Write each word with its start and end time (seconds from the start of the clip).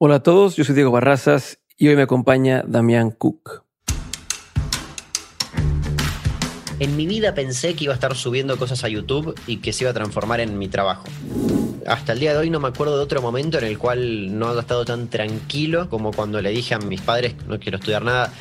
Hola 0.00 0.14
a 0.14 0.22
todos, 0.22 0.54
yo 0.54 0.62
soy 0.62 0.76
Diego 0.76 0.92
Barrazas 0.92 1.58
y 1.76 1.88
hoy 1.88 1.96
me 1.96 2.02
acompaña 2.02 2.62
Damián 2.64 3.10
Cook. 3.10 3.64
En 6.78 6.96
mi 6.96 7.08
vida 7.08 7.34
pensé 7.34 7.74
que 7.74 7.82
iba 7.82 7.94
a 7.94 7.96
estar 7.96 8.14
subiendo 8.14 8.56
cosas 8.58 8.84
a 8.84 8.88
YouTube 8.88 9.34
y 9.48 9.56
que 9.56 9.72
se 9.72 9.82
iba 9.82 9.90
a 9.90 9.94
transformar 9.94 10.38
en 10.38 10.56
mi 10.56 10.68
trabajo. 10.68 11.02
Hasta 11.86 12.12
el 12.12 12.20
día 12.20 12.32
de 12.32 12.38
hoy 12.38 12.50
no 12.50 12.60
me 12.60 12.68
acuerdo 12.68 12.96
de 12.96 13.02
otro 13.02 13.22
momento 13.22 13.58
en 13.58 13.64
el 13.64 13.78
cual 13.78 14.38
no 14.38 14.48
haya 14.48 14.60
estado 14.60 14.84
tan 14.84 15.08
tranquilo 15.08 15.88
como 15.88 16.12
cuando 16.12 16.40
le 16.40 16.50
dije 16.50 16.74
a 16.74 16.78
mis 16.78 17.00
padres 17.00 17.34
no 17.46 17.58
quiero 17.58 17.78
estudiar 17.78 18.02
nada, 18.02 18.32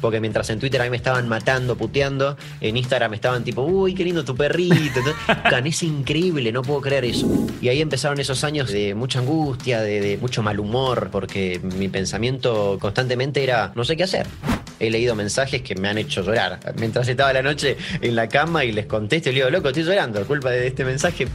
porque 0.00 0.20
mientras 0.20 0.48
en 0.50 0.58
Twitter 0.58 0.80
a 0.80 0.84
mí 0.84 0.90
me 0.90 0.96
estaban 0.96 1.28
matando, 1.28 1.76
puteando, 1.76 2.36
en 2.60 2.76
Instagram 2.76 3.10
me 3.10 3.16
estaban 3.16 3.44
tipo, 3.44 3.62
uy, 3.62 3.94
qué 3.94 4.04
lindo 4.04 4.24
tu 4.24 4.34
perrito. 4.34 5.00
es 5.66 5.82
increíble, 5.82 6.52
no 6.52 6.62
puedo 6.62 6.80
creer 6.80 7.04
eso. 7.04 7.28
Y 7.60 7.68
ahí 7.68 7.80
empezaron 7.80 8.20
esos 8.20 8.44
años 8.44 8.70
de 8.70 8.94
mucha 8.94 9.18
angustia, 9.18 9.80
de, 9.80 10.00
de 10.00 10.16
mucho 10.18 10.42
mal 10.42 10.60
humor, 10.60 11.08
porque 11.10 11.60
mi 11.76 11.88
pensamiento 11.88 12.78
constantemente 12.80 13.42
era, 13.42 13.72
no 13.74 13.84
sé 13.84 13.96
qué 13.96 14.04
hacer 14.04 14.26
he 14.78 14.90
leído 14.90 15.14
mensajes 15.14 15.62
que 15.62 15.74
me 15.74 15.88
han 15.88 15.98
hecho 15.98 16.22
llorar. 16.22 16.60
Mientras 16.78 17.08
estaba 17.08 17.32
la 17.32 17.42
noche 17.42 17.76
en 18.00 18.14
la 18.14 18.28
cama 18.28 18.64
y 18.64 18.72
les 18.72 18.86
contesto 18.86 19.30
y 19.30 19.32
le 19.32 19.38
digo, 19.38 19.50
loco, 19.50 19.68
estoy 19.68 19.84
llorando, 19.84 20.24
culpa 20.26 20.50
de 20.50 20.66
este 20.66 20.84
mensaje. 20.84 21.26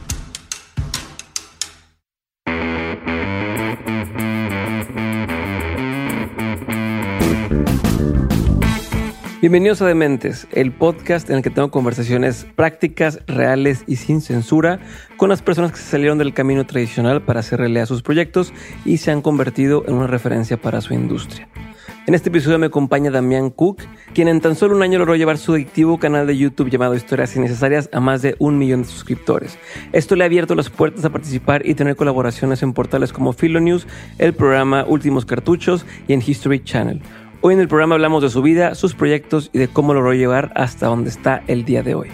Bienvenidos 9.42 9.82
a 9.82 9.88
Dementes, 9.88 10.46
el 10.52 10.70
podcast 10.70 11.28
en 11.28 11.38
el 11.38 11.42
que 11.42 11.50
tengo 11.50 11.72
conversaciones 11.72 12.46
prácticas, 12.54 13.18
reales 13.26 13.82
y 13.88 13.96
sin 13.96 14.20
censura 14.20 14.78
con 15.16 15.30
las 15.30 15.42
personas 15.42 15.72
que 15.72 15.78
se 15.78 15.90
salieron 15.90 16.16
del 16.16 16.32
camino 16.32 16.64
tradicional 16.64 17.22
para 17.22 17.40
hacer 17.40 17.58
realidad 17.58 17.86
sus 17.86 18.02
proyectos 18.02 18.54
y 18.84 18.98
se 18.98 19.10
han 19.10 19.20
convertido 19.20 19.82
en 19.88 19.94
una 19.94 20.06
referencia 20.06 20.62
para 20.62 20.80
su 20.80 20.94
industria. 20.94 21.48
En 22.06 22.14
este 22.14 22.28
episodio 22.28 22.60
me 22.60 22.66
acompaña 22.66 23.10
Damián 23.10 23.50
Cook, 23.50 23.82
quien 24.14 24.28
en 24.28 24.40
tan 24.40 24.54
solo 24.54 24.76
un 24.76 24.82
año 24.84 25.00
logró 25.00 25.16
llevar 25.16 25.38
su 25.38 25.54
adictivo 25.54 25.98
canal 25.98 26.24
de 26.28 26.38
YouTube 26.38 26.70
llamado 26.70 26.94
Historias 26.94 27.34
Innecesarias 27.34 27.90
a 27.92 27.98
más 27.98 28.22
de 28.22 28.36
un 28.38 28.58
millón 28.58 28.82
de 28.82 28.88
suscriptores. 28.88 29.58
Esto 29.92 30.14
le 30.14 30.22
ha 30.22 30.26
abierto 30.26 30.54
las 30.54 30.70
puertas 30.70 31.04
a 31.04 31.10
participar 31.10 31.66
y 31.66 31.74
tener 31.74 31.96
colaboraciones 31.96 32.62
en 32.62 32.74
portales 32.74 33.12
como 33.12 33.32
Philonews, 33.32 33.88
el 34.18 34.34
programa 34.34 34.84
Últimos 34.86 35.26
Cartuchos 35.26 35.84
y 36.06 36.12
en 36.12 36.22
History 36.24 36.62
Channel. 36.62 37.02
Hoy 37.44 37.54
en 37.54 37.60
el 37.60 37.66
programa 37.66 37.96
hablamos 37.96 38.22
de 38.22 38.30
su 38.30 38.40
vida, 38.40 38.76
sus 38.76 38.94
proyectos 38.94 39.50
y 39.52 39.58
de 39.58 39.66
cómo 39.66 39.94
logró 39.94 40.14
llevar 40.14 40.52
hasta 40.54 40.86
donde 40.86 41.10
está 41.10 41.42
el 41.48 41.64
día 41.64 41.82
de 41.82 41.96
hoy. 41.96 42.08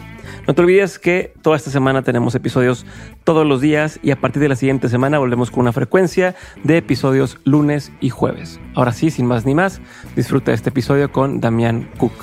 No 0.47 0.55
te 0.55 0.63
olvides 0.63 0.99
que 0.99 1.35
toda 1.43 1.55
esta 1.55 1.71
semana 1.71 2.01
tenemos 2.01 2.35
episodios 2.35 2.87
todos 3.25 3.47
los 3.47 3.61
días 3.61 4.01
y 4.03 4.11
a 4.11 4.19
partir 4.19 4.41
de 4.41 4.49
la 4.49 4.57
siguiente 4.57 4.89
semana 4.89 5.19
volvemos 5.19 5.51
con 5.51 5.61
una 5.61 5.75
frecuencia 5.75 6.35
de 6.65 6.79
episodios 6.79 7.39
lunes 7.45 7.93
y 8.01 8.09
jueves. 8.09 8.59
Ahora 8.75 8.93
sí, 8.93 9.11
sin 9.11 9.27
más 9.27 9.45
ni 9.45 9.55
más, 9.55 9.83
disfruta 10.17 10.55
este 10.55 10.71
episodio 10.71 11.13
con 11.13 11.41
Damián 11.43 11.91
Cook. 11.99 12.15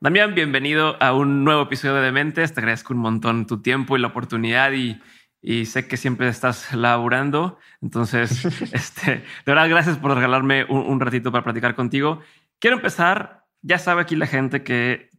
Damián, 0.00 0.34
bienvenido 0.34 1.00
a 1.00 1.14
un 1.14 1.44
nuevo 1.44 1.62
episodio 1.62 1.94
de 1.94 2.02
Dementes. 2.02 2.52
Te 2.52 2.58
agradezco 2.58 2.94
un 2.94 2.98
montón 2.98 3.46
tu 3.46 3.62
tiempo 3.62 3.96
y 3.96 4.00
la 4.00 4.08
oportunidad 4.08 4.72
y 4.72 5.00
y 5.42 5.66
sé 5.66 5.86
que 5.86 5.96
siempre 5.96 6.28
estás 6.28 6.72
laburando. 6.74 7.58
Entonces, 7.80 8.44
este, 8.72 9.10
de 9.10 9.24
verdad, 9.46 9.68
gracias 9.68 9.98
por 9.98 10.14
regalarme 10.14 10.64
un, 10.64 11.00
ratito 11.00 11.32
para 11.32 11.44
platicar 11.44 11.74
contigo. 11.74 12.20
Quiero 12.58 12.76
empezar, 12.76 13.44
ya 13.62 13.78
sabe 13.78 14.02
aquí 14.02 14.16
la 14.16 14.26
gente 14.26 14.62
que 14.62 15.10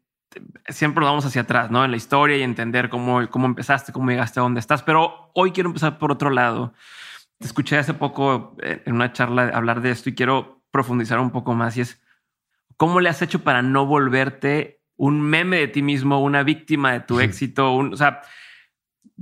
siempre 0.68 1.06
vamos 1.06 1.26
hacia 1.26 1.44
atrás, 1.44 1.72
¿no? 1.72 1.86
En 1.86 1.92
la 1.92 1.98
historia 1.98 2.38
y 2.38 2.44
entender 2.44 2.90
cómo, 2.90 3.30
cómo 3.30 3.46
empezaste, 3.46 3.92
cómo 3.92 4.10
llegaste 4.10 4.40
a 4.40 4.44
donde 4.44 4.60
estás. 4.60 4.84
Pero 4.84 5.32
hoy 5.34 5.52
quiero 5.52 5.70
empezar 5.70 5.98
por 5.98 6.12
otro 6.12 6.30
lado. 6.30 6.74
Te 7.40 7.46
escuché 7.46 7.78
hace 7.78 7.94
poco 7.94 8.56
eh, 8.62 8.82
en 8.86 8.96
una 8.96 9.14
charla 9.14 9.50
hablar 9.54 9.82
de 9.82 9.92
esto 9.92 10.10
y 10.10 10.16
quiero 10.16 10.64
profundizar 10.72 11.20
un 11.20 11.32
poco 11.32 11.54
más 11.54 11.78
y 11.78 11.82
es 11.82 12.02
cómo 12.76 13.00
le 13.00 13.10
has 13.10 13.22
hecho 13.22 13.44
para 13.44 13.62
no 13.62 13.86
volverte 13.86 14.82
un 14.96 15.22
meme 15.22 15.58
de 15.58 15.68
ti 15.68 15.82
mismo, 15.82 16.22
una 16.22 16.44
víctima 16.44 16.92
de 16.94 17.00
tu 17.02 17.20
éxito, 17.20 17.72
un, 17.72 17.94
o 17.94 17.98
sea, 17.98 18.22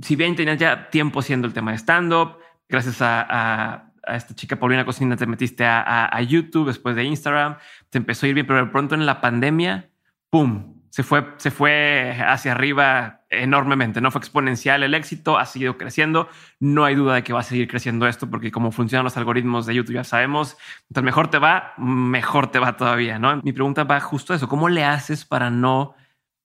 si 0.00 0.16
bien 0.16 0.36
tenías 0.36 0.58
ya 0.58 0.90
tiempo 0.90 1.20
haciendo 1.20 1.46
el 1.46 1.52
tema 1.52 1.72
de 1.72 1.78
stand-up, 1.78 2.38
gracias 2.68 2.98
a, 3.00 3.92
esta 4.06 4.34
chica 4.34 4.56
Paulina 4.56 4.84
Cocina 4.84 5.16
te 5.16 5.26
metiste 5.26 5.64
a, 5.64 6.20
YouTube 6.22 6.68
después 6.68 6.94
de 6.94 7.04
Instagram, 7.04 7.56
te 7.90 7.98
empezó 7.98 8.26
a 8.26 8.28
ir 8.28 8.34
bien, 8.34 8.46
pero 8.46 8.64
de 8.64 8.70
pronto 8.70 8.94
en 8.94 9.04
la 9.04 9.20
pandemia, 9.20 9.90
¡pum! 10.30 10.76
Se 10.90 11.02
fue, 11.02 11.26
se 11.36 11.50
fue 11.50 12.16
hacia 12.26 12.52
arriba 12.52 13.16
enormemente, 13.28 14.00
no 14.00 14.10
fue 14.10 14.20
exponencial 14.20 14.82
el 14.82 14.94
éxito, 14.94 15.38
ha 15.38 15.44
seguido 15.44 15.76
creciendo. 15.76 16.28
No 16.60 16.84
hay 16.84 16.94
duda 16.94 17.16
de 17.16 17.22
que 17.22 17.32
va 17.32 17.40
a 17.40 17.42
seguir 17.42 17.68
creciendo 17.68 18.06
esto 18.06 18.30
porque 18.30 18.50
como 18.50 18.72
funcionan 18.72 19.04
los 19.04 19.16
algoritmos 19.16 19.66
de 19.66 19.74
YouTube 19.74 19.96
ya 19.96 20.04
sabemos, 20.04 20.56
entonces 20.88 21.04
mejor 21.04 21.28
te 21.28 21.38
va, 21.38 21.74
mejor 21.76 22.50
te 22.50 22.58
va 22.58 22.76
todavía, 22.76 23.18
¿no? 23.18 23.42
Mi 23.42 23.52
pregunta 23.52 23.84
va 23.84 24.00
justo 24.00 24.32
a 24.32 24.36
eso, 24.36 24.48
¿cómo 24.48 24.68
le 24.68 24.84
haces 24.84 25.24
para 25.24 25.50
no 25.50 25.94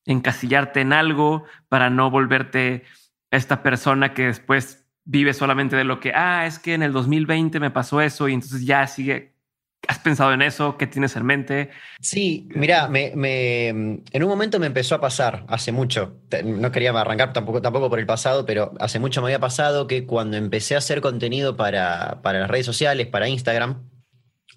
encasillarte 0.06 0.82
en 0.82 0.94
algo, 0.94 1.46
para 1.70 1.90
no 1.90 2.10
volverte 2.10 2.84
esta 3.32 3.64
persona 3.64 4.14
que 4.14 4.28
después 4.28 4.86
vive 5.06 5.34
solamente 5.34 5.76
de 5.76 5.84
lo 5.84 6.00
que, 6.00 6.12
ah, 6.14 6.46
es 6.46 6.60
que 6.60 6.74
en 6.74 6.84
el 6.84 6.94
2020 6.94 7.60
me 7.60 7.72
pasó 7.72 8.02
eso 8.02 8.28
y 8.28 8.34
entonces 8.34 8.66
ya 8.66 8.86
sigue. 8.88 9.32
¿Has 9.88 9.98
pensado 9.98 10.32
en 10.32 10.44
eso? 10.44 10.78
¿Qué 10.78 10.86
tienes 10.86 11.16
en 11.16 11.26
mente? 11.26 11.72
Sí, 12.02 12.48
mira, 12.54 12.88
me, 12.88 13.68
en 13.68 14.24
un 14.24 14.30
momento 14.30 14.60
me 14.60 14.68
empezó 14.68 14.94
a 14.94 15.02
pasar, 15.02 15.44
hace 15.48 15.72
mucho, 15.72 16.18
no 16.46 16.72
quería 16.72 16.92
arrancar 16.92 17.34
tampoco, 17.34 17.64
tampoco 17.64 17.90
por 17.90 17.98
el 17.98 18.06
pasado, 18.06 18.46
pero 18.46 18.74
hace 18.80 19.00
mucho 19.00 19.22
me 19.22 19.28
había 19.28 19.40
pasado 19.40 19.88
que 19.88 20.06
cuando 20.06 20.38
empecé 20.38 20.76
a 20.76 20.78
hacer 20.78 21.02
contenido 21.02 21.58
para, 21.58 22.22
para 22.22 22.42
las 22.42 22.52
redes 22.52 22.68
sociales, 22.68 23.08
para 23.08 23.28
Instagram, 23.28 23.90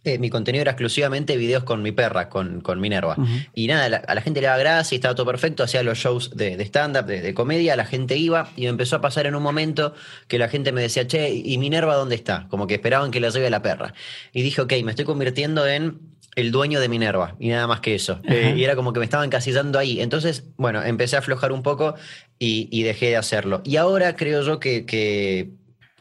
eh, 0.05 0.19
mi 0.19 0.29
contenido 0.29 0.61
era 0.63 0.73
exclusivamente 0.73 1.37
videos 1.39 1.65
con 1.65 1.81
mi 1.81 1.91
perra, 1.91 2.29
con, 2.29 2.61
con 2.61 2.79
Minerva. 2.79 3.17
Y 3.55 3.67
nada, 3.67 4.03
a 4.07 4.15
la 4.15 4.21
gente 4.21 4.43
le 4.43 4.49
daba 4.49 4.59
gracia 4.59 4.95
y 4.95 4.99
estaba 4.99 5.15
todo 5.15 5.25
perfecto, 5.25 5.63
hacía 5.63 5.83
los 5.83 5.97
shows 5.97 6.37
de, 6.37 6.61
stand-up, 6.63 7.07
de, 7.07 7.33
comedia, 7.33 7.75
la 7.75 7.87
gente 7.87 8.17
iba 8.17 8.51
y 8.55 8.63
me 8.63 8.69
empezó 8.69 8.97
a 8.97 9.01
pasar 9.01 9.27
en 9.27 9.35
un 9.35 9.43
momento 9.43 9.95
que 10.29 10.39
la 10.39 10.49
gente 10.49 10.73
me 10.73 10.83
decía, 10.83 11.07
che, 11.07 11.33
¿y 11.33 11.57
Minerva 11.57 11.95
dónde 11.95 12.17
está? 12.17 12.47
Como 12.51 12.67
que 12.67 12.75
esperaban 12.75 13.11
que 13.11 13.21
la 13.21 13.31
lleve 13.31 13.49
la 13.49 13.63
perra. 13.63 13.95
Y 14.35 14.43
dije, 14.43 14.61
ok, 14.61 14.75
me 14.85 14.91
estoy 14.91 15.07
convirtiendo 15.07 15.67
en 15.67 15.99
el 16.37 16.51
dueño 16.51 16.81
de 16.81 16.89
Minerva 16.89 17.37
y 17.39 17.49
nada 17.49 17.67
más 17.67 17.81
que 17.81 17.95
eso. 17.95 18.21
Eh, 18.25 18.55
y 18.57 18.65
era 18.65 18.77
como 18.77 18.93
que 18.93 18.99
me 18.99 19.05
estaban 19.05 19.27
encasillando 19.27 19.79
ahí. 19.79 20.01
Entonces, 20.01 20.45
bueno, 20.57 20.83
empecé 20.83 21.17
a 21.17 21.21
aflojar 21.21 21.53
un 21.53 21.63
poco 21.63 21.95
y, 22.39 22.83
dejé 22.83 23.07
de 23.07 23.17
hacerlo. 23.17 23.63
Y 23.65 23.77
ahora 23.77 24.17
creo 24.17 24.43
yo 24.43 24.61
que, 24.61 24.85
que 24.85 25.51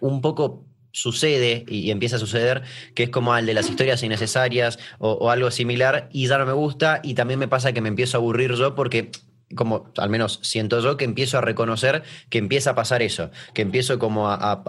un 0.02 0.20
poco 0.20 0.66
sucede 0.94 1.66
y, 1.68 1.92
empieza 1.92 2.16
a 2.16 2.20
suceder, 2.20 2.62
que 2.94 3.04
es 3.04 3.09
como 3.09 3.34
al 3.34 3.46
de 3.46 3.54
las 3.54 3.70
historias 3.70 4.02
innecesarias 4.04 4.80
o, 5.00 5.30
algo 5.30 5.52
similar, 5.52 6.08
y 6.14 6.28
ya 6.28 6.38
no 6.38 6.46
me 6.46 6.54
gusta, 6.54 7.02
y 7.04 7.16
también 7.16 7.40
me 7.40 7.50
pasa 7.50 7.74
que 7.74 7.81
me 7.81 7.90
empiezo 7.90 8.18
a 8.18 8.20
aburrir 8.20 8.54
yo 8.54 8.76
porque 8.76 9.12
como 9.56 9.91
al 9.97 10.09
menos 10.09 10.40
siento 10.41 10.80
yo 10.80 10.97
que 10.97 11.06
empiezo 11.06 11.38
a 11.38 11.41
reconocer 11.41 12.03
que 12.30 12.38
empieza 12.38 12.72
a 12.72 12.75
pasar 12.75 13.02
eso, 13.02 13.31
que 13.53 13.61
empiezo 13.61 14.00
como 14.00 14.29
a, 14.29 14.64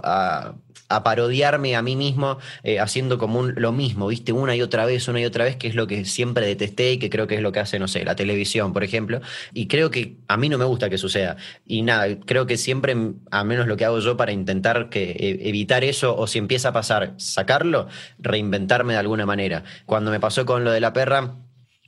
a 0.89 1.03
parodiarme 1.03 1.77
a 1.77 1.83
mí 1.83 1.97
mismo 1.97 2.39
eh, 2.63 2.79
haciendo 2.79 3.19
como 3.19 3.41
un, 3.41 3.55
lo 3.57 3.73
mismo, 3.73 4.09
viste, 4.09 4.33
una 4.33 4.55
y 4.55 4.63
otra 4.63 4.85
vez, 4.87 5.09
una 5.09 5.21
y 5.21 5.25
otra 5.25 5.45
vez, 5.45 5.57
que 5.57 5.69
es 5.69 5.75
lo 5.75 5.87
que 5.87 6.05
siempre 6.05 6.47
detesté 6.47 6.93
y 6.93 6.99
que 6.99 7.11
creo 7.11 7.27
que 7.27 7.37
es 7.37 7.41
lo 7.41 7.53
que 7.53 7.61
hace, 7.61 7.79
no 7.79 7.89
sé, 7.89 8.05
la 8.05 8.17
televisión, 8.17 8.73
por 8.73 8.85
ejemplo. 8.85 9.21
Y 9.53 9.67
creo 9.67 9.91
que 9.91 10.17
a 10.29 10.37
mí 10.37 10.49
no 10.49 10.59
me 10.59 10.65
gusta 10.65 10.91
que 10.91 10.99
suceda. 10.99 11.37
Y 11.67 11.83
nada, 11.83 12.07
creo 12.27 12.47
que 12.47 12.57
siempre, 12.57 12.95
a 13.31 13.45
menos 13.45 13.67
lo 13.67 13.77
que 13.77 13.85
hago 13.85 13.99
yo 13.99 14.17
para 14.17 14.33
intentar 14.33 14.89
que, 14.91 15.11
e, 15.13 15.49
evitar 15.49 15.85
eso, 15.85 16.17
o 16.17 16.27
si 16.27 16.39
empieza 16.39 16.69
a 16.69 16.73
pasar, 16.73 17.15
sacarlo, 17.17 17.89
reinventarme 18.19 18.93
de 18.95 18.99
alguna 18.99 19.27
manera. 19.27 19.65
Cuando 19.87 20.11
me 20.11 20.21
pasó 20.21 20.45
con 20.47 20.65
lo 20.65 20.71
de 20.73 20.81
la 20.81 20.93
perra, 20.93 21.35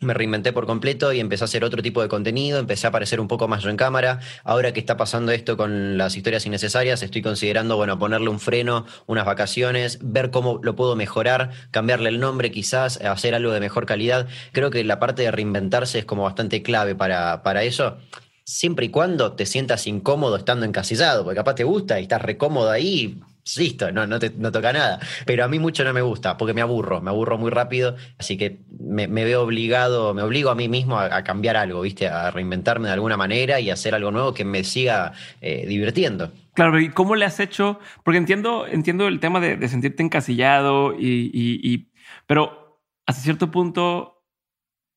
me 0.00 0.12
reinventé 0.12 0.52
por 0.52 0.66
completo 0.66 1.12
y 1.12 1.20
empecé 1.20 1.44
a 1.44 1.46
hacer 1.46 1.64
otro 1.64 1.82
tipo 1.82 2.02
de 2.02 2.08
contenido, 2.08 2.58
empecé 2.58 2.86
a 2.86 2.90
aparecer 2.90 3.18
un 3.18 3.28
poco 3.28 3.48
más 3.48 3.62
yo 3.62 3.70
en 3.70 3.76
cámara. 3.76 4.20
Ahora 4.44 4.72
que 4.72 4.80
está 4.80 4.96
pasando 4.96 5.32
esto 5.32 5.56
con 5.56 5.96
las 5.96 6.16
historias 6.16 6.44
innecesarias, 6.44 7.02
estoy 7.02 7.22
considerando, 7.22 7.76
bueno, 7.76 7.98
ponerle 7.98 8.28
un 8.28 8.38
freno, 8.38 8.84
unas 9.06 9.24
vacaciones, 9.24 9.98
ver 10.02 10.30
cómo 10.30 10.60
lo 10.62 10.76
puedo 10.76 10.96
mejorar, 10.96 11.50
cambiarle 11.70 12.10
el 12.10 12.20
nombre 12.20 12.50
quizás, 12.50 13.00
hacer 13.00 13.34
algo 13.34 13.52
de 13.52 13.60
mejor 13.60 13.86
calidad. 13.86 14.28
Creo 14.52 14.70
que 14.70 14.84
la 14.84 14.98
parte 14.98 15.22
de 15.22 15.30
reinventarse 15.30 16.00
es 16.00 16.04
como 16.04 16.24
bastante 16.24 16.62
clave 16.62 16.94
para, 16.94 17.42
para 17.42 17.64
eso. 17.64 17.96
siempre 18.44 18.86
y 18.86 18.88
cuando 18.90 19.32
te 19.32 19.44
sientas 19.44 19.86
incómodo 19.86 20.36
estando 20.36 20.64
encasillado, 20.66 21.24
porque 21.24 21.36
capaz 21.36 21.54
te 21.56 21.64
gusta 21.64 21.98
y 21.98 22.04
estás 22.04 22.22
recómodo 22.22 22.70
ahí, 22.70 23.20
listo, 23.56 23.92
no, 23.92 24.06
no, 24.06 24.18
te, 24.18 24.30
no 24.36 24.50
toca 24.50 24.72
nada. 24.72 24.98
Pero 25.24 25.44
a 25.44 25.48
mí 25.48 25.58
mucho 25.58 25.84
no 25.84 25.92
me 25.92 26.02
gusta, 26.02 26.36
porque 26.36 26.54
me 26.54 26.62
aburro, 26.62 27.00
me 27.00 27.10
aburro 27.10 27.38
muy 27.38 27.50
rápido, 27.50 27.96
así 28.18 28.36
que 28.36 28.58
me, 28.80 29.06
veo 29.06 29.42
obligado, 29.42 30.14
me 30.14 30.22
obligo 30.22 30.50
a 30.50 30.54
mí 30.54 30.68
mismo 30.68 30.98
a, 30.98 31.22
cambiar 31.22 31.56
algo, 31.56 31.82
¿viste? 31.82 32.08
A 32.08 32.30
reinventarme 32.30 32.88
de 32.88 32.94
alguna 32.94 33.16
manera 33.16 33.60
y 33.60 33.70
hacer 33.70 33.94
algo 33.94 34.10
nuevo 34.10 34.34
que 34.34 34.44
me 34.44 34.64
siga 34.64 35.12
eh, 35.40 35.64
divirtiendo. 35.66 36.32
Claro, 36.54 36.80
¿y 36.80 36.88
cómo 36.88 37.16
le 37.16 37.26
has 37.26 37.38
hecho? 37.38 37.78
Porque 38.02 38.18
entiendo, 38.18 38.66
entiendo 38.66 39.08
el 39.08 39.20
tema 39.20 39.40
de, 39.40 39.68
sentirte 39.68 40.02
encasillado 40.02 40.94
y, 40.98 41.90
pero 42.26 42.80
hasta 43.06 43.22
cierto 43.22 43.50
punto 43.50 44.24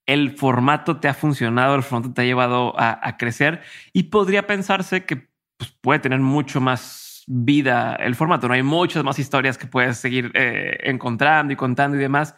el 0.06 0.31
formato 0.31 1.00
te 1.00 1.07
ha 1.07 1.13
funcionado, 1.13 1.75
el 1.75 1.84
formato 1.84 2.13
te 2.13 2.22
ha 2.22 2.25
llevado 2.25 2.74
a, 2.78 3.18
crecer 3.18 3.62
y 3.94 4.04
podría 4.04 4.48
pensarse 4.48 5.06
que 5.06 5.28
pues, 5.57 5.72
puede 5.81 6.00
tener 6.00 6.19
mucho 6.19 6.62
más 6.62 7.09
vida 7.31 7.96
el 7.96 8.16
formato. 8.16 8.48
No 8.48 8.56
hay 8.56 8.64
muchas 8.64 9.04
más 9.04 9.20
historias 9.20 9.58
que 9.58 9.68
puedes 9.68 9.98
seguir 10.00 10.31
eh, 10.34 10.80
encontrando 10.84 11.54
y 11.54 11.56
contando 11.56 11.96
y 11.96 12.00
demás. 12.00 12.36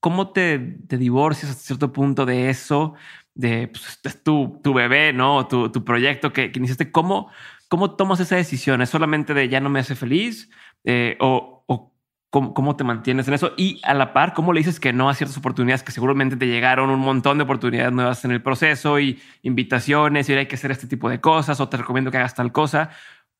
¿Cómo 0.00 0.32
te, 0.32 0.58
divorcias 0.58 1.52
hasta 1.52 1.62
cierto 1.62 1.92
punto 1.92 2.26
de 2.26 2.50
eso? 2.50 2.94
De 3.34 3.68
pues, 3.68 4.22
tu, 4.24 4.60
tu 4.62 4.74
bebé, 4.74 5.12
no 5.12 5.46
tu, 5.46 5.70
tu 5.70 5.84
proyecto 5.84 6.32
que, 6.32 6.50
que, 6.50 6.58
iniciaste. 6.58 6.90
¿Cómo, 6.90 7.30
¿Cómo 7.68 7.94
tomas 7.94 8.18
esa 8.20 8.34
decisión? 8.36 8.82
¿Es 8.82 8.90
solamente 8.90 9.34
de 9.34 9.48
ya 9.48 9.60
no 9.60 9.70
me 9.70 9.78
hace 9.80 9.94
feliz? 9.94 10.50
Eh, 10.82 11.16
o, 11.20 11.64
o 11.68 11.94
¿Cómo, 12.34 12.74
te 12.74 12.82
mantienes 12.82 13.28
en 13.28 13.34
eso? 13.34 13.52
Y 13.56 13.80
a 13.84 13.94
la 13.94 14.12
par, 14.12 14.34
¿cómo 14.34 14.52
le 14.52 14.58
dices 14.58 14.80
que 14.80 14.92
no 14.92 15.08
a 15.08 15.14
ciertas 15.14 15.38
oportunidades 15.38 15.84
que 15.84 15.92
seguramente 15.92 16.36
te 16.36 16.48
llegaron 16.48 16.90
un 16.90 16.98
montón 16.98 17.38
de 17.38 17.44
oportunidades 17.44 17.92
nuevas 17.92 18.24
en 18.24 18.32
el 18.32 18.42
proceso 18.42 18.98
y 18.98 19.22
invitaciones 19.42 20.28
y 20.28 20.32
hay 20.32 20.46
que 20.46 20.56
hacer 20.56 20.72
este 20.72 20.88
tipo 20.88 21.08
de 21.08 21.20
cosas 21.20 21.60
o 21.60 21.68
te 21.68 21.76
recomiendo 21.76 22.10
que 22.10 22.16
hagas 22.16 22.34
tal 22.34 22.50
cosa? 22.50 22.90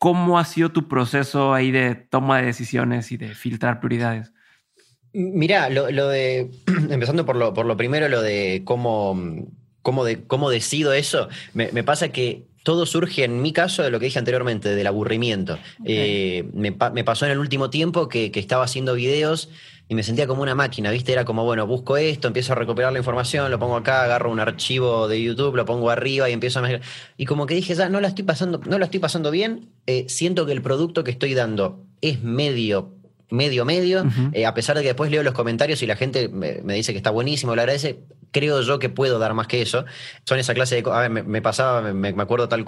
¿Cómo 0.04 0.38
ha 0.38 0.44
sido 0.44 0.70
tu 0.70 0.86
proceso 0.86 1.54
ahí 1.54 1.70
de 1.70 1.94
toma 1.94 2.38
de 2.38 2.44
decisiones 2.44 3.10
y 3.10 3.16
de 3.16 3.34
filtrar 3.34 3.80
prioridades? 3.80 4.34
Mira, 5.14 5.70
lo, 5.70 5.86
de, 6.08 6.50
empezando 6.90 7.24
por 7.24 7.36
lo, 7.36 7.54
por 7.54 7.64
lo 7.64 7.74
primero, 7.78 8.06
lo 8.10 8.20
de 8.20 8.60
cómo, 8.66 9.18
cómo, 9.80 10.04
de, 10.04 10.26
cómo 10.26 10.50
decido 10.50 10.92
eso, 10.92 11.30
me 11.54 11.82
pasa 11.84 12.10
que 12.10 12.44
todo 12.64 12.86
surge 12.86 13.24
en 13.24 13.42
mi 13.42 13.52
caso 13.52 13.82
de 13.82 13.90
lo 13.90 14.00
que 14.00 14.06
dije 14.06 14.18
anteriormente, 14.18 14.74
del 14.74 14.86
aburrimiento. 14.86 15.58
Eh, 15.84 16.48
me, 16.54 16.72
pasó 16.72 17.26
en 17.26 17.32
el 17.32 17.38
último 17.38 17.70
tiempo 17.70 18.08
que, 18.08 18.32
estaba 18.34 18.64
haciendo 18.64 18.94
videos 18.94 19.50
y 19.88 19.94
me 19.94 20.02
sentía 20.02 20.26
como 20.26 20.42
una 20.42 20.54
máquina, 20.54 20.90
¿viste? 20.90 21.12
Era 21.12 21.24
como, 21.24 21.44
bueno, 21.44 21.66
busco 21.66 21.96
esto, 21.96 22.28
empiezo 22.28 22.52
a 22.52 22.56
recuperar 22.56 22.92
la 22.92 22.98
información, 22.98 23.50
lo 23.50 23.58
pongo 23.58 23.76
acá, 23.76 24.04
agarro 24.04 24.30
un 24.30 24.40
archivo 24.40 25.08
de 25.08 25.22
YouTube, 25.22 25.56
lo 25.56 25.64
pongo 25.64 25.90
arriba 25.90 26.30
y 26.30 26.32
empiezo 26.32 26.60
a 26.60 26.62
mezclar. 26.62 26.82
Y 27.16 27.26
como 27.26 27.46
que 27.46 27.54
dije, 27.54 27.74
ya 27.74 27.88
no 27.88 28.00
la 28.00 28.08
estoy 28.08 28.24
pasando, 28.24 28.60
no 28.64 28.78
la 28.78 28.86
estoy 28.86 29.00
pasando 29.00 29.30
bien, 29.30 29.68
eh, 29.86 30.06
siento 30.08 30.46
que 30.46 30.52
el 30.52 30.62
producto 30.62 31.04
que 31.04 31.10
estoy 31.10 31.34
dando 31.34 31.84
es 32.00 32.22
medio 32.22 32.92
medio 33.30 33.64
medio, 33.64 34.04
eh, 34.32 34.46
a 34.46 34.54
pesar 34.54 34.76
de 34.76 34.82
que 34.82 34.88
después 34.88 35.10
leo 35.10 35.22
los 35.22 35.34
comentarios 35.34 35.82
y 35.82 35.86
la 35.86 35.96
gente 35.96 36.28
me, 36.28 36.60
me, 36.62 36.74
dice 36.74 36.92
que 36.92 36.98
está 36.98 37.10
buenísimo, 37.10 37.54
le 37.56 37.62
agradece, 37.62 38.00
creo 38.30 38.60
yo 38.62 38.78
que 38.78 38.90
puedo 38.90 39.18
dar 39.18 39.34
más 39.34 39.48
que 39.48 39.60
eso. 39.60 39.84
Son 40.24 40.38
esa 40.38 40.54
clase 40.54 40.80
de... 40.80 40.90
A 40.90 41.08
ver, 41.08 41.10
me, 41.10 41.42
pasaba, 41.42 41.80
me, 41.80 42.12
me, 42.12 42.22
acuerdo 42.22 42.48
tal 42.48 42.64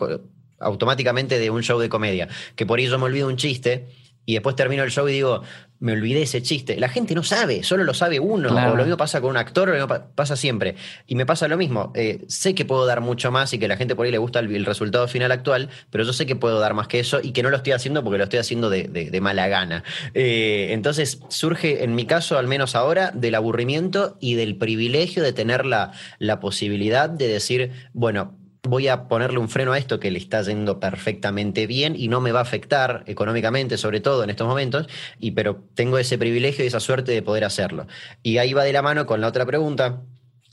automáticamente 0.59 1.39
de 1.39 1.51
un 1.51 1.63
show 1.63 1.79
de 1.79 1.89
comedia, 1.89 2.29
que 2.57 2.67
por 2.67 2.81
ello 2.81 2.99
me 2.99 3.05
olvido 3.05 3.29
un 3.29 3.37
chiste 3.37 3.87
y 4.25 4.35
después 4.35 4.57
termino 4.57 4.83
el 4.83 4.91
show 4.91 5.09
y 5.09 5.13
digo, 5.13 5.43
me 5.79 5.93
olvidé 5.93 6.23
ese 6.23 6.43
chiste. 6.43 6.79
La 6.79 6.89
gente 6.89 7.15
no 7.15 7.23
sabe, 7.23 7.63
solo 7.63 7.85
lo 7.85 7.95
sabe 7.95 8.21
uno. 8.21 8.49
O 8.49 8.77
lo 8.77 8.83
mismo 8.83 8.97
pasa 8.97 9.21
con 9.21 9.31
un 9.31 9.37
actor, 9.37 9.69
lo 9.69 9.75
mismo 9.75 9.89
pasa 10.15 10.37
siempre. 10.37 10.77
Y 11.07 11.15
me 11.15 11.27
pasa 11.27 11.49
lo 11.49 11.57
mismo. 11.57 11.93
Eh, 11.95 12.25
sé 12.29 12.55
que 12.55 12.65
puedo 12.65 12.87
dar 12.87 13.01
mucho 13.01 13.31
más 13.31 13.53
y 13.53 13.59
que 13.59 13.67
a 13.67 13.69
la 13.69 13.77
gente 13.77 13.95
por 13.95 14.07
ahí 14.07 14.13
le 14.13 14.19
gusta 14.19 14.41
el, 14.41 14.65
resultado 14.65 15.07
final 15.09 15.33
actual, 15.33 15.71
pero 15.91 16.05
yo 16.05 16.13
sé 16.13 16.27
que 16.27 16.37
puedo 16.37 16.59
dar 16.59 16.75
más 16.75 16.89
que 16.89 16.99
eso 17.01 17.21
y 17.23 17.33
que 17.33 17.43
no 17.43 17.51
lo 17.51 17.57
estoy 17.57 17.73
haciendo 17.73 18.03
porque 18.03 18.19
lo 18.19 18.25
estoy 18.25 18.39
haciendo 18.39 18.71
de, 18.71 19.19
mala 19.21 19.49
gana. 19.49 19.85
Eh, 20.15 20.69
entonces 20.71 21.21
surge, 21.29 21.85
en 21.85 21.95
mi 21.95 22.07
caso, 22.07 22.39
al 22.39 22.47
menos 22.47 22.75
ahora, 22.75 23.11
del 23.15 23.35
aburrimiento 23.35 24.17
y 24.21 24.35
del 24.35 24.57
privilegio 24.57 25.23
de 25.23 25.33
tener 25.33 25.67
la, 25.67 25.93
la 26.19 26.41
posibilidad 26.41 27.09
de 27.09 27.29
decir, 27.29 27.73
bueno, 27.93 28.37
voy 28.69 28.89
a 28.89 29.09
ponerle 29.09 29.39
un 29.39 29.49
freno 29.49 29.73
a 29.73 29.79
esto 29.79 30.01
que 30.01 30.11
le 30.11 30.19
está 30.19 30.43
yendo 30.43 30.81
perfectamente 30.81 31.67
bien 31.67 31.95
y 31.97 32.09
no 32.09 32.21
me 32.21 32.33
va 32.33 32.41
a 32.41 32.43
afectar 32.43 33.05
económicamente, 33.07 33.77
sobre 33.79 34.01
todo 34.01 34.25
en 34.25 34.31
estos 34.31 34.47
momentos, 34.47 34.87
y, 35.19 35.33
pero 35.33 35.63
tengo 35.75 35.99
ese 35.99 36.19
privilegio 36.19 36.65
y 36.65 36.69
esa 36.69 36.81
suerte 36.81 37.13
de 37.13 37.23
poder 37.23 37.45
hacerlo. 37.45 37.87
Y 38.23 38.39
ahí 38.39 38.53
va 38.53 38.65
de 38.65 38.73
la 38.73 38.83
mano 38.83 39.07
con 39.07 39.21
la 39.21 39.29
otra 39.29 39.47
pregunta, 39.47 40.03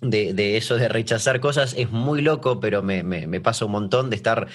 de, 0.03 0.57
eso 0.57 0.75
de 0.75 0.89
rechazar 0.89 1.39
cosas 1.39 1.73
es 1.77 1.91
muy 1.91 2.21
loco, 2.21 2.59
pero 2.59 2.83
me, 2.83 3.03
me, 3.03 3.41
pasa 3.41 3.65
un 3.65 3.71
montón 3.71 4.09
de 4.09 4.15
estar 4.15 4.47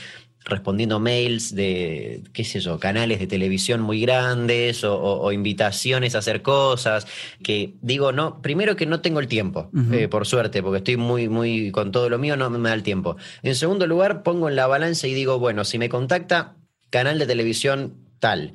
respondiendo 0.44 0.98
mails 0.98 1.54
de, 1.54 2.22
qué 2.32 2.44
sé 2.44 2.60
yo, 2.60 2.78
canales 2.78 3.18
de 3.18 3.26
televisión 3.26 3.82
muy 3.82 4.00
grandes 4.00 4.82
o, 4.84 5.30
invitaciones 5.32 6.14
a 6.14 6.18
hacer 6.18 6.42
cosas, 6.42 7.06
que 7.42 7.74
digo, 7.82 8.12
no, 8.12 8.40
primero 8.40 8.76
que 8.76 8.86
no 8.86 9.00
tengo 9.00 9.20
el 9.20 9.28
tiempo, 9.28 9.70
eh, 9.92 10.08
por 10.08 10.26
suerte, 10.26 10.62
porque 10.62 10.78
estoy 10.78 10.96
muy, 10.96 11.28
muy, 11.28 11.70
con 11.70 11.92
todo 11.92 12.08
lo 12.08 12.18
mío 12.18 12.36
no 12.36 12.48
me 12.50 12.68
da 12.68 12.74
el 12.74 12.82
tiempo. 12.82 13.16
En 13.42 13.54
segundo 13.54 13.86
lugar, 13.86 14.22
pongo 14.22 14.48
en 14.48 14.56
la 14.56 14.66
balanza 14.66 15.06
y 15.06 15.14
digo, 15.14 15.38
bueno, 15.38 15.64
si 15.64 15.78
me 15.78 15.88
contacta 15.88 16.56
canal 16.90 17.18
de 17.18 17.26
televisión 17.26 17.98
tal, 18.18 18.54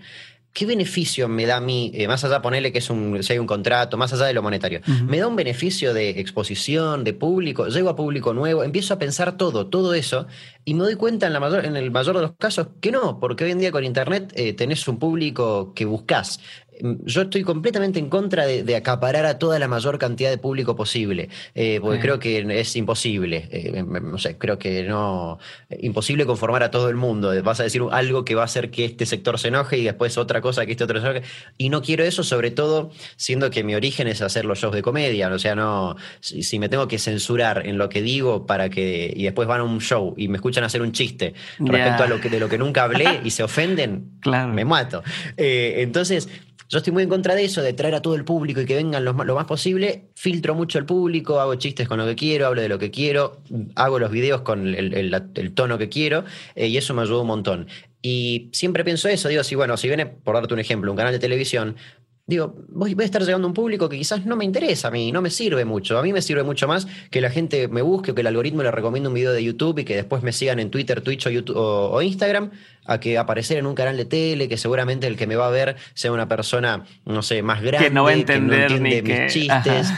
¿qué 0.54 0.68
beneficio 0.68 1.28
me 1.28 1.46
da 1.48 1.58
a 1.58 1.62
mí, 1.62 1.92
eh, 1.96 2.08
más 2.08 2.24
allá 2.24 2.36
de 2.36 2.42
ponerle 2.42 2.72
que 2.72 2.78
es 2.78 2.90
un, 2.90 3.22
si 3.24 3.34
hay 3.34 3.40
un 3.40 3.48
contrato, 3.48 3.98
más 3.98 4.14
allá 4.14 4.26
de 4.26 4.34
lo 4.34 4.44
monetario? 4.44 4.82
¿Me 5.08 5.18
da 5.18 5.28
un 5.28 5.36
beneficio 5.36 5.94
de 5.94 6.12
exposición, 6.12 7.04
de 7.04 7.14
público? 7.14 7.68
¿Llego 7.68 7.90
a 7.90 7.96
público 7.96 8.34
nuevo? 8.34 8.64
Empiezo 8.64 8.94
a 8.94 9.00
pensar 9.00 9.36
todo, 9.36 9.68
todo 9.68 9.96
eso, 9.96 10.28
y 10.64 10.76
me 10.76 10.84
doy 10.84 10.96
cuenta 10.96 11.28
en, 11.28 11.34
la 11.34 11.40
mayor, 11.40 11.66
en 11.66 11.76
el 11.76 11.90
mayor 11.90 12.16
de 12.16 12.22
los 12.22 12.34
casos 12.34 12.68
que 12.80 12.92
no, 12.92 13.20
porque 13.20 13.44
hoy 13.46 13.52
en 13.52 13.60
día 13.60 13.72
con 13.72 13.84
Internet 13.84 14.32
eh, 14.36 14.54
tenés 14.54 14.88
un 14.88 15.00
público 15.00 15.74
que 15.74 15.86
buscas. 15.86 16.40
Mm, 16.82 17.06
yo 17.06 17.24
estoy 17.24 17.44
completamente 17.44 18.00
en 18.00 18.10
contra 18.10 18.46
de, 18.46 18.76
acaparar 18.76 19.26
a 19.26 19.38
toda 19.38 19.60
la 19.60 19.68
mayor 19.68 20.00
cantidad 20.00 20.30
de 20.30 20.38
público 20.38 20.76
posible, 20.76 21.30
eh, 21.54 21.80
porque 21.82 22.00
creo 22.00 22.20
que 22.20 22.60
es 22.60 22.76
imposible. 22.76 23.48
Eh, 23.52 23.84
no 23.84 24.18
sé, 24.18 24.38
creo 24.38 24.58
que 24.58 24.84
no. 24.84 25.40
Imposible 25.80 26.26
conformar 26.26 26.64
a 26.64 26.72
todo 26.72 26.90
el 26.90 26.96
mundo. 26.96 27.32
Vas 27.44 27.60
a 27.60 27.64
decir 27.64 27.82
algo 27.92 28.26
que 28.26 28.36
va 28.36 28.42
a 28.42 28.46
hacer 28.46 28.72
que 28.72 28.86
este 28.86 29.06
sector 29.06 29.40
se 29.40 29.50
enoje 29.50 29.78
y 29.78 29.84
después 29.84 30.18
otra 30.18 30.42
cosa 30.42 30.66
que 30.66 30.72
este 30.72 30.84
otro 30.84 31.00
se 31.00 31.08
enoje. 31.08 31.24
Y 31.58 31.70
no 31.70 31.82
quiero 31.82 32.04
eso, 32.04 32.24
sobre 32.24 32.52
todo 32.52 32.92
siendo 33.16 33.50
que 33.50 33.64
mi 33.64 33.76
origen 33.76 34.08
es 34.08 34.22
hacer 34.22 34.46
los 34.46 34.60
shows 34.60 34.74
de 34.74 34.82
comedia. 34.82 35.30
O 35.30 35.40
sea, 35.40 35.56
no. 35.56 35.96
Si, 36.20 36.60
me 36.60 36.70
tengo 36.70 36.88
que 36.88 37.00
censurar 37.00 37.66
en 37.68 37.78
lo 37.78 37.90
que 37.90 38.02
digo 38.02 38.46
para 38.46 38.70
que. 38.70 39.14
y 39.16 39.24
después 39.24 39.48
van 39.48 39.62
a 39.62 39.64
un 39.64 39.80
show 39.80 40.14
y 40.18 40.28
me 40.28 40.38
escuchan 40.38 40.64
hacer 40.64 40.82
un 40.82 40.92
chiste 40.92 41.34
respecto 41.60 42.04
a 42.04 42.08
lo 42.08 42.20
que, 42.20 42.30
de 42.30 42.40
lo 42.40 42.50
que 42.50 42.58
nunca 42.58 42.84
hablé 42.84 43.22
y 43.24 43.32
se 43.32 43.44
ofenden, 43.44 44.20
me 44.54 44.66
mato. 44.66 45.04
Eh, 45.38 45.76
entonces. 45.78 46.30
Yo 46.70 46.78
estoy 46.78 46.94
muy 46.94 47.04
en 47.04 47.10
contra 47.10 47.36
de 47.36 47.46
eso, 47.46 47.62
de 47.62 47.74
traer 47.74 47.96
a 47.96 48.02
todo 48.02 48.16
el 48.16 48.26
público 48.26 48.62
y 48.62 48.66
que 48.66 48.76
vengan 48.76 49.04
lo, 49.04 49.14
más 49.14 49.46
posible. 49.46 50.06
Filtro 50.16 50.56
mucho 50.56 50.80
el 50.80 50.86
público, 50.86 51.40
hago 51.40 51.56
chistes 51.56 51.88
con 51.88 52.00
lo 52.00 52.06
que 52.06 52.16
quiero, 52.16 52.48
hablo 52.48 52.62
de 52.62 52.70
lo 52.70 52.80
que 52.80 52.92
quiero, 52.92 53.42
hago 53.76 54.00
los 54.00 54.12
videos 54.12 54.42
con 54.42 54.68
el, 54.68 55.54
tono 55.54 55.78
que 55.78 55.90
quiero 55.90 56.24
eh, 56.56 56.68
y 56.68 56.78
eso 56.78 56.94
me 56.94 57.02
ayuda 57.02 57.22
un 57.22 57.28
montón. 57.28 57.68
Y 58.02 58.50
siempre 58.52 58.84
pienso 58.84 59.08
eso, 59.08 59.30
digo, 59.30 59.44
si 59.44 59.56
bueno, 59.56 59.78
si 59.78 59.88
viene, 59.88 60.06
por 60.06 60.36
darte 60.36 60.54
un 60.54 60.60
ejemplo, 60.60 60.92
un 60.92 60.98
canal 60.98 61.14
de 61.14 61.20
televisión, 61.20 61.78
digo, 62.26 62.56
voy, 62.70 62.96
a 62.98 63.04
estar 63.04 63.22
llegando 63.22 63.48
a 63.48 63.50
un 63.50 63.54
público 63.54 63.90
que 63.90 63.98
quizás 63.98 64.26
no 64.26 64.36
me 64.36 64.46
interesa 64.46 64.88
a 64.88 64.92
mí, 64.92 65.12
no 65.12 65.22
me 65.22 65.30
sirve 65.30 65.66
mucho. 65.66 65.98
A 65.98 66.04
mí 66.04 66.14
me 66.14 66.22
sirve 66.22 66.44
mucho 66.44 66.68
más 66.68 66.88
que 67.10 67.20
la 67.20 67.30
gente 67.30 67.68
me 67.68 67.82
busque 67.82 68.12
o 68.12 68.16
que 68.16 68.22
el 68.22 68.28
algoritmo 68.28 68.64
le 68.64 68.72
recomiende 68.72 69.10
un 69.10 69.16
video 69.16 69.34
de 69.34 69.44
YouTube 69.44 69.80
y 69.80 69.84
que 69.84 69.96
después 69.96 70.24
me 70.24 70.32
sigan 70.32 70.60
en 70.60 70.70
Twitter, 70.70 71.02
Twitch 71.02 71.28
o, 71.28 71.30
YouTube, 71.30 71.56
o, 71.58 72.02
Instagram, 72.02 72.52
a 72.86 73.00
que 73.00 73.18
aparecer 73.18 73.58
en 73.58 73.66
un 73.66 73.76
canal 73.76 73.98
de 73.98 74.06
tele, 74.06 74.48
que 74.48 74.58
seguramente 74.58 75.08
el 75.08 75.18
que 75.18 75.28
me 75.28 75.36
va 75.36 75.48
a 75.48 75.52
ver 75.52 75.76
sea 75.94 76.12
una 76.12 76.28
persona, 76.28 76.86
no 77.06 77.22
sé, 77.22 77.42
más 77.44 77.62
grande, 77.62 77.88
que 77.88 77.94
no 77.94 78.04
va 78.04 78.12
a 78.12 78.14
entender 78.14 78.80
mis 78.80 79.34
chistes 79.34 79.92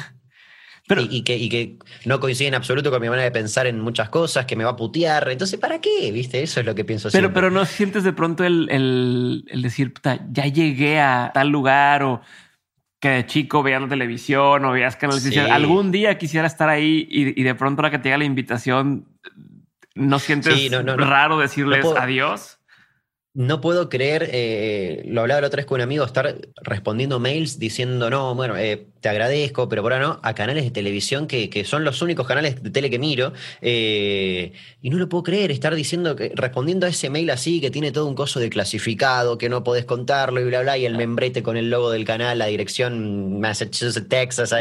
y, 0.88 1.24
que, 1.24 1.36
y, 1.36 1.50
que, 1.50 1.78
no 2.06 2.20
coincide 2.20 2.50
en 2.50 2.56
absoluto 2.56 2.92
con 2.92 3.02
mi 3.02 3.10
manera 3.10 3.24
de 3.24 3.32
pensar 3.32 3.66
en 3.66 3.80
muchas 3.80 4.10
cosas, 4.10 4.46
que 4.46 4.56
me 4.56 4.64
va 4.64 4.72
a 4.72 4.76
putear. 4.76 5.30
Entonces, 5.32 5.60
¿para 5.60 5.82
qué? 5.82 6.12
¿Viste? 6.12 6.44
Eso 6.44 6.60
es 6.60 6.66
lo 6.66 6.76
que 6.76 6.86
pienso 6.86 7.10
pero, 7.10 7.28
siempre. 7.28 7.34
Pero 7.34 7.52
no 7.52 7.66
sientes 7.66 8.04
de 8.04 8.14
pronto 8.14 8.44
el, 8.44 8.68
el, 8.70 9.62
decir, 9.62 9.94
puta, 9.94 10.20
ya 10.32 10.46
llegué 10.46 11.00
a 11.00 11.32
tal 11.34 11.50
lugar 11.50 12.04
o 12.04 12.22
que 13.00 13.10
de 13.10 13.26
chico 13.26 13.64
veías 13.64 13.82
la 13.82 13.88
televisión 13.88 14.64
o 14.64 14.72
veías 14.72 14.96
canales 14.96 15.24
sí. 15.24 15.38
algún 15.38 15.92
día 15.92 16.18
quisiera 16.18 16.48
estar 16.48 16.70
ahí 16.70 17.08
y, 17.10 17.44
de 17.44 17.56
pronto 17.56 17.82
ahora 17.82 17.92
que 17.92 18.00
te 18.00 18.06
llega 18.06 18.18
la 18.18 18.26
invitación, 18.26 19.06
¿no 19.96 20.20
sientes 20.20 20.72
raro 20.98 21.40
decirles 21.40 21.86
adiós? 21.98 22.55
No 23.36 23.60
puedo 23.60 23.90
creer, 23.90 24.30
eh, 24.32 25.04
lo 25.08 25.20
hablaba 25.20 25.42
la 25.42 25.48
otra 25.48 25.58
vez 25.58 25.66
con 25.66 25.76
un 25.76 25.82
amigo, 25.82 26.06
estar 26.06 26.38
respondiendo 26.62 27.20
mails 27.20 27.60
diciendo, 27.60 28.10
no, 28.10 28.34
bueno, 28.34 28.56
eh, 28.56 28.88
te 29.02 29.10
agradezco, 29.10 29.68
pero 29.68 29.84
por 29.84 29.92
ahora 29.92 30.08
no, 30.08 30.20
a 30.24 30.34
canales 30.34 30.64
de 30.64 30.72
televisión 30.72 31.28
que, 31.28 31.50
que 31.50 31.66
son 31.66 31.84
los 31.84 32.02
únicos 32.02 32.26
canales 32.28 32.64
de 32.64 32.70
tele 32.70 32.90
que 32.90 32.98
miro. 32.98 33.34
Eh, 33.62 34.54
y 34.82 34.90
no 34.90 34.98
lo 34.98 35.10
puedo 35.10 35.24
creer, 35.24 35.52
estar 35.52 35.76
diciendo, 35.76 36.16
que, 36.16 36.32
respondiendo 36.34 36.86
a 36.86 36.90
ese 36.90 37.10
mail 37.10 37.30
así, 37.30 37.60
que 37.60 37.70
tiene 37.72 37.92
todo 37.92 38.08
un 38.08 38.16
coso 38.16 38.40
de 38.40 38.50
clasificado, 38.50 39.38
que 39.38 39.50
no 39.50 39.66
podés 39.66 39.84
contarlo 39.84 40.40
y 40.40 40.46
bla, 40.46 40.62
bla, 40.62 40.78
y 40.78 40.86
el 40.86 40.96
membrete 40.96 41.44
con 41.44 41.58
el 41.58 41.70
logo 41.70 41.92
del 41.92 42.06
canal, 42.06 42.40
la 42.40 42.46
dirección 42.46 43.42
Massachusetts, 43.42 44.08
Texas, 44.08 44.56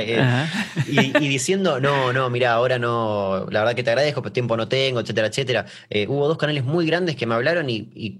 y, 0.88 0.99
y, 0.99 1.12
diciendo, 1.28 1.78
no, 1.78 2.12
no, 2.12 2.28
mira, 2.28 2.54
ahora 2.54 2.81
no, 2.81 3.47
la 3.50 3.61
verdad 3.61 3.76
que 3.76 3.85
te 3.85 3.90
agradezco, 3.90 4.21
pero 4.21 4.33
tiempo 4.33 4.57
no 4.57 4.66
tengo, 4.66 4.99
etcétera, 4.99 5.28
etcétera. 5.28 5.66
hubo 6.09 6.26
dos 6.26 6.38
canales 6.38 6.64
muy 6.64 6.87
grandes 6.87 7.14
que 7.14 7.25
me 7.25 7.37
hablaron 7.37 7.71
y 7.71 8.19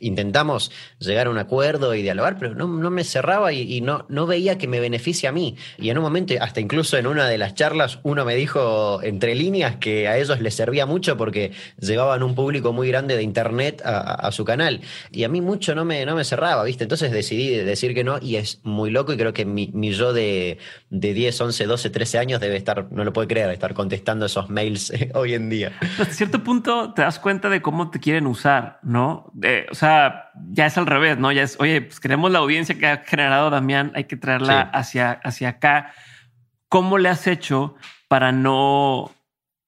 intentamos 0.00 0.70
llegar 0.98 1.26
a 1.26 1.30
un 1.30 1.38
acuerdo 1.38 1.94
y 1.94 2.02
dialogar, 2.02 2.38
pero 2.38 2.54
no, 2.54 2.68
me 2.68 3.04
cerraba 3.04 3.52
y, 3.52 3.80
no, 3.80 4.26
veía 4.26 4.58
que 4.58 4.68
me 4.68 4.80
beneficie 4.80 5.28
a 5.28 5.32
mí. 5.32 5.56
Y 5.78 5.90
en 5.90 5.98
un 5.98 6.04
momento, 6.04 6.34
hasta 6.40 6.60
incluso 6.60 6.96
en 6.96 7.06
una 7.06 7.28
de 7.28 7.38
las 7.38 7.54
charlas, 7.54 7.98
uno 8.02 8.24
me 8.24 8.34
dijo 8.34 9.02
entre 9.02 9.34
líneas 9.34 9.76
que 9.76 10.08
a 10.08 10.18
ellos 10.18 10.40
les 10.40 10.54
servía 10.54 10.86
mucho 10.86 11.16
porque 11.16 11.52
llevaban 11.80 12.22
un 12.22 12.34
público 12.34 12.72
muy 12.72 12.88
grande 12.88 13.16
de 13.16 13.22
internet 13.22 13.82
a, 13.84 14.30
su 14.32 14.44
canal. 14.44 14.80
Y 15.10 15.24
a 15.24 15.28
mí 15.28 15.40
mucho 15.40 15.74
no 15.74 15.84
me, 15.84 16.04
no 16.04 16.14
me 16.14 16.24
cerraba, 16.24 16.64
¿viste? 16.64 16.84
Entonces 16.84 17.10
decidí 17.12 17.56
decir 17.56 17.94
que 17.94 18.04
no 18.04 18.18
y 18.20 18.36
es 18.36 18.60
muy 18.62 18.90
loco 18.90 19.12
y 19.12 19.16
creo 19.16 19.32
que 19.32 19.44
mi, 19.44 19.92
yo 19.92 20.12
de, 20.12 20.58
de 20.90 21.12
10, 21.12 21.40
11, 21.40 21.66
12, 21.66 21.90
13 21.90 22.18
años 22.18 22.40
debe 22.40 22.56
estar, 22.56 22.90
no 22.90 23.04
lo 23.04 23.12
puede 23.12 23.28
creer, 23.28 23.50
estar 23.50 23.74
contestando 23.74 24.26
esos 24.26 24.48
mails 24.48 24.92
hoy 25.14 25.34
en 25.34 25.50
día. 25.50 25.72
Hasta 25.80 26.06
cierto 26.06 26.42
punto 26.42 26.94
te 26.94 27.02
das 27.02 27.18
cuenta 27.18 27.48
de 27.50 27.60
cómo 27.60 27.90
te 27.90 28.00
quieren 28.00 28.26
usar, 28.26 28.80
¿no? 28.82 29.32
o 29.70 29.74
sea, 29.74 30.30
ya 30.50 30.66
es 30.66 30.78
al 30.78 30.86
revés, 30.86 31.18
¿no? 31.18 31.30
Ya 31.32 31.42
es, 31.42 31.56
oye, 31.60 31.82
pues 31.82 32.00
queremos 32.00 32.30
la 32.30 32.38
audiencia 32.38 32.78
que 32.78 32.86
ha 32.86 32.98
generado 32.98 33.50
Damián, 33.50 33.92
hay 33.94 34.04
que 34.04 34.16
traerla 34.16 34.62
hacia, 34.62 35.12
hacia 35.12 35.50
acá. 35.50 35.92
¿Cómo 36.68 36.98
le 36.98 37.08
has 37.08 37.26
hecho 37.26 37.76
para 38.08 38.32
no, 38.32 39.10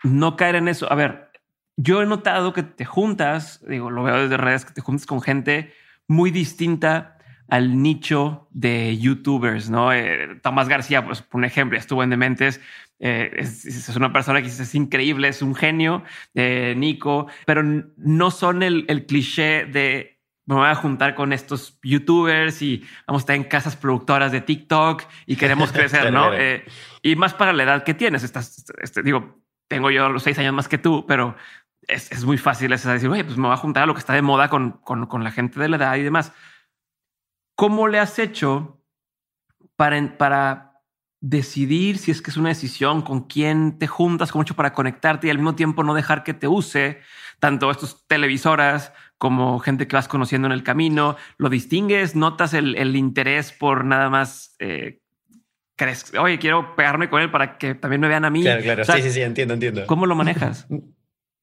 no 0.02 0.36
caer 0.36 0.56
en 0.56 0.68
eso? 0.68 0.90
A 0.90 0.94
ver, 0.94 1.30
yo 1.76 2.02
he 2.02 2.06
notado 2.06 2.52
que 2.52 2.62
te 2.62 2.84
juntas, 2.84 3.60
digo, 3.66 3.90
lo 3.90 4.02
veo 4.02 4.22
desde 4.22 4.36
redes, 4.36 4.64
que 4.64 4.72
te 4.72 4.80
juntas 4.80 5.06
con 5.06 5.20
gente 5.20 5.72
muy 6.06 6.30
distinta 6.30 7.18
al 7.50 7.82
nicho 7.82 8.48
de 8.50 8.96
youtubers, 8.98 9.70
¿no? 9.70 9.92
Eh, 9.92 10.38
Tomás 10.42 10.68
García, 10.68 11.04
pues, 11.04 11.22
por 11.22 11.38
un 11.38 11.44
ejemplo, 11.44 11.76
estuvo 11.76 12.02
en 12.02 12.10
Dementes, 12.10 12.60
eh, 13.00 13.30
es, 13.36 13.88
una 13.96 14.12
persona 14.12 14.40
que 14.40 14.48
es, 14.48 14.74
increíble, 14.74 15.28
es 15.28 15.42
un 15.42 15.54
genio, 15.54 16.04
eh, 16.34 16.74
Nico, 16.76 17.26
pero 17.46 17.62
no 17.62 18.30
son 18.30 18.62
el, 18.62 18.84
el, 18.88 19.06
cliché 19.06 19.64
de 19.64 20.20
me 20.50 20.56
voy 20.56 20.68
a 20.68 20.74
juntar 20.74 21.14
con 21.14 21.32
estos 21.32 21.78
youtubers 21.82 22.60
y 22.60 22.84
vamos 23.06 23.20
a 23.20 23.22
estar 23.22 23.36
en 23.36 23.44
casas 23.44 23.76
productoras 23.76 24.32
de 24.32 24.40
TikTok 24.40 25.04
y 25.26 25.36
queremos 25.36 25.70
crecer, 25.72 26.12
¿no? 26.12 26.34
Eh, 26.34 26.64
y 27.02 27.14
más 27.16 27.34
para 27.34 27.52
la 27.52 27.62
edad 27.62 27.84
que 27.84 27.94
tienes. 27.94 28.24
Estás, 28.24 28.64
este, 28.82 29.02
digo, 29.02 29.40
tengo 29.68 29.90
yo 29.90 30.08
los 30.08 30.24
seis 30.24 30.38
años 30.38 30.52
más 30.52 30.68
que 30.68 30.76
tú, 30.76 31.06
pero 31.06 31.36
es, 31.86 32.10
es 32.10 32.24
muy 32.24 32.36
fácil 32.36 32.72
es 32.72 32.84
decir, 32.84 33.08
oye, 33.08 33.24
pues 33.24 33.36
me 33.36 33.46
voy 33.46 33.54
a 33.54 33.58
juntar 33.58 33.84
a 33.84 33.86
lo 33.86 33.94
que 33.94 34.00
está 34.00 34.12
de 34.12 34.22
moda 34.22 34.50
con, 34.50 34.72
con, 34.72 35.06
con 35.06 35.22
la 35.24 35.30
gente 35.30 35.60
de 35.60 35.68
la 35.68 35.76
edad 35.76 35.96
y 35.96 36.02
demás. 36.02 36.32
¿Cómo 37.60 37.88
le 37.88 37.98
has 37.98 38.18
hecho 38.18 38.82
para, 39.76 40.16
para 40.16 40.80
decidir 41.20 41.98
si 41.98 42.10
es 42.10 42.22
que 42.22 42.30
es 42.30 42.38
una 42.38 42.48
decisión, 42.48 43.02
con 43.02 43.26
quién 43.26 43.78
te 43.78 43.86
juntas, 43.86 44.32
con 44.32 44.38
mucho 44.38 44.56
para 44.56 44.72
conectarte 44.72 45.26
y 45.26 45.30
al 45.30 45.36
mismo 45.36 45.54
tiempo 45.56 45.84
no 45.84 45.92
dejar 45.92 46.24
que 46.24 46.32
te 46.32 46.48
use 46.48 47.00
tanto 47.38 47.70
estos 47.70 48.06
televisoras 48.06 48.94
como 49.18 49.58
gente 49.58 49.86
que 49.86 49.94
vas 49.94 50.08
conociendo 50.08 50.46
en 50.46 50.52
el 50.52 50.62
camino. 50.62 51.18
¿Lo 51.36 51.50
distingues? 51.50 52.16
¿Notas 52.16 52.54
el, 52.54 52.96
interés 52.96 53.52
por 53.52 53.84
nada 53.84 54.08
más? 54.08 54.56
Eh, 54.58 55.02
crees, 55.76 56.14
oye, 56.18 56.38
quiero 56.38 56.74
pegarme 56.76 57.10
con 57.10 57.20
él 57.20 57.30
para 57.30 57.58
que 57.58 57.74
también 57.74 58.00
me 58.00 58.08
vean 58.08 58.24
a 58.24 58.30
mí. 58.30 58.40
Claro, 58.40 58.62
claro. 58.62 58.84
sí, 58.86 59.02
sí, 59.02 59.10
sí, 59.10 59.20
entiendo, 59.20 59.52
entiendo. 59.52 59.84
¿Cómo 59.86 60.06
lo 60.06 60.14
manejas? 60.14 60.66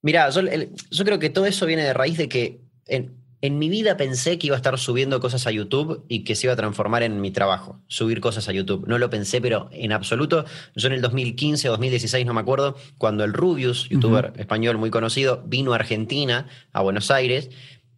Mira, 0.01 0.31
yo, 0.31 0.41
yo 0.41 1.05
creo 1.05 1.19
que 1.19 1.29
todo 1.29 1.45
eso 1.45 1.67
viene 1.67 1.83
de 1.83 1.93
raíz 1.93 2.17
de 2.17 2.27
que 2.27 2.59
en, 2.87 3.26
en 3.41 3.59
mi 3.59 3.69
vida 3.69 3.97
pensé 3.97 4.39
que 4.39 4.47
iba 4.47 4.55
a 4.55 4.57
estar 4.57 4.77
subiendo 4.79 5.19
cosas 5.19 5.45
a 5.45 5.51
YouTube 5.51 6.03
y 6.07 6.23
que 6.23 6.35
se 6.35 6.47
iba 6.47 6.53
a 6.53 6.57
transformar 6.57 7.03
en 7.03 7.21
mi 7.21 7.31
trabajo, 7.31 7.79
subir 7.87 8.19
cosas 8.19 8.49
a 8.49 8.51
YouTube. 8.51 8.87
No 8.87 8.97
lo 8.97 9.09
pensé, 9.09 9.41
pero 9.41 9.69
en 9.71 9.91
absoluto. 9.91 10.45
Yo 10.75 10.87
en 10.87 10.93
el 10.93 11.01
2015 11.01 11.69
o 11.69 11.71
2016, 11.73 12.25
no 12.25 12.33
me 12.33 12.41
acuerdo, 12.41 12.75
cuando 12.97 13.23
el 13.23 13.33
Rubius, 13.33 13.89
youtuber 13.89 14.33
español 14.37 14.77
muy 14.77 14.89
conocido, 14.89 15.43
vino 15.45 15.73
a 15.73 15.75
Argentina, 15.75 16.47
a 16.73 16.81
Buenos 16.81 17.11
Aires, 17.11 17.51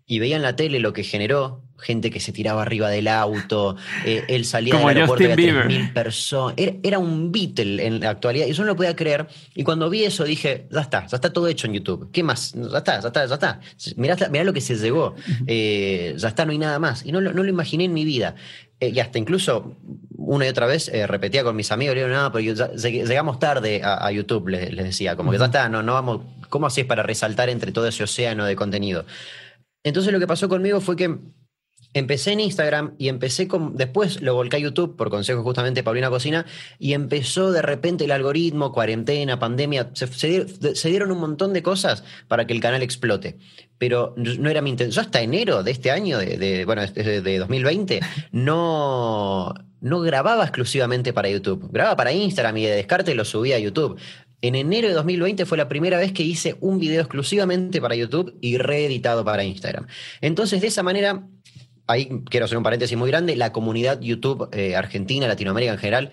y 0.06 0.20
veía 0.20 0.36
en 0.36 0.42
la 0.42 0.56
tele 0.56 0.80
lo 0.80 0.92
que 0.92 1.04
generó, 1.04 1.64
gente 1.82 2.12
que 2.12 2.20
se 2.20 2.32
tiraba 2.32 2.62
arriba 2.62 2.90
del 2.90 3.08
auto, 3.08 3.76
eh, 4.06 4.24
él 4.28 4.46
salía 4.46 4.76
del 4.76 4.88
aeropuerto 4.88 5.28
de 5.28 5.36
3.000 5.36 5.94
personas, 5.94 6.56
era, 6.58 7.00
un 7.00 7.32
Beatle 7.32 7.86
en 7.86 8.00
la 8.00 8.12
actualidad, 8.12 8.48
y 8.48 8.54
yo 8.54 8.64
no 8.64 8.68
lo 8.68 8.76
podía 8.76 8.96
creer, 8.96 9.28
y 9.56 9.64
cuando 9.64 9.90
vi 9.90 10.04
eso 10.04 10.24
dije, 10.24 10.68
ya 10.72 10.82
está, 10.82 11.08
ya 11.08 11.16
está 11.18 11.32
todo 11.32 11.48
hecho 11.48 11.68
en 11.68 11.74
YouTube, 11.74 12.10
¿qué 12.12 12.24
más? 12.24 12.54
Ya 12.54 12.78
está, 12.78 13.00
ya 13.00 13.08
está, 13.08 13.26
ya 13.26 13.34
está, 13.34 13.60
mirá, 13.96 14.44
lo 14.44 14.54
que 14.54 14.62
se 14.62 14.76
llegó, 14.76 15.16
eh, 15.48 16.14
ya 16.18 16.28
está, 16.28 16.46
no 16.46 16.52
hay 16.52 16.58
nada 16.58 16.80
más, 16.80 17.06
y 17.06 17.12
no, 17.12 17.22
no 17.22 17.32
lo 17.32 17.50
imaginé 17.50 17.86
en 17.86 17.94
mi 17.94 18.06
vida. 18.06 18.36
Eh, 18.82 18.92
y 18.96 19.00
hasta 19.02 19.20
incluso 19.20 19.76
una 20.16 20.46
y 20.46 20.50
otra 20.50 20.66
vez 20.66 20.90
repetía 21.08 21.44
con 21.44 21.54
mis 21.54 21.70
amigos, 21.72 21.96
le 21.96 22.06
digo, 22.06 22.16
no, 22.16 22.32
pero 22.32 22.70
llegamos 22.78 23.40
tarde 23.40 23.82
a, 23.84 24.10
YouTube, 24.12 24.48
les, 24.50 24.76
decía, 24.76 25.16
como 25.18 25.32
que 25.32 25.38
ya 25.38 25.46
está, 25.46 25.68
no, 25.68 25.84
no 25.84 25.94
vamos, 25.94 26.22
¿cómo 26.50 26.68
es 26.68 26.86
para 26.86 27.04
resaltar 27.04 27.50
entre 27.50 27.72
todo 27.72 27.88
ese 27.88 28.04
océano 28.04 28.46
de 28.46 28.56
contenido? 28.56 29.06
Entonces 29.84 30.12
lo 30.12 30.20
que 30.20 30.28
pasó 30.28 30.50
conmigo 30.50 30.82
fue 30.82 30.96
que 30.96 31.18
empecé 31.94 32.32
en 32.32 32.40
Instagram 32.40 32.94
y 32.98 33.10
empecé 33.10 33.48
con. 33.48 33.76
Después 33.76 34.22
lo 34.22 34.36
volqué 34.36 34.58
a 34.58 34.60
YouTube 34.60 34.96
por 34.96 35.10
consejo 35.10 35.44
justamente 35.44 35.80
de 35.80 35.84
Paulina 35.84 36.10
Cocina 36.10 36.46
y 36.78 36.94
empezó 36.94 37.52
de 37.52 37.62
repente 37.62 38.06
el 38.06 38.12
algoritmo, 38.12 38.72
cuarentena, 38.72 39.40
pandemia. 39.40 39.92
Se, 39.94 40.46
dieron 40.90 41.12
un 41.12 41.20
montón 41.20 41.54
de 41.54 41.64
cosas 41.64 42.04
para 42.28 42.46
que 42.46 42.54
el 42.54 42.62
canal 42.62 42.82
explote. 42.82 43.38
Pero 43.78 44.14
no 44.18 44.50
era 44.50 44.62
mi 44.62 44.72
intención. 44.72 44.96
Yo 44.96 45.08
hasta 45.08 45.22
enero 45.22 45.64
de 45.64 45.72
este 45.72 45.90
año, 45.90 46.18
de, 46.18 46.66
bueno, 46.66 46.86
de, 46.86 47.22
de 47.22 47.38
2020, 47.38 48.02
no, 48.34 49.54
no 49.80 50.02
grababa 50.02 50.44
exclusivamente 50.44 51.14
para 51.14 51.30
YouTube. 51.30 51.70
Grababa 51.72 51.96
para 51.96 52.12
Instagram 52.12 52.58
y 52.58 52.66
de 52.66 52.76
descarte 52.76 53.16
lo 53.16 53.24
subía 53.24 53.56
a 53.56 53.60
YouTube. 53.60 53.98
En 54.42 54.56
enero 54.56 54.88
de 54.88 54.94
2020 54.94 55.46
fue 55.46 55.58
la 55.58 55.68
primera 55.68 55.98
vez 55.98 56.14
que 56.14 56.24
hice 56.24 56.56
un 56.62 56.80
video 56.80 57.02
exclusivamente 57.02 57.82
para 57.82 57.96
YouTube 57.96 58.38
y 58.40 58.58
reeditado 58.58 59.26
para 59.26 59.44
Instagram. 59.44 59.88
Entonces, 60.22 60.62
de 60.62 60.68
esa 60.68 60.82
manera, 60.82 61.28
ahí 61.90 62.22
quiero 62.30 62.46
hacer 62.46 62.58
un 62.58 62.64
paréntesis 62.64 62.96
muy 62.96 63.10
grande, 63.10 63.36
la 63.36 63.52
comunidad 63.52 64.00
YouTube 64.00 64.48
eh, 64.52 64.76
argentina, 64.76 65.28
Latinoamérica 65.28 65.74
en 65.74 65.80
general, 65.80 66.12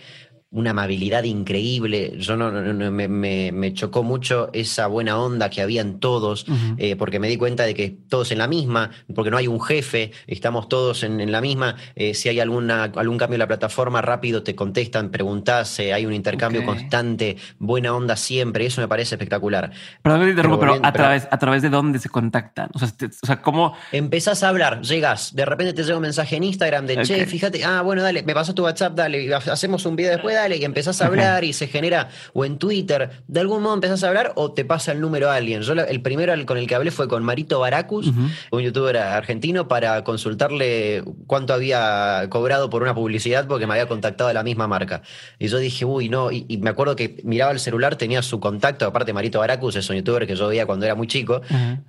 una 0.57 0.71
amabilidad 0.71 1.25
increíble. 1.25 2.15
Yo 2.17 2.35
no, 2.35 2.51
me, 2.51 3.73
chocó 3.75 4.03
mucho 4.03 4.49
esa 4.55 4.87
buena 4.87 5.19
onda 5.19 5.51
que 5.51 5.61
había 5.61 5.83
en 5.83 6.01
todos, 6.01 6.47
eh, 6.79 6.97
porque 6.97 7.19
me 7.19 7.29
di 7.29 7.37
cuenta 7.37 7.65
de 7.65 7.75
que 7.75 7.91
todos 8.09 8.33
en 8.33 8.39
la 8.39 8.49
misma, 8.49 8.91
porque 9.15 9.31
no 9.31 9.37
hay 9.37 9.49
un 9.49 9.61
jefe, 9.61 10.13
estamos 10.27 10.71
todos 10.71 11.03
en, 11.03 11.31
la 11.31 11.43
misma. 11.43 11.77
Eh, 11.95 12.15
si 12.15 12.31
hay 12.31 12.41
alguna, 12.41 12.85
algún 12.85 13.19
cambio 13.19 13.35
en 13.35 13.41
la 13.41 13.47
plataforma, 13.47 14.01
rápido 14.01 14.43
te 14.43 14.55
contestan, 14.55 15.11
preguntás, 15.11 15.79
eh, 15.79 15.93
hay 15.93 16.07
un 16.07 16.15
intercambio 16.15 16.65
constante, 16.65 17.37
buena 17.59 17.95
onda 17.95 18.17
siempre, 18.17 18.65
eso 18.65 18.81
me 18.81 18.89
parece 18.89 19.17
espectacular. 19.17 19.71
Perdón 20.01 20.23
te 20.23 20.31
interrumpo, 20.31 20.59
pero, 20.59 20.81
a, 20.83 20.93
través, 20.93 21.29
a 21.31 21.39
través 21.39 21.61
de 21.61 21.69
dónde 21.69 21.99
se 21.99 22.09
contactan. 22.09 22.71
O 22.73 22.79
sea, 22.79 22.89
o 23.23 23.27
sea, 23.27 23.43
¿cómo? 23.43 23.77
Empezás 23.93 24.43
a 24.43 24.49
hablar, 24.49 24.81
llegas, 24.81 25.35
de 25.35 25.45
repente 25.45 25.75
te 25.75 25.83
llega 25.83 25.97
un 25.97 26.03
mensaje 26.03 26.37
en 26.37 26.45
Instagram 26.45 26.87
de, 26.87 27.03
che, 27.03 27.27
fíjate, 27.27 27.63
ah, 27.63 27.83
bueno, 27.83 28.03
dale, 28.03 28.23
me 28.23 28.33
pasó 28.33 28.55
tu 28.55 28.63
WhatsApp, 28.63 28.95
dale, 28.95 29.35
hacemos 29.35 29.85
un 29.85 29.97
video 29.97 30.13
después 30.13 30.35
dale, 30.35 30.46
y 30.55 30.65
empezás 30.65 31.03
a 31.03 31.07
hablar 31.07 31.45
y 31.45 31.53
se 31.53 31.67
genera, 31.67 32.09
o 32.33 32.45
en 32.45 32.59
Twitter, 32.59 33.23
de 33.27 33.41
algún 33.41 33.63
modo 33.63 33.75
empezás 33.75 34.05
a 34.05 34.09
hablar 34.09 34.33
o 34.37 34.53
te 34.53 34.65
pasa 34.65 34.93
el 34.93 35.01
número 35.01 35.31
a 35.31 35.37
alguien. 35.37 35.63
Yo 35.63 35.73
el 35.73 36.03
primero 36.03 36.35
con 36.47 36.59
el 36.59 36.67
que 36.67 36.75
hablé 36.75 36.91
fue 36.91 37.09
con 37.09 37.25
Marito 37.25 37.61
Baracus, 37.61 38.13
un 38.51 38.63
youtuber 38.63 38.97
argentino, 38.99 39.69
para 39.69 40.05
consultarle 40.05 41.03
cuánto 41.27 41.55
había 41.55 42.27
cobrado 42.31 42.71
por 42.71 42.83
una 42.83 42.95
publicidad 42.95 43.47
porque 43.47 43.67
me 43.67 43.75
había 43.75 43.89
contactado 43.89 44.29
de 44.29 44.35
la 44.35 44.43
misma 44.43 44.69
marca. 44.69 45.03
Y 45.39 45.49
yo 45.49 45.59
dije, 45.59 45.85
uy, 45.85 46.09
no, 46.09 46.31
y, 46.31 46.45
me 46.59 46.71
acuerdo 46.71 46.97
que 46.97 47.21
miraba 47.25 47.53
el 47.53 47.61
celular, 47.61 47.97
tenía 47.97 48.23
su 48.23 48.41
contacto, 48.41 48.87
aparte 48.87 49.13
Marito 49.13 49.39
Baracus 49.39 49.77
es 49.77 49.89
un 49.91 49.97
youtuber 49.97 50.27
que 50.27 50.37
yo 50.37 50.49
veía 50.49 50.67
cuando 50.67 50.87
era 50.87 50.95
muy 50.95 51.07
chico, 51.07 51.43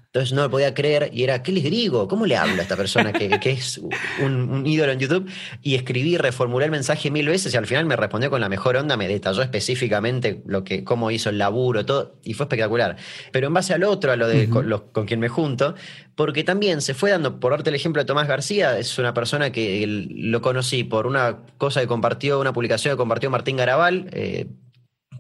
entonces 0.08 0.34
no 0.34 0.44
lo 0.44 0.50
podía 0.50 0.74
creer 0.74 1.10
y 1.14 1.24
era, 1.24 1.44
¿qué 1.44 1.52
les 1.52 1.64
digo? 1.64 2.08
¿Cómo 2.08 2.26
le 2.26 2.38
hablo 2.38 2.60
a 2.60 2.64
esta 2.64 2.76
persona 2.76 3.14
que, 3.14 3.40
que 3.40 3.52
es 3.52 3.78
un, 4.22 4.50
un 4.50 4.66
ídolo 4.66 4.92
en 4.92 5.00
YouTube? 5.00 5.30
Y 5.62 5.76
escribí, 5.76 6.18
reformulé 6.18 6.66
el 6.66 6.72
mensaje 6.72 7.12
mil 7.12 7.28
veces 7.28 7.54
y 7.54 7.58
al 7.58 7.68
final 7.68 7.86
me 7.86 7.96
respondió 7.96 8.30
con 8.30 8.42
la 8.42 8.50
mejor 8.50 8.78
onda 8.78 8.98
me 8.98 9.08
detalló 9.08 9.42
específicamente 9.42 10.42
lo 10.46 10.64
que, 10.64 10.84
cómo 10.84 11.12
hizo 11.12 11.30
el 11.30 11.38
laburo, 11.38 11.86
todo, 11.86 12.16
y 12.24 12.34
fue 12.34 12.46
espectacular. 12.46 12.98
Pero 13.32 13.48
en 13.48 13.54
base 13.54 13.74
al 13.74 13.84
otro, 13.84 14.12
a 14.12 14.16
lo 14.16 14.28
de 14.28 14.50
con, 14.50 15.06
quien 15.06 15.20
me 15.20 15.30
junto, 15.30 15.76
porque 16.16 16.44
también 16.44 16.82
se 16.82 16.94
fue 16.94 17.12
dando, 17.12 17.40
por 17.40 17.52
darte 17.52 17.70
el 17.70 17.76
ejemplo 17.76 18.02
de 18.02 18.06
Tomás 18.06 18.28
García, 18.28 18.78
es 18.80 18.98
una 18.98 19.14
persona 19.14 19.52
que 19.52 19.86
lo 19.88 20.42
conocí 20.42 20.84
por 20.84 21.08
una 21.08 21.40
cosa 21.58 21.82
que 21.82 21.88
compartió, 21.88 22.40
una 22.40 22.54
publicación 22.54 22.94
que 22.94 22.98
compartió 22.98 23.30
Martín 23.30 23.58
Garabal. 23.58 24.10
Eh, 24.12 24.48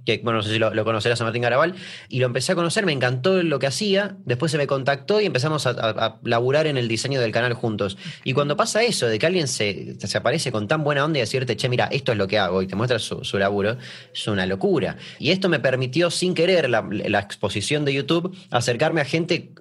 que 0.07 0.21
bueno, 0.23 0.37
no 0.37 0.43
sé 0.43 0.53
si 0.53 0.57
lo, 0.57 0.71
conocerás 0.85 1.19
a 1.19 1.25
Martín 1.25 1.41
Garabal, 1.41 1.75
y 2.07 2.19
lo 2.19 2.27
empecé 2.27 2.53
a 2.53 2.55
conocer, 2.55 2.85
me 2.85 2.93
encantó 2.93 3.43
lo 3.43 3.59
que 3.59 3.67
hacía, 3.67 4.15
después 4.23 4.53
se 4.53 4.57
me 4.57 4.65
contactó 4.65 5.19
y 5.19 5.25
empezamos 5.25 5.67
a, 5.67 6.19
laburar 6.23 6.65
en 6.65 6.77
el 6.77 6.87
diseño 6.87 7.19
del 7.19 7.33
canal 7.33 7.53
juntos. 7.53 7.97
Y 8.23 8.31
cuando 8.31 8.55
pasa 8.55 8.83
eso, 8.83 9.07
de 9.07 9.19
que 9.19 9.25
alguien 9.25 9.49
se, 9.49 9.97
se, 9.99 10.17
aparece 10.17 10.49
con 10.49 10.69
tan 10.69 10.85
buena 10.85 11.03
onda 11.03 11.19
y 11.19 11.21
decirte, 11.21 11.57
che, 11.57 11.67
mira, 11.67 11.89
esto 11.91 12.13
es 12.13 12.17
lo 12.17 12.25
que 12.25 12.39
hago, 12.39 12.61
y 12.61 12.67
te 12.67 12.77
muestra 12.77 12.99
su, 12.99 13.37
laburo, 13.37 13.75
es 14.13 14.27
una 14.29 14.45
locura. 14.45 14.95
Y 15.19 15.31
esto 15.31 15.49
me 15.49 15.59
permitió, 15.59 16.09
sin 16.09 16.33
querer, 16.33 16.69
la, 16.69 16.87
la 16.89 17.19
exposición 17.19 17.83
de 17.83 17.93
YouTube, 17.93 18.33
acercarme 18.49 19.01
a 19.01 19.05
gente 19.05 19.51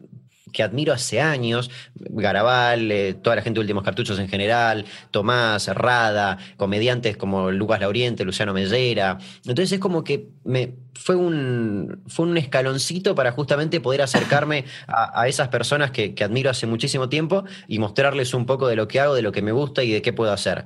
que 0.56 0.62
admiro 0.62 0.94
hace 0.94 1.20
años, 1.20 1.70
Garabal, 1.94 2.90
eh, 2.90 3.12
toda 3.12 3.36
la 3.36 3.42
gente 3.42 3.58
de 3.58 3.60
Últimos 3.60 3.84
Cartuchos 3.84 4.18
en 4.18 4.26
general, 4.26 4.86
Tomás, 5.10 5.68
Rada, 5.68 6.38
comediantes 6.56 7.18
como 7.18 7.50
Lucas 7.50 7.78
Lauriente, 7.78 8.24
Luciano 8.24 8.54
Mellera. 8.54 9.18
Entonces 9.44 9.72
es 9.72 9.78
como 9.78 10.02
que 10.02 10.30
me, 10.44 10.72
fue, 10.94 11.14
un, 11.14 12.00
fue 12.06 12.24
un 12.24 12.38
escaloncito 12.38 13.14
para 13.14 13.32
justamente 13.32 13.80
poder 13.82 14.00
acercarme 14.00 14.64
a, 14.88 15.28
esas 15.28 15.48
personas 15.48 15.90
que, 15.90 16.14
que 16.14 16.24
admiro 16.24 16.48
hace 16.48 16.66
muchísimo 16.66 17.10
tiempo 17.10 17.44
y 17.68 17.78
mostrarles 17.78 18.32
un 18.32 18.46
poco 18.46 18.66
de 18.66 18.76
lo 18.76 18.88
que 18.88 18.98
hago, 18.98 19.14
de 19.14 19.20
lo 19.20 19.32
que 19.32 19.42
me 19.42 19.52
gusta 19.52 19.84
y 19.84 19.92
de 19.92 20.00
qué 20.00 20.14
puedo 20.14 20.32
hacer. 20.32 20.64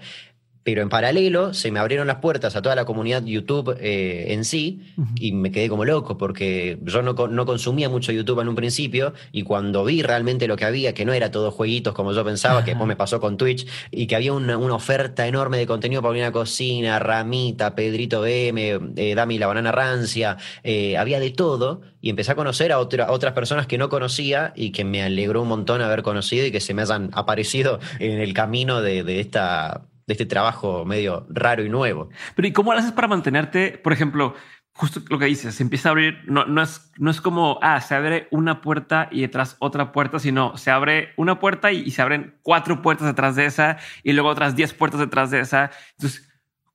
Pero 0.63 0.83
en 0.83 0.91
paralelo 0.91 1.55
se 1.55 1.71
me 1.71 1.81
abrieron 1.81 2.07
las 2.07 2.17
puertas 2.17 2.55
a 2.55 2.61
toda 2.61 2.75
la 2.75 2.85
comunidad 2.85 3.25
YouTube 3.25 3.77
eh, 3.81 4.27
en 4.35 4.45
sí 4.45 4.81
y 5.17 5.33
me 5.33 5.51
quedé 5.51 5.71
como 5.71 5.87
loco 5.87 6.19
porque 6.19 6.79
yo 6.83 7.01
no, 7.03 7.15
no, 7.15 7.47
consumía 7.47 7.89
mucho 7.89 8.13
YouTube 8.13 8.41
en 8.41 8.49
un 8.49 8.55
principio 8.55 9.15
y 9.33 9.43
cuando 9.43 9.85
vi 9.85 10.03
realmente 10.03 10.47
lo 10.47 10.57
que 10.57 10.67
había, 10.67 10.93
que 10.93 11.07
no 11.07 11.15
era 11.15 11.31
todo 11.31 11.51
jueguitos 11.51 11.95
como 11.95 12.13
yo 12.13 12.25
pensaba, 12.25 12.63
que 12.63 12.73
después 12.73 12.87
me 12.87 12.97
pasó 12.97 13.21
con 13.21 13.39
Twitch 13.39 13.67
y 13.91 14.07
que 14.07 14.17
había 14.17 14.35
una, 14.35 14.59
oferta 14.59 15.27
enorme 15.27 15.57
de 15.57 15.67
contenido 15.67 16.03
para 16.03 16.15
una 16.15 16.31
Cocina, 16.31 16.99
Ramita, 16.99 17.75
Pedrito 17.75 18.21
BM, 18.21 18.93
eh, 18.97 19.15
Dami 19.15 19.39
la 19.39 19.47
Banana 19.47 19.73
Rancia, 19.73 20.37
eh, 20.63 20.97
había 20.97 21.21
de 21.21 21.31
todo 21.31 21.81
y 22.01 22.11
empecé 22.11 22.33
a 22.33 22.35
conocer 22.35 22.73
a, 22.73 22.79
otras 22.79 23.33
personas 23.33 23.67
que 23.67 23.79
no 23.79 23.89
conocía 23.89 24.53
y 24.55 24.73
que 24.73 24.85
me 24.85 25.03
alegró 25.03 25.43
un 25.43 25.49
montón 25.49 25.81
haber 25.81 26.03
conocido 26.03 26.47
y 26.47 26.53
que 26.53 26.61
se 26.61 26.75
me 26.75 26.83
hayan 26.83 27.11
aparecido 27.13 27.81
en 27.99 28.21
el 28.21 28.35
camino 28.35 28.83
de, 28.83 29.03
de 29.03 29.21
esta 29.21 29.83
de 30.11 30.15
este 30.15 30.27
trabajo 30.27 30.85
medio 30.85 31.25
raro 31.31 31.65
y 31.65 31.69
nuevo. 31.69 32.09
Pero 32.35 32.49
¿y 32.49 32.53
cómo 32.53 32.73
lo 32.73 32.81
haces 32.81 32.91
para 32.91 33.07
mantenerte? 33.07 33.79
Por 33.79 33.93
ejemplo, 33.93 34.35
justo 34.73 35.01
lo 35.09 35.21
que 35.21 35.27
dices, 35.27 35.55
se 35.55 35.63
empieza 35.63 35.89
a 35.89 35.93
abrir, 35.93 36.19
no, 36.27 36.47
no, 36.47 36.63
es, 36.63 36.91
no 36.99 37.13
es 37.13 37.21
como, 37.21 37.61
ah, 37.63 37.81
se 37.81 37.95
abre 37.95 38.27
una 38.33 38.61
puerta 38.61 39.09
y 39.13 39.21
detrás 39.21 39.57
otra 39.61 39.93
puerta, 39.93 40.19
sino 40.19 40.57
se 40.57 40.73
abre 40.73 41.11
una 41.17 41.39
puerta 41.39 41.71
y, 41.71 41.89
se 41.93 42.03
abren 42.03 42.41
cuatro 42.43 42.83
puertas 42.83 43.07
detrás 43.07 43.37
de 43.37 43.47
esa 43.47 43.79
y 44.03 44.13
luego 44.15 44.31
otras 44.31 44.57
diez 44.57 44.75
puertas 44.75 44.99
detrás 44.99 45.31
de 45.31 45.39
esa. 45.39 45.71
Entonces, 45.93 46.29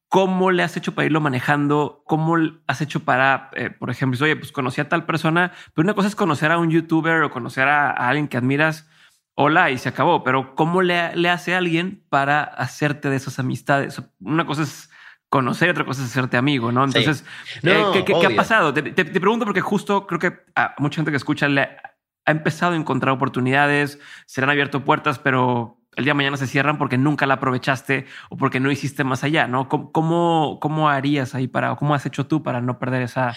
¿cómo 0.07 0.51
le 0.51 0.63
has 0.63 0.77
hecho 0.77 0.95
para 0.95 1.07
irlo 1.07 1.19
manejando? 1.19 2.03
¿Cómo 2.05 2.37
has 2.67 2.79
hecho 2.79 3.01
para, 3.01 3.49
eh, 3.53 3.69
por 3.69 3.89
ejemplo, 3.89 4.17
oye, 4.23 4.37
pues 4.37 4.53
conocí 4.53 4.79
a 4.79 4.87
tal 4.87 5.05
persona, 5.05 5.51
pero 5.73 5.83
una 5.85 5.93
cosa 5.93 6.07
es 6.07 6.15
conocer 6.15 6.53
a 6.53 6.57
un 6.57 6.71
youtuber 6.71 7.21
o 7.21 7.31
conocer 7.31 7.67
a 7.67 7.89
alguien 7.91 8.29
que 8.29 8.37
admiras 8.37 8.87
hola 9.35 9.69
y 9.71 9.77
se 9.77 9.89
acabó. 9.89 10.23
Pero 10.23 10.55
¿cómo 10.55 10.81
le, 10.81 11.15
le 11.15 11.29
hace 11.29 11.53
alguien 11.53 12.03
para 12.09 12.43
hacerte 12.43 13.09
de 13.09 13.17
esas 13.17 13.37
amistades? 13.39 14.01
Una 14.19 14.45
cosa 14.45 14.63
es 14.63 14.89
conocer, 15.29 15.69
otra 15.69 15.85
cosa 15.85 16.01
es 16.01 16.09
hacerte 16.09 16.37
amigo, 16.37 16.71
¿no? 16.71 16.83
Entonces, 16.85 17.25
eh, 17.61 18.03
¿qué, 18.05 18.25
ha 18.25 18.35
pasado? 18.35 18.73
Te, 18.73 18.81
pregunto 18.81 19.45
porque 19.45 19.61
justo 19.61 20.07
creo 20.07 20.19
que 20.19 20.33
a 20.55 20.75
mucha 20.77 20.95
gente 20.95 21.11
que 21.11 21.17
escucha 21.17 21.47
le 21.47 21.61
ha 21.61 22.31
empezado 22.31 22.73
a 22.73 22.75
encontrar 22.77 23.13
oportunidades, 23.13 23.99
se 24.25 24.41
le 24.41 24.45
han 24.45 24.51
abierto 24.51 24.83
puertas, 24.85 25.19
pero 25.19 25.81
el 25.95 26.05
día 26.05 26.11
de 26.11 26.15
mañana 26.15 26.37
se 26.37 26.47
cierran 26.47 26.77
porque 26.77 26.97
nunca 26.97 27.25
la 27.25 27.35
aprovechaste 27.35 28.05
o 28.29 28.37
porque 28.37 28.59
no 28.59 28.71
hiciste 28.71 29.03
más 29.03 29.23
allá, 29.23 29.47
¿no? 29.47 29.67
¿Cómo, 29.67 30.59
cómo, 30.61 30.89
harías 30.89 31.35
ahí 31.35 31.47
para, 31.47 31.73
o 31.73 31.77
cómo 31.77 31.93
has 31.93 32.05
hecho 32.05 32.27
tú 32.27 32.41
para 32.41 32.61
no 32.61 32.79
perder 32.79 33.01
esa, 33.01 33.35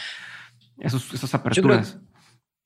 esos, 0.78 1.12
esas 1.12 1.34
aperturas? 1.34 1.98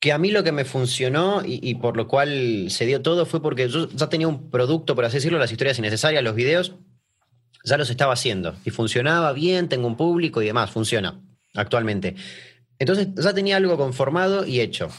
Que 0.03 0.11
a 0.11 0.17
mí 0.17 0.31
lo 0.31 0.43
que 0.43 0.51
me 0.51 0.65
funcionó 0.65 1.43
y, 1.45 1.75
por 1.75 1.95
lo 1.95 2.09
cual 2.09 2.65
se 2.67 2.85
dio 2.85 3.01
todo 3.01 3.25
fue 3.25 3.41
porque 3.41 3.69
yo 3.69 3.87
ya 3.87 4.09
tenía 4.09 4.27
un 4.27 4.49
producto, 4.49 4.95
por 4.95 5.05
así 5.05 5.15
decirlo, 5.15 5.39
las 5.39 5.49
historias 5.49 5.79
innecesarias, 5.79 6.21
los 6.21 6.35
videos, 6.35 6.73
ya 7.63 7.77
los 7.77 7.89
estaba 7.89 8.11
haciendo 8.11 8.53
y 8.65 8.71
funcionaba 8.71 9.31
bien, 9.31 9.69
tengo 9.69 9.87
un 9.87 9.95
público 9.95 10.41
y 10.41 10.45
demás, 10.45 10.71
funciona 10.71 11.21
actualmente. 11.55 12.15
Entonces 12.79 13.15
ya 13.15 13.33
tenía 13.33 13.55
algo 13.55 13.77
conformado 13.77 14.45
y 14.45 14.59
hecho. 14.59 14.89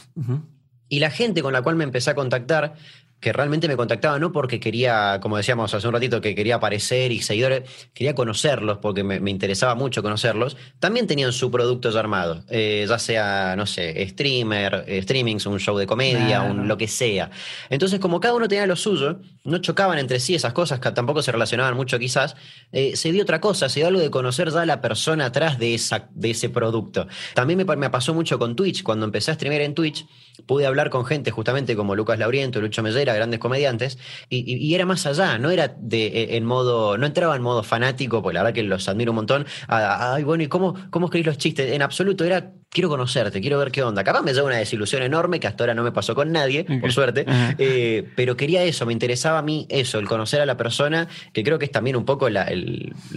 Y 0.89 0.97
la 0.97 1.11
gente 1.11 1.43
con 1.43 1.53
la 1.53 1.61
cual 1.61 1.75
me 1.75 1.83
empecé 1.83 2.09
a 2.09 2.15
contactar 2.15 2.73
que 3.19 3.33
realmente 3.33 3.67
me 3.67 3.75
contactaba 3.75 4.19
no 4.19 4.31
porque 4.31 4.59
quería, 4.59 5.19
como 5.21 5.37
decíamos 5.37 5.73
hace 5.73 5.87
un 5.87 5.93
ratito, 5.93 6.21
que 6.21 6.35
quería 6.35 6.55
aparecer 6.55 7.11
y 7.11 7.21
seguidores, 7.21 7.63
quería 7.93 8.13
conocerlos 8.13 8.77
porque 8.79 9.03
me, 9.03 9.29
interesaba 9.29 9.75
mucho 9.75 10.03
conocerlos, 10.03 10.57
también 10.79 11.07
tenían 11.07 11.33
su 11.33 11.49
producto 11.49 11.89
ya 11.89 11.99
armado, 11.99 12.43
eh, 12.49 12.85
ya 12.87 12.99
sea, 12.99 13.55
no 13.55 13.65
sé, 13.65 14.07
streamer, 14.09 14.85
eh, 14.87 15.01
streamings, 15.01 15.45
un 15.45 15.59
show 15.59 15.77
de 15.77 15.87
comedia, 15.87 16.41
un, 16.41 16.67
lo 16.67 16.77
que 16.77 16.87
sea. 16.87 17.31
Entonces, 17.69 17.99
como 17.99 18.19
cada 18.19 18.35
uno 18.35 18.47
tenía 18.47 18.67
lo 18.67 18.75
suyo, 18.75 19.19
no 19.43 19.57
chocaban 19.59 19.97
entre 19.97 20.19
sí 20.19 20.35
esas 20.35 20.53
cosas, 20.53 20.79
que 20.79 20.91
tampoco 20.91 21.21
se 21.21 21.31
relacionaban 21.31 21.75
mucho 21.75 21.97
quizás, 21.97 22.35
eh, 22.71 22.95
se 22.95 23.11
dio 23.11 23.23
otra 23.23 23.41
cosa, 23.41 23.69
se 23.69 23.79
dio 23.79 23.87
algo 23.87 24.01
de 24.01 24.11
conocer 24.11 24.51
ya 24.51 24.61
a 24.61 24.65
la 24.65 24.81
persona 24.81 25.25
atrás 25.25 25.57
de, 25.57 25.73
esa, 25.73 26.09
de 26.13 26.31
ese 26.31 26.49
producto. 26.49 27.07
También 27.33 27.57
me, 27.57 27.75
me 27.75 27.89
pasó 27.89 28.13
mucho 28.13 28.37
con 28.37 28.55
Twitch, 28.55 28.83
cuando 28.83 29.05
empecé 29.05 29.31
a 29.31 29.33
streamer 29.33 29.61
en 29.61 29.73
Twitch, 29.73 30.05
pude 30.45 30.65
hablar 30.65 30.89
con 30.89 31.05
gente 31.05 31.31
justamente 31.31 31.75
como 31.75 31.95
Lucas 31.95 32.19
Lauriento, 32.19 32.61
Lucho 32.61 32.83
Mellera, 32.83 33.13
grandes 33.13 33.39
comediantes, 33.39 33.97
y, 34.29 34.73
era 34.73 34.85
más 34.85 35.05
allá, 35.05 35.37
no 35.37 35.51
era 35.51 35.75
de, 35.77 36.07
e, 36.07 36.37
en 36.37 36.45
modo, 36.45 36.97
no 36.97 37.05
entraba 37.05 37.35
en 37.35 37.41
modo 37.41 37.63
fanático, 37.63 38.21
porque 38.21 38.35
la 38.35 38.43
verdad 38.43 38.55
que 38.55 38.63
los 38.63 38.87
admiro 38.89 39.11
un 39.11 39.17
montón, 39.17 39.45
ay, 39.67 40.23
bueno, 40.23 40.43
¿y 40.43 40.47
cómo, 40.47 40.75
cómo 40.89 41.07
escribís 41.07 41.27
los 41.27 41.37
chistes? 41.37 41.71
En 41.71 41.81
absoluto, 41.81 42.23
era 42.23 42.53
quiero 42.75 42.89
conocerte, 42.89 43.39
quiero 43.39 43.57
ver 43.57 43.71
qué 43.71 43.81
onda. 43.81 44.03
Capaz 44.03 44.21
me 44.21 44.33
lleva 44.33 44.47
una 44.47 44.57
desilusión 44.57 45.01
enorme 45.01 45.39
que 45.39 45.47
hasta 45.47 45.63
ahora 45.63 45.73
no 45.73 45.81
me 45.81 45.93
pasó 45.93 46.13
con 46.13 46.33
nadie, 46.33 46.65
por 46.81 46.91
suerte, 46.91 47.25
eh, 47.57 48.03
pero 48.17 48.35
quería 48.35 48.63
eso, 48.63 48.85
me 48.85 48.91
interesaba 48.91 49.39
a 49.39 49.41
mí 49.41 49.65
eso, 49.69 49.97
el 49.97 50.07
conocer 50.09 50.41
a 50.41 50.45
la 50.45 50.57
persona, 50.57 51.07
que 51.31 51.41
creo 51.41 51.57
que 51.57 51.63
es 51.63 51.71
también 51.71 51.95
un 51.95 52.03
poco 52.03 52.29
la, 52.29 52.45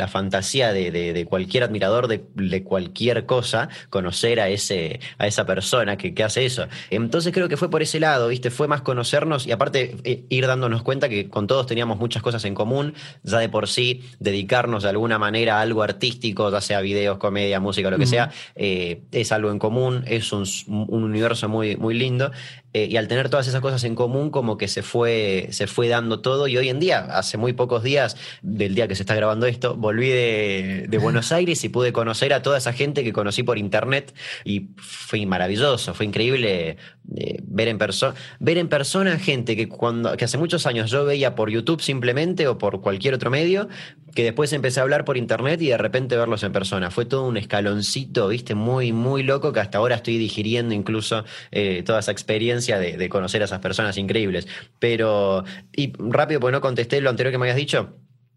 fantasía 0.06 0.72
de, 0.72 1.26
cualquier 1.28 1.64
admirador 1.64 2.06
de, 2.06 2.62
cualquier 2.62 3.26
cosa, 3.26 3.68
conocer 3.90 4.38
a, 4.38 4.48
ese, 4.48 5.00
a 5.18 5.26
esa 5.26 5.44
persona 5.44 5.96
que, 5.96 6.14
que, 6.14 6.22
hace 6.22 6.46
eso. 6.46 6.68
Entonces 6.90 7.32
creo 7.34 7.48
que 7.48 7.56
fue 7.56 7.68
por 7.68 7.82
ese 7.82 7.98
lado, 7.98 8.28
¿viste? 8.28 8.52
Fue 8.52 8.68
más 8.68 8.82
conocernos 8.82 9.44
y 9.48 9.50
aparte 9.50 9.96
eh, 10.04 10.24
ir 10.28 10.46
dándonos 10.46 10.84
cuenta 10.84 11.08
que 11.08 11.28
con 11.28 11.48
todos 11.48 11.66
teníamos 11.66 11.98
muchas 11.98 12.22
cosas 12.22 12.44
en 12.44 12.54
común, 12.54 12.94
ya 13.24 13.40
de 13.40 13.48
por 13.48 13.66
sí, 13.66 14.04
dedicarnos 14.20 14.84
de 14.84 14.90
alguna 14.90 15.18
manera 15.18 15.58
a 15.58 15.62
algo 15.62 15.82
artístico, 15.82 16.48
ya 16.48 16.60
sea 16.60 16.80
videos, 16.80 17.18
comedia, 17.18 17.58
música, 17.58 17.90
lo 17.90 17.98
que 17.98 18.06
sea, 18.06 18.30
eh, 18.54 19.02
es 19.10 19.32
algo 19.32 19.47
en 19.50 19.58
común, 19.58 20.04
es 20.06 20.32
un, 20.32 20.46
universo 20.88 21.48
muy, 21.48 21.76
muy 21.76 21.94
lindo. 21.94 22.30
Eh, 22.78 22.88
y 22.90 22.96
al 22.96 23.08
tener 23.08 23.28
todas 23.28 23.48
esas 23.48 23.60
cosas 23.60 23.82
en 23.84 23.94
común, 23.94 24.30
como 24.30 24.56
que 24.56 24.68
se 24.68 24.82
fue, 24.82 25.48
se 25.50 25.66
fue 25.66 25.88
due 25.88 26.18
todo. 26.18 26.46
Y 26.46 26.56
hoy 26.56 26.68
en 26.68 26.78
día, 26.78 27.00
hace 27.10 27.36
muy 27.36 27.52
pocos 27.52 27.82
días, 27.82 28.16
del 28.42 28.74
día 28.74 28.86
que 28.86 28.94
se 28.94 29.02
está 29.02 29.14
grabando 29.14 29.46
esto, 29.46 29.74
volví 29.76 30.08
de, 30.08 30.86
de 30.88 30.98
Buenos 30.98 31.32
Aires 31.32 31.62
y 31.64 31.68
pude 31.68 31.92
conocer 31.92 32.32
a 32.32 32.42
toda 32.42 32.58
esa 32.58 32.72
gente 32.72 33.02
que 33.02 33.12
conocí 33.12 33.42
por 33.42 33.58
internet. 33.58 34.14
Y 34.44 34.68
fue 34.76 35.24
maravilloso, 35.26 35.94
fue 35.94 36.06
increíble 36.06 36.76
eh, 37.16 37.40
ver 37.42 37.68
en 37.68 37.78
persona 37.78 38.14
ver 38.38 38.58
en 38.58 38.68
persona 38.68 39.18
gente 39.18 39.56
que 39.56 39.66
cuando 39.66 40.14
que 40.18 40.26
hace 40.26 40.36
muchos 40.36 40.66
años 40.66 40.90
yo 40.90 41.06
veía 41.06 41.34
por 41.34 41.48
YouTube 41.48 41.80
simplemente 41.80 42.46
o 42.48 42.58
por 42.58 42.82
cualquier 42.82 43.14
otro 43.14 43.30
medio 43.30 43.66
que 44.14 44.24
después 44.24 44.52
empecé 44.52 44.80
a 44.80 44.82
hablar 44.82 45.06
por 45.06 45.16
internet 45.16 45.62
y 45.62 45.68
de 45.68 45.78
repente 45.78 46.18
verlos 46.18 46.42
en 46.42 46.52
persona 46.52 46.90
fue 46.90 47.06
todo 47.06 47.26
un 47.26 47.38
escaloncito 47.38 48.28
viste 48.28 48.54
muy 48.54 48.92
muy 48.92 49.22
loco 49.22 49.54
que 49.54 49.60
hasta 49.60 49.78
ahora 49.78 49.94
estoy 49.94 50.18
digiriendo 50.18 50.74
incluso 50.74 51.24
eh, 51.50 51.82
toda 51.82 52.00
esa 52.00 52.12
experiencia 52.12 52.67
de, 52.76 53.08
conocer 53.08 53.42
a 53.42 53.46
esas 53.46 53.60
personas 53.60 53.96
increíbles. 53.96 54.48
Pero 54.78 55.44
y 55.74 55.92
rápido 55.98 56.40
porque 56.40 56.52
no 56.52 56.60
contesté 56.60 57.00
lo 57.00 57.10
anterior 57.10 57.32
que 57.32 57.38
me 57.38 57.44
habías 57.44 57.56
dicho 57.56 57.94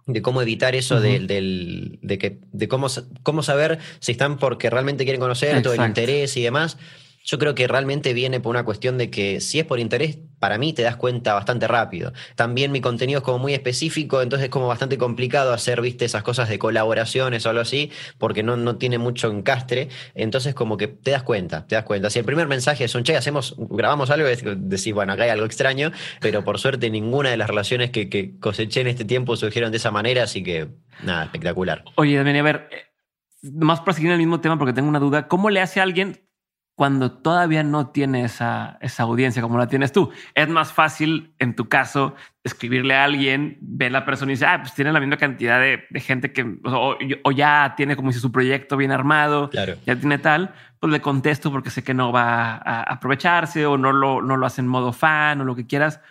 de 0.08 0.22
cómo 0.22 0.42
evitar 0.42 0.76
eso 0.76 1.00
de, 1.00 1.20
del, 1.20 2.00
de, 2.02 2.18
que, 2.18 2.40
de 2.52 2.68
cómo, 2.68 2.88
cómo 3.24 3.44
saber 3.44 3.80
si 4.00 4.14
están 4.14 4.38
porque 4.38 4.70
realmente 4.70 5.04
quieren 5.04 5.22
conocer, 5.22 5.62
todo 5.62 5.74
el 5.74 5.82
interés 5.82 6.38
y 6.38 6.42
demás. 6.42 6.78
Yo 7.24 7.38
creo 7.38 7.56
que 7.56 7.68
realmente 7.68 8.14
viene 8.14 8.40
por 8.40 8.52
una 8.52 8.66
cuestión 8.66 8.98
de 8.98 9.10
que 9.10 9.42
si 9.42 9.60
es 9.60 9.66
por 9.66 9.80
interés, 9.80 10.18
para 10.40 10.58
mí 10.58 10.74
te 10.74 10.82
das 10.82 10.96
cuenta 10.96 11.36
bastante 11.36 11.68
rápido. 11.68 12.14
También 12.36 12.72
mi 12.72 12.82
contenido 12.82 13.20
es 13.20 13.24
como 13.24 13.38
muy 13.38 13.54
específico, 13.54 14.24
entonces 14.24 14.46
es 14.46 14.50
como 14.50 14.68
bastante 14.68 14.98
complicado 14.98 15.54
hacer, 15.54 15.82
viste, 15.82 16.04
esas 16.04 16.24
cosas 16.24 16.50
de 16.50 16.58
colaboraciones 16.58 17.46
o 17.46 17.50
algo 17.50 17.62
así, 17.62 17.92
porque 18.18 18.42
no, 18.42 18.58
no 18.58 18.78
tiene 18.78 18.98
mucho 18.98 19.30
encastre. 19.30 19.90
Entonces 20.16 20.56
como 20.56 20.78
que 20.78 20.88
te 20.88 21.12
das 21.12 21.22
cuenta, 21.22 21.68
te 21.68 21.76
das 21.76 21.84
cuenta. 21.84 22.10
Si 22.10 22.18
el 22.18 22.26
primer 22.26 22.48
mensaje 22.48 22.86
es 22.86 22.96
un, 22.96 23.04
che, 23.04 23.16
hacemos, 23.16 23.56
grabamos 23.58 24.10
algo, 24.10 24.28
decís, 24.28 24.94
bueno, 24.94 25.14
acá 25.14 25.24
hay 25.24 25.30
algo 25.30 25.46
extraño, 25.46 25.92
pero 26.20 26.44
por 26.44 26.58
suerte 26.58 26.90
ninguna 26.90 27.30
de 27.30 27.38
las 27.38 27.48
relaciones 27.48 27.92
que, 27.92 28.10
coseché 28.40 28.82
en 28.82 28.88
este 28.88 29.06
tiempo 29.06 29.36
surgieron 29.36 29.72
de 29.72 29.78
esa 29.78 29.92
manera, 29.92 30.24
así 30.24 30.42
que 30.42 30.70
nada, 31.04 31.26
espectacular. 31.26 31.84
Oye, 31.96 32.18
Damián, 32.18 32.38
a 32.38 32.42
ver, 32.42 32.70
más 33.44 33.82
para 33.82 33.94
seguir 33.94 34.08
en 34.08 34.14
el 34.14 34.20
mismo 34.20 34.42
tema, 34.42 34.58
porque 34.58 34.74
tengo 34.74 34.90
una 34.90 35.00
duda, 35.00 35.28
¿cómo 35.28 35.52
le 35.52 35.62
hace 35.62 35.80
a 35.80 35.84
alguien 35.84 36.31
cuando 36.82 37.12
todavía 37.12 37.62
no 37.62 37.92
tiene 37.92 38.24
esa, 38.24 38.80
esa 38.82 39.04
audiencia 39.04 39.40
como 39.44 39.60
la 39.60 39.68
tienes 39.68 39.92
tú. 39.92 40.10
Es 40.34 40.50
más 40.50 40.74
fácil, 40.74 41.32
en 41.38 41.56
tu 41.56 41.70
caso, 41.70 42.16
escribirle 42.44 42.96
a 42.96 43.04
alguien, 43.04 43.60
ver 43.62 43.92
la 43.92 44.04
persona 44.04 44.32
y 44.32 44.34
dice, 44.34 44.48
ah, 44.48 44.62
pues 44.62 44.74
tiene 44.74 44.92
la 44.92 45.00
misma 45.00 45.18
cantidad 45.18 45.60
de, 45.60 45.86
gente 46.00 46.34
que, 46.34 46.58
o, 46.64 47.32
ya 47.34 47.76
tiene 47.78 47.96
como 47.96 48.12
si 48.12 48.18
su 48.18 48.32
proyecto 48.32 48.78
bien 48.78 48.92
armado, 48.92 49.52
ya 49.52 49.96
tiene 49.96 50.18
tal, 50.18 50.56
pues 50.80 50.92
le 50.92 51.02
contesto 51.02 51.52
porque 51.52 51.70
sé 51.70 51.84
que 51.84 51.94
no 51.94 52.12
va 52.12 52.54
a 52.56 52.82
aprovecharse 52.82 53.64
o 53.68 53.78
no 53.78 53.94
lo, 53.94 54.24
no 54.24 54.36
lo 54.36 54.48
hace 54.48 54.62
en 54.62 54.68
modo 54.68 54.92
fan 54.92 55.40
o 55.40 55.44
lo 55.44 55.56
que 55.56 55.68
quieras. 55.68 56.02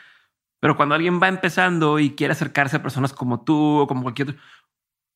Pero 0.61 0.77
cuando 0.77 0.95
alguien 0.95 1.21
va 1.21 1.27
empezando 1.27 1.99
y 1.99 2.11
quiere 2.11 2.31
acercarse 2.31 2.77
a 2.77 2.83
personas 2.83 3.13
como 3.13 3.43
tú 3.43 3.81
o 3.81 3.89
como 3.89 4.05
cualquier 4.05 4.29
otro, 4.29 4.41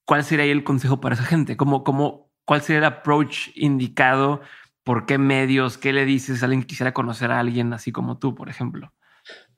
¿cuál 0.04 0.24
sería 0.24 0.46
el 0.46 0.64
consejo 0.64 1.00
para 1.00 1.14
esa 1.14 1.22
gente? 1.22 1.56
¿Cómo, 1.56 1.84
cómo, 1.84 2.32
¿Cuál 2.44 2.60
sería 2.60 2.78
el 2.78 2.86
approach 2.86 3.50
indicado? 3.54 4.40
¿Por 4.84 5.06
qué 5.06 5.18
medios? 5.18 5.78
¿Qué 5.78 5.92
le 5.92 6.04
dices 6.04 6.42
a 6.42 6.46
alguien 6.46 6.62
que 6.62 6.68
quisiera 6.68 6.92
conocer 6.92 7.30
a 7.30 7.40
alguien 7.40 7.72
así 7.72 7.90
como 7.90 8.18
tú, 8.18 8.34
por 8.34 8.48
ejemplo? 8.48 8.92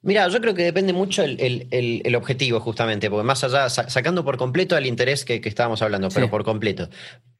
Mira, 0.02 0.28
yo 0.28 0.40
creo 0.40 0.54
que 0.54 0.62
depende 0.62 0.92
mucho 0.92 1.24
el, 1.24 2.14
objetivo, 2.14 2.60
justamente, 2.60 3.10
porque 3.10 3.24
más 3.24 3.42
allá, 3.42 3.68
sacando 3.68 4.24
por 4.24 4.36
completo 4.36 4.76
el 4.76 4.86
interés 4.86 5.24
que, 5.24 5.40
estábamos 5.44 5.82
hablando, 5.82 6.08
pero 6.10 6.30
por 6.30 6.44
completo. 6.44 6.88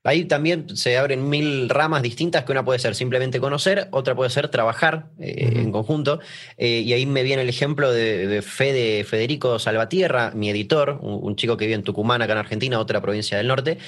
Ahí 0.03 0.25
también 0.25 0.77
se 0.77 0.97
abren 0.99 1.29
mil 1.29 1.69
ramas 1.69 2.03
distintas 2.03 2.45
que 2.45 2.53
una 2.53 2.65
puede 2.65 2.81
ser 2.81 2.97
simplemente 2.97 3.39
conocer, 3.39 3.89
otra 3.93 4.17
puede 4.17 4.31
ser 4.31 4.49
trabajar 4.49 5.11
eh, 5.21 5.53
en 5.57 5.71
conjunto. 5.71 6.19
Eh, 6.57 6.81
y 6.81 6.93
ahí 6.93 7.07
me 7.07 7.23
viene 7.23 7.43
el 7.43 7.49
ejemplo 7.49 7.93
de, 7.93 8.43
Fede, 8.43 9.05
Federico 9.05 9.61
Salvatierra, 9.61 10.33
mi 10.35 10.51
editor, 10.51 10.99
un, 11.03 11.37
chico 11.37 11.57
que 11.57 11.67
vive 11.67 11.77
en 11.77 11.83
Tucumán, 11.83 12.23
acá 12.23 12.33
en 12.33 12.39
Argentina, 12.39 12.81
otra 12.81 13.01
provincia 13.01 13.37
del 13.37 13.47
norte, 13.47 13.79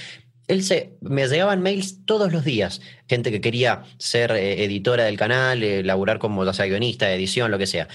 él 0.48 0.62
se, 0.64 0.96
me 1.00 1.26
llegaban 1.28 1.62
mails 1.62 2.04
todos 2.04 2.32
los 2.32 2.44
días, 2.44 2.80
gente 3.08 3.30
que 3.30 3.40
quería 3.40 3.84
ser 3.98 4.32
eh, 4.32 4.64
editora 4.64 5.04
del 5.04 5.16
canal, 5.16 5.86
laburar 5.86 6.18
como 6.18 6.44
ya 6.44 6.52
sea 6.52 6.66
guionista, 6.66 7.12
edición, 7.12 7.50
lo 7.50 7.58
que 7.58 7.66
sea. 7.66 7.88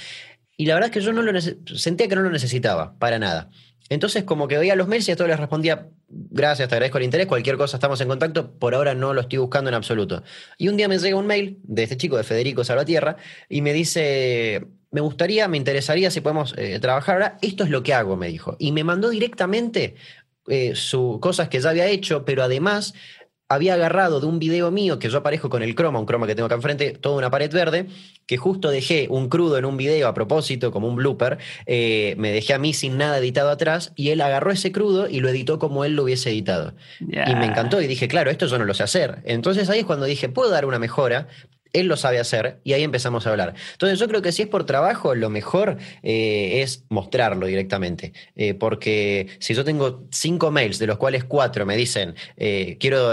Y 0.56 0.68
la 0.68 0.76
verdad 0.76 0.90
es 0.90 0.94
que 0.94 1.02
yo 1.02 1.12
no 1.12 1.24
lo 1.24 1.42
sentía 1.42 2.08
que 2.08 2.16
no 2.16 2.22
lo 2.22 2.30
necesitaba, 2.30 2.98
para 3.00 3.20
nada. 3.20 3.50
Entonces, 3.90 4.24
como 4.24 4.48
que 4.48 4.58
veía 4.58 4.76
los 4.76 4.88
mails 4.88 5.08
y 5.10 5.12
a 5.12 5.16
todos 5.16 5.30
les 5.30 5.40
respondía, 5.40 5.90
gracias, 6.08 6.70
te 6.70 6.76
agradezco 6.76 7.00
el 7.00 7.04
interés, 7.04 7.28
cualquier 7.28 7.58
cosa 7.58 7.78
estamos 7.78 8.00
en 8.02 8.08
contacto, 8.08 8.52
por 8.58 8.76
ahora 8.76 8.94
no 8.94 9.14
lo 9.14 9.22
estoy 9.22 9.40
buscando 9.40 9.70
en 9.70 9.76
absoluto. 9.76 10.24
Y 10.58 10.70
un 10.70 10.78
día 10.78 10.88
me 10.88 10.98
llega 10.98 11.18
un 11.18 11.28
mail 11.28 11.60
de 11.64 11.84
este 11.84 11.98
chico, 11.98 12.18
de 12.18 12.24
Federico 12.24 12.64
Salvatierra, 12.64 13.18
y 13.50 13.62
me 13.62 13.74
dice, 13.74 14.66
me 14.92 15.02
gustaría, 15.02 15.48
me 15.48 15.58
interesaría 15.58 16.12
si 16.12 16.22
podemos 16.22 16.54
eh, 16.58 16.80
trabajar 16.80 17.16
ahora, 17.16 17.38
esto 17.42 17.64
es 17.64 17.70
lo 17.70 17.84
que 17.84 17.94
hago, 17.94 18.16
me 18.16 18.28
dijo. 18.28 18.56
Y 18.58 18.72
me 18.72 18.84
mandó 18.84 19.10
directamente 19.10 19.96
eh, 20.48 20.76
su, 20.76 21.20
cosas 21.22 21.50
que 21.50 21.60
ya 21.60 21.70
había 21.70 21.88
hecho, 21.88 22.26
pero 22.26 22.44
además 22.44 22.94
había 23.50 23.76
agarrado 23.76 24.20
de 24.20 24.26
un 24.26 24.40
video 24.40 24.72
mío 24.72 25.00
que 25.00 25.10
yo 25.10 25.20
aparezco 25.20 25.50
con 25.50 25.64
el 25.64 25.76
croma, 25.76 26.00
un 26.00 26.06
croma 26.06 26.28
que 26.28 26.36
tengo 26.36 26.48
acá 26.48 26.56
enfrente, 26.56 26.92
toda 26.92 27.18
una 27.18 27.30
pared 27.30 27.52
verde, 27.52 27.88
que 28.26 28.38
justo 28.38 28.70
dejé 28.70 29.08
un 29.10 29.30
crudo 29.30 29.58
en 29.58 29.66
un 29.66 29.78
video 29.78 30.08
a 30.08 30.14
propósito, 30.14 30.72
como 30.72 30.88
un 30.88 30.96
blooper, 30.96 31.38
eh, 31.66 32.16
me 32.18 32.32
dejé 32.32 32.54
a 32.54 32.60
mí 32.60 32.74
sin 32.74 32.98
nada 32.98 33.18
editado 33.18 33.50
atrás 33.50 33.92
y 33.96 34.10
él 34.10 34.22
agarró 34.22 34.52
ese 34.52 34.72
crudo 34.72 35.10
y 35.10 35.20
lo 35.20 35.30
editó 35.30 35.60
como 35.60 35.86
él 35.86 35.96
lo 35.96 36.04
hubiese 36.04 36.30
editado. 36.30 36.74
Y 37.00 37.36
me 37.36 37.46
encantó 37.46 37.82
y 37.82 37.88
dije, 37.88 38.08
claro, 38.08 38.32
esto 38.32 38.48
yo 38.48 38.58
no 38.58 38.66
lo 38.66 38.74
sé 38.74 38.84
hacer. 38.84 39.22
Entonces 39.26 39.70
ahí 39.70 39.80
es 39.80 39.86
cuando 39.86 40.06
dije, 40.06 40.30
puedo 40.30 40.50
dar 40.50 40.66
una 40.66 40.80
mejora, 40.80 41.28
él 41.74 41.88
lo 41.88 41.98
sabe 41.98 42.20
hacer 42.20 42.60
y 42.64 42.74
ahí 42.74 42.84
empezamos 42.84 43.28
a 43.28 43.32
hablar. 43.32 43.56
Entonces 43.74 44.00
yo 44.00 44.08
creo 44.08 44.22
que 44.22 44.32
si 44.32 44.44
es 44.44 44.48
por 44.48 44.66
trabajo, 44.66 45.16
lo 45.16 45.30
mejor 45.30 45.78
eh, 46.04 46.62
es 46.62 46.86
mostrarlo 46.90 47.48
directamente, 47.48 48.14
eh, 48.36 48.54
porque 48.54 49.28
si 49.40 49.54
yo 49.54 49.66
tengo 49.66 50.06
cinco 50.12 50.52
mails, 50.52 50.80
de 50.80 50.88
los 50.88 50.98
cuales 50.98 51.24
cuatro 51.24 51.66
me 51.66 51.76
dicen, 51.76 52.16
eh, 52.38 52.78
quiero 52.80 53.12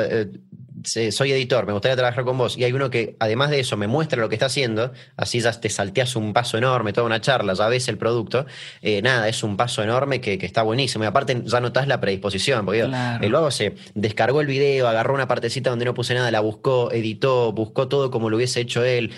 soy 0.85 1.33
editor, 1.33 1.67
me 1.67 1.73
gustaría 1.73 1.97
trabajar 1.97 2.25
con 2.25 2.39
vos, 2.39 2.57
y 2.57 2.65
hay 2.65 2.73
uno 2.73 2.91
que 2.91 3.17
además 3.19 3.51
de 3.51 3.61
eso 3.61 3.77
me 3.77 3.87
muestra 3.87 4.21
lo 4.21 4.29
que 4.29 4.35
está 4.35 4.47
haciendo, 4.47 4.93
así 5.17 5.41
ya 5.41 5.53
te 5.53 5.69
salteas 5.69 6.17
un 6.17 6.33
paso 6.33 6.59
enorme, 6.59 6.93
toda 6.93 7.07
una 7.07 7.21
charla, 7.21 7.55
ya 7.55 7.69
ves 7.69 7.89
el 7.89 7.99
producto, 7.99 8.47
eh, 8.83 9.03
nada, 9.03 9.29
es 9.29 9.43
un 9.43 9.57
paso 9.57 9.83
enorme 9.83 10.21
que, 10.21 10.39
está 10.41 10.63
buenísimo. 10.63 11.05
Y 11.05 11.07
aparte 11.07 11.43
ya 11.45 11.61
notas 11.61 11.87
la 11.87 12.01
predisposición, 12.01 12.65
porque 12.65 12.81
el 12.81 13.31
luego 13.31 13.51
se 13.51 13.75
descargó 13.95 14.41
el 14.41 14.47
video, 14.47 14.89
agarró 14.89 15.15
una 15.15 15.29
partecita 15.29 15.71
donde 15.71 15.85
no 15.85 15.95
puse 15.95 16.15
nada, 16.15 16.31
la 16.31 16.41
buscó, 16.41 16.91
editó, 16.93 17.53
buscó 17.53 17.89
todo 17.89 18.11
como 18.11 18.31
lo 18.31 18.37
hubiese 18.37 18.61
hecho 18.61 18.85
él, 18.85 19.13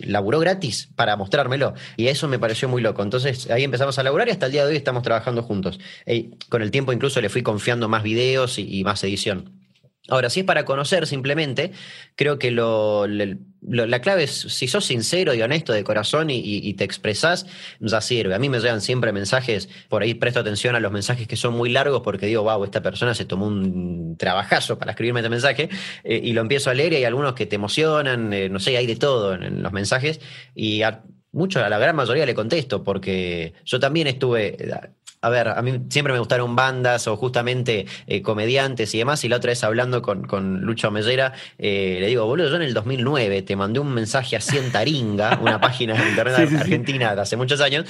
laburó 0.00 0.38
gratis 0.38 0.88
para 0.94 1.16
mostrármelo. 1.16 1.74
Y 1.96 2.08
eso 2.08 2.28
me 2.28 2.38
pareció 2.38 2.68
muy 2.68 2.82
loco. 2.82 3.02
Entonces 3.02 3.50
ahí 3.50 3.64
empezamos 3.64 3.98
a 3.98 4.02
laburar 4.02 4.28
y 4.28 4.30
hasta 4.30 4.46
el 4.46 4.52
día 4.52 4.64
de 4.64 4.70
hoy 4.70 4.76
estamos 4.76 5.02
trabajando 5.02 5.42
juntos. 5.42 5.80
con 6.48 6.62
el 6.62 6.70
tiempo 6.70 6.92
incluso 6.92 7.20
le 7.20 7.28
fui 7.28 7.42
confiando 7.42 7.88
más 7.88 8.02
videos 8.02 8.58
y 8.58 8.84
más 8.84 9.02
edición. 9.04 9.59
Ahora, 10.08 10.30
si 10.30 10.40
es 10.40 10.46
para 10.46 10.64
conocer 10.64 11.06
simplemente, 11.06 11.72
creo 12.16 12.38
que 12.38 12.50
lo, 12.50 13.06
la 13.06 14.00
clave 14.00 14.24
es, 14.24 14.32
si 14.32 14.66
sos 14.66 14.86
sincero 14.86 15.34
y 15.34 15.42
honesto 15.42 15.72
de 15.72 15.84
corazón 15.84 16.30
y, 16.30 16.74
te 16.74 16.84
expresás, 16.84 17.46
ya 17.80 18.00
sirve. 18.00 18.34
A 18.34 18.38
mí 18.38 18.48
me 18.48 18.58
llegan 18.60 18.80
siempre 18.80 19.12
mensajes, 19.12 19.68
por 19.88 20.02
ahí 20.02 20.14
presto 20.14 20.40
atención 20.40 20.74
a 20.74 20.80
los 20.80 20.90
mensajes 20.90 21.28
que 21.28 21.36
son 21.36 21.54
muy 21.54 21.68
largos 21.70 22.00
porque 22.02 22.26
digo, 22.26 22.42
wow, 22.42 22.64
esta 22.64 22.82
persona 22.82 23.14
se 23.14 23.26
tomó 23.26 23.46
un 23.46 24.16
trabajazo 24.16 24.78
para 24.78 24.92
escribirme 24.92 25.20
este 25.20 25.30
mensaje 25.30 25.68
eh, 26.02 26.20
y 26.22 26.32
lo 26.32 26.40
empiezo 26.40 26.70
a 26.70 26.74
leer 26.74 26.94
y 26.94 26.96
hay 26.96 27.04
algunos 27.04 27.34
que 27.34 27.46
te 27.46 27.56
emocionan, 27.56 28.32
eh, 28.32 28.48
no 28.48 28.58
sé, 28.58 28.76
hay 28.76 28.86
de 28.86 28.96
todo 28.96 29.34
en, 29.34 29.62
los 29.62 29.72
mensajes 29.72 30.20
y 30.54 30.82
a, 30.82 31.02
mucho, 31.30 31.62
a 31.62 31.68
la 31.68 31.78
gran 31.78 31.94
mayoría 31.94 32.24
le 32.24 32.34
contesto 32.34 32.82
porque 32.82 33.52
yo 33.64 33.78
también 33.78 34.06
estuve 34.06 34.56
a 35.22 35.28
ver, 35.28 35.48
a 35.48 35.60
mí 35.60 35.82
siempre 35.90 36.12
me 36.12 36.18
gustaron 36.18 36.56
bandas 36.56 37.06
o 37.06 37.16
justamente 37.16 37.86
eh, 38.06 38.22
comediantes 38.22 38.94
y 38.94 38.98
demás, 38.98 39.22
y 39.24 39.28
la 39.28 39.36
otra 39.36 39.50
vez 39.50 39.62
hablando 39.64 40.00
con, 40.00 40.26
con 40.26 40.62
Lucho 40.62 40.90
Mellera, 40.90 41.34
eh, 41.58 41.98
le 42.00 42.06
digo, 42.06 42.24
boludo, 42.24 42.48
yo 42.48 42.56
en 42.56 42.62
el 42.62 42.72
2009 42.72 43.42
te 43.42 43.54
mandé 43.54 43.80
un 43.80 43.92
mensaje 43.92 44.36
así 44.36 44.56
en 44.56 44.72
Taringa, 44.72 45.38
una 45.42 45.60
página 45.60 45.94
de 45.94 46.08
internet 46.08 46.52
argentina 46.58 47.14
de 47.14 47.20
hace 47.20 47.36
muchos 47.36 47.60
años, 47.60 47.84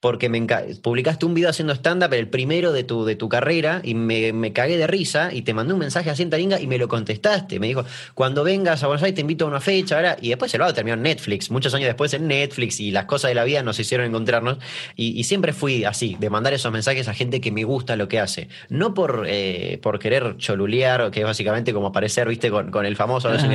porque 0.00 0.28
me 0.28 0.46
publicaste 0.82 1.26
un 1.26 1.34
video 1.34 1.50
haciendo 1.50 1.72
stand-up, 1.74 2.12
el 2.12 2.28
primero 2.28 2.72
de 2.72 2.84
tu, 2.84 3.04
de 3.04 3.16
tu 3.16 3.28
carrera, 3.28 3.80
y 3.82 3.94
me, 3.94 4.32
me, 4.32 4.52
cagué 4.52 4.76
de 4.76 4.86
risa 4.86 5.32
y 5.32 5.42
te 5.42 5.54
mandé 5.54 5.72
un 5.72 5.78
mensaje 5.78 6.10
así 6.10 6.22
en 6.22 6.30
Taringa 6.30 6.60
y 6.60 6.66
me 6.66 6.78
lo 6.78 6.86
contestaste. 6.86 7.58
Me 7.58 7.68
dijo, 7.68 7.84
cuando 8.14 8.44
vengas 8.44 8.82
a 8.82 8.86
Buenos 8.86 9.02
Aires 9.02 9.14
te 9.14 9.22
invito 9.22 9.46
a 9.46 9.48
una 9.48 9.60
fecha, 9.60 9.96
¿verdad? 9.96 10.18
y 10.20 10.28
después 10.28 10.50
se 10.50 10.58
lo 10.58 10.72
terminó 10.74 10.94
en 10.94 11.02
Netflix, 11.02 11.50
muchos 11.50 11.74
años 11.74 11.86
después 11.86 12.12
en 12.14 12.28
Netflix, 12.28 12.78
y 12.80 12.90
las 12.90 13.06
cosas 13.06 13.30
de 13.30 13.34
la 13.34 13.44
vida 13.44 13.62
nos 13.62 13.78
hicieron 13.78 14.06
encontrarnos. 14.06 14.58
Y, 14.94 15.24
siempre 15.24 15.52
fui 15.52 15.84
así, 15.84 16.16
de 16.20 16.30
mandar 16.30 16.52
esos 16.54 16.70
mensajes 16.70 17.08
a 17.08 17.14
gente 17.14 17.40
que 17.40 17.50
me 17.50 17.64
gusta 17.64 17.96
lo 17.96 18.06
que 18.06 18.20
hace. 18.20 18.48
No 18.68 18.94
por, 18.94 19.24
eh, 19.28 19.78
por 19.82 19.98
querer 19.98 20.36
cholulear, 20.36 21.10
que 21.10 21.20
es 21.20 21.26
básicamente 21.26 21.72
como 21.72 21.88
aparecer, 21.88 22.28
viste, 22.28 22.50
con, 22.50 22.70
con 22.70 22.86
el 22.86 22.96
famoso, 22.96 23.28
no 23.28 23.40
sé, 23.40 23.48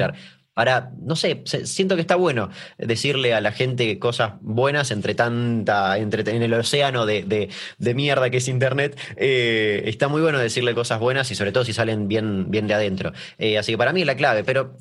para, 0.53 0.91
no 1.01 1.15
sé, 1.15 1.43
siento 1.45 1.95
que 1.95 2.01
está 2.01 2.15
bueno 2.15 2.49
decirle 2.77 3.33
a 3.33 3.41
la 3.41 3.51
gente 3.51 3.97
cosas 3.99 4.33
buenas 4.41 4.91
entre 4.91 5.15
tanta, 5.15 5.97
entre, 5.97 6.29
en 6.35 6.43
el 6.43 6.53
océano 6.53 7.05
de, 7.05 7.49
mierda 7.95 8.29
que 8.29 8.37
es 8.37 8.47
Internet. 8.47 8.99
Eh, 9.15 9.83
está 9.85 10.07
muy 10.07 10.21
bueno 10.21 10.39
decirle 10.39 10.73
cosas 10.73 10.99
buenas 10.99 11.31
y 11.31 11.35
sobre 11.35 11.51
todo 11.51 11.65
si 11.65 11.73
salen 11.73 12.07
bien, 12.07 12.49
bien 12.49 12.67
de 12.67 12.73
adentro. 12.73 13.13
Eh, 13.37 13.57
así 13.57 13.73
que 13.73 13.77
para 13.77 13.93
mí 13.93 14.01
es 14.01 14.07
la 14.07 14.15
clave, 14.15 14.43
pero 14.43 14.77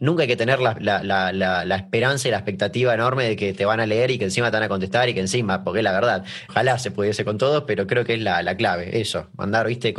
nunca 0.00 0.22
hay 0.22 0.28
que 0.28 0.36
tener 0.36 0.60
la, 0.60 0.76
la, 0.80 1.76
esperanza 1.76 2.28
y 2.28 2.30
la 2.30 2.38
expectativa 2.38 2.92
enorme 2.92 3.24
de 3.24 3.36
que 3.36 3.52
te 3.52 3.64
van 3.64 3.80
a 3.80 3.86
leer 3.86 4.10
y 4.10 4.18
que 4.18 4.24
encima 4.24 4.50
te 4.50 4.56
van 4.56 4.64
a 4.64 4.68
contestar 4.68 5.08
y 5.08 5.14
que 5.14 5.20
encima, 5.20 5.62
porque 5.62 5.80
es 5.80 5.84
la 5.84 5.92
verdad, 5.92 6.24
ojalá 6.48 6.78
se 6.78 6.90
pudiese 6.90 7.24
con 7.24 7.38
todos, 7.38 7.64
pero 7.66 7.86
creo 7.86 8.04
que 8.04 8.14
es 8.14 8.20
la, 8.20 8.56
clave, 8.56 9.00
eso, 9.00 9.28
mandar, 9.36 9.66
viste, 9.66 9.94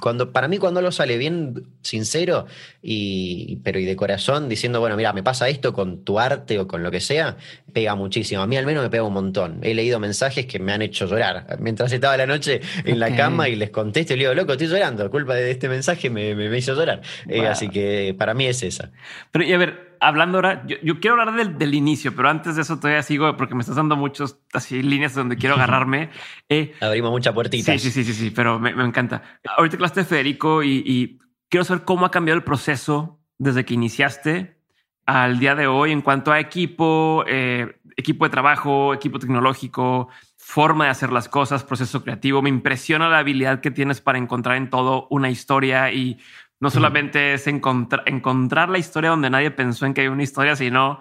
cuando, 0.00 0.32
para 0.32 0.46
mí 0.46 0.58
cuando 0.58 0.80
lo 0.80 0.92
sale 0.92 1.18
bien 1.18 1.66
sincero 1.82 2.46
y, 2.82 3.56
pero 3.64 3.78
y 3.78 3.84
de 3.84 3.96
corazón, 3.96 4.48
diciendo, 4.48 4.80
bueno, 4.80 4.96
mira, 4.96 5.12
me 5.12 5.22
pasa 5.22 5.48
esto 5.48 5.72
con 5.72 6.04
tu 6.04 6.20
arte 6.20 6.58
o 6.58 6.68
con 6.68 6.82
lo 6.82 6.90
que 6.90 7.00
sea, 7.00 7.36
pega 7.72 7.94
muchísimo. 7.94 8.42
A 8.42 8.46
mí 8.46 8.56
al 8.56 8.66
menos 8.66 8.82
me 8.82 8.90
pega 8.90 9.02
un 9.02 9.12
montón. 9.12 9.58
He 9.62 9.74
leído 9.74 9.98
mensajes 10.00 10.46
que 10.46 10.58
me 10.58 10.72
han 10.72 10.82
hecho 10.82 11.06
llorar. 11.06 11.58
Mientras 11.60 11.92
estaba 11.92 12.16
la 12.16 12.26
noche 12.26 12.60
en 12.84 12.98
la 12.98 13.14
cama 13.14 13.48
y 13.48 13.56
les 13.56 13.70
contesto 13.70 14.14
y 14.14 14.16
le 14.16 14.24
digo, 14.24 14.34
loco, 14.34 14.52
estoy 14.52 14.68
llorando, 14.68 15.10
culpa 15.10 15.34
de 15.34 15.50
este 15.50 15.68
mensaje 15.68 16.10
me, 16.10 16.34
me, 16.34 16.56
hizo 16.56 16.74
llorar. 16.74 17.02
Eh, 17.28 17.46
así 17.46 17.68
que 17.68 18.14
para 18.16 18.34
mí 18.34 18.46
es 18.46 18.62
esa. 18.62 18.90
Pero 19.32 19.45
y 19.46 19.52
a 19.52 19.58
ver, 19.58 19.96
hablando 20.00 20.38
ahora, 20.38 20.66
yo, 20.66 21.00
quiero 21.00 21.20
hablar 21.20 21.34
del, 21.34 21.58
del, 21.58 21.74
inicio, 21.74 22.14
pero 22.14 22.28
antes 22.28 22.56
de 22.56 22.62
eso 22.62 22.78
todavía 22.78 23.02
sigo 23.02 23.36
porque 23.36 23.54
me 23.54 23.60
estás 23.60 23.76
dando 23.76 23.96
muchas 23.96 24.38
así 24.52 24.82
líneas 24.82 25.14
donde 25.14 25.36
quiero 25.36 25.54
agarrarme. 25.56 26.10
Eh, 26.48 26.74
Abrimos 26.80 27.10
muchas 27.10 27.32
puertitas. 27.34 27.80
Sí, 27.80 27.90
sí, 27.90 28.04
sí, 28.04 28.12
sí, 28.12 28.30
pero 28.30 28.58
me, 28.58 28.74
me 28.74 28.84
encanta. 28.84 29.22
Ahorita 29.56 29.76
hablaste 29.76 30.00
de 30.00 30.06
Federico 30.06 30.62
y, 30.62 30.82
y 30.84 31.18
quiero 31.48 31.64
saber 31.64 31.84
cómo 31.84 32.06
ha 32.06 32.10
cambiado 32.10 32.36
el 32.36 32.44
proceso 32.44 33.20
desde 33.38 33.64
que 33.64 33.74
iniciaste 33.74 34.56
al 35.06 35.38
día 35.38 35.54
de 35.54 35.68
hoy 35.68 35.92
en 35.92 36.02
cuanto 36.02 36.32
a 36.32 36.40
equipo, 36.40 37.24
eh, 37.28 37.78
equipo 37.96 38.24
de 38.24 38.30
trabajo, 38.30 38.92
equipo 38.92 39.18
tecnológico, 39.18 40.08
forma 40.36 40.84
de 40.84 40.90
hacer 40.90 41.12
las 41.12 41.28
cosas, 41.28 41.64
proceso 41.64 42.02
creativo. 42.02 42.42
Me 42.42 42.48
impresiona 42.48 43.08
la 43.08 43.18
habilidad 43.18 43.60
que 43.60 43.70
tienes 43.70 44.00
para 44.00 44.18
encontrar 44.18 44.56
en 44.56 44.68
todo 44.68 45.06
una 45.10 45.30
historia 45.30 45.92
y 45.92 46.18
no 46.60 46.70
solamente 46.70 47.34
es 47.34 47.46
encontrar 47.46 48.68
la 48.68 48.78
historia 48.78 49.10
donde 49.10 49.30
nadie 49.30 49.50
pensó 49.50 49.86
en 49.86 49.94
que 49.94 50.02
hay 50.02 50.08
una 50.08 50.22
historia, 50.22 50.56
sino 50.56 51.00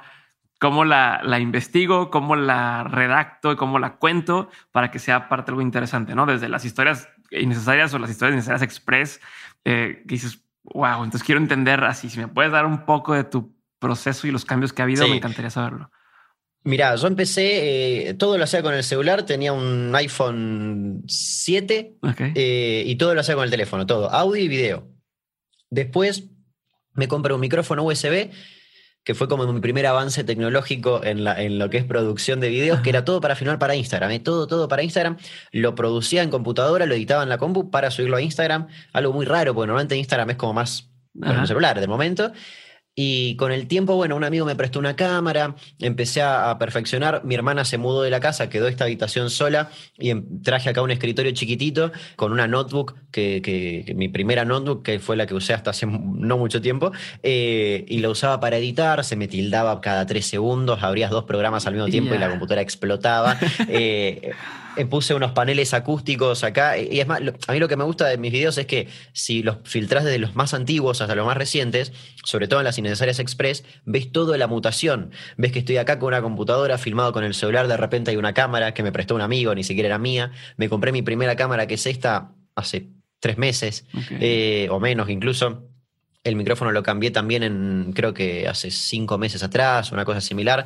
cómo 0.60 0.86
la, 0.86 1.22
la, 1.24 1.40
investigo, 1.40 2.10
cómo 2.10 2.36
la 2.36 2.84
redacto 2.84 3.52
y 3.52 3.56
cómo 3.56 3.80
la 3.80 3.98
cuento 3.98 4.50
para 4.72 4.92
que 4.92 5.00
sea 5.00 5.30
parte 5.30 5.48
de 5.48 5.52
algo 5.54 5.62
interesante, 5.62 6.16
¿no? 6.16 6.26
Desde 6.26 6.50
las 6.50 6.66
historias 6.66 7.10
innecesarias 7.32 7.94
o 7.94 8.00
las 8.00 8.10
historias 8.10 8.36
necesarias 8.36 8.62
express, 8.62 9.22
eh, 9.64 10.04
que 10.08 10.16
dices, 10.16 10.40
wow, 10.64 11.04
entonces 11.04 11.24
quiero 11.24 11.42
entender 11.42 11.84
así, 11.84 12.10
si 12.10 12.20
me 12.20 12.28
puedes 12.28 12.52
dar 12.52 12.66
un 12.66 12.86
poco 12.86 13.14
de 13.14 13.24
tu 13.24 13.54
proceso 13.80 14.28
y 14.28 14.32
los 14.32 14.46
cambios 14.46 14.74
que 14.74 14.82
ha 14.82 14.86
habido, 14.86 15.08
me 15.08 15.18
encantaría 15.18 15.50
saberlo. 15.50 15.92
Mirá, 16.64 16.96
yo 16.96 17.08
empecé, 17.08 18.10
eh, 18.10 18.14
todo 18.16 18.40
lo 18.40 18.44
hacía 18.44 18.64
con 18.64 18.74
el 18.74 18.84
celular, 18.84 19.24
tenía 19.24 19.54
un 19.54 19.94
iPhone 19.94 21.04
7 21.08 21.98
eh, 22.34 22.84
y 22.88 22.96
todo 22.96 23.14
lo 23.14 23.22
hacía 23.22 23.36
con 23.36 23.44
el 23.44 23.52
teléfono, 23.52 23.86
todo, 23.86 24.10
audio 24.10 24.44
y 24.44 24.48
video. 24.48 24.95
Después 25.76 26.24
me 26.94 27.10
compré 27.10 27.34
un 27.34 27.42
micrófono 27.42 27.84
USB, 27.84 28.32
que 29.04 29.14
fue 29.14 29.28
como 29.28 29.46
mi 29.52 29.60
primer 29.60 29.86
avance 29.86 30.24
tecnológico 30.24 31.04
en, 31.04 31.26
la, 31.26 31.40
en 31.42 31.60
lo 31.60 31.70
que 31.70 31.78
es 31.78 31.84
producción 31.84 32.40
de 32.40 32.48
videos, 32.48 32.80
que 32.80 32.90
era 32.90 33.04
todo 33.04 33.20
para 33.20 33.36
filmar 33.36 33.60
para 33.60 33.76
Instagram, 33.76 34.12
¿eh? 34.12 34.20
todo, 34.22 34.48
todo 34.48 34.70
para 34.70 34.84
Instagram. 34.84 35.18
Lo 35.52 35.76
producía 35.76 36.24
en 36.24 36.30
computadora, 36.30 36.86
lo 36.86 36.96
editaba 36.96 37.24
en 37.24 37.30
la 37.30 37.38
compu 37.38 37.70
para 37.70 37.92
subirlo 37.92 38.16
a 38.16 38.22
Instagram, 38.22 38.68
algo 38.94 39.12
muy 39.12 39.26
raro, 39.26 39.54
porque 39.54 39.68
normalmente 39.68 39.98
Instagram 39.98 40.30
es 40.30 40.38
como 40.38 40.54
más 40.54 40.90
con 41.22 41.38
el 41.38 41.46
celular 41.46 41.78
de 41.80 41.88
momento. 41.88 42.32
Y 42.98 43.36
con 43.36 43.52
el 43.52 43.68
tiempo, 43.68 43.96
bueno, 43.96 44.16
un 44.16 44.24
amigo 44.24 44.46
me 44.46 44.56
prestó 44.56 44.80
una 44.80 44.96
cámara, 44.96 45.56
empecé 45.80 46.22
a, 46.22 46.58
perfeccionar, 46.58 47.26
mi 47.26 47.36
hermana 47.36 47.66
se 47.66 47.78
mudó 47.78 48.02
de 48.02 48.10
la 48.10 48.22
casa, 48.22 48.50
quedó 48.50 48.70
esta 48.70 48.86
habitación 48.86 49.30
sola 49.30 49.70
y 50.00 50.12
em, 50.12 50.42
traje 50.42 50.70
acá 50.70 50.82
un 50.82 50.92
escritorio 50.92 51.34
chiquitito 51.34 51.92
con 52.16 52.32
una 52.32 52.48
notebook, 52.48 52.96
que, 53.12 53.94
mi 53.98 54.08
primera 54.08 54.46
notebook, 54.46 54.84
que 54.84 55.00
fue 55.00 55.18
la 55.18 55.26
que 55.26 55.34
usé 55.34 55.54
hasta 55.54 55.72
hace 55.72 55.86
no 55.90 56.38
mucho 56.38 56.62
tiempo, 56.62 56.94
eh, 57.22 57.84
y 57.90 57.98
la 57.98 58.10
usaba 58.10 58.40
para 58.40 58.58
editar, 58.58 59.04
se 59.04 59.18
me 59.18 59.28
tildaba 59.28 59.82
cada 59.82 60.06
tres 60.06 60.28
segundos, 60.28 60.82
abrías 60.82 61.12
dos 61.12 61.26
programas 61.26 61.68
al 61.68 61.74
mismo 61.74 61.90
tiempo 61.90 62.16
y 62.16 62.18
la 62.18 62.30
computadora 62.30 62.62
explotaba. 62.62 63.38
Eh, 63.68 64.32
puse 64.90 65.14
unos 65.14 65.32
paneles 65.32 65.74
acústicos 65.74 66.44
acá. 66.44 66.78
Y 66.78 67.00
es 67.00 67.08
más, 67.08 67.22
a 67.48 67.54
mí 67.54 67.60
lo 67.60 67.68
que 67.68 67.78
me 67.78 67.86
gusta 67.86 68.08
de 68.08 68.18
mis 68.18 68.32
videos 68.32 68.58
es 68.58 68.66
que 68.66 68.90
si 69.14 69.44
los 69.44 69.58
filtras 69.64 70.04
desde 70.04 70.20
los 70.20 70.36
más 70.36 70.54
antiguos 70.54 71.02
hasta 71.02 71.16
los 71.16 71.26
más 71.26 71.38
recientes, 71.38 71.94
sobre 72.24 72.48
todo 72.48 72.60
en 72.60 72.66
las 72.66 72.78
innecesarias 72.78 73.20
express, 73.20 73.64
ves 73.86 74.12
toda 74.12 74.38
la 74.38 74.48
mutación. 74.48 75.12
Ves 75.38 75.52
que 75.54 75.60
estoy 75.60 75.78
acá 75.78 76.00
con 76.00 76.08
una 76.08 76.22
computadora, 76.22 76.78
filmado 76.78 77.14
con 77.14 77.24
el 77.24 77.34
celular, 77.34 77.68
de 77.68 77.78
repente 77.78 78.12
hay 78.12 78.18
una 78.18 78.34
cámara 78.34 78.74
que 78.74 78.84
me 78.84 78.92
prestó 78.92 79.16
un 79.16 79.22
amigo, 79.22 79.56
ni 79.56 79.64
siquiera 79.64 79.88
era 79.88 79.98
mía. 79.98 80.32
Me 80.58 80.68
compré 80.68 80.92
mi 80.92 81.02
primera 81.02 81.36
cámara, 81.36 81.68
que 81.68 81.76
es 81.76 81.86
esta, 81.86 82.34
hace 82.56 82.90
tres 83.20 83.38
meses, 83.38 83.86
eh, 84.20 84.68
o 84.70 84.80
menos 84.80 85.10
incluso. 85.10 85.70
El 86.24 86.36
micrófono 86.36 86.72
lo 86.72 86.82
cambié 86.82 87.12
también 87.12 87.44
en, 87.44 87.92
creo 87.94 88.14
que 88.14 88.48
hace 88.48 88.72
cinco 88.72 89.18
meses 89.18 89.44
atrás, 89.44 89.92
una 89.92 90.06
cosa 90.06 90.22
similar. 90.22 90.66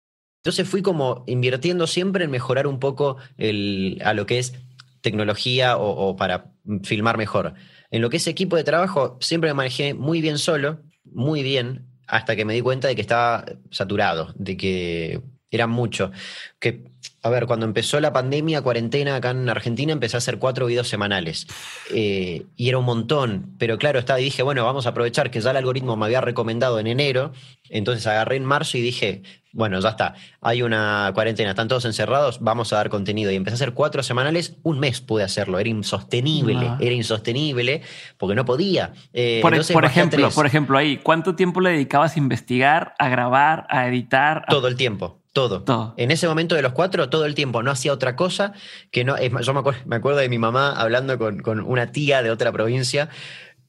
Entonces 0.41 0.67
fui 0.67 0.81
como 0.81 1.23
invirtiendo 1.27 1.85
siempre 1.85 2.25
en 2.25 2.31
mejorar 2.31 2.65
un 2.65 2.79
poco 2.79 3.17
a 3.17 4.13
lo 4.13 4.25
que 4.25 4.39
es 4.39 4.53
tecnología 5.01 5.77
o, 5.77 6.15
para 6.15 6.51
filmar 6.83 7.17
mejor. 7.17 7.53
En 7.91 8.01
lo 8.01 8.09
que 8.09 8.17
es 8.17 8.25
equipo 8.25 8.55
de 8.55 8.63
trabajo, 8.63 9.17
siempre 9.21 9.51
me 9.51 9.55
manejé 9.55 9.93
muy 9.93 10.19
bien 10.19 10.39
solo, 10.39 10.81
muy 11.03 11.43
bien, 11.43 11.85
hasta 12.07 12.35
que 12.35 12.45
me 12.45 12.55
di 12.55 12.61
cuenta 12.61 12.87
de 12.87 12.95
que 12.95 13.01
estaba 13.01 13.45
saturado, 13.69 14.33
de 14.35 14.57
que 14.57 15.21
era 15.51 15.67
mucho. 15.67 16.11
Que, 16.59 16.85
a 17.23 17.29
ver, 17.29 17.45
cuando 17.45 17.67
empezó 17.67 17.99
la 17.99 18.11
pandemia, 18.11 18.61
cuarentena 18.61 19.15
acá 19.15 19.29
en 19.29 19.47
Argentina, 19.47 19.93
empecé 19.93 20.17
a 20.17 20.19
hacer 20.19 20.39
cuatro 20.39 20.65
videos 20.65 20.87
semanales. 20.87 21.45
Eh, 21.93 22.47
y 22.55 22.69
era 22.69 22.79
un 22.79 22.85
montón. 22.85 23.55
Pero 23.59 23.77
claro, 23.77 23.99
estaba 23.99 24.19
y 24.19 24.23
dije, 24.23 24.41
bueno, 24.41 24.65
vamos 24.65 24.87
a 24.87 24.89
aprovechar 24.89 25.29
que 25.29 25.39
ya 25.39 25.51
el 25.51 25.57
algoritmo 25.57 25.95
me 25.95 26.05
había 26.05 26.21
recomendado 26.21 26.79
en 26.79 26.87
enero. 26.87 27.31
Entonces 27.69 28.07
agarré 28.07 28.37
en 28.37 28.45
marzo 28.45 28.77
y 28.79 28.81
dije, 28.81 29.21
bueno, 29.53 29.79
ya 29.79 29.89
está. 29.89 30.15
Hay 30.41 30.63
una 30.63 31.11
cuarentena, 31.13 31.51
están 31.51 31.67
todos 31.67 31.85
encerrados, 31.85 32.39
vamos 32.39 32.73
a 32.73 32.77
dar 32.77 32.89
contenido. 32.89 33.31
Y 33.31 33.35
empecé 33.35 33.53
a 33.53 33.55
hacer 33.55 33.73
cuatro 33.73 34.01
semanales, 34.01 34.57
un 34.63 34.79
mes 34.79 34.99
pude 34.99 35.23
hacerlo. 35.23 35.59
Era 35.59 35.69
insostenible, 35.69 36.65
ah. 36.67 36.77
era 36.81 36.95
insostenible 36.95 37.83
porque 38.17 38.33
no 38.33 38.45
podía. 38.45 38.93
Eh, 39.13 39.41
por, 39.43 39.53
ejemplo, 39.53 40.31
por 40.31 40.47
ejemplo, 40.47 40.75
ahí, 40.75 40.97
¿cuánto 40.97 41.35
tiempo 41.35 41.61
le 41.61 41.69
dedicabas 41.69 42.15
a 42.15 42.19
investigar, 42.19 42.95
a 42.97 43.09
grabar, 43.09 43.67
a 43.69 43.87
editar? 43.87 44.45
Todo 44.49 44.67
el 44.67 44.75
tiempo. 44.75 45.20
Todo. 45.33 45.93
En 45.95 46.11
ese 46.11 46.27
momento 46.27 46.55
de 46.55 46.61
los 46.61 46.73
cuatro, 46.73 47.09
todo 47.09 47.25
el 47.25 47.35
tiempo. 47.35 47.63
No 47.63 47.71
hacía 47.71 47.93
otra 47.93 48.15
cosa 48.15 48.53
que 48.91 49.05
no. 49.05 49.15
yo 49.17 49.53
me 49.85 49.95
acuerdo, 49.95 50.19
de 50.19 50.27
mi 50.27 50.37
mamá 50.37 50.73
hablando 50.73 51.17
con, 51.17 51.39
con, 51.39 51.61
una 51.61 51.93
tía 51.93 52.21
de 52.21 52.31
otra 52.31 52.51
provincia 52.51 53.09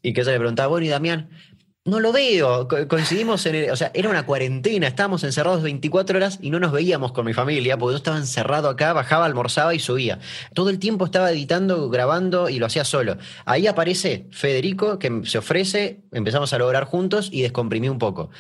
y 0.03 0.12
que 0.12 0.22
ella 0.22 0.33
le 0.33 0.38
preguntaba, 0.38 0.68
bueno, 0.68 0.87
y 0.87 0.88
Damián, 0.88 1.31
no 1.85 1.98
lo 1.98 2.12
veo. 2.12 2.68
coincidimos 2.88 3.44
en. 3.46 3.55
El, 3.57 3.70
o 3.70 3.77
sea, 3.77 3.90
era 3.94 4.09
una 4.09 4.25
cuarentena, 4.25 4.87
estábamos 4.87 5.25
encerrados 5.25 5.62
24 5.62 6.16
horas 6.16 6.38
y 6.40 6.51
no 6.51 6.61
nos 6.61 6.72
veíamos 6.72 7.12
con 7.12 7.27
mi 7.27 7.33
familia, 7.35 7.77
porque 7.77 7.94
yo 7.94 7.96
estaba 7.96 8.18
encerrado 8.18 8.68
acá, 8.68 8.92
bajaba, 8.92 9.25
almorzaba 9.27 9.75
y 9.75 9.81
subía. 9.81 10.20
Todo 10.55 10.70
el 10.70 10.79
tiempo 10.79 11.05
estaba 11.05 11.33
editando, 11.33 11.88
grabando 11.90 12.48
y 12.48 12.59
lo 12.59 12.66
hacía 12.66 12.85
solo. 12.85 13.18
Ahí 13.44 13.66
aparece 13.66 14.29
Federico, 14.31 14.98
que 14.98 15.22
se 15.25 15.38
ofrece, 15.38 16.03
empezamos 16.12 16.53
a 16.53 16.59
lograr 16.59 16.85
juntos 16.85 17.29
y 17.33 17.42
descomprimí 17.42 17.88
un 17.88 17.98
poco. 17.98 18.31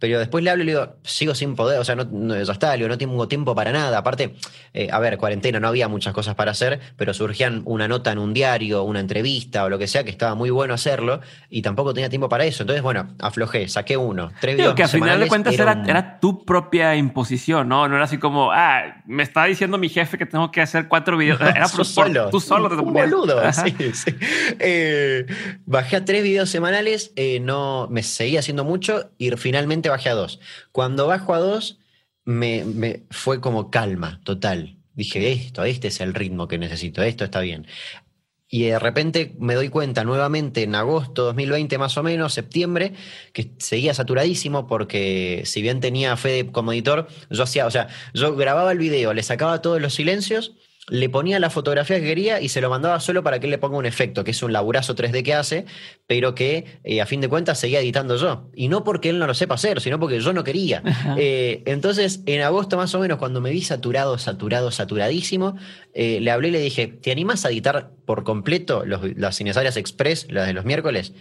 Pero 0.00 0.18
después 0.18 0.42
le 0.42 0.50
hablo 0.50 0.62
y 0.62 0.66
le 0.66 0.72
digo, 0.72 0.96
sigo 1.04 1.34
sin 1.34 1.54
poder, 1.54 1.78
o 1.78 1.84
sea, 1.84 1.94
no, 1.94 2.04
no 2.04 2.42
ya 2.42 2.52
está, 2.52 2.70
le 2.72 2.78
digo, 2.78 2.88
no 2.88 2.96
tengo 2.96 3.28
tiempo 3.28 3.54
para 3.54 3.70
nada. 3.70 3.98
Aparte, 3.98 4.34
eh, 4.72 4.88
a 4.90 4.98
ver, 4.98 5.18
cuarentena, 5.18 5.60
no 5.60 5.68
había 5.68 5.88
muchas 5.88 6.14
cosas 6.14 6.34
para 6.34 6.52
hacer, 6.52 6.80
pero 6.96 7.12
surgían 7.12 7.60
una 7.66 7.86
nota 7.86 8.10
en 8.10 8.18
un 8.18 8.32
diario, 8.32 8.82
una 8.82 9.00
entrevista 9.00 9.62
o 9.62 9.68
lo 9.68 9.78
que 9.78 9.86
sea, 9.86 10.02
que 10.02 10.10
estaba 10.10 10.34
muy 10.34 10.48
bueno 10.48 10.72
hacerlo, 10.72 11.20
y 11.50 11.60
tampoco 11.60 11.92
tenía 11.92 12.08
tiempo 12.08 12.30
para 12.30 12.44
eso. 12.46 12.62
Entonces, 12.62 12.82
bueno, 12.82 13.08
aflojé, 13.20 13.68
saqué 13.68 13.98
uno, 13.98 14.32
tres 14.40 14.56
videos. 14.56 14.74
que 14.74 14.84
al 14.84 14.88
final 14.88 15.20
de 15.20 15.28
cuentas 15.28 15.54
era, 15.54 16.18
tu 16.18 16.46
propia 16.46 16.96
imposición, 16.96 17.68
¿no? 17.68 17.86
No 17.86 17.96
era 17.96 18.04
así 18.04 18.16
como, 18.16 18.52
ah, 18.52 19.02
me 19.06 19.22
está 19.22 19.44
diciendo 19.44 19.76
mi 19.76 19.90
jefe 19.90 20.16
que 20.16 20.24
tengo 20.24 20.50
que 20.50 20.62
hacer 20.62 20.88
cuatro 20.88 21.18
videos. 21.18 21.40
era 21.40 21.68
por, 21.68 21.84
solo. 21.84 22.30
tú 22.30 22.40
solo. 22.40 22.70
Un 22.82 22.94
boludo, 22.94 23.40
sí, 23.52 23.74
sí. 23.92 24.14
Eh, 24.58 25.26
bajé 25.66 25.96
a 25.96 26.04
tres 26.06 26.22
videos 26.22 26.48
semanales, 26.48 27.12
eh, 27.16 27.38
no, 27.40 27.86
me 27.90 28.02
seguía 28.02 28.40
haciendo 28.40 28.64
mucho, 28.64 29.10
y 29.18 29.30
finalmente 29.32 29.89
bajé 29.90 30.08
a 30.08 30.14
dos. 30.14 30.40
Cuando 30.72 31.06
bajo 31.06 31.34
a 31.34 31.38
dos, 31.38 31.78
me, 32.24 33.04
fue 33.10 33.40
como 33.40 33.70
calma 33.70 34.20
total. 34.24 34.78
Dije, 34.94 35.32
esto, 35.32 35.64
este 35.64 35.88
es 35.88 36.00
el 36.00 36.14
ritmo 36.14 36.48
que 36.48 36.58
necesito, 36.58 37.02
esto 37.02 37.24
está 37.24 37.40
bien. 37.40 37.66
Y 38.48 38.64
de 38.64 38.78
repente 38.80 39.36
me 39.38 39.54
doy 39.54 39.68
cuenta 39.68 40.02
nuevamente 40.02 40.64
en 40.64 40.74
agosto 40.74 41.24
2020 41.26 41.78
más 41.78 41.96
o 41.96 42.02
menos, 42.02 42.34
septiembre, 42.34 42.94
que 43.32 43.52
seguía 43.58 43.94
saturadísimo 43.94 44.66
porque 44.66 45.42
si 45.44 45.62
bien 45.62 45.78
tenía 45.80 46.16
Fede 46.16 46.50
como 46.50 46.72
editor, 46.72 47.06
yo 47.30 47.44
hacía, 47.44 47.66
o 47.66 47.70
sea, 47.70 47.88
yo 48.12 48.34
grababa 48.34 48.72
el 48.72 48.78
video, 48.78 49.14
le 49.14 49.22
sacaba 49.22 49.62
todos 49.62 49.80
los 49.80 49.94
silencios 49.94 50.56
le 50.90 51.08
ponía 51.08 51.38
la 51.38 51.50
fotografía 51.50 52.00
que 52.00 52.06
quería 52.06 52.40
y 52.40 52.48
se 52.48 52.60
lo 52.60 52.68
mandaba 52.68 53.00
solo 53.00 53.22
para 53.22 53.38
que 53.38 53.46
él 53.46 53.50
le 53.50 53.58
ponga 53.58 53.78
un 53.78 53.86
efecto, 53.86 54.24
que 54.24 54.32
es 54.32 54.42
un 54.42 54.52
laburazo 54.52 54.94
3D 54.94 55.22
que 55.22 55.34
hace, 55.34 55.64
pero 56.06 56.34
que 56.34 56.80
eh, 56.84 57.00
a 57.00 57.06
fin 57.06 57.20
de 57.20 57.28
cuentas 57.28 57.58
seguía 57.58 57.80
editando 57.80 58.16
yo. 58.16 58.50
Y 58.54 58.68
no 58.68 58.84
porque 58.84 59.10
él 59.10 59.18
no 59.18 59.26
lo 59.26 59.34
sepa 59.34 59.54
hacer, 59.54 59.80
sino 59.80 59.98
porque 59.98 60.20
yo 60.20 60.32
no 60.32 60.44
quería. 60.44 60.82
Eh, 61.22 61.62
entonces, 61.66 62.20
en 62.26 62.40
agosto 62.40 62.76
más 62.76 62.94
o 62.94 63.00
menos, 63.00 63.18
cuando 63.18 63.40
me 63.40 63.50
vi 63.50 63.62
saturado, 63.62 64.16
saturado, 64.16 64.70
saturadísimo, 64.70 65.56
eh, 65.92 66.18
le 66.20 66.30
hablé 66.30 66.48
y 66.48 66.50
le 66.52 66.60
dije, 66.60 66.86
¿te 66.86 67.10
animas 67.10 67.44
a 67.44 67.50
editar 67.50 67.90
por 68.06 68.22
completo 68.24 68.84
las 68.84 69.36
Cinesarias 69.36 69.76
Express, 69.76 70.26
las 70.30 70.46
de 70.46 70.52
los 70.52 70.64
miércoles? 70.64 71.12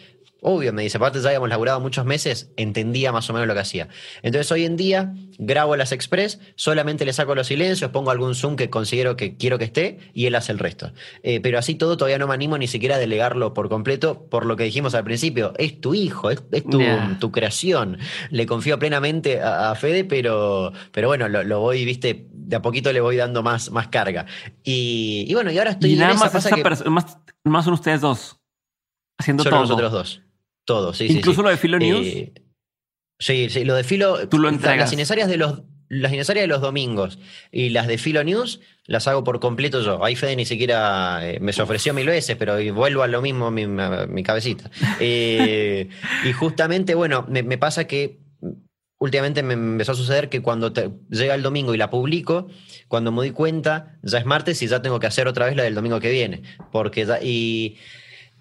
Obvio, 0.42 0.72
me 0.72 0.84
dice, 0.84 0.98
aparte 0.98 1.20
ya 1.22 1.28
habíamos 1.28 1.50
laburado 1.50 1.82
muchos 1.82 2.06
meses, 2.06 2.50
entendía 2.56 3.12
más 3.12 3.30
o 3.30 3.34
menos 3.34 3.48
lo 3.48 3.54
que 3.54 3.60
hacía. 3.60 3.90
Entonces 4.22 4.50
hoy 4.54 4.64
en 4.64 4.78
día 4.78 5.14
grabo 5.38 5.76
las 5.76 5.92
Express, 5.92 6.40
solamente 6.56 7.04
le 7.04 7.12
saco 7.12 7.36
los 7.36 7.48
silencios, 7.48 7.92
pongo 7.92 8.12
algún 8.12 8.36
zoom 8.36 8.56
que 8.56 8.70
considero 8.70 9.18
que 9.18 9.36
quiero 9.36 9.59
que 9.60 9.66
esté 9.66 10.00
y 10.14 10.26
él 10.26 10.34
hace 10.34 10.52
el 10.52 10.58
resto. 10.58 10.92
Eh, 11.22 11.40
pero 11.40 11.60
así 11.60 11.76
todo 11.76 11.98
todavía 11.98 12.18
no 12.18 12.28
me 12.28 12.34
animo 12.34 12.58
ni 12.58 12.68
siquiera 12.68 12.96
a 12.96 12.98
delegarlo 12.98 13.54
por 13.54 13.70
completo, 13.70 14.26
por 14.30 14.48
lo 14.48 14.56
que 14.56 14.64
dijimos 14.64 14.96
al 14.96 15.04
principio, 15.04 15.54
es 15.58 15.80
tu 15.80 15.94
hijo, 15.94 16.32
es, 16.32 16.42
tu, 17.20 17.32
creación. 17.32 18.00
Le 18.32 18.48
confío 18.48 18.80
plenamente 18.80 19.42
a, 19.42 19.76
Fede, 19.76 20.04
pero, 20.04 20.74
pero 20.92 21.08
bueno, 21.08 21.28
lo, 21.30 21.60
voy, 21.60 21.86
viste, 21.86 22.28
de 22.32 22.56
a 22.56 22.62
poquito 22.62 22.92
le 22.92 23.02
voy 23.02 23.18
dando 23.18 23.44
más, 23.44 23.70
más 23.70 23.90
carga. 23.90 24.26
Y, 24.64 25.32
bueno, 25.36 25.52
y 25.52 25.60
ahora 25.60 25.72
estoy... 25.72 25.94
Y 25.94 25.96
nada 25.96 26.16
más, 26.16 26.34
más, 26.88 27.18
más 27.44 27.66
son 27.66 27.74
ustedes 27.76 28.02
dos, 28.02 28.40
haciendo 29.20 29.44
todo. 29.44 29.60
nosotros 29.60 29.92
dos. 29.92 30.22
Todo, 30.66 30.94
sí, 30.94 31.08
Incluso 31.10 31.42
lo 31.42 31.50
de 31.50 31.58
Filo 31.58 31.80
News. 31.80 32.06
Eh, 32.06 32.34
sí, 33.18 33.50
sí, 33.50 33.64
lo 33.66 33.74
de 33.74 33.84
Filo. 33.84 34.28
Tú 34.30 34.38
lo 34.38 34.50
entregas. 34.50 34.96
Las 34.96 35.28
de 35.28 35.38
los 35.38 35.64
las 35.90 36.12
necesarias 36.12 36.44
de 36.44 36.48
los 36.48 36.62
domingos 36.62 37.20
y 37.52 37.70
las 37.70 37.88
de 37.88 37.98
Filo 37.98 38.24
News 38.24 38.62
las 38.86 39.08
hago 39.08 39.24
por 39.24 39.40
completo 39.40 39.82
yo. 39.82 40.04
Ahí 40.04 40.16
Fede 40.16 40.36
ni 40.36 40.46
siquiera 40.46 41.20
eh, 41.24 41.40
me 41.40 41.52
ofreció 41.52 41.94
mil 41.94 42.08
veces, 42.08 42.38
pero 42.38 42.58
vuelvo 42.74 43.04
a 43.04 43.08
lo 43.08 43.22
mismo 43.22 43.52
mi, 43.52 43.68
mi 43.68 44.24
cabecita. 44.24 44.70
Eh, 45.00 45.90
y 46.26 46.32
justamente, 46.34 46.96
bueno, 46.96 47.26
me, 47.28 47.58
pasa 47.58 47.86
que 47.86 48.20
últimamente 49.00 49.44
me 49.44 49.54
empezó 49.54 49.94
a 49.94 49.96
suceder 49.96 50.30
que 50.30 50.42
cuando 50.42 50.74
llega 51.10 51.36
el 51.36 51.44
domingo 51.44 51.74
y 51.74 51.78
la 51.78 51.90
publico, 51.90 52.48
cuando 52.88 53.12
me 53.12 53.18
doy 53.18 53.32
cuenta, 53.32 53.98
ya 54.04 54.20
es 54.20 54.26
martes 54.26 54.62
y 54.62 54.68
ya 54.68 54.82
tengo 54.82 55.00
que 55.00 55.08
hacer 55.08 55.28
otra 55.28 55.46
vez 55.46 55.56
la 55.56 55.64
del 55.64 55.76
domingo 55.76 56.00
que 56.00 56.12
viene. 56.12 56.44
Porque 56.72 57.08
y, 57.22 57.78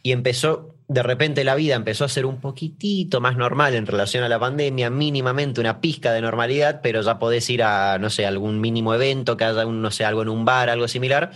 y 0.03 0.13
empezó 0.13 0.78
de 0.89 1.03
repente 1.03 1.45
la 1.45 1.55
vida 1.55 1.75
empezó 1.75 2.07
a 2.07 2.09
ser 2.09 2.25
un 2.25 2.41
poquitito 2.41 3.21
más 3.21 3.37
normal 3.37 3.75
en 3.75 3.87
relación 3.87 4.25
a 4.25 4.29
la 4.29 4.39
pandemia, 4.39 4.89
mínimamente 4.89 5.61
una 5.61 5.83
pizca 5.83 6.13
de 6.13 6.23
normalidad, 6.23 6.81
pero 6.83 7.03
ya 7.03 7.19
podés 7.19 7.49
ir 7.51 7.63
a, 7.63 7.99
no 7.99 8.09
sé, 8.09 8.25
algún 8.25 8.61
mínimo 8.61 8.95
evento, 8.95 9.37
que 9.37 9.45
haya 9.45 9.67
un, 9.67 9.83
no 9.83 9.91
sé, 9.91 10.07
algo 10.07 10.23
en 10.23 10.31
un 10.31 10.47
bar, 10.47 10.71
algo 10.71 10.89
similar. 10.89 11.31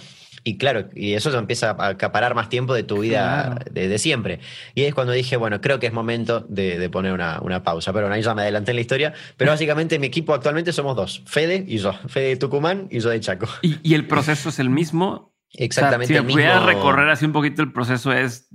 Y 0.44 0.56
claro, 0.56 0.88
y 0.94 1.12
eso 1.12 1.30
ya 1.30 1.38
empieza 1.38 1.70
a 1.70 1.88
acaparar 1.88 2.34
más 2.34 2.48
tiempo 2.48 2.74
de 2.74 2.82
tu 2.82 3.00
vida 3.00 3.60
de, 3.70 3.98
siempre. 3.98 4.40
Y 4.74 4.84
es 4.84 4.94
cuando 4.94 5.12
dije, 5.12 5.36
bueno, 5.36 5.60
creo 5.60 5.78
que 5.78 5.86
es 5.86 5.92
momento 5.92 6.40
de, 6.48 6.88
poner 6.90 7.12
una, 7.12 7.62
pausa. 7.62 7.92
Pero 7.92 8.06
bueno, 8.06 8.14
ahí 8.14 8.22
ya 8.22 8.34
me 8.34 8.42
adelanté 8.42 8.72
en 8.72 8.76
la 8.76 8.80
historia. 8.80 9.14
Pero 9.36 9.50
básicamente 9.52 9.98
mi 9.98 10.06
equipo 10.06 10.34
actualmente 10.34 10.72
somos 10.72 10.96
dos, 10.96 11.22
Fede 11.26 11.64
y 11.68 11.76
yo. 11.78 11.92
Fede 12.08 12.28
de 12.28 12.36
Tucumán 12.36 12.88
y 12.90 13.00
yo 13.00 13.10
de 13.10 13.20
Chaco. 13.20 13.46
¿Y, 13.60 13.94
el 13.94 14.08
proceso 14.08 14.48
es 14.48 14.58
el 14.58 14.70
mismo? 14.70 15.32
Exactamente. 15.52 16.16
si 16.16 16.22
me 16.22 16.60
recorrer 16.60 17.10
así 17.10 17.26
un 17.26 17.32
poquito 17.32 17.62
el 17.62 17.72
proceso 17.72 18.10
es 18.10 18.48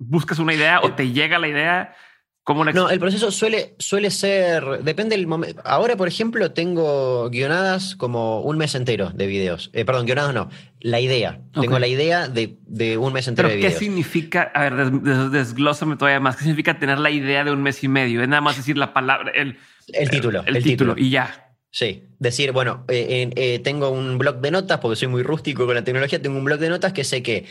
buscas 0.00 0.38
una 0.38 0.54
idea 0.54 0.80
o 0.80 0.88
eh, 0.88 0.92
te 0.96 1.12
llega 1.12 1.38
la 1.38 1.46
idea? 1.46 1.94
¿Cómo 2.42 2.64
No, 2.64 2.90
el 2.90 2.98
proceso 2.98 3.30
suele, 3.30 3.76
suele 3.78 4.10
ser, 4.10 4.82
depende 4.82 5.14
del 5.14 5.26
momento. 5.26 5.62
Ahora, 5.64 5.96
por 5.96 6.08
ejemplo, 6.08 6.50
tengo 6.52 7.28
guionadas 7.30 7.94
como 7.94 8.40
un 8.40 8.56
mes 8.56 8.74
entero 8.74 9.10
de 9.10 9.26
videos. 9.26 9.70
Eh, 9.72 9.84
perdón, 9.84 10.06
guionadas 10.06 10.34
no, 10.34 10.48
la 10.80 10.98
idea. 11.00 11.42
Tengo 11.52 11.78
la 11.78 11.86
idea 11.86 12.28
de, 12.28 12.96
un 12.98 13.12
mes 13.12 13.28
entero 13.28 13.48
de 13.48 13.56
videos. 13.56 13.74
¿Qué 13.74 13.78
significa? 13.78 14.50
A 14.54 14.68
ver, 14.68 14.90
desglósame 15.30 15.96
todavía 15.96 16.18
más. 16.18 16.36
¿Qué 16.36 16.44
significa 16.44 16.78
tener 16.78 16.98
la 16.98 17.10
idea 17.10 17.44
de 17.44 17.52
un 17.52 17.62
mes 17.62 17.84
y 17.84 17.88
medio? 17.88 18.22
Es 18.22 18.28
nada 18.28 18.40
más 18.40 18.56
decir 18.56 18.76
la 18.76 18.94
palabra, 18.94 19.30
el, 19.32 19.58
el 19.92 20.10
título. 20.10 20.42
El, 20.46 20.62
título, 20.62 20.94
y 20.96 21.10
ya. 21.10 21.52
Sí, 21.70 22.08
decir, 22.18 22.50
bueno, 22.50 22.84
eh, 22.88 23.60
tengo 23.62 23.90
un 23.90 24.18
blog 24.18 24.40
de 24.40 24.50
notas 24.50 24.80
porque 24.80 24.96
soy 24.96 25.06
muy 25.06 25.22
rústico 25.22 25.66
con 25.66 25.76
la 25.76 25.84
tecnología, 25.84 26.20
tengo 26.20 26.36
un 26.36 26.44
blog 26.44 26.58
de 26.58 26.68
notas 26.68 26.92
que 26.92 27.04
sé 27.04 27.22
que 27.22 27.44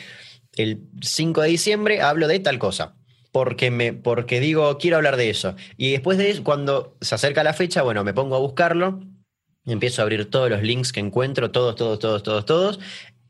el 0.55 0.81
5 1.01 1.41
de 1.41 1.47
diciembre 1.49 2.01
hablo 2.01 2.27
de 2.27 2.39
tal 2.39 2.59
cosa. 2.59 2.95
Porque, 3.31 3.69
me, 3.69 3.93
porque 3.93 4.39
digo, 4.39 4.77
quiero 4.79 4.97
hablar 4.97 5.15
de 5.15 5.29
eso. 5.29 5.55
Y 5.77 5.91
después 5.91 6.17
de 6.17 6.31
eso, 6.31 6.43
cuando 6.43 6.97
se 7.01 7.13
acerca 7.13 7.43
la 7.43 7.53
fecha, 7.53 7.83
bueno, 7.83 8.03
me 8.03 8.13
pongo 8.13 8.35
a 8.35 8.39
buscarlo, 8.39 9.01
empiezo 9.65 10.01
a 10.01 10.03
abrir 10.03 10.29
todos 10.29 10.49
los 10.49 10.63
links 10.63 10.91
que 10.91 10.99
encuentro, 10.99 11.51
todos, 11.51 11.75
todos, 11.75 11.99
todos, 11.99 12.23
todos, 12.23 12.45
todos, 12.45 12.79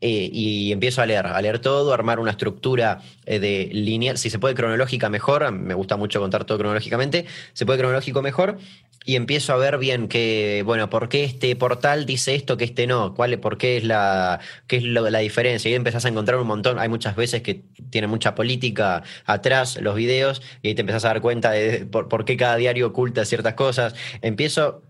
eh, 0.00 0.30
y 0.32 0.72
empiezo 0.72 1.02
a 1.02 1.06
leer, 1.06 1.26
a 1.26 1.40
leer 1.42 1.58
todo, 1.58 1.90
a 1.90 1.94
armar 1.94 2.20
una 2.20 2.30
estructura 2.30 3.02
eh, 3.26 3.38
de 3.38 3.68
lineal, 3.72 4.18
si 4.18 4.30
se 4.30 4.38
puede 4.38 4.54
cronológica 4.54 5.10
mejor, 5.10 5.50
me 5.52 5.74
gusta 5.74 5.96
mucho 5.96 6.20
contar 6.20 6.44
todo 6.44 6.58
cronológicamente, 6.58 7.26
se 7.52 7.66
puede 7.66 7.78
cronológico 7.78 8.22
mejor, 8.22 8.58
y 9.04 9.16
empiezo 9.16 9.54
a 9.54 9.56
ver 9.56 9.78
bien 9.78 10.08
que, 10.08 10.62
bueno, 10.64 10.90
¿por 10.90 11.08
qué 11.08 11.24
este 11.24 11.56
portal 11.56 12.04
dice 12.04 12.34
esto 12.34 12.56
que 12.56 12.64
este 12.64 12.86
no? 12.86 13.14
¿Cuál, 13.14 13.38
¿Por 13.40 13.56
qué 13.56 13.78
es, 13.78 13.84
la, 13.84 14.40
qué 14.66 14.76
es 14.76 14.84
la 14.84 15.18
diferencia? 15.18 15.70
Y 15.70 15.74
empezás 15.74 16.04
a 16.04 16.08
encontrar 16.08 16.38
un 16.38 16.46
montón, 16.46 16.78
hay 16.78 16.88
muchas 16.88 17.16
veces 17.16 17.42
que 17.42 17.62
tiene 17.90 18.06
mucha 18.06 18.34
política 18.34 19.02
atrás 19.24 19.80
los 19.80 19.94
videos 19.94 20.42
y 20.62 20.68
ahí 20.68 20.74
te 20.74 20.82
empezás 20.82 21.04
a 21.06 21.08
dar 21.08 21.22
cuenta 21.22 21.50
de 21.50 21.86
por, 21.86 22.24
qué 22.24 22.36
cada 22.36 22.56
diario 22.56 22.88
oculta 22.88 23.24
ciertas 23.24 23.54
cosas. 23.54 23.94
Empiezo, 24.20 24.82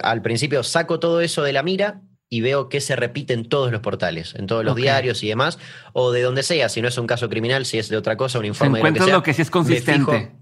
al 0.00 0.22
principio 0.22 0.62
saco 0.62 1.00
todo 1.00 1.20
eso 1.20 1.42
de 1.42 1.52
la 1.52 1.62
mira 1.64 2.00
y 2.32 2.40
veo 2.40 2.70
que 2.70 2.80
se 2.80 2.96
repite 2.96 3.34
en 3.34 3.46
todos 3.46 3.70
los 3.70 3.82
portales, 3.82 4.34
en 4.36 4.46
todos 4.46 4.64
los 4.64 4.74
diarios 4.74 5.22
y 5.22 5.28
demás, 5.28 5.58
o 5.92 6.12
de 6.12 6.22
donde 6.22 6.42
sea, 6.42 6.70
si 6.70 6.80
no 6.80 6.88
es 6.88 6.96
un 6.96 7.06
caso 7.06 7.28
criminal, 7.28 7.66
si 7.66 7.78
es 7.78 7.90
de 7.90 7.98
otra 7.98 8.16
cosa, 8.16 8.38
un 8.38 8.46
informe 8.46 8.78
de 8.78 8.88
lo 8.88 8.94
que 8.94 9.00
sea. 9.00 9.12
lo 9.12 9.22
que 9.22 9.34
sí 9.34 9.42
es 9.42 9.50
consistente. 9.50 10.32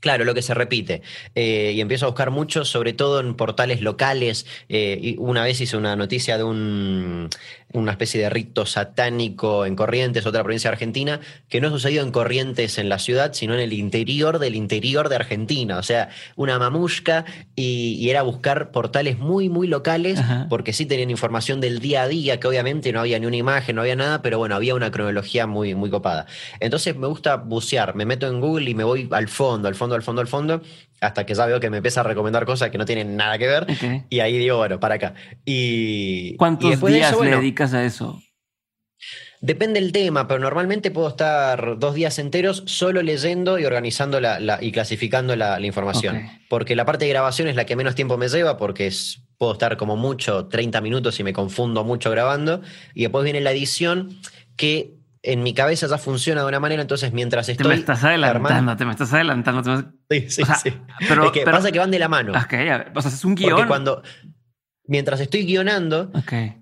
Claro, 0.00 0.24
lo 0.24 0.32
que 0.32 0.40
se 0.40 0.54
repite. 0.54 1.02
Eh, 1.34 1.72
y 1.74 1.82
empiezo 1.82 2.06
a 2.06 2.08
buscar 2.08 2.30
mucho, 2.30 2.64
sobre 2.64 2.94
todo 2.94 3.20
en 3.20 3.34
portales 3.34 3.82
locales. 3.82 4.46
Eh, 4.70 4.98
y 5.02 5.16
una 5.18 5.42
vez 5.42 5.60
hice 5.60 5.76
una 5.76 5.96
noticia 5.96 6.38
de 6.38 6.44
un, 6.44 7.28
una 7.72 7.92
especie 7.92 8.20
de 8.20 8.30
rito 8.30 8.64
satánico 8.64 9.66
en 9.66 9.76
Corrientes, 9.76 10.26
otra 10.26 10.42
provincia 10.42 10.70
de 10.70 10.74
Argentina, 10.74 11.20
que 11.48 11.60
no 11.60 11.68
sucedió 11.70 12.02
en 12.02 12.10
Corrientes 12.10 12.78
en 12.78 12.88
la 12.88 12.98
ciudad, 12.98 13.32
sino 13.34 13.54
en 13.54 13.60
el 13.60 13.72
interior 13.72 14.38
del 14.38 14.54
interior 14.54 15.08
de 15.08 15.16
Argentina. 15.16 15.78
O 15.78 15.82
sea, 15.82 16.08
una 16.36 16.58
mamushka 16.58 17.24
y, 17.54 18.08
era 18.08 18.22
buscar 18.22 18.70
portales 18.70 19.18
muy, 19.18 19.48
muy 19.48 19.66
locales, 19.66 20.20
porque 20.48 20.72
sí 20.72 20.86
tenían 20.86 21.10
información 21.10 21.60
del 21.60 21.78
día 21.78 22.02
a 22.02 22.08
día, 22.08 22.40
que 22.40 22.46
obviamente 22.46 22.92
no 22.92 23.00
había 23.00 23.18
ni 23.18 23.26
una 23.26 23.36
imagen, 23.36 23.76
no 23.76 23.82
había 23.82 23.96
nada, 23.96 24.22
pero 24.22 24.38
bueno, 24.38 24.54
había 24.54 24.74
una 24.74 24.90
cronología 24.90 25.46
muy, 25.46 25.74
muy 25.74 25.90
copada. 25.90 26.26
Entonces 26.60 26.96
me 26.96 27.06
gusta 27.06 27.36
bucear, 27.36 27.94
me 27.94 28.06
meto 28.06 28.26
en 28.26 28.40
Google 28.40 28.70
y 28.70 28.74
me 28.74 28.84
voy 28.84 29.08
al 29.10 29.28
fondo, 29.28 29.68
al 29.68 29.74
fondo, 29.74 29.94
al 29.94 30.02
fondo, 30.02 30.20
al 30.22 30.28
fondo, 30.28 30.62
hasta 31.00 31.26
que 31.26 31.34
ya 31.34 31.46
veo 31.46 31.60
que 31.60 31.70
me 31.70 31.78
empieza 31.78 32.00
a 32.00 32.04
recomendar 32.04 32.44
cosas 32.44 32.70
que 32.70 32.78
no 32.78 32.84
tienen 32.84 33.16
nada 33.16 33.38
que 33.38 33.46
ver. 33.46 33.66
Y 34.10 34.20
ahí 34.20 34.38
digo, 34.38 34.58
bueno, 34.58 34.80
para 34.80 34.96
acá. 34.96 35.14
Y, 35.44 36.36
¿Cuántos 36.36 36.80
días 36.80 37.18
le 37.20 37.30
dedicas 37.30 37.74
a 37.74 37.84
eso? 37.84 38.20
Depende 39.40 39.80
del 39.80 39.92
tema, 39.92 40.26
pero 40.26 40.40
normalmente 40.40 40.90
puedo 40.90 41.08
estar 41.08 41.78
dos 41.78 41.94
días 41.94 42.18
enteros 42.18 42.64
solo 42.66 43.02
leyendo 43.02 43.58
y 43.58 43.64
organizando 43.64 44.20
la, 44.20 44.58
y 44.60 44.72
clasificando 44.72 45.36
la, 45.36 45.60
información. 45.60 46.28
Porque 46.48 46.74
la 46.74 46.84
parte 46.84 47.04
de 47.04 47.10
grabación 47.10 47.46
es 47.46 47.54
la 47.54 47.64
que 47.64 47.76
menos 47.76 47.94
tiempo 47.94 48.16
me 48.16 48.28
lleva, 48.28 48.56
porque 48.56 48.88
es, 48.88 49.22
puedo 49.38 49.52
estar 49.52 49.76
como 49.76 49.96
mucho 49.96 50.46
30 50.46 50.80
minutos 50.80 51.20
y 51.20 51.24
me 51.24 51.32
confundo 51.32 51.84
mucho 51.84 52.10
grabando. 52.10 52.62
Y 52.94 53.02
después 53.02 53.22
viene 53.22 53.40
la 53.40 53.52
edición, 53.52 54.18
que 54.56 54.97
en 55.22 55.42
mi 55.42 55.54
cabeza 55.54 55.86
ya 55.86 55.98
funciona 55.98 56.42
de 56.42 56.48
una 56.48 56.60
manera, 56.60 56.82
entonces 56.82 57.12
mientras 57.12 57.48
estoy. 57.48 57.64
Te 57.64 57.68
me 57.68 57.74
estás 57.74 58.04
adelantando, 58.04 58.76
te 58.76 58.84
me 58.84 58.92
estás 58.92 59.12
adelantando. 59.12 59.92
Sí, 60.10 60.30
sí, 60.30 60.42
sí. 60.62 60.72
Pero, 61.08 61.26
es 61.26 61.32
que 61.32 61.42
pasa 61.42 61.72
que 61.72 61.78
van 61.78 61.90
de 61.90 61.98
la 61.98 62.08
mano. 62.08 62.32
Okay, 62.44 62.68
o 62.94 63.02
sea, 63.02 63.10
es 63.10 63.24
un 63.24 63.34
guion. 63.34 63.50
Porque 63.50 63.66
cuando. 63.66 64.02
Mientras 64.90 65.20
estoy 65.20 65.44
guionando, 65.44 66.10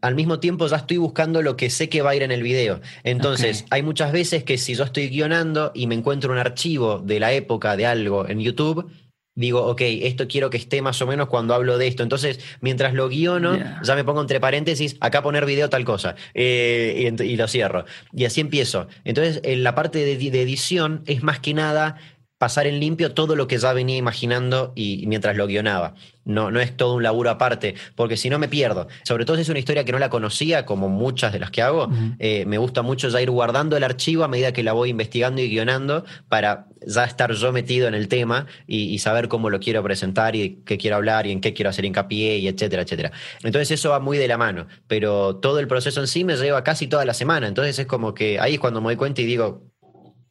al 0.00 0.14
mismo 0.16 0.40
tiempo 0.40 0.66
ya 0.66 0.78
estoy 0.78 0.96
buscando 0.96 1.42
lo 1.42 1.56
que 1.56 1.70
sé 1.70 1.88
que 1.88 2.02
va 2.02 2.10
a 2.10 2.16
ir 2.16 2.24
en 2.24 2.32
el 2.32 2.42
video. 2.42 2.80
Entonces, 3.04 3.64
hay 3.70 3.84
muchas 3.84 4.10
veces 4.10 4.42
que 4.42 4.58
si 4.58 4.74
yo 4.74 4.82
estoy 4.82 5.08
guionando 5.10 5.70
y 5.76 5.86
me 5.86 5.94
encuentro 5.94 6.32
un 6.32 6.38
archivo 6.38 6.98
de 6.98 7.20
la 7.20 7.30
época 7.30 7.76
de 7.76 7.86
algo 7.86 8.28
en 8.28 8.40
YouTube, 8.40 8.90
digo, 9.36 9.64
ok, 9.66 9.82
esto 9.82 10.26
quiero 10.26 10.50
que 10.50 10.56
esté 10.56 10.82
más 10.82 11.00
o 11.02 11.06
menos 11.06 11.28
cuando 11.28 11.54
hablo 11.54 11.78
de 11.78 11.86
esto. 11.86 12.02
Entonces, 12.02 12.40
mientras 12.60 12.94
lo 12.94 13.08
guiono, 13.08 13.56
ya 13.82 13.94
me 13.94 14.02
pongo 14.02 14.22
entre 14.22 14.40
paréntesis, 14.40 14.96
acá 15.00 15.22
poner 15.22 15.46
video 15.46 15.68
tal 15.68 15.84
cosa, 15.84 16.16
eh, 16.34 17.14
y, 17.20 17.36
lo 17.36 17.46
cierro. 17.46 17.84
Y 18.12 18.24
así 18.24 18.40
empiezo. 18.40 18.88
Entonces, 19.04 19.40
en 19.44 19.62
la 19.62 19.74
parte 19.74 20.04
de, 20.04 20.16
de 20.16 20.42
edición 20.42 21.02
es 21.06 21.22
más 21.22 21.38
que 21.38 21.54
nada 21.54 21.98
pasar 22.38 22.66
en 22.66 22.80
limpio 22.80 23.12
todo 23.12 23.34
lo 23.34 23.48
que 23.48 23.58
ya 23.58 23.72
venía 23.72 23.96
imaginando 23.96 24.72
y, 24.74 25.04
mientras 25.06 25.36
lo 25.36 25.46
guionaba. 25.46 25.94
No, 26.24 26.50
no 26.50 26.60
es 26.60 26.76
todo 26.76 26.94
un 26.94 27.02
laburo 27.02 27.30
aparte, 27.30 27.76
porque 27.94 28.16
si 28.16 28.28
no 28.28 28.38
me 28.38 28.48
pierdo. 28.48 28.88
Sobre 29.04 29.24
todo 29.24 29.36
si 29.36 29.42
es 29.42 29.48
una 29.48 29.60
historia 29.60 29.84
que 29.84 29.92
no 29.92 29.98
la 29.98 30.10
conocía, 30.10 30.66
como 30.66 30.88
muchas 30.88 31.32
de 31.32 31.38
las 31.38 31.52
que 31.52 31.62
hago, 31.62 31.88
eh, 32.18 32.44
me 32.46 32.58
gusta 32.58 32.82
mucho 32.82 33.08
ya 33.08 33.22
ir 33.22 33.30
guardando 33.30 33.76
el 33.76 33.84
archivo 33.84 34.24
a 34.24 34.28
medida 34.28 34.52
que 34.52 34.64
la 34.64 34.72
voy 34.72 34.90
investigando 34.90 35.40
y 35.40 35.48
guionando 35.48 36.04
para 36.28 36.66
ya 36.84 37.04
estar 37.04 37.32
yo 37.32 37.52
metido 37.52 37.86
en 37.86 37.94
el 37.94 38.08
tema 38.08 38.46
y, 38.66 38.98
saber 38.98 39.28
cómo 39.28 39.50
lo 39.50 39.60
quiero 39.60 39.82
presentar 39.84 40.34
y 40.34 40.62
qué 40.64 40.78
quiero 40.78 40.96
hablar 40.96 41.26
y 41.26 41.32
en 41.32 41.40
qué 41.40 41.54
quiero 41.54 41.70
hacer 41.70 41.84
hincapié 41.84 42.38
y 42.38 42.48
etcétera, 42.48 42.82
etcétera. 42.82 43.12
Entonces 43.44 43.70
eso 43.70 43.90
va 43.90 44.00
muy 44.00 44.18
de 44.18 44.26
la 44.26 44.36
mano, 44.36 44.66
pero 44.88 45.36
todo 45.36 45.60
el 45.60 45.68
proceso 45.68 46.00
en 46.00 46.08
sí 46.08 46.24
me 46.24 46.36
lleva 46.36 46.64
casi 46.64 46.88
toda 46.88 47.04
la 47.04 47.14
semana. 47.14 47.46
Entonces 47.46 47.78
es 47.78 47.86
como 47.86 48.14
que 48.14 48.40
ahí 48.40 48.54
es 48.54 48.60
cuando 48.60 48.80
me 48.80 48.86
doy 48.86 48.96
cuenta 48.96 49.22
y 49.22 49.26
digo, 49.26 49.62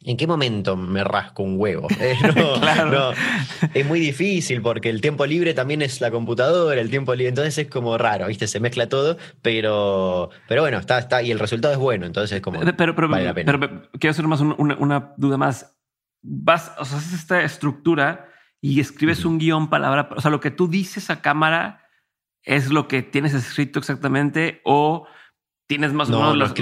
¿En 0.06 0.18
qué 0.18 0.28
momento 0.28 0.78
me 0.78 1.04
rasco 1.04 1.44
un 1.44 1.60
huevo? 1.60 1.88
Eh, 2.06 2.16
no, 2.92 3.12
es 3.74 3.86
muy 3.86 4.00
difícil 4.00 4.62
porque 4.62 4.90
el 4.90 5.02
tiempo 5.02 5.26
libre 5.26 5.54
también 5.54 5.82
es 5.82 6.02
la 6.02 6.12
computadora, 6.12 6.80
el 6.80 6.90
tiempo 6.90 7.16
libre, 7.16 7.30
entonces 7.30 7.58
es 7.58 7.68
como 7.68 7.98
raro, 7.98 8.28
¿viste? 8.28 8.48
Se 8.48 8.60
mezcla 8.60 8.88
todo, 8.90 9.18
pero, 9.42 10.30
pero 10.48 10.62
bueno, 10.62 10.78
está, 10.78 11.00
está, 11.00 11.24
y 11.24 11.32
el 11.32 11.40
resultado 11.40 11.74
es 11.74 11.80
bueno, 11.80 12.06
entonces 12.06 12.36
es 12.36 12.42
como. 12.42 12.60
Pero, 12.60 12.96
pero, 12.96 13.10
vale 13.10 13.24
la 13.24 13.34
pena. 13.34 13.52
pero 13.52 13.90
quiero 13.94 14.12
hacer 14.12 14.28
más 14.28 14.42
una, 14.42 15.14
duda 15.18 15.38
más. 15.38 15.76
Vas, 16.22 16.74
o 16.78 16.86
sea, 16.86 16.98
haces 16.98 17.14
esta 17.14 17.42
estructura 17.44 18.30
y 18.62 18.80
escribes 18.80 19.26
un 19.26 19.40
guion 19.40 19.70
palabra, 19.70 20.10
o 20.16 20.22
sea, 20.22 20.30
lo 20.30 20.42
que 20.42 20.52
tú 20.52 20.68
dices 20.68 21.10
a 21.10 21.22
cámara 21.22 21.88
es 22.44 22.70
lo 22.70 22.88
que 22.88 23.02
tienes 23.02 23.34
escrito 23.34 23.80
exactamente 23.80 24.62
o 24.64 25.08
tienes 25.68 25.94
más 25.94 26.10
o 26.12 26.20
menos 26.20 26.38
los, 26.38 26.54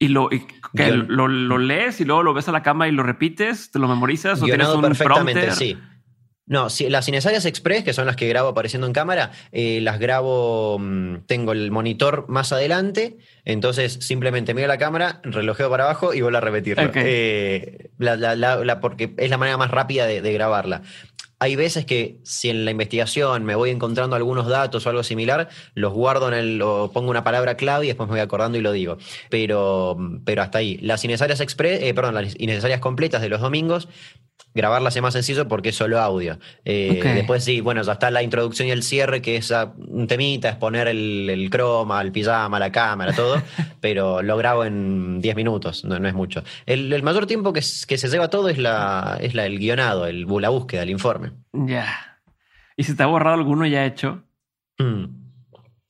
y, 0.00 0.08
lo, 0.08 0.30
lo, 0.72 1.58
lees 1.58 2.00
y 2.00 2.06
luego 2.06 2.22
lo 2.22 2.32
ves 2.32 2.48
a 2.48 2.52
la 2.52 2.62
cámara 2.62 2.88
y 2.88 2.92
lo 2.92 3.02
repites, 3.02 3.70
te 3.70 3.78
lo 3.78 3.86
memorizas 3.86 4.40
o 4.40 4.46
tienes 4.46 4.68
un 4.68 4.80
perfectamente, 4.80 5.52
sí. 5.52 5.76
No, 6.50 6.66
las 6.88 7.06
Inesarias 7.06 7.44
Express, 7.44 7.84
que 7.84 7.92
son 7.92 8.06
las 8.06 8.16
que 8.16 8.26
grabo 8.26 8.48
apareciendo 8.48 8.88
en 8.88 8.92
cámara, 8.92 9.30
eh, 9.52 9.80
las 9.82 10.00
grabo, 10.00 10.78
mm, 10.80 11.18
tengo 11.26 11.52
el 11.52 11.70
monitor 11.70 12.24
más 12.28 12.52
adelante, 12.52 13.18
entonces 13.44 13.98
simplemente 14.00 14.52
miro 14.52 14.66
la 14.66 14.76
cámara, 14.76 15.20
relojeo 15.22 15.70
para 15.70 15.84
abajo 15.84 16.12
y 16.12 16.22
vuelvo 16.22 16.38
a 16.38 16.40
repetirlo. 16.40 16.90
Eh, 16.96 17.90
porque 18.80 19.14
es 19.16 19.30
la 19.30 19.36
manera 19.36 19.58
más 19.58 19.70
rápida 19.70 20.06
de, 20.06 20.32
grabarla. 20.32 20.82
Hay 21.40 21.56
veces 21.56 21.86
que 21.86 22.18
si 22.22 22.50
en 22.50 22.64
la 22.64 22.70
investigación 22.70 23.44
me 23.44 23.54
voy 23.54 23.70
encontrando 23.70 24.14
algunos 24.14 24.46
datos 24.46 24.86
o 24.86 24.90
algo 24.90 25.02
similar, 25.02 25.48
los 25.74 25.92
guardo 25.92 26.28
en 26.28 26.34
el, 26.34 26.62
o 26.62 26.92
pongo 26.92 27.10
una 27.10 27.24
palabra 27.24 27.56
clave 27.56 27.86
y 27.86 27.88
después 27.88 28.08
me 28.08 28.14
voy 28.14 28.20
acordando 28.20 28.58
y 28.58 28.60
lo 28.60 28.72
digo. 28.72 28.98
Pero, 29.30 29.96
pero 30.24 30.42
hasta 30.42 30.58
ahí. 30.58 30.78
Las 30.82 31.04
Inesarias 31.04 31.40
Express, 31.40 31.82
eh, 31.82 31.94
perdón, 31.94 32.14
las 32.14 32.38
Inesarias 32.38 32.80
completas 32.80 33.22
de 33.22 33.28
los 33.30 33.40
domingos 33.40 33.88
grabarla 34.54 34.88
es 34.88 35.02
más 35.02 35.12
sencillo 35.12 35.48
porque 35.48 35.70
es 35.70 35.76
solo 35.76 36.00
audio. 36.00 36.38
Eh, 36.64 37.00
después 37.14 37.44
sí, 37.44 37.60
bueno, 37.60 37.82
ya 37.82 37.92
está 37.92 38.10
la 38.10 38.22
introducción 38.22 38.68
y 38.68 38.70
el 38.70 38.82
cierre, 38.82 39.22
que 39.22 39.36
es 39.36 39.52
un 40.00 40.06
temita, 40.06 40.48
es 40.48 40.56
poner 40.56 40.88
el, 40.88 41.28
el 41.30 41.50
croma, 41.50 42.00
el 42.00 42.12
pijama, 42.12 42.58
la 42.58 42.72
cámara, 42.72 43.12
todo, 43.12 43.40
pero 43.80 44.22
lo 44.22 44.36
grabo 44.36 44.64
en 44.64 45.20
10 45.20 45.36
minutos, 45.36 45.84
no, 45.84 45.96
es 45.96 46.14
mucho. 46.14 46.42
El, 46.66 47.02
mayor 47.02 47.26
tiempo 47.26 47.52
que, 47.52 47.60
que, 47.60 47.98
se 47.98 48.08
lleva 48.08 48.28
todo 48.28 48.48
es, 48.48 48.58
la, 48.58 49.18
es 49.20 49.34
la, 49.34 49.46
el 49.46 49.58
guionado, 49.58 50.06
el, 50.06 50.26
la 50.26 50.48
búsqueda, 50.48 50.82
el 50.82 50.90
informe. 50.90 51.32
Ya. 51.52 52.20
¿Y 52.76 52.84
se 52.84 52.94
te 52.94 53.02
ha 53.02 53.06
borrado 53.06 53.36
alguno 53.36 53.66
ya 53.66 53.84
hecho? 53.84 54.24
Mm. 54.78 55.04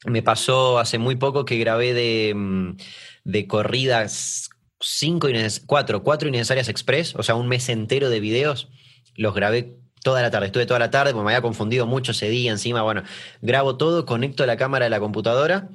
Me 0.06 0.22
pasó 0.22 0.78
hace 0.78 0.98
muy 0.98 1.16
poco 1.16 1.44
que 1.44 1.58
grabé 1.58 1.94
de, 1.94 2.32
mm, 2.34 2.76
de 3.24 3.46
corridas 3.46 4.50
cinco, 4.80 5.28
cuatro, 5.66 6.02
cuatro 6.02 6.28
innecesarias 6.28 6.68
express, 6.68 7.14
o 7.16 7.22
sea, 7.22 7.34
un 7.34 7.48
mes 7.48 7.68
entero 7.68 8.08
de 8.08 8.20
videos, 8.20 8.68
los 9.14 9.34
grabé 9.34 9.76
toda 10.02 10.22
la 10.22 10.30
tarde, 10.30 10.46
estuve 10.46 10.66
toda 10.66 10.80
la 10.80 10.90
tarde, 10.90 11.12
porque 11.12 11.24
me 11.24 11.32
había 11.32 11.42
confundido 11.42 11.86
mucho 11.86 12.12
ese 12.12 12.28
día 12.28 12.50
encima, 12.50 12.82
bueno, 12.82 13.02
grabo 13.42 13.76
todo, 13.76 14.06
conecto 14.06 14.46
la 14.46 14.56
cámara 14.56 14.86
de 14.86 14.90
la 14.90 15.00
computadora, 15.00 15.68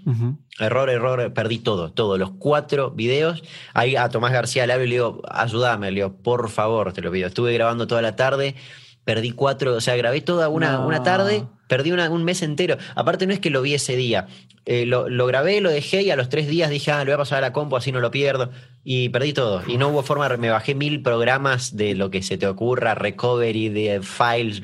error, 0.60 0.90
error, 0.90 1.34
perdí 1.34 1.60
todo, 1.60 1.92
todos 1.92 2.18
los 2.18 2.32
cuatro 2.32 2.92
videos, 2.92 3.44
ahí 3.74 3.96
a 3.96 4.10
Tomás 4.10 4.32
García 4.32 4.66
le 4.66 4.74
hablo 4.74 4.86
y 4.86 4.90
le 4.90 4.96
digo, 4.96 5.22
ayúdame, 5.30 5.92
le 5.92 5.96
digo, 5.96 6.16
por 6.16 6.50
favor, 6.50 6.94
te 6.94 7.02
lo 7.02 7.12
pido, 7.12 7.28
estuve 7.28 7.54
grabando 7.54 7.88
toda 7.88 8.02
la 8.02 8.16
tarde, 8.16 8.56
perdí 9.04 9.32
cuatro, 9.32 9.76
o 9.76 9.82
sea, 9.82 9.96
grabé 9.96 10.22
toda 10.22 10.50
una, 10.50 10.80
una 10.80 11.04
tarde, 11.04 11.46
perdí 11.68 11.92
un 11.92 12.24
mes 12.24 12.42
entero. 12.42 12.78
Aparte 12.96 13.28
no 13.28 13.34
es 13.34 13.40
que 13.40 13.52
lo 13.52 13.62
vi 13.62 13.76
ese 13.76 13.96
día, 13.96 14.28
eh, 14.66 14.86
lo, 14.88 15.06
grabé, 15.28 15.62
lo 15.62 15.70
dejé 15.70 16.02
y 16.02 16.10
a 16.10 16.16
los 16.16 16.30
tres 16.30 16.48
días 16.48 16.72
dije, 16.72 16.92
ah, 16.92 17.00
lo 17.00 17.06
voy 17.06 17.14
a 17.14 17.18
pasar 17.18 17.38
a 17.38 17.42
la 17.42 17.54
compu, 17.54 17.78
así 17.78 17.92
no 17.92 18.00
lo 18.00 18.10
pierdo. 18.10 18.50
Y 18.88 19.10
perdí 19.10 19.34
todo. 19.34 19.64
Y 19.68 19.78
no 19.78 19.90
hubo 19.90 20.04
forma, 20.04 20.30
me 20.38 20.52
bajé 20.52 20.76
mil 20.76 21.02
programas 21.02 21.76
de 21.76 21.96
lo 21.96 22.12
que 22.12 22.22
se 22.22 22.38
te 22.38 22.46
ocurra, 22.46 22.94
recovery 22.94 23.70
de 23.70 24.02
files, 24.02 24.62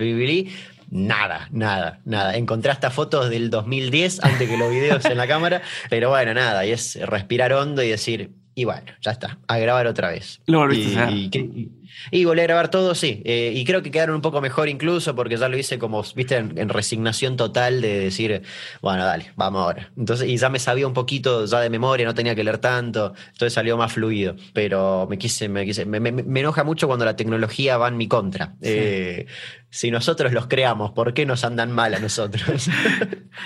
Nada, 0.92 1.48
nada, 1.52 2.02
nada. 2.06 2.36
Encontré 2.36 2.72
hasta 2.72 2.92
fotos 2.92 3.30
del 3.30 3.50
2010 3.50 4.24
antes 4.24 4.48
que 4.48 4.58
los 4.58 4.70
videos 4.70 5.06
en 5.06 5.18
la 5.18 5.26
cámara, 5.26 5.62
pero 5.90 6.10
bueno, 6.10 6.34
nada, 6.34 6.66
y 6.66 6.72
es 6.72 7.00
respirar 7.02 7.54
hondo 7.54 7.82
y 7.82 7.90
decir, 7.90 8.32
y 8.54 8.66
bueno, 8.66 8.92
ya 9.02 9.12
está, 9.12 9.40
a 9.48 9.58
grabar 9.58 9.88
otra 9.88 10.10
vez. 10.10 10.42
Lo 10.46 10.60
volviste 10.60 11.12
y 11.12 11.72
volví 12.26 12.42
a 12.42 12.44
grabar 12.44 12.70
todo, 12.70 12.96
sí. 12.96 13.22
Eh, 13.26 13.54
y 13.56 13.66
creo 13.66 13.82
que 13.82 13.92
quedaron 13.92 14.16
un 14.16 14.22
poco 14.22 14.42
mejor 14.42 14.70
incluso 14.70 15.16
porque 15.16 15.38
ya 15.38 15.48
lo 15.50 15.58
hice 15.58 15.80
como, 15.80 16.04
viste, 16.16 16.38
en, 16.38 16.70
resignación 16.70 17.38
total 17.38 17.82
de 17.82 18.00
decir, 18.00 18.42
bueno, 18.82 19.06
dale, 19.06 19.32
vamos 19.36 19.64
ahora. 19.64 19.92
Entonces, 19.98 20.28
y 20.28 20.38
ya 20.38 20.50
me 20.50 20.60
sabía 20.60 20.88
un 20.88 20.94
poquito 20.94 21.46
ya 21.46 21.60
de 21.60 21.70
memoria, 21.70 22.06
no 22.06 22.14
tenía 22.14 22.36
que 22.36 22.44
leer 22.44 22.60
tanto, 22.60 23.14
entonces 23.28 23.54
salió 23.54 23.78
más 23.78 23.94
fluido. 23.94 24.36
Pero 24.54 25.08
me 25.10 25.18
quise, 25.18 25.50
me 25.50 25.66
quise, 25.66 25.86
me, 25.86 26.10
enoja 26.40 26.64
mucho 26.64 26.88
cuando 26.88 27.06
la 27.06 27.16
tecnología 27.16 27.78
va 27.78 27.88
en 27.88 27.98
mi 27.98 28.08
contra. 28.08 28.56
Eh, 28.62 29.28
si 29.72 29.90
nosotros 29.90 30.34
los 30.34 30.48
creamos, 30.48 30.92
¿por 30.92 31.14
qué 31.14 31.26
nos 31.26 31.46
andan 31.46 31.72
mal 31.72 31.94
a 31.94 32.00
nosotros? 32.00 32.44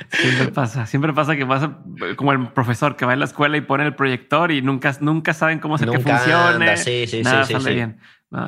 siempre 0.09 0.47
pasa, 0.53 0.87
siempre 0.87 1.13
pasa 1.13 1.35
que 1.35 1.45
pasa 1.45 1.77
como 2.15 2.31
el 2.31 2.51
profesor 2.51 2.95
que 2.95 3.05
va 3.05 3.13
a 3.13 3.15
la 3.15 3.25
escuela 3.25 3.57
y 3.57 3.61
pone 3.61 3.85
el 3.85 3.95
proyector 3.95 4.51
y 4.51 4.63
nunca, 4.63 4.97
nunca 5.01 5.33
saben 5.33 5.59
cómo 5.59 5.75
hacer 5.75 5.89
que 5.89 5.99
funcione. 5.99 6.77
Sí, 6.77 7.05
sí, 7.07 7.23
sí, 7.23 7.23
sale 7.23 7.73
bien. 7.73 7.99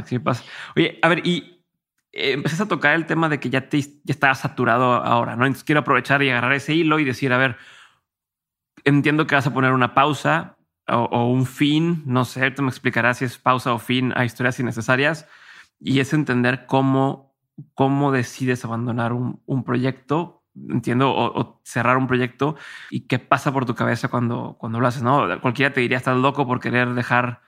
Sí 0.05 0.19
pasa. 0.19 0.43
Oye, 0.75 0.99
a 1.01 1.07
ver, 1.09 1.25
y 1.25 1.63
eh, 2.11 2.31
empezaste 2.33 2.63
a 2.63 2.67
tocar 2.67 2.95
el 2.95 3.05
tema 3.05 3.29
de 3.29 3.39
que 3.39 3.49
ya, 3.49 3.69
te, 3.69 3.81
ya 3.81 3.89
estabas 4.07 4.39
saturado 4.39 4.93
ahora, 4.93 5.35
¿no? 5.35 5.45
Entonces 5.45 5.63
quiero 5.63 5.81
aprovechar 5.81 6.23
y 6.23 6.29
agarrar 6.29 6.53
ese 6.53 6.73
hilo 6.73 6.99
y 6.99 7.05
decir, 7.05 7.31
a 7.33 7.37
ver, 7.37 7.57
entiendo 8.83 9.27
que 9.27 9.35
vas 9.35 9.47
a 9.47 9.53
poner 9.53 9.73
una 9.73 9.93
pausa 9.93 10.57
o, 10.87 11.25
un 11.29 11.45
fin, 11.45 12.03
no 12.05 12.23
sé, 12.25 12.49
tú 12.51 12.63
me 12.63 12.69
explicarás 12.69 13.17
si 13.17 13.25
es 13.25 13.37
pausa 13.37 13.73
o 13.73 13.79
fin 13.79 14.13
a 14.15 14.23
historias 14.23 14.59
innecesarias 14.59 15.27
y 15.79 15.99
es 15.99 16.13
entender 16.13 16.65
cómo, 16.65 17.35
cómo 17.73 18.11
decides 18.11 18.63
abandonar 18.63 19.11
un, 19.11 19.41
un 19.45 19.63
proyecto, 19.63 20.43
entiendo, 20.69 21.13
o, 21.13 21.61
cerrar 21.65 21.97
un 21.97 22.07
proyecto 22.07 22.55
y 22.89 23.01
qué 23.01 23.19
pasa 23.19 23.51
por 23.51 23.65
tu 23.65 23.75
cabeza 23.75 24.07
cuando, 24.07 24.55
cuando 24.57 24.79
lo 24.79 24.87
haces, 24.87 25.03
¿no? 25.03 25.41
Cualquiera 25.41 25.73
te 25.73 25.81
diría, 25.81 25.97
estás 25.97 26.17
loco 26.17 26.47
por 26.47 26.61
querer 26.61 26.93
dejar 26.93 27.41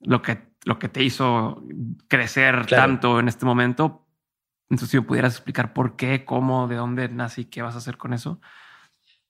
lo 0.00 0.22
que 0.22 0.45
lo 0.66 0.80
que 0.80 0.88
te 0.88 1.02
hizo 1.02 1.62
crecer 2.08 2.66
tanto 2.66 3.20
en 3.20 3.28
este 3.28 3.46
momento. 3.46 4.04
Entonces, 4.68 4.90
si 4.90 4.96
me 4.96 5.04
pudieras 5.04 5.34
explicar 5.34 5.72
por 5.72 5.94
qué, 5.94 6.24
cómo, 6.24 6.66
de 6.66 6.74
dónde 6.74 7.08
nací, 7.08 7.44
qué 7.44 7.62
vas 7.62 7.76
a 7.76 7.78
hacer 7.78 7.96
con 7.96 8.12
eso. 8.12 8.40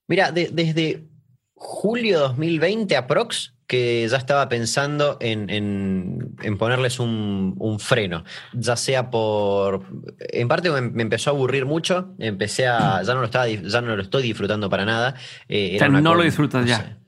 Mira, 0.08 0.32
desde 0.32 1.10
julio 1.54 2.20
2020 2.20 2.96
aprox, 2.96 3.54
que 3.66 4.08
ya 4.08 4.16
estaba 4.16 4.48
pensando 4.48 5.18
en, 5.20 5.50
en, 5.50 6.56
ponerles 6.56 7.00
un, 7.00 7.54
un, 7.58 7.80
freno, 7.80 8.24
ya 8.54 8.76
sea 8.76 9.10
por, 9.10 9.84
en 10.18 10.48
parte 10.48 10.70
me, 10.70 11.02
empezó 11.02 11.30
a 11.30 11.32
aburrir 11.34 11.66
mucho, 11.66 12.14
empecé 12.18 12.66
a, 12.66 13.02
ya 13.02 13.12
no 13.12 13.20
lo 13.20 13.26
estaba, 13.26 13.46
ya 13.46 13.80
no 13.82 13.94
lo 13.94 14.00
estoy 14.00 14.22
disfrutando 14.22 14.70
para 14.70 14.86
nada. 14.86 15.16
Eh, 15.48 15.76
o 15.76 15.78
sea, 15.80 15.88
no 15.88 16.14
lo 16.14 16.22
disfrutas 16.22 16.64
ya. 16.66 16.98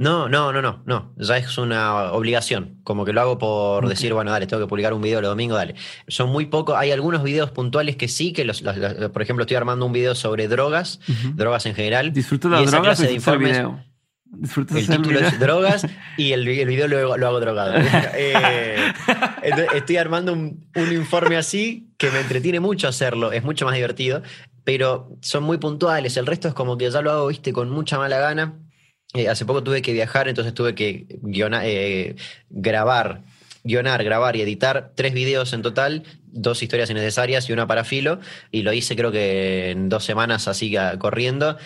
No, 0.00 0.30
no, 0.30 0.50
no, 0.50 0.62
no, 0.62 0.82
no. 0.86 1.12
Ya 1.18 1.36
es 1.36 1.58
una 1.58 2.12
obligación. 2.12 2.80
Como 2.84 3.04
que 3.04 3.12
lo 3.12 3.20
hago 3.20 3.38
por 3.38 3.86
decir, 3.86 4.14
bueno, 4.14 4.30
dale, 4.30 4.46
tengo 4.46 4.62
que 4.62 4.66
publicar 4.66 4.94
un 4.94 5.02
video 5.02 5.18
el 5.18 5.26
domingo, 5.26 5.56
dale. 5.56 5.74
Son 6.08 6.30
muy 6.30 6.46
pocos. 6.46 6.74
Hay 6.78 6.90
algunos 6.90 7.22
videos 7.22 7.50
puntuales 7.50 7.96
que 7.96 8.08
sí, 8.08 8.32
que 8.32 8.46
los, 8.46 8.62
por 8.62 9.20
ejemplo, 9.20 9.42
estoy 9.42 9.58
armando 9.58 9.84
un 9.84 9.92
video 9.92 10.14
sobre 10.14 10.48
drogas, 10.48 11.00
drogas 11.34 11.66
en 11.66 11.74
general. 11.74 12.14
¿Disfrutas 12.14 12.50
las 12.50 12.70
drogas 12.70 12.98
de 12.98 13.12
informes. 13.12 13.58
El, 13.58 14.78
el 14.78 14.86
título 14.86 15.18
es 15.18 15.38
drogas 15.38 15.86
y 16.16 16.32
el, 16.32 16.46
video 16.46 16.88
lo, 16.88 17.12
hago 17.12 17.40
drogado. 17.40 17.74
Eh, 18.14 18.92
estoy 19.74 19.96
armando 19.98 20.32
un, 20.32 20.66
un 20.76 20.92
informe 20.92 21.36
así 21.36 21.92
que 21.98 22.10
me 22.10 22.20
entretiene 22.20 22.60
mucho 22.60 22.88
hacerlo, 22.88 23.32
es 23.32 23.42
mucho 23.42 23.66
más 23.66 23.74
divertido, 23.74 24.22
pero 24.64 25.16
son 25.20 25.44
muy 25.44 25.58
puntuales. 25.58 26.16
El 26.16 26.26
resto 26.26 26.48
es 26.48 26.54
como 26.54 26.78
que 26.78 26.90
ya 26.90 27.02
lo 27.02 27.10
hago, 27.10 27.26
viste, 27.26 27.52
con 27.52 27.68
mucha 27.68 27.98
mala 27.98 28.18
gana 28.18 28.54
eh, 29.14 29.28
hace 29.28 29.44
poco 29.44 29.62
tuve 29.62 29.82
que 29.82 29.92
viajar, 29.92 30.28
entonces 30.28 30.54
tuve 30.54 30.74
que 30.74 31.06
eh, 31.64 32.14
grabar, 32.48 33.22
guionar, 33.64 34.04
grabar 34.04 34.36
y 34.36 34.42
editar 34.42 34.92
tres 34.94 35.14
videos 35.14 35.52
en 35.52 35.62
total, 35.62 36.04
dos 36.26 36.62
historias 36.62 36.90
innecesarias 36.90 37.48
y 37.48 37.52
una 37.52 37.66
para 37.66 37.84
filo, 37.84 38.20
y 38.52 38.62
lo 38.62 38.72
hice 38.72 38.94
creo 38.94 39.10
que 39.10 39.70
en 39.70 39.88
dos 39.88 40.04
semanas 40.04 40.46
así 40.48 40.74
corriendo. 40.98 41.58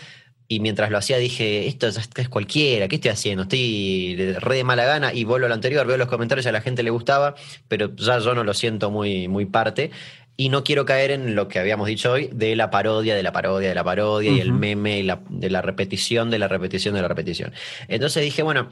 Y 0.46 0.60
mientras 0.60 0.90
lo 0.90 0.98
hacía 0.98 1.16
dije, 1.16 1.66
esto 1.66 1.88
es 1.88 2.28
cualquiera, 2.28 2.86
¿qué 2.86 2.96
estoy 2.96 3.10
haciendo? 3.10 3.44
Estoy 3.44 4.34
re 4.40 4.56
de 4.56 4.64
mala 4.64 4.84
gana 4.84 5.12
y 5.12 5.24
vuelvo 5.24 5.46
a 5.46 5.48
lo 5.48 5.54
anterior, 5.54 5.86
veo 5.86 5.96
los 5.96 6.06
comentarios 6.08 6.46
a 6.46 6.52
la 6.52 6.60
gente 6.60 6.82
le 6.82 6.90
gustaba, 6.90 7.34
pero 7.66 7.96
ya 7.96 8.18
yo 8.18 8.34
no 8.34 8.44
lo 8.44 8.52
siento 8.52 8.90
muy, 8.90 9.26
muy 9.26 9.46
parte. 9.46 9.90
Y 10.36 10.48
no 10.48 10.64
quiero 10.64 10.84
caer 10.84 11.12
en 11.12 11.34
lo 11.34 11.48
que 11.48 11.58
habíamos 11.58 11.86
dicho 11.86 12.12
hoy 12.12 12.28
de 12.32 12.56
la 12.56 12.70
parodia, 12.70 13.14
de 13.14 13.22
la 13.22 13.32
parodia, 13.32 13.68
de 13.68 13.74
la 13.74 13.84
parodia 13.84 14.32
y 14.32 14.40
el 14.40 14.52
meme 14.52 15.00
y 15.00 15.08
de 15.30 15.50
la 15.50 15.62
repetición, 15.62 16.30
de 16.30 16.38
la 16.38 16.48
repetición, 16.48 16.94
de 16.94 17.02
la 17.02 17.08
repetición. 17.08 17.52
Entonces 17.88 18.22
dije, 18.22 18.42
bueno, 18.42 18.68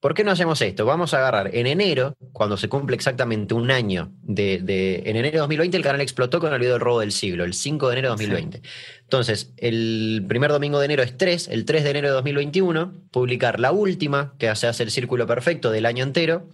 ¿por 0.00 0.14
qué 0.14 0.24
no 0.24 0.30
hacemos 0.30 0.60
esto? 0.62 0.84
Vamos 0.86 1.14
a 1.14 1.18
agarrar 1.18 1.54
en 1.54 1.66
enero, 1.66 2.16
cuando 2.32 2.56
se 2.56 2.68
cumple 2.68 2.96
exactamente 2.96 3.54
un 3.54 3.70
año 3.70 4.12
de, 4.22 5.02
en 5.04 5.16
enero 5.16 5.32
de 5.32 5.38
2020, 5.38 5.76
el 5.76 5.82
canal 5.82 6.00
explotó 6.00 6.40
con 6.40 6.52
el 6.52 6.58
video 6.58 6.74
del 6.74 6.80
robo 6.80 7.00
del 7.00 7.12
siglo, 7.12 7.44
el 7.44 7.54
5 7.54 7.88
de 7.88 7.92
enero 7.92 8.08
de 8.08 8.24
2020. 8.24 8.62
Entonces, 9.02 9.52
el 9.56 10.24
primer 10.28 10.50
domingo 10.50 10.78
de 10.78 10.86
enero 10.86 11.02
es 11.02 11.16
3, 11.16 11.48
el 11.48 11.64
3 11.64 11.84
de 11.84 11.90
enero 11.90 12.08
de 12.08 12.14
2021, 12.14 12.92
publicar 13.10 13.60
la 13.60 13.72
última, 13.72 14.34
que 14.38 14.54
se 14.56 14.66
hace 14.66 14.82
el 14.82 14.90
círculo 14.90 15.26
perfecto 15.26 15.70
del 15.70 15.86
año 15.86 16.04
entero, 16.04 16.48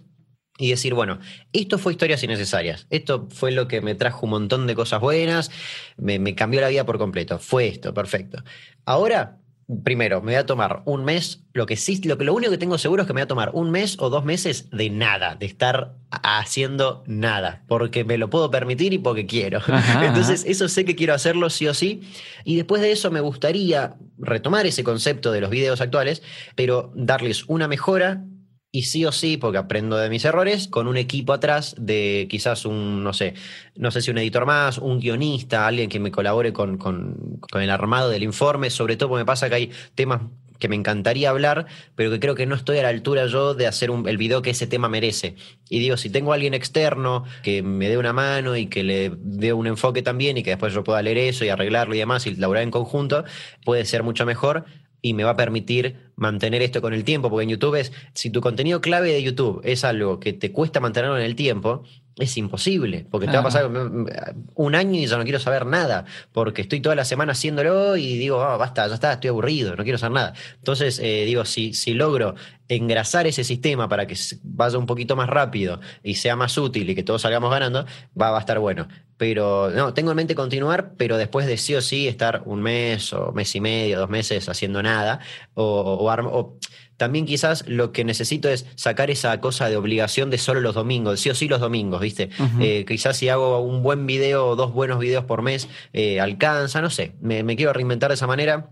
y 0.57 0.69
decir, 0.69 0.93
bueno, 0.93 1.19
esto 1.53 1.77
fue 1.77 1.93
historias 1.93 2.23
innecesarias, 2.23 2.87
esto 2.89 3.27
fue 3.29 3.51
lo 3.51 3.67
que 3.67 3.81
me 3.81 3.95
trajo 3.95 4.25
un 4.25 4.31
montón 4.31 4.67
de 4.67 4.75
cosas 4.75 4.99
buenas, 4.99 5.51
me, 5.97 6.35
cambió 6.35 6.61
la 6.61 6.69
vida 6.69 6.85
por 6.85 6.97
completo, 6.97 7.39
fue 7.39 7.67
esto, 7.67 7.93
perfecto. 7.93 8.43
Ahora 8.85 9.37
primero, 9.83 10.21
me 10.21 10.31
voy 10.31 10.35
a 10.35 10.45
tomar 10.45 10.81
un 10.85 11.03
mes, 11.03 11.43
lo 11.51 11.65
que 11.65 11.75
sí, 11.75 12.01
lo, 12.03 12.17
que, 12.17 12.23
lo 12.23 12.33
único 12.33 12.51
que 12.51 12.57
tengo 12.57 12.77
seguro 12.77 13.01
es 13.01 13.07
que 13.07 13.13
me 13.13 13.19
voy 13.19 13.25
a 13.25 13.27
tomar 13.27 13.51
un 13.53 13.69
mes 13.69 13.97
o 13.99 14.09
dos 14.09 14.23
meses 14.23 14.69
de 14.71 14.89
nada, 14.89 15.35
de 15.35 15.45
estar 15.45 15.95
haciendo 16.09 17.03
nada, 17.05 17.63
porque 17.67 18.05
me 18.05 18.17
lo 18.17 18.29
puedo 18.29 18.49
permitir 18.49 18.93
y 18.93 18.97
porque 18.97 19.25
quiero. 19.25 19.59
Entonces, 20.01 20.45
eso 20.47 20.69
sé 20.69 20.85
que 20.85 20.95
quiero 20.95 21.13
hacerlo 21.13 21.49
sí 21.49 21.67
o 21.67 21.73
sí. 21.73 22.01
Y 22.45 22.55
después 22.55 22.81
de 22.81 22.91
eso 22.93 23.11
me 23.11 23.19
gustaría 23.19 23.95
retomar 24.17 24.65
ese 24.65 24.85
concepto 24.85 25.33
de 25.33 25.41
los 25.41 25.49
videos 25.49 25.81
actuales, 25.81 26.23
pero 26.55 26.91
darles 26.95 27.43
una 27.47 27.67
mejora 27.67 28.23
y 28.71 28.83
sí 28.83 29.05
o 29.05 29.11
sí, 29.11 29.37
porque 29.37 29.57
aprendo 29.57 29.97
de 29.97 30.09
mis 30.09 30.25
errores, 30.25 30.67
con 30.67 30.87
un 30.87 30.97
equipo 30.97 31.33
atrás 31.33 31.75
de 31.79 32.27
quizás 32.29 32.65
un, 32.65 33.03
no 33.03 33.13
sé, 33.13 33.33
no 33.75 33.91
sé 33.91 34.01
si 34.01 34.11
un 34.11 34.17
editor 34.17 34.45
más, 34.45 34.77
un 34.77 34.99
guionista, 34.99 35.67
alguien 35.67 35.89
que 35.89 35.99
me 35.99 36.11
colabore 36.11 36.53
con, 36.53 36.77
con, 36.77 37.39
con 37.49 37.61
el 37.61 37.69
armado 37.69 38.09
del 38.09 38.23
informe, 38.23 38.69
sobre 38.69 38.97
todo 38.97 39.09
porque 39.09 39.21
me 39.21 39.25
pasa 39.25 39.49
que 39.49 39.55
hay 39.55 39.71
temas 39.95 40.21
que 40.59 40.69
me 40.69 40.75
encantaría 40.75 41.29
hablar, 41.29 41.67
pero 41.95 42.11
que 42.11 42.19
creo 42.19 42.35
que 42.35 42.45
no 42.45 42.55
estoy 42.55 42.77
a 42.79 42.83
la 42.83 42.89
altura 42.89 43.27
yo 43.27 43.53
de 43.53 43.67
hacer 43.67 43.91
un, 43.91 44.07
el 44.07 44.17
video 44.17 44.41
que 44.41 44.51
ese 44.51 44.67
tema 44.67 44.89
merece. 44.89 45.35
Y 45.69 45.79
digo, 45.79 45.97
si 45.97 46.09
tengo 46.09 46.31
a 46.31 46.35
alguien 46.35 46.53
externo 46.53 47.25
que 47.43 47.61
me 47.61 47.89
dé 47.89 47.97
una 47.97 48.13
mano 48.13 48.55
y 48.55 48.67
que 48.67 48.83
le 48.83 49.11
dé 49.15 49.53
un 49.53 49.67
enfoque 49.67 50.01
también 50.01 50.37
y 50.37 50.43
que 50.43 50.51
después 50.51 50.73
yo 50.73 50.83
pueda 50.83 51.01
leer 51.01 51.17
eso 51.17 51.45
y 51.45 51.49
arreglarlo 51.49 51.95
y 51.95 51.99
demás 51.99 52.25
y 52.27 52.35
laburar 52.35 52.63
en 52.63 52.71
conjunto, 52.71 53.23
puede 53.63 53.85
ser 53.85 54.03
mucho 54.03 54.25
mejor 54.25 54.65
y 55.01 55.13
me 55.13 55.23
va 55.23 55.31
a 55.31 55.37
permitir 55.37 56.11
mantener 56.15 56.61
esto 56.61 56.81
con 56.81 56.93
el 56.93 57.03
tiempo, 57.03 57.29
porque 57.29 57.43
en 57.43 57.49
YouTube 57.49 57.75
es, 57.75 57.91
si 58.13 58.29
tu 58.29 58.41
contenido 58.41 58.81
clave 58.81 59.11
de 59.11 59.23
YouTube 59.23 59.61
es 59.63 59.83
algo 59.83 60.19
que 60.19 60.33
te 60.33 60.51
cuesta 60.51 60.79
mantenerlo 60.79 61.17
en 61.17 61.25
el 61.25 61.35
tiempo, 61.35 61.83
es 62.19 62.37
imposible, 62.37 63.05
porque 63.09 63.27
te 63.27 63.33
va 63.33 63.39
a 63.39 63.43
pasar 63.43 63.69
un 64.55 64.75
año 64.75 64.99
y 64.99 65.05
ya 65.05 65.17
no 65.17 65.23
quiero 65.23 65.39
saber 65.39 65.65
nada, 65.65 66.05
porque 66.31 66.61
estoy 66.63 66.79
toda 66.79 66.95
la 66.95 67.05
semana 67.05 67.33
haciéndolo 67.33 67.95
y 67.95 68.17
digo, 68.17 68.41
ah, 68.41 68.57
basta, 68.57 68.87
ya 68.87 68.95
está, 68.95 69.13
estoy 69.13 69.29
aburrido, 69.29 69.75
no 69.75 69.83
quiero 69.83 69.97
hacer 69.97 70.11
nada. 70.11 70.33
Entonces, 70.55 70.99
eh, 70.99 71.25
digo, 71.25 71.45
si, 71.45 71.73
si 71.73 71.93
logro 71.93 72.35
engrasar 72.69 73.27
ese 73.27 73.43
sistema 73.43 73.87
para 73.87 74.07
que 74.07 74.15
vaya 74.43 74.77
un 74.77 74.85
poquito 74.85 75.15
más 75.15 75.29
rápido 75.29 75.79
y 76.03 76.15
sea 76.15 76.35
más 76.35 76.57
útil 76.57 76.89
y 76.89 76.95
que 76.95 77.03
todos 77.03 77.21
salgamos 77.21 77.51
ganando, 77.51 77.85
va, 78.19 78.31
va 78.31 78.37
a 78.37 78.41
estar 78.41 78.59
bueno. 78.59 78.87
Pero 79.17 79.71
no, 79.71 79.93
tengo 79.93 80.11
en 80.11 80.17
mente 80.17 80.35
continuar, 80.35 80.93
pero 80.95 81.17
después 81.17 81.47
de 81.47 81.57
sí 81.57 81.73
o 81.75 81.81
sí 81.81 82.07
estar 82.07 82.43
un 82.45 82.61
mes 82.61 83.13
o 83.13 83.31
mes 83.31 83.55
y 83.55 83.61
medio, 83.61 83.99
dos 83.99 84.09
meses 84.09 84.47
haciendo 84.47 84.83
nada, 84.83 85.19
o, 85.55 85.97
o, 85.99 86.57
también 86.97 87.25
quizás 87.25 87.63
lo 87.67 87.91
que 87.91 88.03
necesito 88.03 88.49
es 88.49 88.65
sacar 88.75 89.09
esa 89.09 89.39
cosa 89.39 89.69
de 89.69 89.77
obligación 89.77 90.29
de 90.29 90.37
solo 90.37 90.59
los 90.61 90.75
domingos, 90.75 91.19
sí 91.19 91.29
o 91.29 91.35
sí 91.35 91.47
los 91.47 91.61
domingos, 91.61 92.01
¿viste? 92.01 92.29
Eh, 92.59 92.85
quizás 92.87 93.17
si 93.17 93.29
hago 93.29 93.59
un 93.61 93.83
buen 93.83 94.05
video 94.05 94.47
o 94.47 94.55
dos 94.55 94.73
buenos 94.73 94.99
videos 94.99 95.25
por 95.25 95.41
mes, 95.41 95.69
eh, 95.93 96.19
alcanza, 96.19 96.81
no 96.81 96.89
sé, 96.89 97.13
me, 97.21 97.43
me 97.43 97.55
quiero 97.55 97.73
reinventar 97.73 98.09
de 98.09 98.15
esa 98.15 98.27
manera 98.27 98.71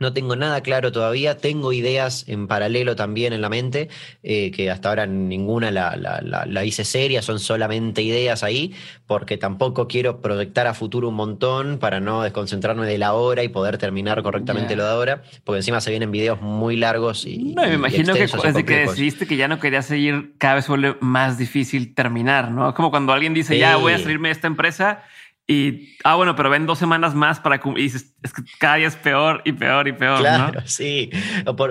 no 0.00 0.14
tengo 0.14 0.34
nada 0.34 0.62
claro 0.62 0.90
todavía, 0.92 1.36
tengo 1.36 1.74
ideas 1.74 2.24
en 2.26 2.48
paralelo 2.48 2.96
también 2.96 3.34
en 3.34 3.42
la 3.42 3.50
mente, 3.50 3.90
eh, 4.22 4.50
que 4.50 4.70
hasta 4.70 4.88
ahora 4.88 5.06
ninguna 5.06 5.70
la, 5.70 5.94
la, 5.94 6.64
hice 6.64 6.84
seria, 6.84 7.20
son 7.20 7.38
solamente 7.38 8.00
ideas 8.00 8.42
ahí, 8.42 8.74
porque 9.06 9.36
tampoco 9.36 9.86
quiero 9.88 10.22
proyectar 10.22 10.66
a 10.66 10.72
futuro 10.72 11.10
un 11.10 11.16
montón 11.16 11.78
para 11.78 12.00
no 12.00 12.22
desconcentrarme 12.22 12.86
de 12.86 12.96
la 12.96 13.12
hora 13.12 13.42
y 13.42 13.48
poder 13.48 13.76
terminar 13.76 14.22
correctamente 14.22 14.74
lo 14.74 14.84
de 14.84 14.90
ahora, 14.90 15.22
porque 15.44 15.58
encima 15.58 15.82
se 15.82 15.90
vienen 15.90 16.10
videos 16.10 16.40
muy 16.40 16.76
largos 16.76 17.26
y... 17.26 17.52
No, 17.54 17.62
me 17.62 17.74
imagino 17.74 18.14
que 18.14 18.20
desde 18.20 18.64
que 18.64 18.76
decidiste 18.78 19.26
que 19.26 19.36
ya 19.36 19.48
no 19.48 19.60
querías 19.60 19.84
seguir, 19.84 20.32
cada 20.38 20.54
vez 20.54 20.66
vuelve 20.66 20.96
más 21.00 21.36
difícil 21.36 21.94
terminar, 21.94 22.50
¿no? 22.50 22.72
Como 22.72 22.90
cuando 22.90 23.12
alguien 23.12 23.34
dice, 23.34 23.58
ya 23.58 23.76
voy 23.76 23.92
a 23.92 23.98
salirme 23.98 24.28
de 24.28 24.32
esta 24.32 24.46
empresa 24.46 25.02
y, 25.50 25.96
ah, 26.04 26.14
bueno, 26.14 26.36
pero 26.36 26.48
ven 26.48 26.64
dos 26.64 26.78
semanas 26.78 27.16
más 27.16 27.40
para 27.40 27.60
y 27.76 27.82
dices, 27.82 28.14
es 28.22 28.32
que 28.32 28.42
cada 28.60 28.76
día 28.76 28.86
es 28.86 28.94
peor 28.94 29.42
y 29.44 29.50
peor 29.50 29.88
y 29.88 29.92
peor. 29.92 30.20
Claro, 30.20 30.60
sí. 30.64 31.10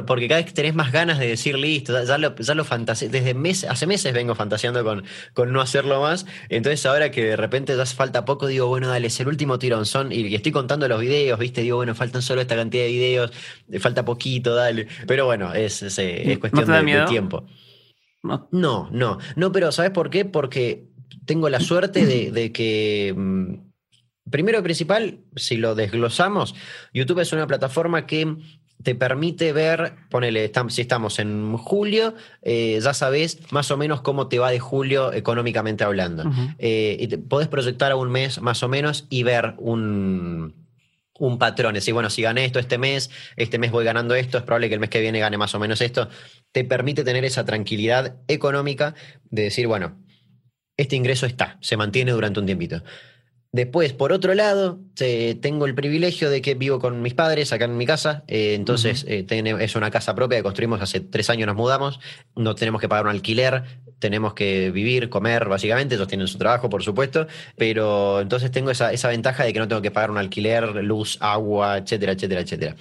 porque 0.06 0.28
cada 0.28 0.42
vez 0.42 0.54
tenés 0.54 0.76
más 0.76 0.92
ganas 0.92 1.18
de 1.18 1.28
decir 1.28 1.58
listo, 1.58 2.04
ya 2.04 2.18
lo, 2.18 2.36
ya 2.36 2.56
lo 2.56 2.66
desde 2.66 3.34
meses, 3.34 3.70
hace 3.70 3.88
meses 3.88 4.14
vengo 4.14 4.36
fantaseando 4.36 4.84
con, 4.84 5.06
con 5.34 5.54
no 5.54 5.62
hacerlo 5.62 6.02
más. 6.02 6.26
Entonces, 6.50 6.86
ahora 6.86 7.10
que 7.10 7.24
de 7.24 7.36
repente 7.38 7.78
ya 7.78 7.86
falta 7.86 8.26
poco, 8.26 8.48
digo, 8.48 8.68
bueno, 8.68 8.90
dale, 8.90 9.08
es 9.08 9.18
el 9.22 9.30
último 9.30 9.58
tirón. 9.60 9.86
Son, 9.86 10.12
y, 10.12 10.36
estoy 10.36 10.52
contando 10.52 10.86
los 10.90 11.00
videos, 11.00 11.40
¿viste? 11.40 11.62
Digo, 11.62 11.78
bueno, 11.78 11.96
faltan 11.96 12.22
solo 12.22 12.42
esta 12.42 12.58
cantidad 12.58 12.84
de 12.84 12.90
videos, 12.90 13.32
falta 13.80 14.04
poquito, 14.04 14.56
dale. 14.56 14.90
Pero 15.08 15.24
bueno, 15.24 15.54
es, 15.54 15.84
es, 15.84 15.98
es 16.00 16.38
cuestión 16.38 16.68
de, 16.68 17.06
tiempo. 17.08 17.46
No. 18.24 18.50
no, 18.52 18.90
no, 18.92 19.20
no, 19.38 19.52
pero 19.54 19.72
¿sabes 19.72 19.92
por 19.92 20.10
qué? 20.10 20.26
Porque 20.26 20.90
tengo 21.26 21.48
la 21.48 21.60
suerte 21.60 22.06
de, 22.06 22.52
que 22.52 23.14
mm, 23.16 23.68
Primero 24.30 24.60
y 24.60 24.62
principal, 24.62 25.20
si 25.36 25.58
lo 25.58 25.76
desglosamos, 25.76 26.56
YouTube 26.94 27.20
es 27.20 27.34
una 27.34 27.48
plataforma 27.48 28.06
que 28.06 28.36
te 28.82 28.96
permite 28.96 29.52
ver, 29.52 29.94
ponele, 30.10 30.52
si 30.70 30.82
estamos 30.82 31.20
en 31.20 31.58
julio, 31.58 32.16
eh, 32.42 32.80
ya 32.82 32.94
sabes 32.94 33.40
más 33.52 33.72
o 33.72 33.78
menos 33.78 34.02
cómo 34.02 34.28
te 34.28 34.40
va 34.40 34.52
de 34.52 34.60
julio 34.60 35.12
económicamente 35.12 35.84
hablando. 35.84 36.24
Eh, 36.60 36.98
y 37.00 37.18
podés 37.18 37.50
proyectar 37.50 37.92
a 37.92 37.98
un 37.98 38.10
mes 38.10 38.42
más 38.42 38.64
o 38.64 38.70
menos 38.70 39.06
y 39.10 39.24
ver 39.24 39.56
un, 39.58 40.56
un 41.20 41.38
patrón. 41.38 41.76
Es 41.76 41.84
decir, 41.84 41.94
bueno, 41.94 42.10
si 42.10 42.22
gané 42.22 42.46
esto 42.46 42.60
este 42.60 42.78
mes, 42.78 43.12
este 43.36 43.60
mes 43.60 43.72
voy 43.72 43.84
ganando 43.84 44.16
esto, 44.16 44.38
es 44.38 44.44
probable 44.44 44.70
que 44.70 44.76
el 44.76 44.80
mes 44.80 44.90
que 44.90 45.02
viene 45.02 45.20
gane 45.20 45.38
más 45.38 45.54
o 45.56 45.60
menos 45.60 45.82
esto. 45.82 46.08
Te 46.54 46.64
permite 46.64 47.04
tener 47.04 47.26
esa 47.26 47.44
tranquilidad 47.44 48.16
económica 48.30 48.96
de 49.26 49.44
decir, 49.44 49.68
bueno, 49.68 49.98
este 50.78 50.96
ingreso 50.96 51.26
está, 51.26 51.58
se 51.60 51.76
mantiene 51.76 52.12
durante 52.12 52.40
un 52.40 52.46
tiempito. 52.46 52.82
Después, 53.52 53.93
por 53.93 54.12
otro 54.14 54.36
lado, 54.36 54.80
tengo 55.41 55.66
el 55.66 55.74
privilegio 55.74 56.30
de 56.30 56.39
que 56.41 56.54
vivo 56.54 56.80
con 56.80 57.02
mis 57.02 57.16
padres 57.16 57.52
acá 57.52 57.66
en 57.66 57.78
mi 57.78 57.88
casa, 57.88 58.24
eh, 58.28 58.54
entonces 58.54 59.06
eh, 59.08 59.26
es 59.28 59.76
una 59.76 59.89
casa 59.89 60.14
propia 60.14 60.38
que 60.38 60.43
construimos 60.43 60.82
hace 60.82 61.00
tres 61.00 61.32
años, 61.32 61.47
nos 61.47 61.56
mudamos, 61.56 62.00
no 62.36 62.54
tenemos 62.54 62.80
que 62.80 62.88
pagar 62.88 63.06
un 63.06 63.12
alquiler, 63.12 63.64
tenemos 64.00 64.34
que 64.34 64.72
vivir, 64.72 65.10
comer, 65.10 65.47
básicamente, 65.47 65.95
ellos 65.95 66.08
tienen 66.08 66.28
su 66.28 66.38
trabajo, 66.38 66.70
por 66.70 66.84
supuesto, 66.84 67.28
pero 67.58 68.22
entonces 68.22 68.50
tengo 68.52 68.72
esa, 68.72 68.91
esa 68.91 69.10
ventaja 69.10 69.43
de 69.43 69.54
que 69.54 69.60
no 69.60 69.68
tengo 69.68 69.82
que 69.82 69.91
pagar 69.91 70.10
un 70.12 70.18
alquiler, 70.18 70.84
luz, 70.84 71.18
agua, 71.20 71.78
etcétera, 71.78 72.14
etcétera, 72.14 72.41
etcétera. 72.41 72.76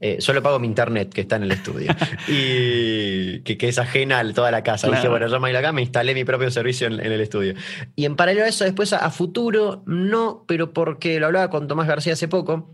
Eh, 0.00 0.20
solo 0.20 0.42
pago 0.42 0.58
mi 0.58 0.66
internet 0.66 1.12
que 1.14 1.22
está 1.22 1.36
en 1.36 1.44
el 1.44 1.52
estudio 1.52 1.94
y 2.28 3.40
que, 3.40 3.56
que, 3.56 3.68
es 3.68 3.78
ajena 3.78 4.18
a 4.18 4.32
toda 4.32 4.50
la 4.50 4.62
casa. 4.62 4.90
Dije, 4.90 5.08
bueno, 5.08 5.28
yo 5.28 5.40
me 5.40 5.50
voy 5.50 5.56
acá, 5.56 5.72
me 5.72 5.80
instalé 5.80 6.14
mi 6.14 6.24
propio 6.24 6.50
servicio 6.50 6.88
en, 6.88 7.00
el 7.00 7.20
estudio. 7.20 7.54
Y 7.96 8.04
en 8.04 8.16
paralelo 8.16 8.44
a 8.44 8.48
eso, 8.48 8.64
después 8.64 8.92
a 8.92 9.10
futuro, 9.10 9.82
no, 9.86 10.44
pero 10.46 10.72
porque 10.72 11.18
lo 11.20 11.26
hablaba 11.26 11.48
con 11.48 11.68
Tomás 11.68 11.86
García 11.86 12.12
hace 12.14 12.28
poco, 12.28 12.68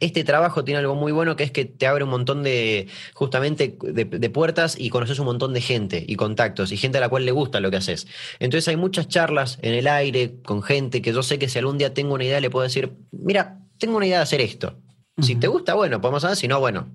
este 0.00 0.24
trabajo 0.24 0.64
tiene 0.64 0.78
algo 0.78 0.94
muy 0.94 1.12
bueno 1.12 1.36
que 1.36 1.44
es 1.44 1.50
que 1.50 1.64
te 1.64 1.86
abre 1.86 2.04
un 2.04 2.10
montón 2.10 2.42
de, 2.42 2.88
justamente, 3.14 3.76
de, 3.80 4.30
puertas 4.30 4.76
y 4.78 4.90
conoces 4.90 5.18
un 5.18 5.26
montón 5.26 5.52
de 5.54 5.60
gente 5.60 6.04
y 6.06 6.16
contactos 6.16 6.72
y 6.72 6.76
gente 6.76 6.98
a 6.98 7.00
la 7.00 7.08
cual 7.08 7.24
le 7.24 7.32
gusta 7.32 7.60
lo 7.60 7.70
que 7.70 7.78
haces. 7.78 8.06
Entonces 8.38 8.68
hay 8.68 8.76
muchas 8.76 9.08
charlas 9.08 9.58
en 9.62 9.74
el 9.74 9.88
aire 9.88 10.36
con 10.44 10.62
gente 10.62 11.02
que 11.02 11.12
yo 11.12 11.22
sé 11.22 11.38
que 11.38 11.48
si 11.48 11.58
algún 11.58 11.78
día 11.78 11.94
tengo 11.94 12.14
una 12.14 12.24
idea 12.24 12.40
le 12.40 12.50
puedo 12.50 12.64
decir, 12.64 12.92
mira, 13.10 13.60
tengo 13.78 13.96
una 13.96 14.06
idea 14.06 14.18
de 14.18 14.22
hacer 14.24 14.40
esto. 14.40 14.76
Si 15.20 15.34
te 15.34 15.48
gusta, 15.48 15.74
bueno, 15.74 16.00
podemos 16.00 16.22
hacer, 16.22 16.36
si 16.36 16.46
no, 16.46 16.60
bueno, 16.60 16.92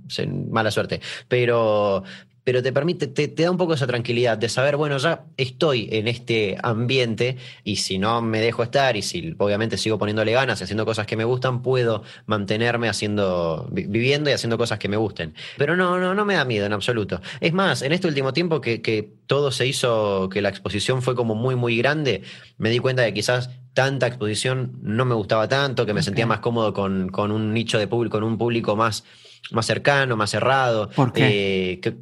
mala 0.49 0.71
suerte. 0.71 1.01
Pero, 1.27 2.03
pero 2.43 2.61
te 2.61 2.73
permite, 2.73 3.07
te, 3.07 3.27
da 3.27 3.51
un 3.51 3.57
poco 3.57 3.73
esa 3.73 3.87
tranquilidad 3.87 4.37
de 4.37 4.49
saber, 4.49 4.75
bueno, 4.75 4.97
ya 4.97 5.23
estoy 5.37 5.87
en 5.91 6.07
este 6.07 6.57
ambiente 6.61 7.37
y 7.63 7.77
si 7.77 7.97
no 7.97 8.21
me 8.21 8.41
dejo 8.41 8.63
estar 8.63 8.97
y 8.97 9.01
si 9.01 9.33
obviamente 9.37 9.77
sigo 9.77 9.97
poniéndole 9.97 10.33
ganas 10.33 10.59
y 10.59 10.63
haciendo 10.63 10.85
cosas 10.85 11.07
que 11.07 11.15
me 11.15 11.23
gustan, 11.23 11.61
puedo 11.61 12.03
mantenerme 12.25 12.89
haciendo, 12.89 13.67
viviendo 13.71 14.29
y 14.29 14.33
haciendo 14.33 14.57
cosas 14.57 14.79
que 14.79 14.89
me 14.89 14.97
gusten. 14.97 15.33
Pero 15.57 15.77
no, 15.77 15.99
no, 15.99 16.13
no 16.13 16.25
me 16.25 16.35
da 16.35 16.45
miedo 16.45 16.65
en 16.65 16.73
absoluto. 16.73 17.21
Es 17.39 17.53
más, 17.53 17.81
en 17.81 17.93
este 17.93 18.07
último 18.07 18.33
tiempo 18.33 18.61
que, 18.61 18.81
que 18.81 19.13
todo 19.27 19.51
se 19.51 19.65
hizo, 19.65 20.29
que 20.29 20.41
la 20.41 20.49
exposición 20.49 21.01
fue 21.01 21.15
como 21.15 21.35
muy, 21.35 21.55
muy 21.55 21.77
grande, 21.77 22.23
me 22.57 22.69
di 22.69 22.79
cuenta 22.79 23.03
de 23.03 23.09
que 23.09 23.15
quizás 23.15 23.49
tanta 23.73 24.07
exposición 24.07 24.77
no 24.81 25.05
me 25.05 25.15
gustaba 25.15 25.47
tanto, 25.47 25.85
que 25.85 25.93
me 25.93 26.03
sentía 26.03 26.27
más 26.27 26.39
cómodo 26.39 26.73
con, 26.73 27.09
con, 27.09 27.31
un 27.31 27.53
nicho 27.53 27.79
de 27.79 27.87
público, 27.87 28.17
con 28.17 28.23
un 28.23 28.37
público 28.37 28.75
más, 28.75 29.03
más 29.51 29.65
cercano, 29.65 30.15
más 30.15 30.29
cerrado. 30.29 30.89
¿Por 30.89 31.11
qué? 31.11 31.71
Eh, 31.71 31.79
que, 31.79 31.95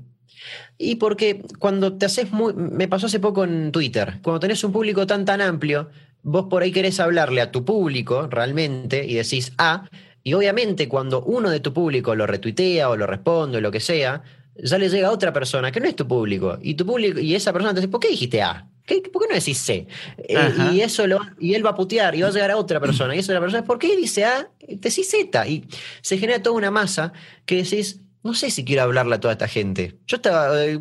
y 0.82 0.96
porque 0.96 1.42
cuando 1.60 1.94
te 1.94 2.06
haces 2.06 2.32
muy. 2.32 2.54
Me 2.54 2.88
pasó 2.88 3.06
hace 3.06 3.20
poco 3.20 3.44
en 3.44 3.72
Twitter. 3.72 4.16
Cuando 4.22 4.40
tenés 4.40 4.64
un 4.64 4.72
público 4.72 5.06
tan 5.06 5.26
tan 5.26 5.42
amplio, 5.42 5.90
vos 6.24 6.48
por 6.50 6.64
ahí 6.64 6.72
querés 6.72 7.00
hablarle 7.00 7.42
a 7.42 7.52
tu 7.52 7.64
público 7.64 8.28
realmente 8.28 9.06
y 9.06 9.16
decís 9.16 9.54
A. 9.58 9.90
y 10.24 10.34
obviamente 10.34 10.88
cuando 10.88 11.24
uno 11.24 11.50
de 11.50 11.60
tu 11.60 11.74
público 11.74 12.16
lo 12.16 12.28
retuitea 12.28 12.90
o 12.90 12.98
lo 12.98 13.08
responde 13.08 13.60
o 13.60 13.62
lo 13.62 13.72
que 13.72 13.80
sea, 13.80 14.24
ya 14.56 14.78
le 14.78 14.90
llega 14.90 15.08
a 15.08 15.12
otra 15.12 15.32
persona 15.34 15.72
que 15.72 15.80
no 15.80 15.88
es 15.88 15.96
tu 15.96 16.08
público. 16.08 16.58
Y 16.62 16.76
tu 16.76 16.86
público, 16.86 17.20
y 17.20 17.36
esa 17.36 17.54
persona 17.54 17.74
te 17.74 17.82
dice, 17.82 17.90
¿por 17.90 18.00
qué 18.00 18.10
dijiste 18.10 18.42
A? 18.42 18.68
¿Por 19.12 19.22
qué 19.22 19.28
no 19.30 19.36
decís 19.36 19.58
C? 19.58 19.88
Eh, 20.18 20.54
y 20.74 20.82
eso 20.82 21.08
lo, 21.08 21.20
y 21.40 21.54
él 21.54 21.66
va 21.66 21.72
a 21.72 21.76
putear 21.76 22.16
y 22.16 22.22
va 22.22 22.28
a 22.28 22.32
llegar 22.32 22.52
a 22.52 22.58
otra 22.58 22.80
persona. 22.82 23.16
Y 23.16 23.20
esa 23.20 23.34
la 23.34 23.40
persona, 23.40 23.64
¿por 23.64 23.80
qué 23.80 23.96
dice 23.96 24.26
A? 24.26 24.50
Decís 24.68 25.10
Z. 25.10 25.48
Y 25.48 25.66
se 26.02 26.18
genera 26.18 26.42
toda 26.42 26.58
una 26.58 26.72
masa 26.72 27.14
que 27.46 27.58
decís, 27.58 28.02
no 28.24 28.34
sé 28.34 28.52
si 28.52 28.64
quiero 28.64 28.84
hablarle 28.84 29.16
a 29.16 29.20
toda 29.20 29.34
esta 29.34 29.48
gente. 29.48 29.98
Yo 30.08 30.18
estaba. 30.18 30.64
Eh, 30.64 30.80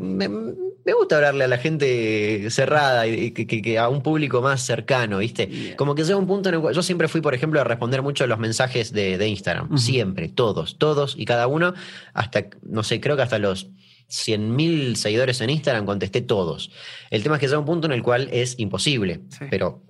me 0.84 0.94
gusta 0.94 1.16
hablarle 1.16 1.44
a 1.44 1.48
la 1.48 1.58
gente 1.58 2.50
cerrada 2.50 3.06
y 3.06 3.32
que, 3.32 3.78
a 3.78 3.88
un 3.88 4.02
público 4.02 4.40
más 4.40 4.62
cercano, 4.62 5.18
¿viste? 5.18 5.74
Como 5.76 5.94
que 5.94 6.04
llega 6.04 6.16
un 6.16 6.26
punto 6.26 6.48
en 6.48 6.56
el 6.56 6.60
cual 6.60 6.74
yo 6.74 6.82
siempre 6.82 7.08
fui, 7.08 7.20
por 7.20 7.34
ejemplo, 7.34 7.60
a 7.60 7.64
responder 7.64 8.02
mucho 8.02 8.24
a 8.24 8.26
los 8.26 8.38
mensajes 8.38 8.92
de, 8.92 9.28
Instagram. 9.28 9.78
Siempre, 9.78 10.28
todos, 10.28 10.78
todos 10.78 11.14
y 11.16 11.24
cada 11.24 11.46
uno, 11.46 11.74
hasta, 12.14 12.46
no 12.62 12.82
sé, 12.82 13.00
creo 13.00 13.16
que 13.16 13.22
hasta 13.22 13.38
los 13.38 13.68
100.000 14.08 14.96
seguidores 14.96 15.40
en 15.40 15.50
Instagram 15.50 15.86
contesté 15.86 16.22
todos. 16.22 16.70
El 17.10 17.22
tema 17.22 17.36
es 17.36 17.40
que 17.40 17.46
llega 17.46 17.58
un 17.58 17.66
punto 17.66 17.86
en 17.86 17.92
el 17.92 18.02
cual 18.02 18.28
es 18.32 18.58
imposible, 18.58 19.20
pero 19.50 19.82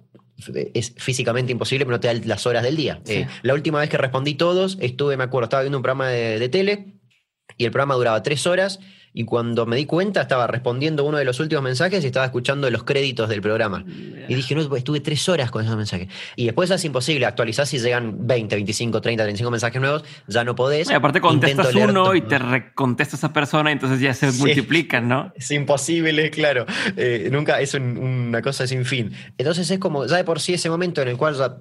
es 0.74 0.92
físicamente 0.96 1.52
imposible, 1.52 1.84
pero 1.84 1.96
no 1.96 2.00
te 2.00 2.08
da 2.08 2.14
las 2.24 2.46
horas 2.46 2.62
del 2.62 2.76
día. 2.76 3.00
Eh, 3.06 3.26
la 3.42 3.54
última 3.54 3.78
vez 3.80 3.88
que 3.88 3.96
respondí 3.96 4.34
todos, 4.34 4.76
estuve, 4.80 5.16
me 5.16 5.24
acuerdo, 5.24 5.44
estaba 5.44 5.62
viendo 5.62 5.78
un 5.78 5.82
programa 5.82 6.08
de 6.08 6.48
tele 6.48 6.99
y 7.60 7.66
el 7.66 7.72
programa 7.72 7.94
duraba 7.94 8.22
tres 8.22 8.46
horas 8.46 8.80
y 9.12 9.24
cuando 9.24 9.66
me 9.66 9.76
di 9.76 9.84
cuenta 9.84 10.22
estaba 10.22 10.46
respondiendo 10.46 11.04
uno 11.04 11.18
de 11.18 11.26
los 11.26 11.40
últimos 11.40 11.62
mensajes 11.62 12.02
y 12.02 12.06
estaba 12.06 12.24
escuchando 12.24 12.70
los 12.70 12.84
créditos 12.84 13.28
del 13.28 13.42
programa. 13.42 13.84
Y 14.28 14.34
dije, 14.34 14.54
no, 14.54 14.74
estuve 14.74 15.00
tres 15.00 15.28
horas 15.28 15.50
con 15.50 15.62
esos 15.62 15.76
mensajes. 15.76 16.08
Y 16.36 16.46
después 16.46 16.70
es 16.70 16.82
imposible, 16.86 17.26
actualizar 17.26 17.66
si 17.66 17.78
llegan 17.78 18.26
20, 18.26 18.56
25, 18.56 19.02
30, 19.02 19.24
35 19.24 19.50
mensajes 19.50 19.78
nuevos, 19.78 20.04
ya 20.26 20.42
no 20.42 20.54
podés. 20.54 20.88
Y 20.88 20.94
aparte 20.94 21.20
contestas 21.20 21.74
uno 21.74 22.14
y 22.14 22.22
te 22.22 22.38
recontesta 22.38 23.16
esa 23.16 23.30
persona 23.30 23.68
y 23.68 23.72
entonces 23.74 24.00
ya 24.00 24.14
se 24.14 24.32
multiplican, 24.32 25.06
¿no? 25.06 25.30
Es 25.36 25.50
imposible, 25.50 26.30
claro. 26.30 26.64
Eh, 26.96 27.28
nunca 27.30 27.60
es 27.60 27.74
una 27.74 28.40
cosa 28.40 28.66
sin 28.66 28.86
fin. 28.86 29.12
Entonces 29.36 29.70
es 29.70 29.78
como, 29.78 30.06
ya 30.06 30.16
de 30.16 30.24
por 30.24 30.40
sí 30.40 30.54
ese 30.54 30.70
momento 30.70 31.02
en 31.02 31.08
el 31.08 31.18
cual 31.18 31.34
ya 31.34 31.58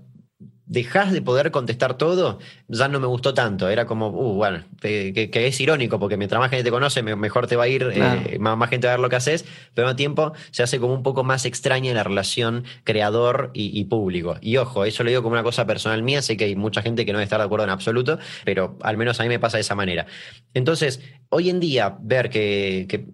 dejas 0.70 1.11
de 1.11 1.22
poder 1.22 1.49
contestar 1.49 1.97
todo, 1.97 2.39
ya 2.67 2.88
no 2.88 2.99
me 2.99 3.07
gustó 3.07 3.34
tanto. 3.34 3.67
Era 3.70 3.86
como, 3.86 4.09
uh, 4.09 4.36
bueno, 4.36 4.63
que, 4.80 5.30
es 5.34 5.59
irónico, 5.59 5.99
porque 5.99 6.15
mientras 6.15 6.39
más 6.39 6.51
gente 6.51 6.63
te 6.63 6.72
conoce, 6.72 7.01
mejor 7.01 7.47
te 7.47 7.55
va 7.55 7.63
a 7.63 7.67
ir, 7.67 7.89
eh, 7.91 8.38
más, 8.39 8.70
gente 8.70 8.88
va 8.88 8.93
a 8.93 8.95
ver 8.97 9.01
lo 9.01 9.09
que 9.09 9.15
haces, 9.15 9.45
pero 9.74 9.88
al 9.88 9.93
mismo 9.93 9.97
tiempo 9.97 10.34
se 10.51 10.61
hace 10.61 10.80
como 10.80 10.93
un 10.93 11.01
poco 11.03 11.24
más 11.24 11.45
extraña 11.45 11.91
la 11.93 12.03
relación 12.03 12.63
creador 12.84 13.49
y, 13.53 13.84
público. 13.86 14.38
Y 14.41 14.57
ojo, 14.57 14.86
eso 14.86 15.03
lo 15.03 15.09
digo 15.09 15.24
como 15.24 15.34
una 15.34 15.43
cosa 15.43 15.65
personal 15.65 16.03
mía, 16.03 16.22
sé 16.22 16.38
que 16.38 16.45
hay 16.45 16.55
mucha 16.55 16.84
gente 16.84 17.03
que 17.03 17.11
no 17.11 17.17
debe 17.17 17.24
estar 17.24 17.39
de 17.39 17.45
acuerdo 17.45 17.65
en 17.65 17.72
absoluto, 17.72 18.20
pero 18.45 18.78
al 18.84 18.95
menos 18.95 19.20
a 19.20 19.24
mí 19.24 19.30
me 19.30 19.39
pasa 19.39 19.57
de 19.57 19.61
esa 19.61 19.74
manera. 19.74 20.05
Entonces, 20.53 21.01
hoy 21.30 21.49
en 21.49 21.59
día, 21.59 21.97
ver 21.99 22.30
que 22.30 23.07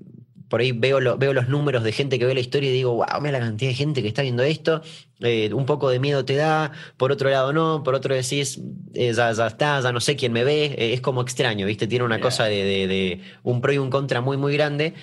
por 0.49 0.61
ahí 0.61 0.71
veo, 0.71 1.17
veo 1.17 1.33
los 1.33 1.49
números 1.49 1.83
de 1.83 1.91
gente 1.91 2.19
que 2.19 2.25
ve 2.25 2.33
la 2.33 2.39
historia 2.39 2.69
y 2.69 2.73
digo, 2.73 2.93
wow, 2.93 3.21
mira 3.21 3.39
la 3.39 3.45
cantidad 3.45 3.71
de 3.71 3.75
gente 3.75 4.01
que 4.01 4.07
está 4.07 4.21
viendo 4.21 4.43
esto. 4.43 4.81
Eh, 5.21 5.53
un 5.53 5.65
poco 5.65 5.89
de 5.89 5.99
miedo 5.99 6.25
te 6.25 6.35
da, 6.35 6.71
por 6.97 7.11
otro 7.11 7.29
lado 7.29 7.53
no, 7.53 7.83
por 7.83 7.95
otro 7.95 8.13
decís, 8.13 8.61
eh, 8.93 9.13
ya, 9.13 9.31
está, 9.31 9.79
ya 9.79 9.91
no 9.91 9.99
sé 9.99 10.15
quién 10.15 10.33
me 10.33 10.43
ve. 10.43 10.75
Eh, 10.77 10.93
es 10.93 11.01
como 11.01 11.21
extraño, 11.21 11.65
¿viste? 11.65 11.87
Tiene 11.87 12.05
una 12.05 12.19
cosa 12.19 12.45
de, 12.45 12.87
de, 12.87 13.21
un 13.43 13.61
pro 13.61 13.73
y 13.73 13.77
un 13.77 13.89
contra 13.89 14.21
muy, 14.21 14.37
muy 14.37 14.53
grande 14.53 14.93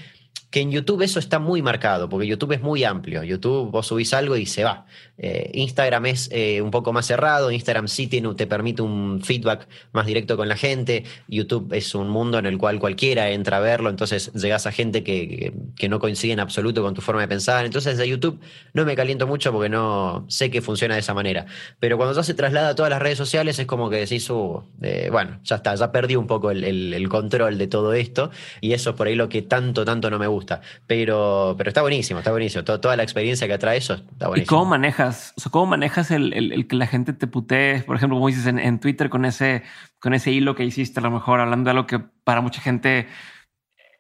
que 0.51 0.61
en 0.61 0.71
YouTube 0.71 1.01
eso 1.01 1.19
está 1.19 1.39
muy 1.39 1.63
marcado, 1.63 2.11
porque 2.11 2.27
YouTube 2.27 2.53
es 2.53 2.61
muy 2.61 2.85
amplio. 2.85 3.23
YouTube 3.23 3.71
vos 3.71 3.87
subís 3.87 4.13
algo 4.13 4.37
y 4.37 4.45
se 4.45 4.65
va. 4.65 4.85
Eh, 5.23 5.51
Instagram 5.55 6.07
es 6.07 6.29
eh, 6.33 6.61
un 6.61 6.71
poco 6.71 6.93
más 6.93 7.07
cerrado, 7.07 7.51
Instagram 7.51 7.89
sí 7.89 8.09
tiene, 8.09 8.35
te 8.35 8.47
permite 8.47 8.83
un 8.83 9.23
feedback 9.23 9.69
más 9.93 10.05
directo 10.05 10.37
con 10.37 10.49
la 10.49 10.57
gente. 10.57 11.05
YouTube 11.29 11.73
es 11.73 11.95
un 11.95 12.09
mundo 12.09 12.39
en 12.39 12.47
el 12.47 12.59
cual 12.59 12.79
cualquiera 12.79 13.31
entra 13.31 13.59
a 13.59 13.61
verlo, 13.61 13.89
entonces 13.89 14.33
llegás 14.35 14.67
a 14.67 14.73
gente 14.73 15.05
que, 15.05 15.55
que, 15.77 15.89
no 15.89 16.01
coincide 16.01 16.33
en 16.33 16.41
absoluto 16.41 16.83
con 16.83 16.95
tu 16.95 17.01
forma 17.01 17.21
de 17.23 17.29
pensar. 17.29 17.65
Entonces 17.65 17.97
de 17.99 18.09
YouTube 18.09 18.41
no 18.73 18.85
me 18.85 18.97
caliento 18.97 19.27
mucho 19.27 19.53
porque 19.53 19.69
no 19.69 20.25
sé 20.29 20.51
que 20.51 20.61
funciona 20.61 20.95
de 20.95 21.01
esa 21.01 21.15
manera. 21.15 21.47
Pero 21.79 21.97
cuando 21.97 22.15
ya 22.15 22.23
se 22.23 22.35
traslada 22.35 22.71
a 22.71 22.75
todas 22.75 22.91
las 22.91 23.01
redes 23.01 23.19
sociales 23.19 23.59
es 23.59 23.67
como 23.67 23.91
que 23.91 23.97
decís, 23.97 24.29
uh, 24.29 24.63
eh, 24.83 25.09
bueno, 25.13 25.39
ya 25.45 25.57
está, 25.57 25.75
ya 25.75 25.93
perdí 25.93 26.17
un 26.17 26.27
poco 26.27 26.51
el, 26.51 26.65
el 26.65 27.09
control 27.09 27.59
de 27.59 27.69
todo 27.69 27.93
esto 27.93 28.31
y 28.61 28.73
eso 28.73 28.91
es 28.91 28.97
por 28.97 29.07
ahí 29.07 29.15
lo 29.15 29.29
que 29.29 29.43
tanto, 29.43 29.85
tanto 29.85 30.11
no 30.11 30.19
me 30.19 30.27
gusta. 30.27 30.61
Pero, 30.87 31.55
pero 31.57 31.69
está 31.69 31.83
buenísimo, 31.83 32.19
está 32.19 32.31
buenísimo. 32.31 32.65
toda 32.65 32.97
la 32.97 33.03
experiencia 33.03 33.47
que 33.47 33.55
atrae 33.55 33.79
eso 33.79 33.95
está 33.95 34.29
buenísimo. 34.29 34.45
¿Y 34.45 34.47
cómo 34.47 34.71
manejas, 34.71 35.12
cómo 35.51 35.67
manejas 35.67 36.11
el, 36.11 36.67
que 36.69 36.77
la 36.77 36.87
gente 36.87 37.13
te 37.13 37.27
putee? 37.27 37.83
Por 37.83 37.97
ejemplo, 37.97 38.17
como 38.17 38.29
dices 38.29 38.47
en, 38.47 38.79
Twitter 38.81 39.09
con 39.11 39.25
ese, 39.25 39.63
con 39.99 40.15
ese 40.15 40.31
hilo 40.31 40.55
que 40.55 40.65
hiciste, 40.65 41.01
a 41.01 41.03
lo 41.03 41.11
mejor 41.11 41.41
hablando 41.41 41.69
de 41.69 41.71
algo 41.73 41.87
que 41.87 41.99
para 41.99 42.41
mucha 42.41 42.61
gente 42.61 43.09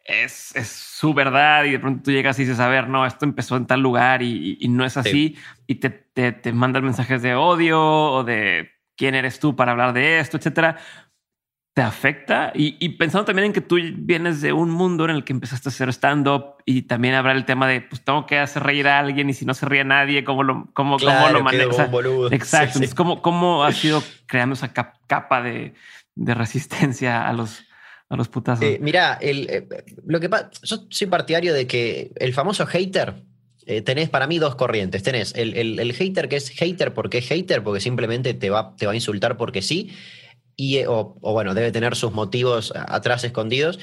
es, 0.04 0.54
es, 0.56 0.68
su 0.68 1.14
verdad 1.14 1.64
y 1.64 1.72
de 1.72 1.78
pronto 1.78 2.02
tú 2.04 2.10
llegas 2.10 2.38
y 2.38 2.42
dices, 2.42 2.60
a 2.60 2.68
ver, 2.68 2.88
no, 2.88 3.06
esto 3.06 3.24
empezó 3.24 3.56
en 3.56 3.66
tal 3.66 3.80
lugar 3.80 4.22
y, 4.22 4.58
no 4.68 4.84
es 4.84 4.96
así 4.96 5.36
y 5.66 5.76
te, 5.76 5.90
te, 5.90 6.32
te 6.32 6.52
mandan 6.52 6.84
mensajes 6.84 7.22
de 7.22 7.34
odio 7.34 7.80
o 7.80 8.24
de 8.24 8.70
quién 8.96 9.14
eres 9.14 9.40
tú 9.40 9.56
para 9.56 9.72
hablar 9.72 9.92
de 9.92 10.20
esto, 10.20 10.36
etcétera 10.36 10.78
te 11.74 11.80
afecta 11.80 12.52
y, 12.54 12.86
pensando 12.90 13.24
también 13.24 13.46
en 13.46 13.52
que 13.54 13.62
tú 13.62 13.78
vienes 13.94 14.42
de 14.42 14.52
un 14.52 14.70
mundo 14.70 15.04
en 15.06 15.10
el 15.10 15.24
que 15.24 15.32
empezaste 15.32 15.70
a 15.70 15.70
hacer 15.70 15.88
stand-up 15.88 16.56
y 16.66 16.82
también 16.82 17.14
habrá 17.14 17.32
el 17.32 17.46
tema 17.46 17.66
de 17.66 17.80
pues 17.80 18.04
tengo 18.04 18.26
que 18.26 18.38
hacer 18.38 18.62
reír 18.62 18.86
a 18.88 18.98
alguien 18.98 19.30
y 19.30 19.34
si 19.34 19.46
no 19.46 19.54
se 19.54 19.64
ríe 19.64 19.82
nadie, 19.82 20.22
cómo 20.22 20.42
lo, 20.42 20.68
cómo, 20.74 20.98
cómo 20.98 21.28
lo 21.30 21.42
manejas. 21.42 21.88
Exacto. 22.30 22.78
¿cómo, 22.94 23.22
¿cómo, 23.22 23.64
ha 23.64 23.72
sido 23.72 24.02
creando 24.26 24.52
esa 24.52 24.74
capa 24.74 25.40
de, 25.40 25.72
de, 26.14 26.34
resistencia 26.34 27.26
a 27.26 27.32
los, 27.32 27.64
a 28.10 28.16
los 28.16 28.28
putazos? 28.28 28.64
Eh, 28.64 28.78
mira, 28.82 29.14
el, 29.22 29.48
eh, 29.48 29.66
lo 30.04 30.20
que 30.20 30.28
yo 30.62 30.86
soy 30.90 31.06
partidario 31.06 31.54
de 31.54 31.66
que 31.66 32.12
el 32.16 32.34
famoso 32.34 32.66
hater 32.66 33.14
eh, 33.64 33.80
tenés 33.80 34.10
para 34.10 34.26
mí 34.26 34.38
dos 34.38 34.56
corrientes. 34.56 35.02
Tenés 35.02 35.32
el, 35.36 35.54
el, 35.54 35.78
el, 35.78 35.94
hater 35.94 36.28
que 36.28 36.36
es 36.36 36.50
hater 36.50 36.92
porque 36.92 37.18
es 37.18 37.28
hater, 37.28 37.62
porque 37.62 37.80
simplemente 37.80 38.34
te 38.34 38.50
va, 38.50 38.76
te 38.76 38.84
va 38.84 38.92
a 38.92 38.94
insultar 38.94 39.38
porque 39.38 39.62
sí 39.62 39.90
y, 40.62 40.78
eh, 40.78 40.86
o, 40.86 41.18
bueno, 41.20 41.54
debe 41.54 41.72
tener 41.72 41.96
sus 41.96 42.12
motivos 42.12 42.72
atrás 42.76 43.24
escondidos. 43.24 43.80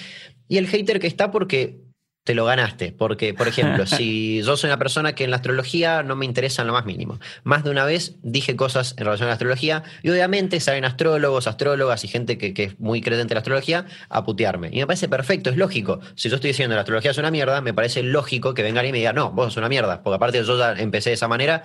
Y 0.48 0.58
el 0.58 0.68
hater 0.68 1.02
que 1.02 1.08
está 1.08 1.30
porque 1.30 1.82
te 2.24 2.34
lo 2.34 2.46
ganaste. 2.46 2.94
Porque, 2.94 3.34
por 3.34 3.50
ejemplo, 3.50 3.86
si 3.88 4.42
yo 4.44 4.56
soy 4.56 4.70
una 4.70 4.80
persona 4.80 5.14
que 5.14 5.26
en 5.26 5.32
la 5.32 5.38
astrología 5.38 6.04
no 6.04 6.16
me 6.16 6.26
interesa 6.26 6.62
en 6.62 6.68
lo 6.68 6.74
más 6.74 6.86
mínimo. 6.86 7.20
Más 7.44 7.66
de 7.66 7.72
una 7.72 7.84
vez 7.84 8.16
dije 8.24 8.56
cosas 8.56 8.96
en 8.98 9.04
relación 9.04 9.28
a 9.28 9.32
la 9.32 9.34
astrología 9.34 9.84
y 10.04 10.10
obviamente 10.10 10.62
salen 10.62 10.86
astrólogos, 10.86 11.48
astrólogas 11.48 12.06
y 12.06 12.08
gente 12.08 12.38
que, 12.38 12.54
que, 12.54 12.64
es 12.64 12.80
muy 12.80 13.02
creyente 13.02 13.34
en 13.34 13.36
la 13.36 13.40
astrología 13.40 13.86
a 14.08 14.24
putearme. 14.24 14.70
Y 14.72 14.78
me 14.78 14.88
parece 14.88 15.10
perfecto, 15.10 15.50
es 15.50 15.58
lógico. 15.58 16.00
Si 16.16 16.30
yo 16.30 16.36
estoy 16.36 16.52
diciendo 16.52 16.76
la 16.76 16.82
astrología 16.82 17.12
es 17.12 17.18
una 17.18 17.32
mierda, 17.32 17.60
me 17.60 17.74
parece 17.74 18.04
lógico 18.04 18.54
que 18.54 18.64
vengan 18.64 18.86
y 18.86 18.94
me 18.94 19.00
digan, 19.00 19.16
no, 19.16 19.32
vos 19.32 19.48
sos 19.48 19.58
una 19.58 19.68
mierda. 19.68 20.02
Porque 20.02 20.16
aparte 20.16 20.42
yo 20.44 20.58
ya 20.58 20.74
empecé 20.74 21.10
de 21.10 21.16
esa 21.16 21.28
manera 21.28 21.64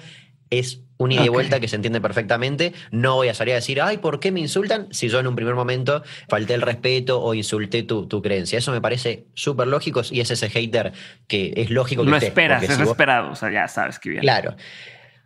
es 0.58 0.80
un 0.96 1.12
ida 1.12 1.24
y 1.24 1.28
vuelta 1.28 1.60
que 1.60 1.68
se 1.68 1.76
entiende 1.76 2.00
perfectamente. 2.00 2.72
No 2.90 3.16
voy 3.16 3.28
a 3.28 3.34
salir 3.34 3.52
a 3.52 3.56
decir, 3.56 3.80
ay, 3.80 3.98
¿por 3.98 4.20
qué 4.20 4.32
me 4.32 4.40
insultan? 4.40 4.88
Si 4.90 5.08
yo 5.08 5.20
en 5.20 5.26
un 5.26 5.36
primer 5.36 5.54
momento 5.54 6.02
falté 6.28 6.54
el 6.54 6.62
respeto 6.62 7.20
o 7.20 7.34
insulté 7.34 7.82
tu, 7.82 8.08
creencia. 8.22 8.58
Eso 8.58 8.72
me 8.72 8.80
parece 8.80 9.26
súper 9.34 9.66
lógico 9.66 10.02
y 10.10 10.20
es 10.20 10.30
ese 10.30 10.48
hater 10.48 10.92
que 11.26 11.52
es 11.56 11.70
lógico 11.70 12.04
que 12.04 12.10
Lo 12.10 12.16
esperas, 12.16 12.62
es 12.62 12.78
esperado, 12.78 13.32
o 13.32 13.34
sea, 13.34 13.50
ya 13.50 13.68
sabes 13.68 13.98
que 13.98 14.10
bien. 14.10 14.22
Claro. 14.22 14.56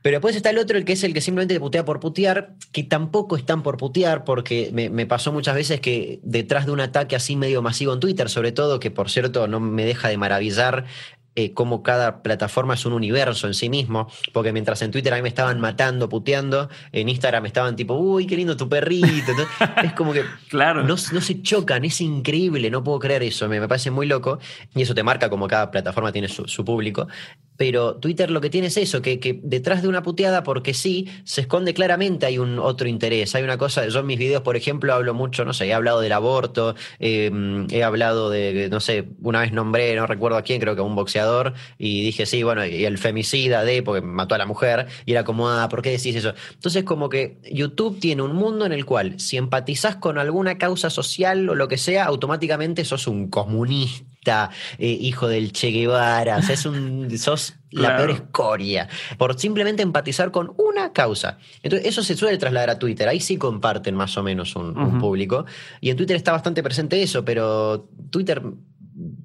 Pero 0.01 0.17
después 0.17 0.37
está 0.37 0.51
el 0.51 0.59
otro, 0.59 0.79
el 0.79 0.85
que 0.85 0.93
es 0.93 1.03
el 1.03 1.13
que 1.13 1.21
simplemente 1.21 1.55
te 1.55 1.61
putea 1.61 1.85
por 1.85 1.99
putear, 1.99 2.55
que 2.73 2.85
tampoco 2.85 3.37
están 3.37 3.63
por 3.63 3.77
putear, 3.77 4.25
porque 4.25 4.71
me, 4.73 4.91
me, 4.91 5.07
pasó 5.07 5.33
muchas 5.33 5.57
veces 5.57 5.81
que 5.81 6.21
detrás 6.23 6.67
de 6.67 6.73
un 6.73 6.81
ataque 6.81 7.17
así 7.17 7.35
medio 7.35 7.63
masivo 7.63 7.93
en 7.93 8.01
Twitter, 8.01 8.31
sobre 8.31 8.53
todo, 8.53 8.79
que 8.79 8.93
por 8.93 9.11
cierto 9.11 9.49
no 9.49 9.59
me 9.59 9.85
deja 9.85 10.09
de 10.09 10.17
maravillar 10.17 10.87
eh, 11.41 11.53
cómo 11.55 11.85
cada 11.85 12.21
plataforma 12.21 12.75
es 12.75 12.85
un 12.85 12.93
universo 12.93 13.47
en 13.47 13.55
sí 13.55 13.69
mismo, 13.69 14.11
porque 14.33 14.53
mientras 14.53 14.83
en 14.83 14.91
Twitter 14.91 15.13
a 15.13 15.17
mí 15.19 15.23
me 15.23 15.29
estaban 15.29 15.61
matando, 15.61 16.09
puteando, 16.09 16.69
en 16.91 17.09
Instagram 17.09 17.43
me 17.43 17.47
estaban 17.47 17.77
tipo, 17.77 17.95
uy, 17.95 18.27
qué 18.27 18.37
lindo 18.37 18.57
tu 18.57 18.69
perrito. 18.69 19.31
es 19.85 19.93
como 19.93 20.13
que 20.13 20.25
claro. 20.49 20.83
no, 20.83 20.97
no, 21.13 21.21
se 21.21 21.41
chocan, 21.41 21.85
es 21.85 22.01
increíble, 22.01 22.73
no 22.73 22.83
puedo 22.83 22.99
creer 22.99 23.23
eso, 23.23 23.49
me, 23.49 23.61
me, 23.61 23.69
parece 23.69 23.93
muy 23.93 24.09
loco, 24.09 24.41
y 24.75 24.83
eso 24.83 24.97
te 24.97 25.05
marca 25.05 25.31
como 25.31 25.47
cada 25.47 25.71
plataforma 25.71 26.11
tiene 26.11 26.27
su, 26.27 26.49
su 26.49 26.65
público. 26.65 27.07
Pero 27.59 27.97
Twitter 27.97 28.31
lo 28.31 28.41
que 28.41 28.51
tiene 28.51 28.69
es 28.69 28.77
eso, 28.77 29.03
que, 29.03 29.19
que, 29.19 29.41
detrás 29.43 29.83
de 29.83 29.89
una 29.89 30.05
puteada, 30.05 30.45
porque 30.45 30.75
sí, 30.75 31.09
se 31.25 31.41
esconde 31.41 31.75
claramente, 31.75 32.25
hay 32.25 32.39
un 32.39 32.61
otro 32.61 32.89
interés. 32.89 33.35
Hay 33.35 33.43
una 33.43 33.59
cosa, 33.59 33.87
yo 33.89 33.99
en 33.99 34.07
mis 34.07 34.19
videos, 34.19 34.43
por 34.43 34.57
ejemplo, 34.57 34.95
hablo 34.95 35.13
mucho, 35.13 35.45
no 35.45 35.53
sé, 35.53 35.67
he 35.67 35.75
hablado 35.75 36.01
del 36.01 36.13
aborto, 36.13 36.77
em, 37.01 37.67
he 37.71 37.83
hablado 37.83 38.31
de, 38.31 38.69
no 38.71 38.79
sé, 38.79 39.09
una 39.21 39.41
vez 39.41 39.53
nombré, 39.53 39.97
no 39.97 40.07
recuerdo 40.07 40.39
a 40.39 40.43
quién, 40.43 40.61
creo 40.61 40.77
que 40.77 40.83
a 40.83 40.85
un 40.85 40.95
boxeador, 40.95 41.55
y 41.79 42.05
dije, 42.05 42.27
sí, 42.27 42.45
bueno, 42.45 42.65
y 42.65 42.85
el 42.85 42.97
femicida 42.97 43.65
de, 43.65 43.83
porque 43.83 44.03
mató 44.07 44.37
a 44.37 44.39
la 44.39 44.47
mujer, 44.47 44.87
y 45.05 45.13
era 45.13 45.25
como, 45.25 45.49
ah, 45.49 45.69
¿por 45.69 45.83
qué 45.83 45.91
decís 45.91 46.15
eso? 46.15 46.35
Entonces, 46.55 46.85
como 46.85 47.09
que 47.09 47.39
YouTube 47.51 47.99
tiene 47.99 48.23
un 48.23 48.37
mundo 48.37 48.67
en 48.67 48.73
el 48.73 48.85
cual, 48.85 49.19
si 49.19 49.37
empatizás 49.37 49.97
con 49.97 50.17
alguna 50.19 50.59
causa 50.59 50.91
social 50.91 51.49
o 51.49 51.57
lo 51.57 51.67
que 51.67 51.77
sea, 51.77 52.05
automáticamente 52.05 52.85
sos 52.85 53.09
un 53.09 53.29
comunista 53.29 54.08
eh, 54.29 54.87
hijo 55.01 55.29
del 55.29 55.53
Che 55.53 55.71
Guevara, 55.71 56.39
es 56.39 56.67
un, 56.67 57.09
sos 57.19 57.55
la 57.71 57.97
peor 57.97 58.11
escoria, 58.11 58.89
por 59.19 59.39
simplemente 59.39 59.83
empatizar 59.83 60.31
con 60.31 60.55
una 60.57 60.93
causa. 60.93 61.39
Entonces, 61.63 61.89
eso 61.89 62.03
se 62.03 62.17
suele 62.17 62.39
trasladar 62.39 62.71
a 62.71 62.79
Twitter, 62.79 63.09
ahí 63.09 63.21
sí 63.21 63.37
comparten 63.37 63.95
más 63.95 64.17
o 64.17 64.23
menos 64.23 64.57
un, 64.57 64.99
público, 64.99 65.45
y 65.81 65.91
en 65.91 65.97
Twitter 65.97 66.17
está 66.17 66.33
bastante 66.33 66.63
presente 66.63 67.03
eso, 67.03 67.25
pero 67.25 67.89
Twitter 68.11 68.43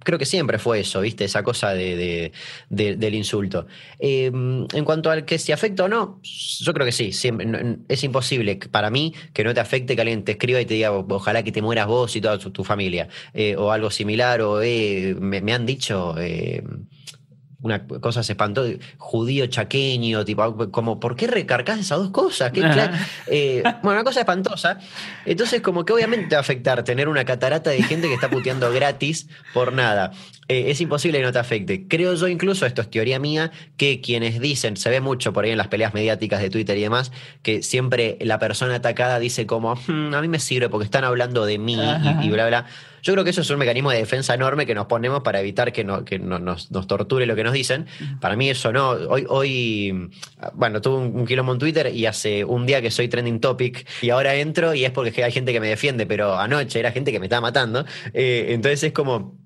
creo 0.04 0.20
que 0.20 0.26
siempre 0.26 0.60
fue 0.60 0.80
eso, 0.80 1.02
¿viste? 1.02 1.26
Esa 1.26 1.44
cosa 1.44 1.74
de, 1.74 2.32
del 2.70 3.16
insulto. 3.16 3.68
Em, 4.00 4.66
en 4.74 4.86
cuanto 4.86 5.10
al 5.10 5.26
que 5.26 5.40
si 5.40 5.52
afecta 5.52 5.86
o 5.86 5.88
no, 5.88 6.20
yo 6.24 6.74
creo 6.74 6.86
que 6.86 6.92
sí. 6.92 7.12
Siempre, 7.12 7.78
es 7.88 8.04
imposible 8.04 8.56
para 8.72 8.90
mí 8.90 9.14
que 9.34 9.44
no 9.44 9.54
te 9.54 9.60
afecte 9.60 9.96
que 9.96 10.02
alguien 10.02 10.24
te 10.24 10.34
escriba 10.34 10.62
y 10.62 10.66
te 10.66 10.76
diga, 10.76 10.92
ojalá 10.92 11.44
que 11.44 11.52
te 11.52 11.62
mueras 11.62 11.88
vos 11.88 12.16
y 12.16 12.22
toda 12.22 12.38
tu, 12.38 12.64
familia. 12.64 13.08
Eh, 13.34 13.56
o 13.58 13.72
algo 13.72 13.92
similar, 13.92 14.42
o 14.42 14.62
eh, 14.62 15.16
me, 15.20 15.54
han 15.54 15.66
dicho. 15.66 16.16
Una 17.64 17.88
cosa 17.88 18.22
se 18.24 18.34
espantó, 18.34 18.64
judío 18.98 19.48
chaqueño, 19.48 20.24
tipo, 20.24 20.70
como, 20.70 21.00
¿por 21.00 21.16
qué 21.16 21.28
recargas 21.28 21.80
esas 21.80 21.98
dos 21.98 22.12
cosas? 22.12 22.52
Eh, 23.28 23.64
bueno, 23.82 24.00
una 24.00 24.04
cosa 24.04 24.20
espantosa. 24.20 24.78
Entonces, 25.26 25.62
como 25.62 25.86
que 25.86 25.94
obviamente 25.94 26.28
te 26.28 26.36
va 26.36 26.40
a 26.40 26.42
afectar 26.42 26.84
tener 26.84 27.08
una 27.08 27.26
catarata 27.26 27.72
de 27.72 27.82
gente 27.82 28.08
que 28.08 28.14
está 28.14 28.30
puteando 28.30 28.72
gratis 28.72 29.28
por 29.54 29.74
nada. 29.74 30.12
Eh, 30.54 30.70
es 30.70 30.80
imposible 30.82 31.18
que 31.18 31.24
no 31.24 31.32
te 31.32 31.40
afecte. 31.40 31.88
Creo 31.88 32.14
yo 32.14 32.28
incluso, 32.28 32.68
esto 32.68 32.84
es 32.84 32.90
teoría 32.92 33.18
mía, 33.18 33.52
que 33.76 34.02
quienes 34.02 34.40
dicen, 34.40 34.78
se 34.78 34.92
ve 34.92 35.02
mucho 35.02 35.34
por 35.34 35.46
ahí 35.46 35.52
en 35.52 35.58
las 35.58 35.68
peleas 35.68 35.96
mediáticas 35.96 36.42
de 36.42 36.52
Twitter 36.52 36.78
y 36.78 36.82
demás, 36.82 37.12
que 37.42 37.64
siempre 37.64 38.20
la 38.22 38.38
persona 38.38 38.76
atacada 38.76 39.18
dice 39.18 39.48
como, 39.48 39.74
hmm, 39.74 40.14
a 40.14 40.22
mí 40.22 40.28
me 40.28 40.38
sirve 40.38 40.70
porque 40.70 40.86
están 40.86 41.06
hablando 41.06 41.48
de 41.48 41.58
mí 41.58 41.74
y, 42.22 42.30
bla, 42.30 42.48
bla. 42.48 42.68
Yo 43.02 43.14
creo 43.14 43.24
que 43.24 43.32
eso 43.32 43.42
es 43.42 43.50
un 43.50 43.58
mecanismo 43.58 43.90
de 43.90 43.98
defensa 43.98 44.36
enorme 44.36 44.68
que 44.68 44.76
nos 44.76 44.86
ponemos 44.86 45.24
para 45.24 45.40
evitar 45.40 45.74
que, 45.74 45.84
no, 45.84 46.06
que 46.06 46.20
nos, 46.20 46.70
torture 46.70 47.26
lo 47.26 47.36
que 47.36 47.44
nos 47.44 47.54
dicen. 47.54 47.88
Para 48.22 48.36
mí 48.38 48.50
eso 48.50 48.72
no. 48.72 48.92
Hoy, 48.92 49.26
hoy 49.28 50.10
bueno, 50.54 50.82
tuve 50.82 50.98
un, 50.98 51.26
quilombo 51.26 51.52
en 51.52 51.60
Twitter 51.60 51.94
y 51.94 52.06
hace 52.06 52.46
un 52.46 52.66
día 52.66 52.82
que 52.82 52.92
soy 52.92 53.10
trending 53.10 53.42
topic 53.42 53.86
y 54.02 54.12
ahora 54.12 54.36
entro 54.36 54.74
y 54.74 54.86
es 54.86 54.92
porque 54.92 55.24
hay 55.24 55.32
gente 55.32 55.52
que 55.52 55.60
me 55.60 55.68
defiende, 55.68 56.06
pero 56.06 56.38
anoche 56.38 56.80
era 56.80 56.92
gente 56.92 57.12
que 57.12 57.20
me 57.20 57.26
estaba 57.26 57.42
matando. 57.42 57.86
Eh, 58.14 58.46
entonces 58.52 58.84
es 58.84 58.94
como 58.94 59.43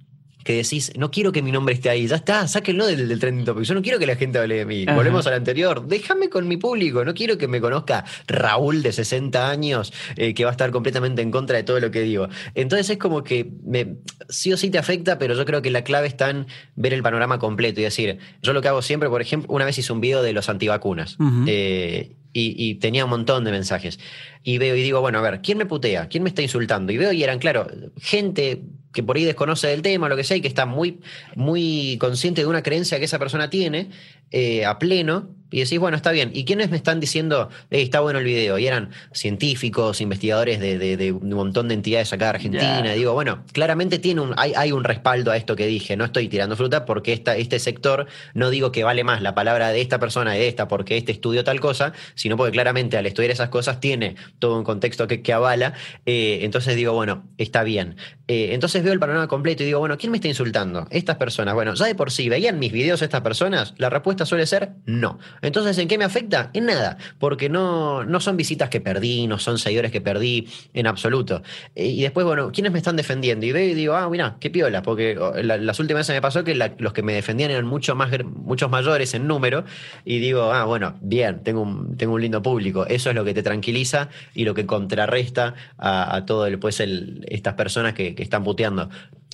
que 0.47 0.53
decís, 0.53 0.93
no 0.95 1.11
quiero 1.11 1.33
que 1.33 1.41
mi 1.41 1.51
nombre 1.51 1.75
esté 1.75 1.89
ahí, 1.89 2.07
ya 2.07 2.15
está, 2.15 2.47
sáquenlo 2.47 2.85
del, 2.87 3.09
del 3.09 3.19
trending 3.19 3.43
topic. 3.43 3.65
Yo 3.65 3.73
no 3.73 3.81
quiero 3.81 3.99
que 3.99 4.07
la 4.07 4.15
gente 4.15 4.39
hable 4.39 4.55
de 4.55 4.65
mí. 4.65 4.85
Volvemos 4.85 5.27
al 5.27 5.33
anterior. 5.33 5.85
Déjame 5.85 6.29
con 6.29 6.47
mi 6.47 6.55
público. 6.55 7.03
No 7.03 7.13
quiero 7.13 7.37
que 7.37 7.49
me 7.49 7.59
conozca 7.59 8.05
Raúl 8.27 8.81
de 8.81 8.93
60 8.93 9.49
años 9.49 9.91
eh, 10.15 10.33
que 10.33 10.45
va 10.45 10.51
a 10.51 10.53
estar 10.53 10.71
completamente 10.71 11.21
en 11.21 11.31
contra 11.31 11.57
de 11.57 11.63
todo 11.63 11.81
lo 11.81 11.91
que 11.91 11.99
digo. 11.99 12.29
Entonces 12.55 12.89
es 12.91 12.97
como 12.97 13.25
que 13.25 13.51
me, 13.65 13.97
sí 14.29 14.53
o 14.53 14.55
sí 14.55 14.69
te 14.69 14.77
afecta, 14.77 15.19
pero 15.19 15.35
yo 15.35 15.43
creo 15.43 15.61
que 15.61 15.69
la 15.69 15.83
clave 15.83 16.07
está 16.07 16.29
en 16.29 16.47
ver 16.77 16.93
el 16.93 17.03
panorama 17.03 17.39
completo 17.39 17.81
y 17.81 17.83
decir, 17.83 18.17
yo 18.41 18.53
lo 18.53 18.61
que 18.61 18.69
hago 18.69 18.81
siempre, 18.81 19.09
por 19.09 19.21
ejemplo, 19.21 19.53
una 19.53 19.65
vez 19.65 19.77
hice 19.77 19.91
un 19.91 19.99
video 19.99 20.21
de 20.23 20.31
los 20.31 20.47
antivacunas. 20.47 21.17
Eh, 21.45 22.15
y, 22.31 22.75
tenía 22.75 23.03
un 23.03 23.09
montón 23.09 23.43
de 23.43 23.51
mensajes. 23.51 23.99
Y 24.43 24.59
veo 24.59 24.75
y 24.75 24.81
digo, 24.81 25.01
bueno, 25.01 25.19
a 25.19 25.21
ver, 25.21 25.41
¿quién 25.41 25.57
me 25.57 25.65
putea? 25.65 26.07
¿Quién 26.07 26.23
me 26.23 26.29
está 26.29 26.41
insultando? 26.41 26.93
Y 26.93 26.97
veo 26.97 27.11
y 27.11 27.23
eran, 27.23 27.39
claro, 27.39 27.67
gente 27.97 28.63
que 28.93 29.03
por 29.03 29.17
ahí 29.17 29.25
desconoce 29.25 29.67
del 29.67 29.81
tema, 29.81 30.09
lo 30.09 30.15
que 30.15 30.23
sea, 30.23 30.37
y 30.37 30.41
que 30.41 30.47
está 30.47 30.65
muy, 30.65 30.99
muy 31.35 31.97
consciente 31.99 32.41
de 32.41 32.47
una 32.47 32.63
creencia 32.63 32.99
que 32.99 33.05
esa 33.05 33.19
persona 33.19 33.49
tiene 33.49 33.89
eh, 34.31 34.65
a 34.65 34.79
pleno, 34.79 35.29
y 35.49 35.59
decís, 35.61 35.79
bueno, 35.79 35.97
está 35.97 36.11
bien. 36.11 36.31
¿Y 36.33 36.45
quiénes 36.45 36.69
me 36.69 36.77
están 36.77 36.99
diciendo, 36.99 37.49
está 37.69 37.99
bueno 38.01 38.19
el 38.19 38.25
video? 38.25 38.57
Y 38.57 38.67
eran 38.67 38.89
científicos, 39.13 40.01
investigadores 40.01 40.59
de, 40.59 41.11
un 41.11 41.29
montón 41.29 41.67
de 41.67 41.73
entidades 41.73 42.11
acá 42.13 42.25
de 42.25 42.29
Argentina. 42.29 42.93
Digo, 42.93 43.13
bueno, 43.13 43.43
claramente 43.53 43.99
tiene 43.99 44.21
un, 44.21 44.33
hay, 44.37 44.53
hay, 44.55 44.71
un 44.71 44.83
respaldo 44.83 45.31
a 45.31 45.37
esto 45.37 45.55
que 45.55 45.65
dije. 45.67 45.95
No 45.95 46.05
estoy 46.05 46.27
tirando 46.27 46.55
fruta 46.55 46.85
porque 46.85 47.13
esta, 47.13 47.37
este 47.37 47.59
sector, 47.59 48.07
no 48.33 48.49
digo 48.49 48.71
que 48.71 48.83
vale 48.83 49.03
más 49.03 49.21
la 49.21 49.35
palabra 49.35 49.69
de 49.69 49.81
esta 49.81 49.99
persona 49.99 50.35
y 50.35 50.39
de 50.39 50.47
esta 50.47 50.67
porque 50.67 50.97
este 50.97 51.11
estudio 51.11 51.43
tal 51.43 51.59
cosa, 51.59 51.93
sino 52.15 52.37
porque 52.37 52.51
claramente 52.51 52.97
al 52.97 53.05
estudiar 53.05 53.31
esas 53.31 53.49
cosas 53.49 53.79
tiene 53.79 54.15
todo 54.39 54.57
un 54.57 54.63
contexto 54.63 55.07
que, 55.07 55.21
que 55.21 55.33
avala. 55.33 55.73
Eh, 56.05 56.39
entonces 56.41 56.75
digo, 56.75 56.93
bueno, 56.93 57.23
está 57.37 57.63
bien. 57.63 57.95
Eh, 58.27 58.49
entonces 58.53 58.83
veo 58.83 58.93
el 58.93 58.99
panorama 58.99 59.27
completo 59.27 59.63
y 59.63 59.67
digo, 59.67 59.79
bueno, 59.79 59.97
¿quién 59.97 60.11
me 60.11 60.17
está 60.17 60.27
insultando? 60.27 60.87
Estas 60.89 61.15
personas. 61.15 61.53
Bueno, 61.53 61.73
ya 61.73 61.85
de 61.85 61.95
por 61.95 62.11
sí, 62.11 62.27
¿veían 62.27 62.59
mis 62.59 62.71
videos 62.71 63.01
estas 63.01 63.21
personas? 63.21 63.73
La 63.77 63.89
respuesta 63.89 64.25
suele 64.25 64.45
ser 64.45 64.71
no. 64.85 65.19
Entonces, 65.41 65.77
¿en 65.77 65.87
qué 65.87 65.97
me 65.97 66.05
afecta? 66.05 66.49
En 66.53 66.65
nada, 66.65 66.97
porque 67.19 67.49
no, 67.49 68.03
no 68.03 68.19
son 68.19 68.37
visitas 68.37 68.69
que 68.69 68.81
perdí, 68.81 69.27
no 69.27 69.39
son 69.39 69.57
seguidores 69.57 69.91
que 69.91 70.01
perdí 70.01 70.47
en 70.73 70.87
absoluto. 70.87 71.41
Eh, 71.75 71.87
y 71.87 72.01
después, 72.01 72.25
bueno, 72.25 72.51
¿quiénes 72.51 72.71
me 72.71 72.79
están 72.79 72.95
defendiendo? 72.95 73.45
Y 73.45 73.51
veo 73.51 73.67
y 73.67 73.73
digo, 73.73 73.95
ah, 73.95 74.09
mira, 74.09 74.37
qué 74.39 74.49
piola, 74.49 74.81
porque 74.81 75.17
las 75.43 75.79
últimas 75.79 76.01
veces 76.01 76.15
me 76.15 76.21
pasó 76.21 76.43
que 76.43 76.55
los 76.55 76.93
que 76.93 77.01
me 77.03 77.13
defendían 77.13 77.51
eran 77.51 77.65
mucho 77.65 77.95
más, 77.95 78.11
muchos 78.25 78.69
mayores 78.69 79.13
en 79.13 79.27
número, 79.27 79.65
y 80.05 80.19
digo, 80.19 80.51
ah, 80.51 80.65
bueno, 80.65 80.95
bien, 81.01 81.43
tengo 81.43 81.61
un, 81.61 81.97
tengo 81.97 82.13
un 82.13 82.21
lindo 82.21 82.41
público. 82.41 82.85
Eso 82.87 83.09
es 83.09 83.15
lo 83.15 83.25
que 83.25 83.33
te 83.33 83.43
tranquiliza 83.43 84.09
y 84.33 84.45
lo 84.45 84.53
que 84.53 84.65
contrarresta 84.65 85.55
a, 85.77 86.23
todo 86.25 86.45
el, 86.47 86.59
pues, 86.59 86.79
estas 86.79 87.53
personas 87.53 87.93
que, 87.93 88.15
que 88.15 88.23
están 88.23 88.43
puteando 88.43 88.89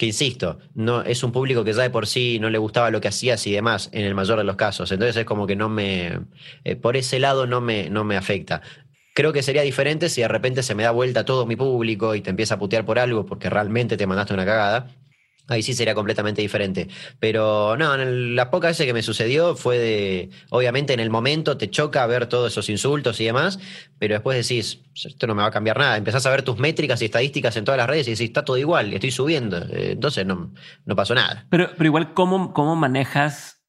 insisto, 0.06 0.60
no, 0.76 1.02
es 1.02 1.24
un 1.24 1.32
público 1.32 1.64
que 1.64 1.74
ya 1.74 1.84
de 1.84 1.90
por 1.90 2.08
sí 2.08 2.40
no 2.40 2.50
le 2.50 2.58
gustaba 2.58 2.92
lo 2.92 3.02
que 3.02 3.08
hacías 3.08 3.46
y 3.48 3.52
demás, 3.52 3.90
en 3.92 4.06
el 4.06 4.16
mayor 4.16 4.38
de 4.38 4.44
los 4.44 4.56
casos. 4.56 4.92
Entonces 4.92 5.16
es 5.18 5.26
como 5.26 5.48
que 5.48 5.56
no 5.56 5.70
me. 5.70 6.20
Eh, 6.64 6.76
por 6.76 6.98
ese 6.98 7.20
lado 7.20 7.48
no 7.48 7.62
me, 7.62 7.90
no 7.90 8.04
me 8.04 8.18
afecta. 8.18 8.62
Creo 9.16 9.32
que 9.32 9.44
sería 9.44 9.62
diferente 9.62 10.10
si 10.10 10.22
de 10.22 10.28
repente 10.28 10.64
se 10.64 10.74
me 10.76 10.84
da 10.84 10.92
vuelta 10.92 11.26
todo 11.26 11.46
mi 11.46 11.56
público 11.56 12.16
y 12.16 12.22
te 12.22 12.32
empieza 12.32 12.56
a 12.56 12.60
putear 12.60 12.86
por 12.86 12.98
algo 12.98 13.26
porque 13.26 13.50
realmente 13.50 13.98
te 13.98 14.08
mandaste 14.08 14.34
una 14.34 14.46
cagada. 14.46 14.88
Ahí 15.48 15.62
sí 15.62 15.74
sería 15.74 15.94
completamente 15.94 16.42
diferente. 16.42 16.88
Pero 17.20 17.76
no, 17.76 17.96
en 17.96 18.36
las 18.36 18.48
pocas 18.48 18.72
veces 18.72 18.86
que 18.86 18.94
me 18.94 19.04
sucedió 19.04 19.56
fue 19.56 19.78
de, 19.78 20.30
obviamente 20.50 20.94
en 20.94 21.02
el 21.02 21.10
momento 21.10 21.58
te 21.58 21.70
choca 21.70 22.06
ver 22.08 22.28
todos 22.28 22.54
esos 22.54 22.70
insultos 22.70 23.20
y 23.20 23.26
demás, 23.26 23.60
pero 24.00 24.16
después 24.16 24.38
decís, 24.48 24.80
esto 24.96 25.28
no 25.28 25.36
me 25.36 25.42
va 25.42 25.50
a 25.50 25.52
cambiar 25.52 25.78
nada. 25.78 25.98
Empezás 25.98 26.26
a 26.26 26.30
ver 26.30 26.44
tus 26.44 26.58
métricas 26.58 27.02
y 27.02 27.06
estadísticas 27.06 27.58
en 27.58 27.66
todas 27.66 27.78
las 27.78 27.88
redes 27.88 28.08
y 28.08 28.12
decís, 28.12 28.30
está 28.30 28.46
todo 28.46 28.58
igual, 28.58 28.94
estoy 28.94 29.12
subiendo. 29.12 29.58
Eh, 29.58 29.92
entonces 29.92 30.26
no, 30.26 30.54
no 30.86 30.96
pasó 30.96 31.14
nada. 31.14 31.46
Pero, 31.50 31.70
pero 31.78 31.86
igual, 31.86 32.14
¿cómo, 32.14 32.54
¿cómo 32.54 32.78
manejas? 32.78 33.62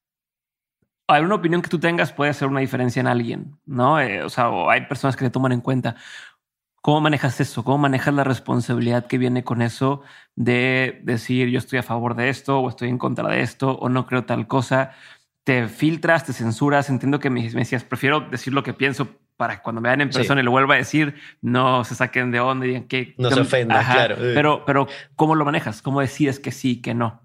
Alguna 1.09 1.35
opinión 1.35 1.61
que 1.61 1.69
tú 1.69 1.81
tengas 1.81 2.13
puede 2.13 2.31
hacer 2.31 2.49
una 2.49 2.61
diferencia 2.61 3.01
en 3.01 3.09
alguien, 3.09 3.59
¿no? 3.67 4.01
Eh, 4.01 4.23
o 4.23 4.31
sea, 4.31 4.49
hay 4.69 4.87
personas 4.87 5.17
que 5.17 5.25
te 5.25 5.31
toman 5.31 5.53
en 5.53 5.61
cuenta. 5.61 5.97
¿Cómo 6.85 7.01
manejas 7.01 7.41
eso? 7.41 7.65
¿Cómo 7.65 7.79
manejas 7.79 8.13
la 8.13 8.25
responsabilidad 8.25 9.07
que 9.07 9.17
viene 9.17 9.43
con 9.43 9.63
eso 9.63 10.03
de 10.37 11.01
decir 11.03 11.49
yo 11.49 11.59
estoy 11.59 11.79
a 11.79 11.83
favor 11.83 12.15
de 12.15 12.29
esto 12.29 12.61
o 12.61 12.69
estoy 12.69 12.91
en 12.91 12.99
contra 12.99 13.27
de 13.31 13.41
esto 13.41 13.71
o 13.71 13.89
no 13.89 14.05
creo 14.05 14.27
tal 14.27 14.47
cosa? 14.47 14.93
Te 15.45 15.69
filtras, 15.69 16.27
te 16.27 16.35
censuras. 16.35 16.91
Entiendo 16.91 17.21
que 17.21 17.31
me, 17.31 17.49
decías, 17.49 17.85
prefiero 17.85 18.21
decir 18.21 18.53
lo 18.53 18.63
que 18.63 18.75
pienso 18.75 19.09
para 19.39 19.57
que 19.57 19.63
cuando 19.63 19.81
me 19.81 19.89
vean 19.89 20.03
en 20.03 20.11
persona 20.11 20.43
y 20.43 20.45
lo 20.45 20.51
vuelva 20.51 20.75
a 20.75 20.77
decir, 20.77 21.15
no 21.41 21.85
se 21.85 21.95
saquen 21.95 22.31
de 22.31 22.41
onda 22.41 22.67
y 22.67 22.69
digan 22.69 22.85
que... 22.85 23.15
No 23.17 23.31
se 23.31 23.41
ofendan, 23.41 23.83
claro. 23.83 24.17
Pero, 24.19 24.67
pero, 24.67 24.87
¿cómo 25.17 25.37
lo 25.37 25.47
manejas? 25.47 25.81
¿Cómo 25.81 26.03
decides 26.03 26.39
que 26.39 26.53
sí, 26.53 26.83
que 26.83 26.93
no? 26.93 27.24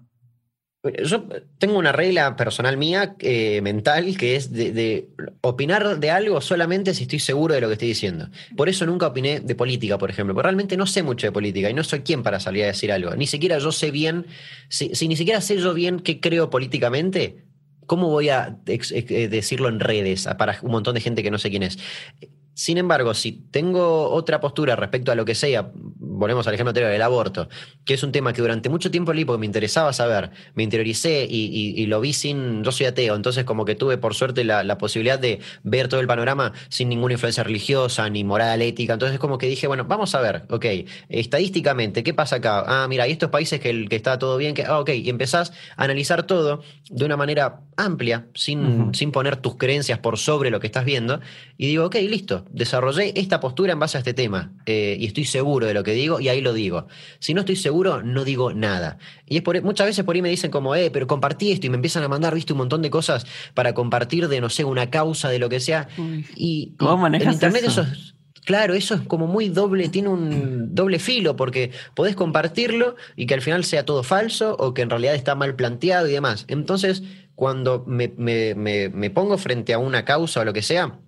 Yo 0.82 1.24
tengo 1.58 1.78
una 1.78 1.92
regla 1.92 2.36
personal 2.36 2.78
mía, 2.78 3.14
eh, 3.18 3.60
mental, 3.60 4.16
que 4.16 4.36
es 4.36 4.50
de, 4.50 5.08
opinar 5.42 6.00
de 6.00 6.10
algo 6.10 6.40
solamente 6.40 6.94
si 6.94 7.02
estoy 7.02 7.18
seguro 7.18 7.54
de 7.54 7.60
lo 7.60 7.66
que 7.66 7.74
estoy 7.74 7.88
diciendo. 7.88 8.30
Por 8.56 8.70
eso 8.70 8.86
nunca 8.86 9.08
opiné 9.08 9.40
de 9.40 9.54
política, 9.54 9.98
por 9.98 10.08
ejemplo, 10.08 10.32
porque 10.32 10.44
realmente 10.44 10.78
no 10.78 10.86
sé 10.86 11.02
mucho 11.02 11.26
de 11.26 11.32
política 11.32 11.68
y 11.68 11.74
no 11.74 11.84
soy 11.84 12.00
quien 12.00 12.22
para 12.22 12.40
salir 12.40 12.64
a 12.64 12.68
decir 12.68 12.90
algo. 12.92 13.14
Ni 13.14 13.26
siquiera 13.26 13.58
yo 13.58 13.72
sé 13.72 13.90
bien, 13.90 14.24
si, 14.70 14.88
ni 15.06 15.16
siquiera 15.16 15.42
sé 15.42 15.58
yo 15.58 15.74
bien 15.74 16.00
qué 16.00 16.18
creo 16.18 16.48
políticamente, 16.48 17.44
¿cómo 17.84 18.08
voy 18.08 18.30
a 18.30 18.56
eh, 18.64 19.28
decirlo 19.28 19.68
en 19.68 19.80
redes 19.80 20.26
para 20.38 20.60
un 20.62 20.70
montón 20.70 20.94
de 20.94 21.02
gente 21.02 21.22
que 21.22 21.30
no 21.30 21.36
sé 21.36 21.50
quién 21.50 21.62
es? 21.62 21.78
Sin 22.54 22.78
embargo, 22.78 23.14
si 23.14 23.32
tengo 23.32 24.10
otra 24.10 24.40
postura 24.40 24.76
respecto 24.76 25.12
a 25.12 25.14
lo 25.14 25.24
que 25.24 25.34
sea, 25.34 25.72
volvemos 26.20 26.46
al 26.46 26.54
ejemplo 26.54 26.70
anterior 26.70 26.92
del 26.92 27.02
aborto, 27.02 27.48
que 27.84 27.94
es 27.94 28.02
un 28.02 28.12
tema 28.12 28.32
que 28.32 28.42
durante 28.42 28.68
mucho 28.68 28.90
tiempo 28.90 29.12
leí 29.12 29.24
porque 29.24 29.40
me 29.40 29.46
interesaba 29.46 29.92
saber, 29.92 30.30
me 30.54 30.62
interioricé 30.62 31.26
y, 31.28 31.86
lo 31.86 32.00
vi 32.00 32.12
sin. 32.12 32.62
Yo 32.62 32.70
soy 32.70 32.86
ateo, 32.86 33.16
entonces, 33.16 33.44
como 33.44 33.64
que 33.64 33.74
tuve 33.74 33.98
por 33.98 34.14
suerte 34.14 34.44
la, 34.44 34.78
posibilidad 34.78 35.18
de 35.18 35.40
ver 35.62 35.88
todo 35.88 36.00
el 36.00 36.06
panorama 36.06 36.52
sin 36.68 36.88
ninguna 36.88 37.14
influencia 37.14 37.42
religiosa 37.42 38.08
ni 38.08 38.22
moral, 38.22 38.62
ética. 38.62 38.92
Entonces, 38.92 39.18
como 39.18 39.38
que 39.38 39.46
dije, 39.46 39.66
bueno, 39.66 39.84
vamos 39.84 40.14
a 40.14 40.20
ver, 40.20 40.44
ok, 40.48 40.66
estadísticamente, 41.08 42.02
¿qué 42.02 42.14
pasa 42.14 42.36
acá? 42.36 42.64
Ah, 42.66 42.86
mira, 42.88 43.08
y 43.08 43.12
estos 43.12 43.30
países 43.30 43.60
que, 43.60 43.86
que 43.88 43.96
está 43.96 44.18
todo 44.18 44.36
bien, 44.36 44.54
que, 44.54 44.64
ah, 44.64 44.78
ok, 44.78 44.90
y 44.90 45.10
empezás 45.10 45.52
a 45.76 45.84
analizar 45.84 46.22
todo 46.24 46.62
de 46.88 47.04
una 47.04 47.16
manera 47.16 47.60
amplia, 47.76 48.26
sin, 48.34 48.94
sin 48.94 49.10
poner 49.10 49.36
tus 49.36 49.56
creencias 49.56 49.98
por 49.98 50.18
sobre 50.18 50.50
lo 50.50 50.60
que 50.60 50.66
estás 50.66 50.84
viendo, 50.84 51.20
y 51.56 51.66
digo, 51.66 51.86
ok, 51.86 51.96
listo 51.96 52.44
desarrollé 52.50 53.12
esta 53.16 53.40
postura 53.40 53.72
en 53.72 53.78
base 53.78 53.96
a 53.96 54.00
este 54.00 54.14
tema 54.14 54.52
eh, 54.66 54.96
y 55.00 55.06
estoy 55.06 55.24
seguro 55.24 55.66
de 55.66 55.74
lo 55.74 55.82
que 55.82 55.92
digo 55.92 56.09
y 56.18 56.28
ahí 56.28 56.40
lo 56.40 56.52
digo. 56.52 56.88
Si 57.20 57.34
no 57.34 57.40
estoy 57.40 57.56
seguro, 57.56 58.02
no 58.02 58.24
digo 58.24 58.52
nada. 58.52 58.98
Y 59.26 59.36
es 59.36 59.42
por, 59.42 59.62
muchas 59.62 59.86
veces 59.86 60.04
por 60.04 60.16
ahí 60.16 60.22
me 60.22 60.30
dicen 60.30 60.50
como, 60.50 60.74
eh, 60.74 60.90
pero 60.90 61.06
compartí 61.06 61.52
esto 61.52 61.66
y 61.66 61.70
me 61.70 61.76
empiezan 61.76 62.02
a 62.02 62.08
mandar, 62.08 62.34
viste, 62.34 62.54
un 62.54 62.58
montón 62.58 62.82
de 62.82 62.90
cosas 62.90 63.26
para 63.54 63.74
compartir 63.74 64.26
de, 64.28 64.40
no 64.40 64.48
sé, 64.48 64.64
una 64.64 64.90
causa, 64.90 65.28
de 65.28 65.38
lo 65.38 65.48
que 65.48 65.60
sea. 65.60 65.88
y, 66.34 66.74
¿Cómo 66.78 66.96
manejas 66.96 67.34
internet 67.34 67.64
eso? 67.66 67.86
Claro, 68.44 68.74
eso 68.74 68.94
es 68.94 69.02
como 69.02 69.26
muy 69.26 69.50
doble, 69.50 69.90
tiene 69.90 70.08
un 70.08 70.74
doble 70.74 70.98
filo, 70.98 71.36
porque 71.36 71.70
podés 71.94 72.16
compartirlo 72.16 72.96
y 73.14 73.26
que 73.26 73.34
al 73.34 73.42
final 73.42 73.64
sea 73.64 73.84
todo 73.84 74.02
falso 74.02 74.56
o 74.58 74.72
que 74.72 74.82
en 74.82 74.90
realidad 74.90 75.14
está 75.14 75.34
mal 75.34 75.54
planteado 75.54 76.08
y 76.08 76.12
demás. 76.12 76.46
Entonces, 76.48 77.02
cuando 77.34 77.84
me 77.86 79.10
pongo 79.10 79.38
frente 79.38 79.74
a 79.74 79.78
una 79.78 80.04
causa 80.04 80.40
o 80.40 80.44
lo 80.44 80.54
que 80.54 80.62
sea, 80.62 80.98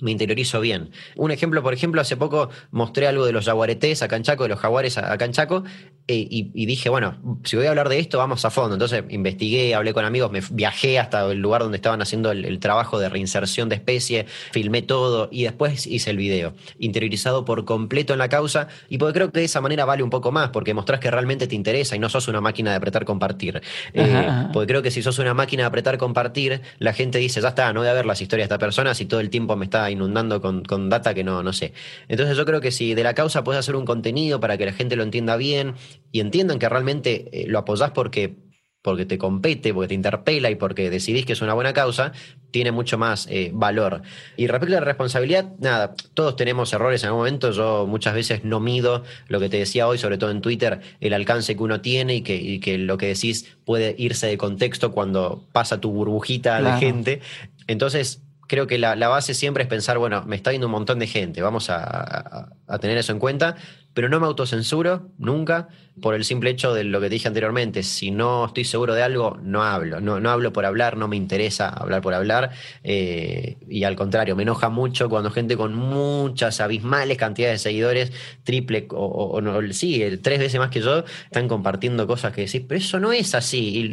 me 0.00 0.10
interiorizo 0.10 0.60
bien. 0.60 0.90
Un 1.16 1.30
ejemplo, 1.30 1.62
por 1.62 1.74
ejemplo, 1.74 2.00
hace 2.00 2.16
poco 2.16 2.50
mostré 2.70 3.06
algo 3.06 3.26
de 3.26 3.32
los 3.32 3.46
jaguaretés 3.46 4.02
acá 4.02 4.16
en 4.16 4.22
Chaco, 4.22 4.44
de 4.44 4.50
los 4.50 4.58
jaguares 4.58 4.98
acá 4.98 5.24
en 5.24 5.32
Chaco, 5.32 5.64
eh, 6.10 6.26
y, 6.30 6.64
dije, 6.64 6.88
bueno, 6.88 7.18
si 7.44 7.56
voy 7.56 7.66
a 7.66 7.68
hablar 7.70 7.90
de 7.90 7.98
esto, 7.98 8.16
vamos 8.16 8.42
a 8.44 8.50
fondo. 8.50 8.74
Entonces 8.74 9.04
investigué, 9.10 9.74
hablé 9.74 9.92
con 9.92 10.06
amigos, 10.06 10.30
me 10.30 10.40
viajé 10.50 10.98
hasta 10.98 11.30
el 11.30 11.38
lugar 11.38 11.62
donde 11.62 11.76
estaban 11.76 12.00
haciendo 12.00 12.30
el, 12.30 12.58
trabajo 12.60 12.98
de 12.98 13.08
reinserción 13.10 13.68
de 13.68 13.74
especie, 13.74 14.26
filmé 14.52 14.80
todo 14.82 15.28
y 15.30 15.44
después 15.44 15.86
hice 15.86 16.10
el 16.10 16.16
video, 16.16 16.54
interiorizado 16.78 17.44
por 17.44 17.64
completo 17.66 18.14
en 18.14 18.18
la 18.18 18.28
causa, 18.28 18.68
y 18.88 18.98
porque 18.98 19.14
creo 19.14 19.32
que 19.32 19.40
de 19.40 19.44
esa 19.44 19.60
manera 19.60 19.84
vale 19.84 20.02
un 20.02 20.10
poco 20.10 20.32
más, 20.32 20.48
porque 20.48 20.72
mostrás 20.72 20.98
que 20.98 21.10
realmente 21.10 21.46
te 21.46 21.54
interesa 21.54 21.94
y 21.94 21.98
no 21.98 22.08
sos 22.08 22.26
una 22.26 22.40
máquina 22.40 22.70
de 22.70 22.76
apretar 22.76 23.04
compartir. 23.04 23.60
Eh, 23.92 24.28
porque 24.52 24.66
creo 24.66 24.82
que 24.82 24.90
si 24.90 25.02
sos 25.02 25.18
una 25.18 25.34
máquina 25.34 25.64
de 25.64 25.66
apretar 25.66 25.98
compartir, 25.98 26.62
la 26.78 26.94
gente 26.94 27.18
dice, 27.18 27.40
ya 27.42 27.48
está, 27.48 27.72
no 27.74 27.80
voy 27.80 27.88
a 27.88 27.92
ver 27.92 28.06
las 28.06 28.20
historias 28.22 28.48
de 28.48 28.54
esta 28.54 28.58
persona 28.58 28.94
si 28.94 29.04
todo 29.04 29.20
el 29.20 29.28
tiempo 29.28 29.56
me 29.56 29.66
está 29.66 29.87
inundando 29.90 30.40
con, 30.40 30.64
con 30.64 30.88
data 30.88 31.14
que 31.14 31.24
no, 31.24 31.42
no 31.42 31.52
sé. 31.52 31.72
Entonces 32.08 32.36
yo 32.36 32.44
creo 32.44 32.60
que 32.60 32.70
si 32.70 32.94
de 32.94 33.02
la 33.02 33.14
causa 33.14 33.44
puedes 33.44 33.60
hacer 33.60 33.76
un 33.76 33.84
contenido 33.84 34.40
para 34.40 34.56
que 34.56 34.66
la 34.66 34.72
gente 34.72 34.96
lo 34.96 35.02
entienda 35.02 35.36
bien 35.36 35.74
y 36.12 36.20
entiendan 36.20 36.58
que 36.58 36.68
realmente 36.68 37.28
eh, 37.32 37.46
lo 37.48 37.58
apoyás 37.58 37.90
porque, 37.92 38.36
porque 38.82 39.06
te 39.06 39.18
compete, 39.18 39.74
porque 39.74 39.88
te 39.88 39.94
interpela 39.94 40.50
y 40.50 40.54
porque 40.54 40.90
decidís 40.90 41.26
que 41.26 41.32
es 41.32 41.42
una 41.42 41.54
buena 41.54 41.72
causa, 41.72 42.12
tiene 42.50 42.72
mucho 42.72 42.98
más 42.98 43.26
eh, 43.30 43.50
valor. 43.52 44.02
Y 44.36 44.46
respecto 44.46 44.76
a 44.76 44.80
la 44.80 44.86
responsabilidad, 44.86 45.52
nada, 45.58 45.94
todos 46.14 46.36
tenemos 46.36 46.72
errores 46.72 47.02
en 47.02 47.08
algún 47.08 47.20
momento. 47.20 47.50
Yo 47.50 47.86
muchas 47.86 48.14
veces 48.14 48.44
no 48.44 48.60
mido 48.60 49.04
lo 49.28 49.40
que 49.40 49.48
te 49.48 49.58
decía 49.58 49.86
hoy, 49.86 49.98
sobre 49.98 50.18
todo 50.18 50.30
en 50.30 50.40
Twitter, 50.40 50.80
el 51.00 51.12
alcance 51.12 51.56
que 51.56 51.62
uno 51.62 51.80
tiene 51.80 52.16
y 52.16 52.22
que, 52.22 52.36
y 52.36 52.60
que 52.60 52.78
lo 52.78 52.96
que 52.96 53.08
decís 53.08 53.56
puede 53.64 53.94
irse 53.98 54.26
de 54.26 54.38
contexto 54.38 54.92
cuando 54.92 55.44
pasa 55.52 55.80
tu 55.80 55.90
burbujita 55.90 56.62
de 56.62 56.72
gente. 56.78 57.20
Entonces, 57.66 58.22
creo 58.48 58.66
que 58.66 58.78
la, 58.78 58.96
base 59.08 59.34
siempre 59.34 59.62
es 59.62 59.68
pensar, 59.68 59.98
bueno, 59.98 60.24
me 60.26 60.34
está 60.34 60.50
viendo 60.50 60.66
un 60.66 60.72
montón 60.72 60.98
de 60.98 61.06
gente, 61.06 61.42
vamos 61.42 61.70
a, 61.70 62.48
tener 62.80 62.98
eso 62.98 63.12
en 63.12 63.20
cuenta, 63.20 63.54
pero 63.94 64.08
no 64.08 64.18
me 64.18 64.26
autocensuro 64.26 65.10
nunca 65.18 65.68
por 66.00 66.14
el 66.14 66.24
simple 66.24 66.50
hecho 66.50 66.74
de 66.74 66.84
lo 66.84 67.00
que 67.00 67.08
te 67.08 67.14
dije 67.14 67.28
anteriormente. 67.28 67.82
Si 67.82 68.10
no 68.10 68.46
estoy 68.46 68.64
seguro 68.64 68.94
de 68.94 69.02
algo, 69.02 69.38
no 69.42 69.62
hablo. 69.62 70.00
No, 70.00 70.20
no 70.20 70.30
hablo 70.30 70.52
por 70.52 70.64
hablar, 70.64 70.96
no 70.96 71.08
me 71.08 71.16
interesa 71.16 71.68
hablar 71.68 72.02
por 72.02 72.14
hablar. 72.14 72.50
Eh, 72.84 73.56
y 73.68 73.84
al 73.84 73.96
contrario, 73.96 74.36
me 74.36 74.42
enoja 74.42 74.68
mucho 74.68 75.08
cuando 75.08 75.30
gente 75.30 75.56
con 75.56 75.74
muchas 75.74 76.60
abismales 76.60 77.16
cantidades 77.16 77.62
de 77.62 77.70
seguidores, 77.70 78.12
triple 78.44 78.86
o, 78.90 79.40
no, 79.40 79.60
sí, 79.72 80.02
tres 80.22 80.38
veces 80.38 80.58
más 80.58 80.70
que 80.70 80.80
yo, 80.80 81.04
están 81.24 81.48
compartiendo 81.48 82.06
cosas 82.06 82.32
que 82.32 82.42
decís, 82.42 82.62
pero 82.66 82.78
eso 82.78 83.00
no 83.00 83.12
es 83.12 83.34
así. 83.34 83.78
Y 83.78 83.92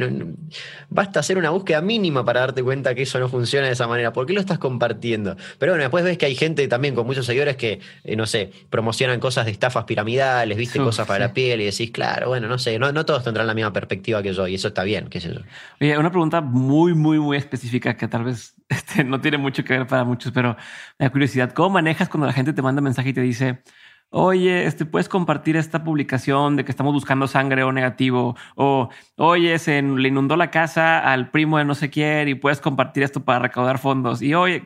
basta 0.90 1.20
hacer 1.20 1.38
una 1.38 1.50
búsqueda 1.50 1.82
mínima 1.82 2.24
para 2.24 2.42
darte 2.42 2.64
cuenta 2.64 2.96
que 2.96 3.04
eso 3.04 3.20
no 3.20 3.30
funciona 3.30 3.68
de 3.68 3.74
esa 3.74 3.88
manera. 3.88 4.14
¿Por 4.14 4.26
qué 4.26 4.34
lo 4.34 4.40
estás 4.40 4.60
compartiendo? 4.60 5.36
Pero 5.60 5.72
bueno, 5.74 5.84
después 5.84 6.04
ves 6.04 6.18
que 6.18 6.26
hay 6.26 6.36
gente 6.36 6.68
también 6.68 6.96
con 6.96 7.06
muchos 7.06 7.26
seguidores 7.26 7.56
que, 7.58 7.80
eh, 8.04 8.16
no 8.16 8.26
sé, 8.26 8.52
promocionan 8.70 9.20
cosas 9.20 9.46
de 9.46 9.52
estafas 9.52 9.86
piramidales, 9.86 10.58
viste 10.58 10.80
cosas 10.80 11.08
para 11.08 11.28
la 11.28 11.34
piel 11.34 11.62
y 11.62 11.66
decís, 11.66 11.92
claro, 11.96 12.28
bueno, 12.28 12.50
no 12.50 12.60
sé, 12.60 12.78
no, 12.78 13.06
todos 13.06 13.24
tendrán 13.24 13.48
la 13.48 13.54
misma 13.54 13.72
perspectiva 13.72 14.22
que 14.22 14.34
yo 14.34 14.46
y 14.50 14.56
eso 14.56 14.68
está 14.68 14.84
bien, 14.84 15.08
qué 15.08 15.22
sé 15.22 15.34
yo. 15.34 15.40
Oye, 15.80 15.98
una 15.98 16.12
pregunta 16.12 16.42
muy, 16.42 16.94
muy, 16.94 17.20
muy 17.20 17.38
específica 17.38 17.96
que 17.96 18.10
tal 18.10 18.26
vez 18.26 18.54
este, 18.70 19.06
no 19.06 19.22
tiene 19.22 19.38
mucho 19.38 19.64
que 19.64 19.78
ver 19.78 19.88
para 19.88 20.04
muchos, 20.04 20.34
pero 20.34 20.58
me 21.00 21.06
da 21.06 21.10
curiosidad, 21.10 21.54
¿cómo 21.54 21.70
manejas 21.70 22.10
cuando 22.10 22.28
la 22.28 22.34
gente 22.34 22.52
te 22.52 22.62
manda 22.62 22.82
mensaje 22.82 23.10
y 23.10 23.14
te 23.14 23.22
dice, 23.22 23.64
oye, 24.10 24.66
este, 24.66 24.86
puedes 24.86 25.08
compartir 25.08 25.56
esta 25.56 25.86
publicación 25.86 26.58
de 26.58 26.66
que 26.66 26.72
estamos 26.72 26.94
buscando 26.94 27.28
sangre 27.28 27.64
o 27.64 27.72
negativo, 27.72 28.36
o 28.56 28.90
oye, 29.16 29.58
se 29.60 29.82
le 29.82 30.10
inundó 30.10 30.36
la 30.36 30.52
casa 30.52 31.00
al 31.00 31.32
primo 31.32 31.58
de 31.60 31.66
no 31.66 31.76
sé 31.76 31.90
quién 31.90 32.28
y 32.28 32.36
puedes 32.36 32.60
compartir 32.60 33.04
esto 33.04 33.24
para 33.24 33.40
recaudar 33.40 33.80
fondos. 33.80 34.22
Y 34.22 34.34
oye, 34.36 34.64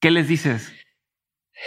¿qué 0.00 0.10
les 0.12 0.28
dices? 0.28 0.72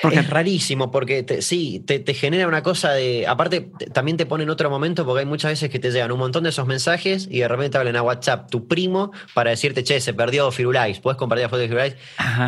Es 0.03 0.29
rarísimo 0.29 0.91
porque 0.91 1.25
sí, 1.41 1.79
te, 1.79 2.13
genera 2.13 2.47
una 2.47 2.61
cosa 2.61 2.91
de... 2.91 3.25
Aparte, 3.25 3.71
también 3.93 4.17
te 4.17 4.25
pone 4.25 4.43
en 4.43 4.49
otro 4.49 4.69
momento 4.69 5.05
porque 5.05 5.21
hay 5.21 5.25
muchas 5.25 5.51
veces 5.51 5.69
que 5.69 5.79
te 5.79 5.91
llegan 5.91 6.11
un 6.11 6.19
montón 6.19 6.43
de 6.43 6.49
esos 6.49 6.67
mensajes 6.67 7.27
y 7.31 7.39
de 7.39 7.47
repente 7.47 7.77
hablan 7.77 7.95
a 7.95 8.03
WhatsApp 8.03 8.49
tu 8.51 8.67
primo 8.67 9.11
para 9.33 9.49
decirte, 9.49 9.83
che, 9.83 9.99
se 9.99 10.13
perdió 10.13 10.51
Firulais, 10.51 10.99
puedes 10.99 11.17
compartir 11.17 11.43
la 11.43 11.49
foto 11.49 11.61
de 11.61 11.67
Firulais 11.67 11.95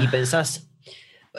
y 0.01 0.07
pensás, 0.07 0.69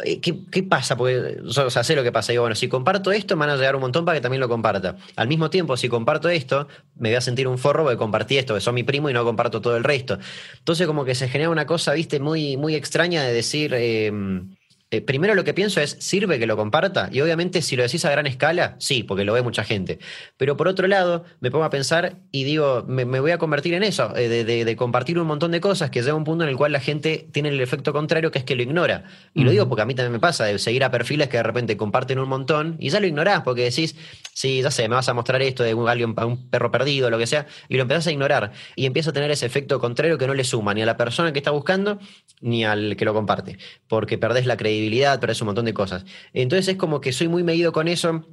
eh, 0.05 0.20
¿Qué, 0.20 0.62
pasa? 0.62 0.96
Porque 0.96 1.38
o 1.44 1.70
sea, 1.70 1.82
sé 1.84 1.96
lo 1.96 2.03
que 2.03 2.12
pasa. 2.12 2.32
Digo, 2.32 2.42
bueno, 2.42 2.55
si 2.55 2.68
comparto 2.68 3.11
esto, 3.12 3.36
me 3.36 3.40
van 3.40 3.51
a 3.51 3.57
llegar 3.57 3.74
un 3.74 3.82
montón 3.82 4.05
para 4.05 4.16
que 4.16 4.22
también 4.22 4.40
lo 4.40 4.48
comparta. 4.48 4.96
Al 5.16 5.28
mismo 5.28 5.51
tiempo, 5.51 5.76
si 5.76 5.88
comparto 5.88 6.28
esto, 6.28 6.68
me 6.96 7.11
voy 7.11 7.16
a 7.16 7.20
sentir 7.20 7.48
un 7.48 7.59
forro 7.59 7.82
porque 7.82 7.98
compartí 7.98 8.38
esto, 8.38 8.55
que 8.55 8.61
son 8.61 8.74
mi 8.74 8.84
primo 8.84 9.11
y 9.11 9.12
no 9.12 9.24
comparto 9.24 9.61
todo 9.61 9.76
el 9.76 9.84
resto. 9.84 10.18
Entonces, 10.59 10.86
como 10.86 11.05
que 11.05 11.14
se 11.14 11.28
genera 11.28 11.51
una 11.51 11.66
cosa, 11.66 11.92
viste, 11.92 12.20
muy, 12.20 12.57
muy 12.57 12.74
extraña 12.76 13.22
de 13.22 13.32
decir. 13.32 13.74
Em, 13.74 14.55
eh, 14.93 15.01
primero 15.01 15.36
lo 15.36 15.45
que 15.45 15.55
pienso 15.55 15.80
es, 15.80 15.97
¿sirve 16.01 16.41
que 16.41 16.49
lo 16.49 16.57
comparta? 16.57 17.09
Y 17.12 17.20
obviamente 17.20 17.62
si 17.62 17.76
lo 17.76 17.84
decís 17.84 18.05
a 18.05 18.11
gran 18.11 18.26
escala, 18.26 18.74
sí, 18.80 19.05
porque 19.05 19.24
lo 19.24 19.32
ve 19.32 19.41
mucha 19.41 19.62
gente. 19.62 20.01
Pero 20.36 20.57
por 20.57 20.66
otro 20.66 20.88
lado, 20.88 21.24
me 21.38 21.53
pongo 21.53 21.64
a 21.64 21.70
pensar 21.70 22.16
y 22.32 22.43
digo, 22.43 22.84
me, 22.88 23.05
voy 23.05 23.30
a 23.30 23.38
convertir 23.38 23.74
en 23.74 23.84
eso, 23.84 24.16
eh, 24.16 24.28
de, 24.28 24.76
compartir 24.76 25.20
un 25.20 25.28
montón 25.28 25.53
de 25.53 25.61
cosas 25.61 25.91
que 25.91 26.03
llega 26.03 26.14
un 26.14 26.24
punto 26.24 26.43
en 26.43 26.51
el 26.51 26.57
cual 26.57 26.72
la 26.72 26.80
gente 26.80 27.28
tiene 27.30 27.51
el 27.51 27.61
efecto 27.61 27.93
contrario, 27.93 28.32
que 28.32 28.41
es 28.41 28.45
que 28.45 28.57
lo 28.57 28.62
ignora. 28.62 29.05
Y 29.32 29.45
lo 29.45 29.53
digo 29.53 29.68
porque 29.68 29.82
a 29.82 29.84
mí 29.84 29.95
también 29.95 30.12
me 30.12 30.18
pasa, 30.18 30.45
de 30.45 30.59
seguir 30.59 30.82
a 30.82 30.91
perfiles 30.91 31.28
que 31.28 31.36
de 31.36 31.45
repente 31.45 31.76
comparten 31.76 32.18
un 32.18 32.28
montón 32.28 32.74
y 32.80 32.91
ya 32.91 32.99
lo 32.99 33.07
ignorás, 33.07 33.43
porque 33.43 33.62
decís, 33.62 33.95
sí, 34.34 34.61
ya 34.61 34.72
sé, 34.72 34.88
me 34.88 34.97
vas 34.97 35.09
a 35.09 35.14
mostrar 35.14 35.41
esto 35.43 35.62
de 35.62 35.72
un, 35.72 35.88
alguien, 35.88 36.16
un 36.18 36.51
perro 36.51 36.72
perdido, 36.72 37.11
lo 37.11 37.18
que 37.18 37.28
sea, 37.28 37.47
y 37.68 37.76
lo 37.76 37.82
empezás 37.82 38.09
a 38.09 38.11
ignorar. 38.11 38.51
Y 38.74 38.86
empieza 38.86 39.11
a 39.11 39.12
tener 39.12 39.30
ese 39.30 39.47
efecto 39.47 39.78
contrario 39.78 40.18
que 40.18 40.26
no 40.26 40.34
le 40.34 40.43
suma 40.43 40.74
ni 40.74 40.82
a 40.82 40.86
la 40.86 40.97
persona 40.97 41.32
que 41.32 41.38
está 41.38 41.53
buscando, 41.53 42.01
ni 42.41 42.64
al 42.64 42.97
que 42.97 43.05
lo 43.05 43.14
comparte, 43.14 43.59
porque 43.86 44.18
perdés 44.18 44.47
la 44.47 44.57
credibilidad 44.57 44.80
pero 45.20 45.33
es 45.33 45.41
un 45.41 45.47
montón 45.47 45.64
de 45.64 45.74
cosas. 45.74 46.05
Entonces 46.33 46.68
es 46.68 46.76
como 46.76 47.01
que 47.01 47.12
soy 47.12 47.28
muy 47.28 47.43
medido 47.43 47.72
con 47.72 47.89
eso 47.89 48.24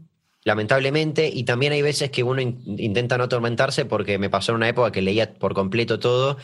lamentablemente, 0.48 1.28
y 1.28 1.43
también 1.43 1.74
hay 1.74 1.82
veces 1.82 2.10
que 2.10 2.24
uno 2.24 2.41
intenta 2.41 3.18
no 3.18 3.26
atormentarse 3.26 3.84
porque 3.84 4.18
me 4.18 4.30
pasó 4.30 4.54
en 4.54 4.58
una 4.58 4.70
época 4.70 4.93
que 4.93 5.02
leía 5.02 5.34
por 5.34 5.54
completo 5.54 6.00
todo 6.00 6.38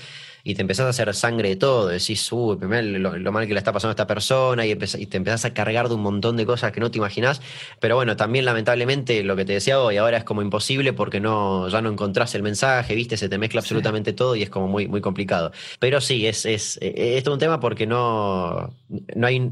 y 0.43 0.55
te 0.55 0.61
empezás 0.61 0.87
a 0.87 0.89
hacer 0.89 1.13
sangre 1.15 1.47
de 1.47 1.55
todo, 1.55 1.87
decís, 1.87 2.29
uy, 2.33 2.57
lo, 2.59 3.17
lo, 3.17 3.31
mal 3.31 3.47
que 3.47 3.53
le 3.53 3.59
está 3.59 3.71
pasando 3.71 3.91
a 3.91 3.93
esta 3.93 4.05
persona 4.05 4.65
y, 4.65 4.71
y, 4.71 5.05
te 5.05 5.15
empezás 5.15 5.45
a 5.45 5.53
cargar 5.53 5.87
de 5.87 5.95
un 5.95 6.01
montón 6.01 6.35
de 6.35 6.45
cosas 6.45 6.73
que 6.73 6.81
no 6.81 6.91
te 6.91 6.97
imaginás, 6.97 7.41
pero 7.79 7.95
bueno, 7.95 8.17
también 8.17 8.43
lamentablemente 8.43 9.23
lo 9.23 9.37
que 9.37 9.45
te 9.45 9.53
decía 9.53 9.79
hoy, 9.79 9.95
ahora 9.95 10.17
es 10.17 10.25
como 10.25 10.41
imposible 10.41 10.91
porque 10.91 11.21
no, 11.21 11.69
ya 11.69 11.81
no 11.81 11.89
encontrás 11.89 12.35
el 12.35 12.43
mensaje, 12.43 12.95
viste, 12.95 13.15
se 13.15 13.29
te 13.29 13.37
mezcla 13.37 13.61
absolutamente 13.61 14.11
todo 14.11 14.35
y 14.35 14.43
es 14.43 14.49
como 14.49 14.67
muy, 14.67 14.89
muy 14.89 14.99
complicado. 14.99 15.53
Pero 15.79 16.01
sí, 16.01 16.27
es, 16.27 16.45
es, 16.45 16.77
es, 16.81 17.23
todo 17.23 17.35
un 17.35 17.39
tema 17.39 17.61
porque 17.61 17.87
no, 17.87 18.75
no 19.15 19.27
hay 19.27 19.49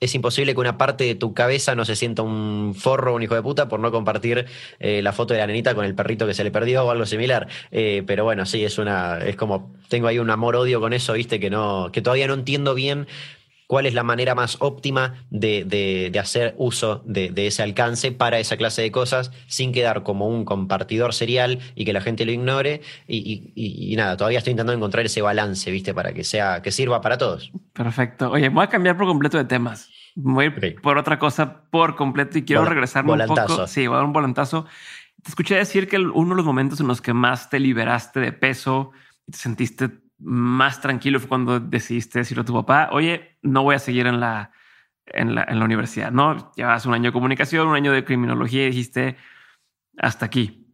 es 0.00 0.14
imposible 0.14 0.54
que 0.54 0.60
una 0.60 0.78
parte 0.78 1.04
de 1.04 1.14
tu 1.14 1.34
cabeza 1.34 1.74
no 1.74 1.84
se 1.84 1.96
sienta 1.96 2.22
un 2.22 2.74
forro, 2.76 3.14
un 3.14 3.22
hijo 3.22 3.34
de 3.34 3.42
puta, 3.42 3.68
por 3.68 3.80
no 3.80 3.90
compartir 3.90 4.46
eh, 4.80 5.02
la 5.02 5.12
foto 5.12 5.34
de 5.34 5.40
la 5.40 5.46
nenita 5.46 5.74
con 5.74 5.84
el 5.84 5.94
perrito 5.94 6.26
que 6.26 6.34
se 6.34 6.44
le 6.44 6.50
perdió 6.50 6.84
o 6.84 6.90
algo 6.90 7.06
similar. 7.06 7.48
Eh, 7.70 8.02
pero 8.06 8.24
bueno, 8.24 8.46
sí, 8.46 8.64
es 8.64 8.78
una. 8.78 9.18
Es 9.18 9.36
como. 9.36 9.72
Tengo 9.88 10.08
ahí 10.08 10.18
un 10.18 10.30
amor-odio 10.30 10.80
con 10.80 10.92
eso, 10.92 11.12
viste, 11.12 11.38
que 11.38 11.50
no. 11.50 11.90
que 11.92 12.02
todavía 12.02 12.26
no 12.26 12.34
entiendo 12.34 12.74
bien 12.74 13.06
cuál 13.66 13.86
es 13.86 13.94
la 13.94 14.02
manera 14.02 14.34
más 14.34 14.56
óptima 14.60 15.24
de, 15.30 16.12
hacer 16.20 16.54
uso 16.58 17.02
de, 17.06 17.32
ese 17.36 17.62
alcance 17.62 18.12
para 18.12 18.38
esa 18.38 18.56
clase 18.56 18.82
de 18.82 18.90
cosas 18.90 19.32
sin 19.46 19.72
quedar 19.72 20.02
como 20.02 20.28
un 20.28 20.44
compartidor 20.44 21.14
serial 21.14 21.60
y 21.74 21.84
que 21.84 21.92
la 21.92 22.00
gente 22.00 22.24
lo 22.24 22.32
ignore. 22.32 22.82
Y, 23.06 23.94
nada, 23.96 24.16
todavía 24.16 24.38
estoy 24.38 24.52
intentando 24.52 24.76
encontrar 24.76 25.06
ese 25.06 25.22
balance, 25.22 25.70
¿viste? 25.70 25.94
Para 25.94 26.12
que 26.12 26.24
sea, 26.24 26.62
que 26.62 26.72
sirva 26.72 27.00
para 27.00 27.18
todos. 27.18 27.50
Perfecto. 27.72 28.30
Oye, 28.30 28.48
voy 28.48 28.64
a 28.64 28.68
cambiar 28.68 28.96
por 28.96 29.06
completo 29.06 29.38
de 29.38 29.44
temas. 29.44 29.90
Voy 30.16 30.50
por 30.82 30.98
otra 30.98 31.18
cosa 31.18 31.62
por 31.70 31.96
completo 31.96 32.38
y 32.38 32.44
quiero 32.44 32.64
regresarme 32.64 33.12
un 33.12 33.26
poco. 33.26 33.66
Sí, 33.66 33.86
voy 33.86 33.94
a 33.94 33.98
dar 33.98 34.06
un 34.06 34.12
volantazo. 34.12 34.66
Te 35.22 35.30
escuché 35.30 35.56
decir 35.56 35.88
que 35.88 35.98
uno 35.98 36.30
de 36.30 36.36
los 36.36 36.44
momentos 36.44 36.80
en 36.80 36.86
los 36.86 37.00
que 37.00 37.14
más 37.14 37.50
te 37.50 37.58
liberaste 37.58 38.20
de 38.20 38.32
peso 38.32 38.92
y 39.26 39.32
te 39.32 39.38
sentiste 39.38 40.03
más 40.18 40.80
tranquilo 40.80 41.18
fue 41.20 41.28
cuando 41.28 41.60
decidiste 41.60 42.20
decirle 42.20 42.42
a 42.42 42.44
tu 42.44 42.54
papá, 42.54 42.88
oye, 42.92 43.38
no 43.42 43.62
voy 43.62 43.74
a 43.74 43.78
seguir 43.78 44.06
en 44.06 44.20
la, 44.20 44.52
en 45.06 45.34
la, 45.34 45.44
en 45.48 45.58
la 45.58 45.64
universidad, 45.64 46.12
¿no? 46.12 46.52
Llevas 46.56 46.86
un 46.86 46.94
año 46.94 47.10
de 47.10 47.12
comunicación, 47.12 47.68
un 47.68 47.74
año 47.74 47.92
de 47.92 48.04
criminología 48.04 48.64
y 48.64 48.70
dijiste, 48.70 49.16
hasta 49.98 50.26
aquí. 50.26 50.66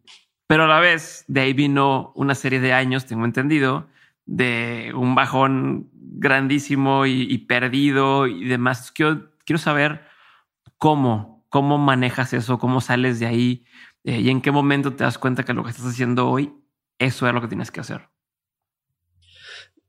Pero 0.47 0.65
a 0.65 0.67
la 0.67 0.79
vez, 0.79 1.23
de 1.27 1.41
ahí 1.41 1.53
vino 1.53 2.11
una 2.15 2.35
serie 2.35 2.59
de 2.59 2.73
años, 2.73 3.05
tengo 3.05 3.25
entendido, 3.25 3.87
de 4.25 4.91
un 4.95 5.15
bajón 5.15 5.89
grandísimo 5.93 7.05
y, 7.05 7.37
perdido 7.39 8.27
y 8.27 8.45
demás. 8.45 8.91
Quiero, 8.91 9.31
quiero 9.45 9.59
saber 9.59 10.05
cómo, 10.77 11.45
cómo 11.49 11.77
manejas 11.77 12.33
eso, 12.33 12.59
cómo 12.59 12.81
sales 12.81 13.19
de 13.19 13.27
ahí 13.27 13.65
eh, 14.03 14.19
y 14.19 14.29
en 14.29 14.41
qué 14.41 14.51
momento 14.51 14.93
te 14.93 15.03
das 15.03 15.17
cuenta 15.17 15.43
que 15.43 15.53
lo 15.53 15.63
que 15.63 15.71
estás 15.71 15.85
haciendo 15.85 16.29
hoy, 16.29 16.53
eso 16.99 17.27
es 17.27 17.33
lo 17.33 17.41
que 17.41 17.47
tienes 17.47 17.71
que 17.71 17.81
hacer. 17.81 18.09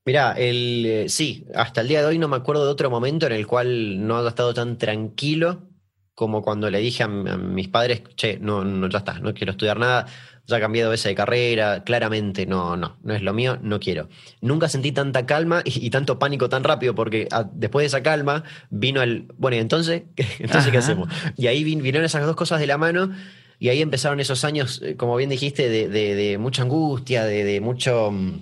Mira, 0.04 0.32
el, 0.32 0.84
eh, 0.86 1.08
sí, 1.08 1.46
hasta 1.54 1.80
el 1.80 1.88
día 1.88 2.00
de 2.00 2.06
hoy 2.06 2.18
no 2.18 2.28
me 2.28 2.36
acuerdo 2.36 2.64
de 2.64 2.70
otro 2.72 2.90
momento 2.90 3.26
en 3.26 3.32
el 3.32 3.46
cual 3.46 4.06
no 4.06 4.18
haya 4.18 4.28
estado 4.28 4.52
tan 4.52 4.76
tranquilo 4.78 5.68
como 6.14 6.42
cuando 6.42 6.70
le 6.70 6.78
dije 6.78 7.02
a, 7.02 7.08
mis 7.08 7.68
padres, 7.68 8.02
che, 8.16 8.38
no, 8.38 8.64
no, 8.64 8.88
ya 8.88 8.98
está, 8.98 9.18
no 9.18 9.32
quiero 9.32 9.52
estudiar 9.52 9.78
nada, 9.78 10.06
ya 10.46 10.60
cambié 10.60 10.82
dos 10.82 10.90
veces 10.90 11.06
de 11.06 11.14
carrera, 11.14 11.84
claramente 11.84 12.46
no, 12.46 12.76
no, 12.76 12.98
no 13.02 13.14
es 13.14 13.22
lo 13.22 13.32
mío, 13.32 13.58
no 13.62 13.80
quiero. 13.80 14.08
Nunca 14.40 14.68
sentí 14.68 14.92
tanta 14.92 15.24
calma 15.24 15.62
y, 15.64 15.88
tanto 15.90 16.18
pánico 16.18 16.48
tan 16.48 16.64
rápido, 16.64 16.94
porque 16.94 17.28
ah, 17.30 17.48
después 17.52 17.84
de 17.84 17.86
esa 17.86 18.02
calma 18.02 18.44
vino 18.70 19.02
el, 19.02 19.32
bueno, 19.36 19.56
y 19.56 19.60
entonces, 19.60 20.02
entonces 20.38 20.70
¿qué 20.70 20.78
hacemos? 20.78 21.08
Y 21.36 21.46
ahí 21.46 21.64
vinieron 21.64 22.04
esas 22.04 22.26
dos 22.26 22.36
cosas 22.36 22.60
de 22.60 22.66
la 22.66 22.78
mano. 22.78 23.10
Y 23.58 23.68
ahí 23.68 23.80
empezaron 23.80 24.18
esos 24.18 24.44
años, 24.44 24.82
eh, 24.82 24.96
como 24.96 25.14
bien 25.14 25.30
dijiste, 25.30 25.68
de, 25.68 26.36
mucha 26.38 26.62
angustia, 26.62 27.24
de, 27.24 27.60
mucho, 27.60 28.10
mm, 28.10 28.40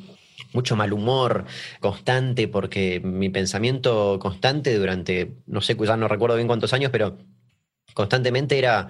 mucho 0.53 0.77
mal 0.77 0.93
humor 0.93 1.45
constante, 1.81 2.49
porque 2.49 3.01
mi 3.01 3.29
pensamiento 3.29 4.19
constante 4.21 4.77
durante, 4.79 5.35
no 5.47 5.61
sé, 5.61 5.77
ya 5.77 5.97
no 5.97 6.09
recuerdo 6.09 6.37
bien 6.37 6.49
cuántos 6.49 6.73
años, 6.73 6.91
pero 6.91 7.19
constantemente 7.95 8.59
era, 8.59 8.89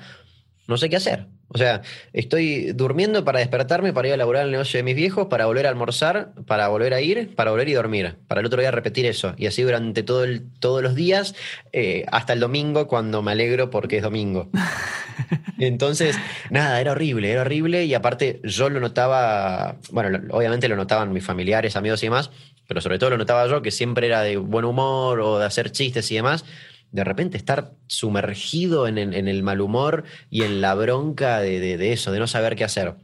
no 0.67 0.77
sé 0.77 0.89
qué 0.89 0.97
hacer. 0.97 1.27
O 1.53 1.59
sea, 1.59 1.83
estoy 2.13 2.71
durmiendo 2.73 3.25
para 3.25 3.41
despertarme, 3.41 3.93
para 3.93 4.07
ir 4.07 4.15
a 4.15 4.17
laburar 4.17 4.45
el 4.45 4.53
negocio 4.53 4.79
de 4.79 4.85
mis 4.85 4.95
viejos, 4.95 5.27
para 5.27 5.47
volver 5.47 5.67
a 5.67 5.71
almorzar, 5.71 6.33
para 6.47 6.69
volver 6.69 6.95
a 6.95 7.01
ir, 7.01 7.35
para 7.35 7.51
volver 7.51 7.69
y 7.69 7.73
dormir, 7.73 8.15
para 8.29 8.41
el 8.41 8.47
otro 8.47 8.61
día 8.61 8.71
repetir 8.71 9.05
eso. 9.05 9.35
Y 9.37 9.47
así 9.47 9.63
durante 9.63 10.05
todo 10.05 10.23
el, 10.23 10.49
todos 10.61 10.81
los 10.81 10.95
días, 10.95 11.35
eh, 11.73 12.05
hasta 12.13 12.35
el 12.35 12.41
domingo, 12.41 12.87
cuando 12.87 13.21
me 13.21 13.33
alegro 13.33 13.69
porque 13.69 13.97
es 13.97 14.03
domingo. 14.05 14.49
Entonces, 15.59 16.17
nada, 16.51 16.81
era 16.81 16.93
horrible, 16.93 17.33
era 17.33 17.41
horrible. 17.41 17.85
Y 17.85 17.95
aparte, 17.95 18.41
yo 18.45 18.71
lo 18.71 18.79
notaba, 18.79 19.77
bueno, 19.91 20.21
obviamente 20.31 20.69
lo 20.69 20.77
notaban 20.77 21.13
mis 21.13 21.25
familiares, 21.25 21.75
amigos 21.75 22.01
y 22.05 22.07
demás, 22.07 22.31
pero 22.69 22.81
sobre 22.81 23.01
todo 23.01 23.11
lo 23.11 23.19
notaba 23.19 23.49
yo, 23.49 23.61
que 23.61 23.73
siempre 23.73 24.07
era 24.07 24.23
de 24.23 24.37
buen 24.37 24.65
humor 24.65 25.19
o 25.19 25.41
de 25.41 25.47
hacer 25.47 25.73
chistes 25.73 26.13
y 26.13 26.15
demás 26.15 26.45
de 26.93 27.05
repente 27.05 27.37
estar 27.37 27.73
sumergido 27.87 28.89
en, 28.89 28.99
el 28.99 29.43
mal 29.43 29.61
humor 29.61 30.05
y 30.29 30.43
en 30.43 30.61
la 30.61 30.75
bronca 30.75 31.41
de, 31.41 31.93
eso, 31.93 32.13
de 32.13 32.19
no 32.19 32.27
saber 32.27 32.57
qué 32.57 32.65
hacer. 32.65 32.95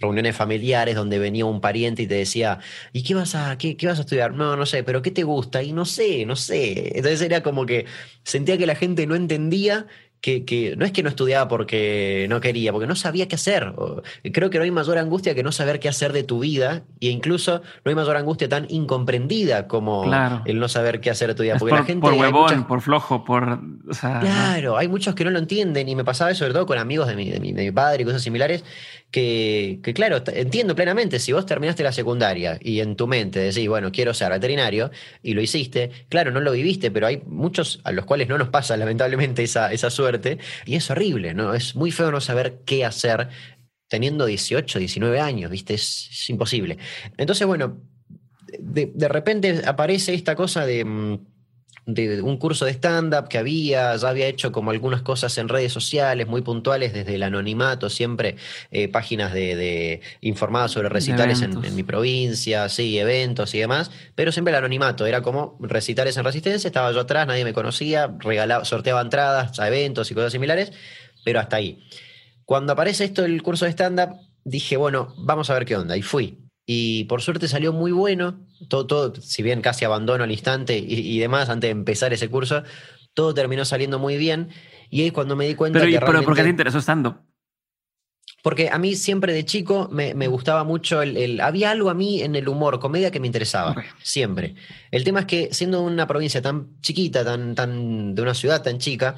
Reuniones 0.00 0.36
familiares 0.36 0.94
donde 0.94 1.18
venía 1.18 1.44
un 1.44 1.60
pariente 1.60 2.02
y 2.02 2.06
te 2.06 2.14
decía, 2.14 2.60
¿y 2.92 3.02
qué 3.02 3.14
vas 3.14 3.34
a, 3.34 3.58
qué, 3.58 3.76
qué 3.76 3.88
vas 3.88 3.98
a 3.98 4.02
estudiar? 4.02 4.32
No, 4.32 4.56
no 4.56 4.64
sé, 4.64 4.84
pero 4.84 5.02
¿qué 5.02 5.10
te 5.10 5.24
gusta? 5.24 5.62
Y 5.62 5.72
no 5.72 5.84
sé, 5.84 6.24
no 6.24 6.36
sé. 6.36 6.96
Entonces 6.96 7.20
era 7.22 7.42
como 7.42 7.66
que 7.66 7.86
sentía 8.22 8.56
que 8.56 8.66
la 8.66 8.76
gente 8.76 9.06
no 9.06 9.16
entendía 9.16 9.86
que, 10.20 10.74
no 10.76 10.84
es 10.84 10.92
que 10.92 11.02
no 11.02 11.08
estudiaba 11.08 11.48
porque 11.48 12.26
no 12.28 12.40
quería, 12.40 12.72
porque 12.72 12.86
no 12.86 12.96
sabía 12.96 13.28
qué 13.28 13.36
hacer. 13.36 13.72
Creo 14.32 14.50
que 14.50 14.58
no 14.58 14.64
hay 14.64 14.70
mayor 14.70 14.98
angustia 14.98 15.34
que 15.34 15.42
no 15.42 15.52
saber 15.52 15.80
qué 15.80 15.88
hacer 15.88 16.12
de 16.12 16.24
tu 16.24 16.40
vida, 16.40 16.82
e 17.00 17.08
incluso 17.08 17.62
no 17.84 17.88
hay 17.88 17.94
mayor 17.94 18.16
angustia 18.16 18.48
tan 18.48 18.66
incomprendida 18.68 19.68
como 19.68 20.04
el 20.44 20.58
no 20.58 20.68
saber 20.68 21.00
qué 21.00 21.10
hacer 21.10 21.28
de 21.28 21.34
tu 21.34 21.42
vida. 21.42 21.56
Porque 21.58 21.70
por, 21.70 21.80
la 21.80 21.84
gente. 21.84 22.00
Por 22.00 22.14
huevón, 22.14 22.66
por 22.66 22.80
flojo, 22.80 23.24
por. 23.24 23.60
claro, 24.00 24.76
hay 24.76 24.88
muchos 24.88 25.14
que 25.14 25.24
no 25.24 25.30
lo 25.30 25.38
entienden, 25.38 25.88
y 25.88 25.94
me 25.94 26.04
pasaba 26.04 26.30
eso 26.30 26.40
sobre 26.40 26.54
todo 26.54 26.66
con 26.66 26.78
amigos 26.78 27.08
de 27.08 27.16
mi, 27.16 27.30
de 27.30 27.40
mi, 27.40 27.52
de 27.52 27.64
mi 27.64 27.72
padre 27.72 28.02
y 28.02 28.04
cosas 28.04 28.22
similares, 28.22 28.64
que, 29.10 29.80
claro, 29.94 30.22
entiendo 30.26 30.74
plenamente, 30.74 31.18
si 31.18 31.32
vos 31.32 31.46
terminaste 31.46 31.82
la 31.82 31.92
secundaria 31.92 32.58
y 32.60 32.80
en 32.80 32.94
tu 32.94 33.06
mente 33.06 33.40
decís, 33.40 33.66
bueno, 33.68 33.90
quiero 33.90 34.12
ser 34.12 34.30
veterinario, 34.30 34.90
y 35.22 35.32
lo 35.32 35.40
hiciste, 35.40 35.90
claro, 36.08 36.30
no 36.30 36.40
lo 36.40 36.52
viviste, 36.52 36.90
pero 36.90 37.06
hay 37.06 37.22
muchos 37.26 37.80
a 37.84 37.92
los 37.92 38.04
cuales 38.04 38.28
no 38.28 38.36
nos 38.36 38.50
pasa 38.50 38.76
lamentablemente 38.76 39.42
esa, 39.42 39.72
esa 39.72 39.90
suerte, 39.90 40.38
y 40.66 40.76
es 40.76 40.90
horrible, 40.90 41.32
¿no? 41.34 41.54
Es 41.54 41.74
muy 41.74 41.90
feo 41.90 42.10
no 42.10 42.20
saber 42.20 42.60
qué 42.66 42.84
hacer 42.84 43.28
teniendo 43.88 44.26
18, 44.26 44.78
19 44.78 45.20
años, 45.20 45.50
¿viste? 45.50 45.74
Es, 45.74 46.28
imposible. 46.28 46.76
Entonces, 47.16 47.46
bueno, 47.46 47.80
de, 48.58 48.92
de 48.94 49.08
repente 49.08 49.62
aparece 49.64 50.12
esta 50.12 50.34
cosa 50.36 50.66
de 50.66 50.84
mm, 50.84 51.18
de 51.88 52.20
un 52.20 52.36
curso 52.36 52.66
de 52.66 52.72
stand-up 52.72 53.28
que 53.28 53.38
había, 53.38 53.96
ya 53.96 54.08
había 54.10 54.26
hecho 54.26 54.52
como 54.52 54.72
algunas 54.72 55.00
cosas 55.00 55.38
en 55.38 55.48
redes 55.48 55.72
sociales 55.72 56.26
muy 56.26 56.42
puntuales 56.42 56.92
desde 56.92 57.14
el 57.14 57.22
anonimato, 57.22 57.88
siempre 57.88 58.36
eh, 58.70 58.88
páginas 58.88 59.32
de, 59.32 60.02
informadas 60.20 60.72
sobre 60.72 60.90
recitales 60.90 61.40
en, 61.40 61.74
mi 61.74 61.82
provincia, 61.82 62.68
sí, 62.68 62.98
eventos 62.98 63.54
y 63.54 63.60
demás, 63.60 63.90
pero 64.14 64.32
siempre 64.32 64.52
el 64.52 64.58
anonimato, 64.58 65.06
era 65.06 65.22
como 65.22 65.56
recitales 65.60 66.14
en 66.18 66.24
resistencia, 66.24 66.68
estaba 66.68 66.92
yo 66.92 67.00
atrás, 67.00 67.26
nadie 67.26 67.44
me 67.44 67.54
conocía, 67.54 68.14
regalaba, 68.18 68.66
sorteaba 68.66 69.00
entradas 69.00 69.58
a 69.58 69.66
eventos 69.66 70.10
y 70.10 70.14
cosas 70.14 70.32
similares, 70.32 70.72
pero 71.24 71.40
hasta 71.40 71.56
ahí. 71.56 71.82
Cuando 72.44 72.74
aparece 72.74 73.04
esto 73.04 73.24
el 73.24 73.42
curso 73.42 73.64
de 73.64 73.70
stand-up, 73.70 74.10
dije, 74.44 74.76
bueno, 74.76 75.14
vamos 75.16 75.48
a 75.48 75.54
ver 75.54 75.64
qué 75.64 75.74
onda, 75.74 75.96
y 75.96 76.02
fui. 76.02 76.47
Y 76.70 77.04
por 77.04 77.22
suerte 77.22 77.48
salió 77.48 77.72
muy 77.72 77.92
bueno. 77.92 78.46
Todo, 78.68 78.86
todo 78.86 79.14
si 79.22 79.42
bien 79.42 79.62
casi 79.62 79.86
abandono 79.86 80.24
al 80.24 80.30
instante 80.30 80.76
y, 80.76 81.18
demás 81.18 81.48
antes 81.48 81.68
de 81.68 81.72
empezar 81.72 82.12
ese 82.12 82.28
curso, 82.28 82.62
todo 83.14 83.32
terminó 83.32 83.64
saliendo 83.64 83.98
muy 83.98 84.18
bien. 84.18 84.50
Y 84.90 85.00
ahí 85.00 85.10
cuando 85.10 85.34
me 85.34 85.46
di 85.46 85.54
cuenta 85.54 85.78
pero, 85.78 85.90
que. 85.90 86.04
Pero, 86.04 86.22
¿por 86.22 86.36
qué 86.36 86.42
te 86.42 86.50
interesó 86.50 86.76
estando? 86.76 87.24
Porque 88.42 88.68
a 88.68 88.78
mí 88.78 88.96
siempre 88.96 89.32
de 89.32 89.46
chico 89.46 89.88
me, 89.90 90.12
gustaba 90.28 90.62
mucho 90.62 91.00
el, 91.00 91.40
Había 91.40 91.70
algo 91.70 91.88
a 91.88 91.94
mí 91.94 92.20
en 92.20 92.36
el 92.36 92.46
humor, 92.50 92.78
comedia 92.80 93.10
que 93.10 93.18
me 93.18 93.26
interesaba. 93.26 93.74
Siempre. 94.02 94.54
El 94.90 95.04
tema 95.04 95.20
es 95.20 95.26
que 95.26 95.48
siendo 95.52 95.80
una 95.80 96.06
provincia 96.06 96.42
tan 96.42 96.78
chiquita, 96.82 97.24
tan, 97.24 97.54
tan, 97.54 98.14
de 98.14 98.20
una 98.20 98.34
ciudad 98.34 98.62
tan 98.62 98.76
chica, 98.76 99.16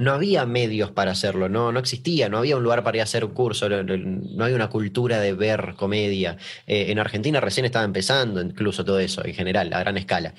no 0.00 0.12
había 0.12 0.46
medios 0.46 0.90
para 0.90 1.10
hacerlo, 1.10 1.50
no, 1.50 1.72
no 1.72 1.78
existía, 1.78 2.30
no 2.30 2.38
había 2.38 2.56
un 2.56 2.62
lugar 2.62 2.82
para 2.82 2.96
ir 2.96 3.00
a 3.02 3.04
hacer 3.04 3.22
un 3.22 3.32
curso, 3.32 3.68
no, 3.68 4.44
hay 4.46 4.54
una 4.54 4.70
cultura 4.70 5.20
de 5.20 5.34
ver 5.34 5.74
comedia. 5.76 6.38
Eh, 6.66 6.86
en 6.88 6.98
Argentina 6.98 7.38
recién 7.38 7.66
estaba 7.66 7.84
empezando 7.84 8.40
incluso 8.40 8.82
todo 8.82 8.98
eso, 8.98 9.22
en 9.22 9.34
general, 9.34 9.70
a 9.74 9.80
gran 9.80 9.98
escala. 9.98 10.32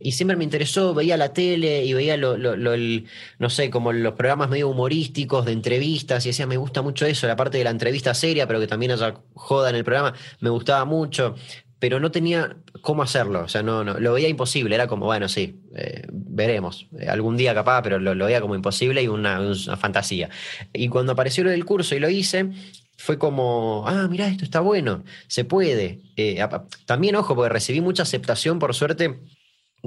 Y 0.00 0.12
siempre 0.12 0.36
me 0.36 0.42
interesó, 0.42 0.92
veía 0.92 1.16
la 1.16 1.32
tele 1.32 1.84
y 1.84 1.92
veía, 1.92 2.16
lo, 2.16 2.36
no 2.36 3.48
sé, 3.48 3.70
como 3.70 3.92
los 3.92 4.14
programas 4.14 4.50
medio 4.50 4.68
humorísticos 4.68 5.46
de 5.46 5.52
entrevistas 5.52 6.26
y 6.26 6.30
decía, 6.30 6.48
me 6.48 6.56
gusta 6.56 6.82
mucho 6.82 7.06
eso, 7.06 7.28
la 7.28 7.36
parte 7.36 7.58
de 7.58 7.64
la 7.64 7.70
entrevista 7.70 8.12
seria, 8.12 8.48
pero 8.48 8.58
que 8.58 8.66
también 8.66 8.90
haya 8.90 9.14
joda 9.34 9.70
en 9.70 9.76
el 9.76 9.84
programa, 9.84 10.14
me 10.40 10.50
gustaba 10.50 10.84
mucho 10.84 11.36
pero 11.78 12.00
no 12.00 12.10
tenía 12.10 12.56
cómo 12.80 13.02
hacerlo, 13.02 13.44
o 13.44 13.48
sea, 13.48 13.62
no, 13.62 13.84
no 13.84 13.98
lo 13.98 14.12
veía 14.14 14.28
imposible, 14.28 14.74
era 14.74 14.86
como, 14.86 15.06
bueno, 15.06 15.28
sí, 15.28 15.60
eh, 15.74 16.06
veremos, 16.10 16.88
eh, 16.98 17.08
algún 17.08 17.36
día 17.36 17.54
capaz, 17.54 17.82
pero 17.82 17.98
lo, 17.98 18.24
veía 18.24 18.40
como 18.40 18.54
imposible 18.54 19.02
y 19.02 19.08
una, 19.08 19.40
fantasía. 19.76 20.30
Y 20.72 20.88
cuando 20.88 21.12
apareció 21.12 21.44
lo 21.44 21.50
del 21.50 21.64
curso 21.64 21.94
y 21.94 22.00
lo 22.00 22.08
hice, 22.08 22.50
fue 22.96 23.18
como, 23.18 23.84
ah, 23.86 24.08
mira, 24.08 24.26
esto 24.26 24.44
está 24.44 24.60
bueno, 24.60 25.04
se 25.26 25.44
puede. 25.44 26.00
Eh, 26.16 26.42
también, 26.86 27.16
ojo, 27.16 27.34
porque 27.34 27.50
recibí 27.50 27.82
mucha 27.82 28.04
aceptación, 28.04 28.58
por 28.58 28.74
suerte, 28.74 29.20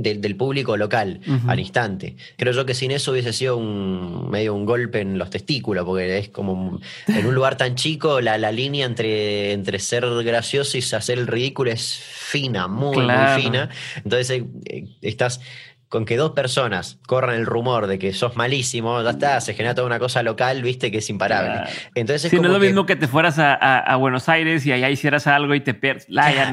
del 0.01 0.35
público 0.35 0.77
local 0.77 1.19
al 1.47 1.59
instante. 1.59 2.15
Creo 2.37 2.53
yo 2.53 2.65
que 2.65 2.73
sin 2.73 2.91
eso 2.91 3.11
hubiese 3.11 3.33
sido 3.33 3.57
un 3.57 4.29
medio 4.29 4.53
un 4.53 4.65
golpe 4.65 5.01
en 5.01 5.17
los 5.17 5.29
testículos, 5.29 5.85
porque 5.85 6.17
es 6.17 6.29
como 6.29 6.79
en 7.07 7.25
un 7.25 7.35
lugar 7.35 7.57
tan 7.57 7.75
chico 7.75 8.21
la, 8.21 8.37
la 8.37 8.51
línea 8.51 8.85
entre, 8.85 9.51
entre 9.51 9.79
ser 9.79 10.05
gracioso 10.23 10.77
y 10.77 10.81
hacer 10.81 11.19
el 11.19 11.27
ridículo 11.27 11.71
es 11.71 11.99
fina, 12.01 12.67
muy, 12.67 12.97
muy 12.97 13.41
fina. 13.41 13.69
Entonces 14.03 14.43
eh, 14.65 14.85
estás 15.01 15.41
con 15.89 16.05
que 16.05 16.17
dos 16.17 16.31
personas 16.31 16.99
corran 17.07 17.35
el 17.35 17.47
rumor 17.47 17.87
de 17.87 17.97
que 17.97 18.13
sos 18.13 18.35
malísimo, 18.35 19.01
ya 19.01 19.09
está, 19.09 19.41
se 19.41 19.55
genera 19.55 19.73
toda 19.73 19.87
una 19.87 19.97
cosa 19.97 20.21
local, 20.21 20.61
viste, 20.61 20.91
que 20.91 20.99
es 20.99 21.09
imparable. 21.09 21.67
Entonces 21.95 22.31
es 22.31 22.39
no 22.39 22.47
es 22.47 22.53
lo 22.53 22.59
mismo 22.59 22.85
que 22.85 22.95
te 22.95 23.07
fueras 23.07 23.37
a, 23.39 23.95
Buenos 23.95 24.29
Aires 24.29 24.65
y 24.67 24.71
allá 24.71 24.89
hicieras 24.89 25.25
algo 25.25 25.55
y 25.55 25.61
te 25.61 25.73
pierdes, 25.73 26.07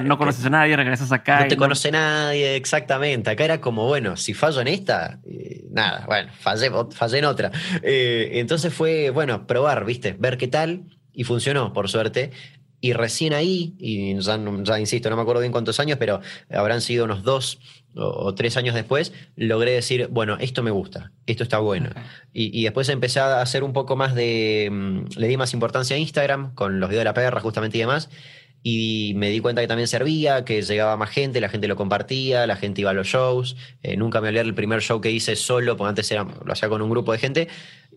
no 0.05 0.17
conoces 0.17 0.45
a 0.47 0.51
nadie, 0.51 0.75
regresas 0.75 1.13
acá. 1.13 1.41
No 1.41 1.49
te 1.49 1.57
conoce 1.57 1.93
nadie, 1.93 2.57
exactamente. 2.57 3.31
Acá 3.31 3.45
era 3.45 3.61
como, 3.61 3.87
bueno, 3.87 4.17
si 4.17 4.33
fallo 4.33 4.63
en 4.63 4.69
esta, 4.69 5.21
eh, 5.31 5.65
nada, 5.71 6.05
bueno, 6.07 6.33
fallé, 6.41 6.71
fallé 6.91 7.19
en 7.19 7.25
otra. 7.27 7.53
Eh, 7.83 8.31
entonces 8.35 8.73
fue, 8.73 9.11
bueno, 9.11 9.47
probar, 9.47 9.85
viste, 9.85 10.17
ver 10.19 10.39
qué 10.39 10.49
tal 10.49 10.85
y 11.13 11.25
funcionó, 11.25 11.75
por 11.75 11.91
suerte. 11.91 12.31
Y 12.81 12.93
recién 12.95 13.33
ahí, 13.33 13.75
y 13.79 14.19
ya, 14.21 14.39
ya, 14.63 14.81
insisto, 14.81 15.11
no 15.11 15.17
me 15.17 15.23
acuerdo 15.23 15.41
bien 15.41 15.53
cuántos 15.53 15.79
años, 15.81 15.99
pero 15.99 16.21
habrán 16.51 16.81
sido 16.81 17.05
unos 17.05 17.23
dos 17.23 17.59
o, 17.97 18.35
tres 18.35 18.57
años 18.57 18.75
después, 18.75 19.13
logré 19.37 19.73
decir, 19.73 20.09
bueno, 20.11 20.37
esto 20.39 20.63
me 20.63 20.71
gusta, 20.71 21.13
esto 21.27 21.43
está 21.43 21.59
bueno. 21.59 21.91
Y, 22.33 22.63
después 22.63 22.89
empecé 22.89 23.21
a 23.21 23.41
hacer 23.41 23.65
un 23.65 23.73
poco 23.73 23.97
más 23.97 24.15
de, 24.15 24.69
mm, 24.71 25.19
le 25.19 25.29
di 25.29 25.37
más 25.37 25.55
importancia 25.55 25.97
a 25.97 25.99
Instagram, 25.99 26.55
con 26.55 26.81
los 26.81 26.89
videos 26.89 27.01
de 27.01 27.07
la 27.07 27.15
perra 27.15 27.41
justamente 27.41 27.79
y 27.79 27.81
demás, 27.81 28.09
y 28.69 29.13
me 29.15 29.31
di 29.31 29.39
cuenta 29.39 29.61
que 29.61 29.69
también 29.69 29.87
servía, 29.87 30.45
que 30.45 30.61
llegaba 30.61 30.97
más 30.97 31.11
gente, 31.11 31.41
la 31.41 31.49
gente 31.49 31.69
lo 31.69 31.77
compartía, 31.77 32.49
la 32.49 32.57
gente 32.57 32.81
iba 32.81 32.91
a 32.91 32.95
los 32.95 33.07
shows. 33.07 33.57
Eh, 33.85 33.97
nunca 33.97 34.21
me 34.21 34.27
olvidé 34.27 34.41
el 34.41 34.55
primer 34.55 34.83
show 34.83 35.01
que 35.01 35.13
hice 35.13 35.37
solo, 35.37 35.77
porque 35.77 35.91
antes 35.91 36.11
era, 36.11 36.25
lo 36.25 36.53
hacía 36.53 36.69
con 36.69 36.83
un 36.83 36.91
grupo 36.91 37.13
de 37.13 37.19
gente, 37.19 37.49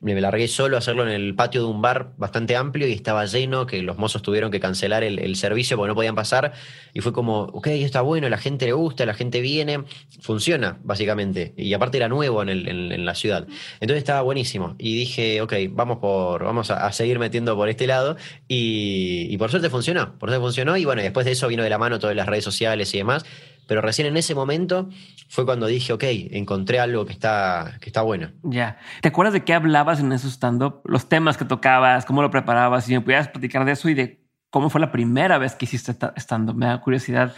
me 0.01 0.19
largué 0.21 0.47
solo 0.47 0.75
a 0.75 0.79
hacerlo 0.79 1.03
en 1.03 1.09
el 1.09 1.35
patio 1.35 1.61
de 1.61 1.67
un 1.67 1.81
bar 1.81 2.13
bastante 2.17 2.55
amplio 2.55 2.87
y 2.87 2.93
estaba 2.93 3.25
lleno, 3.25 3.65
que 3.65 3.81
los 3.81 3.97
mozos 3.97 4.21
tuvieron 4.21 4.51
que 4.51 4.59
cancelar 4.59 5.03
el, 5.03 5.35
servicio 5.35 5.77
porque 5.77 5.89
no 5.89 5.95
podían 5.95 6.15
pasar. 6.15 6.53
Y 6.93 7.01
fue 7.01 7.13
como, 7.13 7.41
ok, 7.41 7.67
está 7.67 8.01
bueno, 8.01 8.29
la 8.29 8.37
gente 8.37 8.65
le 8.65 8.73
gusta, 8.73 9.05
la 9.05 9.13
gente 9.13 9.41
viene, 9.41 9.83
funciona, 10.21 10.79
básicamente. 10.83 11.53
Y 11.57 11.73
aparte 11.73 11.97
era 11.97 12.07
nuevo 12.07 12.41
en, 12.41 12.49
en, 12.49 13.05
la 13.05 13.15
ciudad. 13.15 13.47
Entonces 13.79 13.99
estaba 13.99 14.21
buenísimo. 14.21 14.75
Y 14.77 14.95
dije, 14.95 15.41
ok, 15.41 15.53
vamos, 15.71 15.97
por, 15.99 16.43
vamos 16.43 16.71
a, 16.71 16.91
seguir 16.91 17.19
metiendo 17.19 17.55
por 17.55 17.69
este 17.69 17.87
lado. 17.87 18.17
Y, 18.47 19.37
por 19.37 19.49
suerte 19.51 19.69
funcionó, 19.69 20.17
por 20.17 20.29
suerte 20.29 20.43
funcionó. 20.43 20.77
Y 20.77 20.85
bueno, 20.85 21.01
después 21.01 21.25
de 21.25 21.33
eso 21.33 21.47
vino 21.47 21.63
de 21.63 21.69
la 21.69 21.77
mano 21.77 21.99
todas 21.99 22.15
las 22.15 22.27
redes 22.27 22.43
sociales 22.43 22.93
y 22.93 22.97
demás 22.99 23.25
pero 23.69 23.81
recién 23.81 24.07
en 24.07 24.17
ese 24.17 24.33
momento 24.33 24.89
fue 25.27 25.45
cuando 25.45 25.67
dije, 25.67 25.93
ok, 25.93 26.03
encontré 26.31 26.79
algo 26.79 27.05
que 27.05 27.13
está, 27.13 27.77
que 27.79 27.89
está 27.89 28.01
bueno. 28.01 28.31
Ya. 28.41 28.79
¿Te 29.01 29.09
acuerdas 29.09 29.33
de 29.33 29.43
qué 29.43 29.53
hablabas 29.53 29.99
en 29.99 30.11
ese 30.11 30.27
stand-up? 30.27 30.81
Los 30.85 31.07
temas 31.07 31.37
que 31.37 31.45
tocabas, 31.45 32.03
cómo 32.03 32.23
lo 32.23 32.31
preparabas, 32.31 32.85
si 32.85 32.93
me 32.93 33.01
pudieras 33.01 33.27
platicar 33.27 33.65
de 33.65 33.73
eso 33.73 33.87
y 33.87 33.93
de 33.93 34.25
cómo 34.49 34.71
fue 34.71 34.81
la 34.81 34.91
primera 34.91 35.37
vez 35.37 35.53
que 35.53 35.65
hiciste 35.65 35.95
stand-up. 36.17 36.55
Me 36.55 36.65
da 36.65 36.81
curiosidad. 36.81 37.35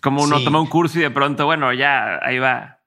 Como 0.00 0.22
uno 0.22 0.42
toma 0.42 0.58
un 0.58 0.68
curso 0.68 0.98
y 0.98 1.02
de 1.02 1.10
pronto, 1.10 1.44
bueno, 1.44 1.74
ya 1.74 2.18
ahí 2.22 2.38
va 2.38 2.78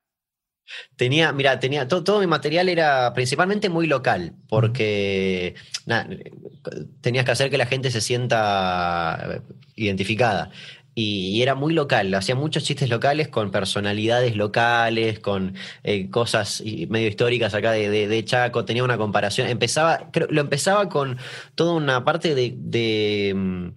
Tenía, 0.96 1.32
mira, 1.34 1.60
tenía 1.60 1.88
todo, 1.88 2.20
mi 2.20 2.28
material 2.28 2.70
era 2.70 3.14
principalmente 3.14 3.70
muy 3.70 3.88
local, 3.88 4.36
porque 4.48 5.56
tenías 7.02 7.26
que 7.26 7.32
hacer 7.32 7.50
que 7.50 7.58
la 7.58 7.66
gente 7.66 7.92
se 7.92 8.02
sienta 8.02 9.42
identificada. 9.76 10.52
Y, 10.94 11.42
era 11.42 11.56
muy 11.56 11.74
local, 11.74 12.14
hacía 12.14 12.36
muchos 12.36 12.64
chistes 12.64 12.89
locales 12.89 13.30
con 13.30 13.52
personalidades 13.52 14.36
locales, 14.36 15.20
con 15.20 15.56
eh, 15.84 16.10
cosas 16.10 16.62
medio 16.89 17.08
históricas 17.08 17.54
acá 17.54 17.72
de, 17.72 18.24
Chaco, 18.26 18.66
tenía 18.66 18.84
una 18.84 18.98
comparación, 18.98 19.48
empezaba, 19.48 20.10
creo, 20.12 20.28
lo 20.30 20.42
empezaba 20.42 20.89
con 20.89 21.18
toda 21.56 21.74
una 21.74 22.04
parte 22.04 22.36
de 22.36 23.34
mm, 23.36 23.70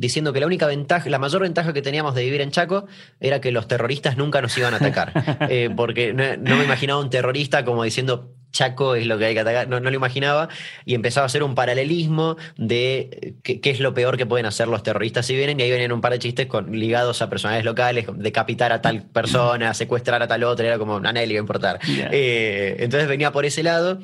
diciendo 0.00 0.32
que 0.32 0.40
la 0.40 0.46
única 0.46 0.66
ventaja, 0.66 1.10
la 1.10 1.18
mayor 1.18 1.42
ventaja 1.42 1.74
que 1.74 1.82
teníamos 1.82 2.14
de 2.14 2.24
vivir 2.24 2.40
en 2.40 2.50
Chaco 2.50 2.86
era 3.20 3.40
que 3.40 3.52
los 3.52 3.68
terroristas 3.68 4.16
nunca 4.16 4.40
nos 4.40 4.56
iban 4.56 4.72
a 4.74 4.78
atacar. 4.78 5.12
Eh, 5.50 5.70
porque 5.74 6.12
no, 6.12 6.56
me 6.56 6.64
imaginaba 6.64 7.00
un 7.00 7.10
terrorista 7.10 7.64
como 7.64 7.82
diciendo 7.82 8.34
Chaco 8.52 8.94
es 8.94 9.06
lo 9.06 9.18
que 9.18 9.26
hay 9.26 9.34
que 9.34 9.40
atacar, 9.40 9.68
no, 9.68 9.78
lo 9.80 9.94
imaginaba, 9.94 10.48
y 10.84 10.94
empezaba 10.94 11.24
a 11.24 11.26
hacer 11.26 11.42
un 11.42 11.54
paralelismo 11.54 12.36
de 12.56 13.34
qué, 13.42 13.60
es 13.62 13.80
lo 13.80 13.94
peor 13.94 14.16
que 14.16 14.26
pueden 14.26 14.46
hacer 14.46 14.68
los 14.68 14.82
terroristas 14.82 15.26
si 15.26 15.36
vienen, 15.36 15.60
y 15.60 15.62
ahí 15.62 15.70
venían 15.70 15.92
un 15.92 16.00
par 16.00 16.12
de 16.12 16.18
chistes 16.18 16.46
con, 16.46 16.72
ligados 16.72 17.22
a 17.22 17.30
personajes 17.30 17.64
locales, 17.64 18.06
decapitar 18.14 18.72
a 18.72 18.82
tal 18.82 19.02
persona, 19.02 19.74
secuestrar 19.74 20.22
a 20.22 20.28
tal 20.28 20.44
otra, 20.44 20.66
era 20.66 20.78
como, 20.78 20.96
a 20.96 21.00
nadie 21.00 21.26
le 21.26 21.34
iba 21.34 21.40
a 21.40 21.42
importar. 21.42 21.80
Eh, 22.12 22.76
entonces 22.80 23.08
venía 23.08 23.32
por 23.32 23.44
ese 23.44 23.62
lado. 23.62 24.00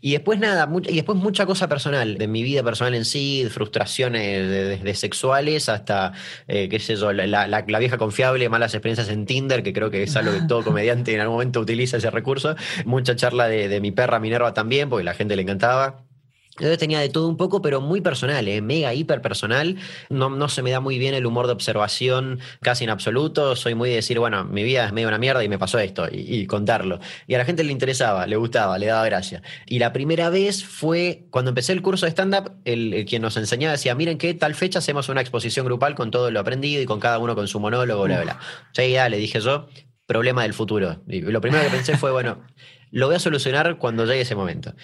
Y 0.00 0.12
después 0.12 0.38
nada, 0.38 0.68
y 0.88 0.96
después 0.96 1.18
mucha 1.18 1.44
cosa 1.44 1.68
personal, 1.68 2.16
de 2.16 2.26
mi 2.26 2.42
vida 2.42 2.62
personal 2.62 2.94
en 2.94 3.04
sí, 3.04 3.46
frustraciones 3.50 4.48
desde 4.48 4.94
sexuales 4.94 5.68
hasta, 5.68 6.12
eh, 6.48 6.68
qué 6.68 6.78
sé 6.78 6.96
yo, 6.96 7.12
la, 7.12 7.62
vieja 7.78 7.98
confiable, 7.98 8.48
malas 8.48 8.74
experiencias 8.74 9.08
en 9.10 9.26
Tinder, 9.26 9.62
que 9.62 9.72
creo 9.72 9.90
que 9.90 10.02
es 10.02 10.16
algo 10.16 10.32
que 10.32 10.42
todo 10.42 10.64
comediante 10.64 11.14
en 11.14 11.20
algún 11.20 11.34
momento 11.36 11.60
utiliza 11.60 11.98
ese 11.98 12.10
recurso. 12.10 12.56
Mucha 12.86 13.14
charla 13.14 13.48
de, 13.48 13.68
de 13.68 13.80
mi 13.80 13.92
perra 13.92 14.20
Minerva 14.20 14.54
también, 14.54 14.88
porque 14.88 15.04
la 15.04 15.14
gente 15.14 15.36
le 15.36 15.42
encantaba. 15.42 16.09
Entonces 16.56 16.78
tenía 16.78 17.00
de 17.00 17.08
todo 17.08 17.28
un 17.28 17.36
poco, 17.36 17.62
pero 17.62 17.80
muy 17.80 18.00
personal, 18.00 18.46
¿eh? 18.48 18.60
mega 18.60 18.92
hiper 18.92 19.22
personal. 19.22 19.76
No, 20.10 20.28
no 20.30 20.48
se 20.48 20.62
me 20.62 20.70
da 20.70 20.80
muy 20.80 20.98
bien 20.98 21.14
el 21.14 21.24
humor 21.24 21.46
de 21.46 21.52
observación 21.52 22.40
casi 22.60 22.84
en 22.84 22.90
absoluto. 22.90 23.56
Soy 23.56 23.74
muy 23.74 23.88
de 23.88 23.96
decir, 23.96 24.18
bueno, 24.18 24.44
mi 24.44 24.62
vida 24.62 24.84
es 24.84 24.92
medio 24.92 25.08
una 25.08 25.18
mierda 25.18 25.42
y 25.44 25.48
me 25.48 25.58
pasó 25.58 25.78
esto, 25.78 26.08
y, 26.10 26.46
contarlo. 26.46 27.00
Y 27.26 27.34
a 27.34 27.38
la 27.38 27.44
gente 27.44 27.64
le 27.64 27.72
interesaba, 27.72 28.26
le 28.26 28.36
gustaba, 28.36 28.78
le 28.78 28.86
daba 28.86 29.04
gracia. 29.06 29.42
Y 29.66 29.78
la 29.78 29.92
primera 29.92 30.28
vez 30.28 30.64
fue 30.64 31.24
cuando 31.30 31.50
empecé 31.50 31.72
el 31.72 31.82
curso 31.82 32.04
de 32.04 32.12
stand-up, 32.12 32.52
el, 32.64 33.06
quien 33.08 33.22
nos 33.22 33.36
enseñaba 33.36 33.72
decía, 33.72 33.94
miren 33.94 34.18
que 34.18 34.34
tal 34.34 34.54
fecha 34.54 34.80
hacemos 34.80 35.08
una 35.08 35.20
exposición 35.20 35.64
grupal 35.64 35.94
con 35.94 36.10
todo 36.10 36.30
lo 36.30 36.40
aprendido 36.40 36.82
y 36.82 36.86
con 36.86 37.00
cada 37.00 37.18
uno 37.18 37.34
con 37.34 37.48
su 37.48 37.60
monólogo, 37.60 38.04
bla, 38.04 38.20
bla. 38.20 38.38
Ya, 38.74 38.86
ya 38.86 39.08
le 39.08 39.16
dije 39.16 39.40
yo, 39.40 39.68
problema 40.04 40.42
del 40.42 40.52
futuro. 40.52 41.00
Y 41.08 41.20
lo 41.22 41.40
primero 41.40 41.62
que 41.64 41.70
pensé 41.70 41.96
fue, 41.96 42.10
bueno, 42.10 42.42
lo 42.90 43.06
voy 43.06 43.16
a 43.16 43.20
solucionar 43.20 43.78
cuando 43.78 44.04
llegue 44.04 44.22
ese 44.22 44.34
momento 44.34 44.74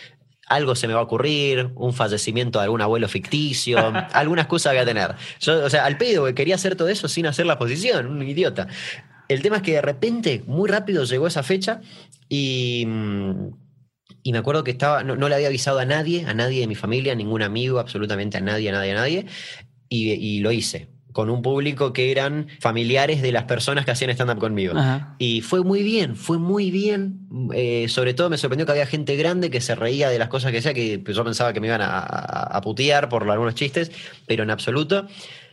algo 0.47 0.75
se 0.75 0.89
me 0.89 0.95
va 0.95 1.01
a 1.01 1.03
ocurrir, 1.03 1.71
un 1.75 1.93
fallecimiento 1.93 2.59
de 2.59 2.65
algún 2.65 2.81
abuelo 2.81 3.09
ficticio, 3.09 3.79
alguna 4.13 4.43
excusa 4.43 4.71
voy 4.71 4.79
a 4.79 4.85
tener. 4.85 5.15
Yo, 5.41 5.65
o 5.65 5.71
sea, 5.71 5.85
al 5.85 5.99
pedo, 5.99 6.33
quería 6.35 6.55
hacer 6.55 6.77
todo 6.77 6.89
eso 6.89 7.09
sin 7.09 7.27
hacer 7.27 7.47
la 7.47 7.59
posición, 7.59 8.07
un 8.07 8.23
idiota. 8.23 8.69
El 9.29 9.43
tema 9.43 9.57
es 9.57 9.63
que 9.63 9.73
de 9.73 9.83
repente, 9.83 10.43
muy 10.47 10.69
rápido 10.69 11.05
llegó 11.05 11.27
esa 11.27 11.43
fecha 11.43 11.81
y, 12.29 12.85
mm, 12.87 13.51
y 14.23 14.33
me 14.33 14.39
acuerdo 14.39 14.65
que 14.65 14.71
estaba, 14.71 15.03
no, 15.03 15.29
le 15.29 15.35
había 15.35 15.49
avisado 15.49 15.79
a 15.79 15.85
nadie, 15.85 16.25
a 16.27 16.35
nadie 16.35 16.61
de 16.61 16.67
mi 16.67 16.75
familia, 16.75 17.13
a 17.13 17.17
ningún 17.17 17.43
amigo, 17.43 17.79
absolutamente 17.79 18.39
a 18.39 18.41
nadie, 18.41 18.71
a 18.71 18.73
nadie, 18.73 18.93
a 18.93 18.95
nadie, 18.95 19.27
y, 19.89 20.13
y 20.13 20.41
lo 20.41 20.53
hice 20.53 20.96
con 21.17 21.31
un 21.31 21.41
público 21.41 21.95
que 21.95 22.11
eran 22.11 22.47
familiares 22.61 23.23
de 23.23 23.33
las 23.33 23.45
personas 23.45 23.87
que 23.87 23.91
hacían 23.91 24.11
stand-up 24.11 24.39
conmigo. 24.39 24.75
Y 25.17 25.41
fue 25.41 25.65
muy 25.65 25.83
bien, 25.83 26.15
fue 26.15 26.37
muy 26.37 26.71
bien. 26.71 27.27
Eh, 27.55 27.87
sobre 27.89 28.13
todo 28.13 28.29
me 28.29 28.37
sorprendió 28.37 28.67
que 28.67 28.73
había 28.73 28.85
gente 28.85 29.17
grande 29.17 29.51
que 29.51 29.63
se 29.63 29.75
reía 29.75 30.11
de 30.11 30.19
las 30.19 30.29
cosas 30.29 30.51
que 30.51 30.59
decía, 30.59 30.75
que 30.75 31.03
yo 31.03 31.25
pensaba 31.25 31.55
que 31.55 31.61
me 31.61 31.69
iban 31.69 31.81
a, 31.81 32.01
a 32.01 32.61
putear 32.61 33.09
por 33.09 33.31
algunos 33.31 33.55
chistes, 33.55 33.91
pero 34.27 34.43
en 34.43 34.51
absoluto. 34.51 35.07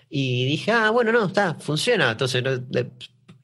Y 0.10 0.44
dije, 0.48 0.70
ah, 0.74 0.90
bueno, 0.90 1.14
no, 1.14 1.28
está, 1.28 1.56
funciona. 1.56 2.12
Entonces, 2.12 2.44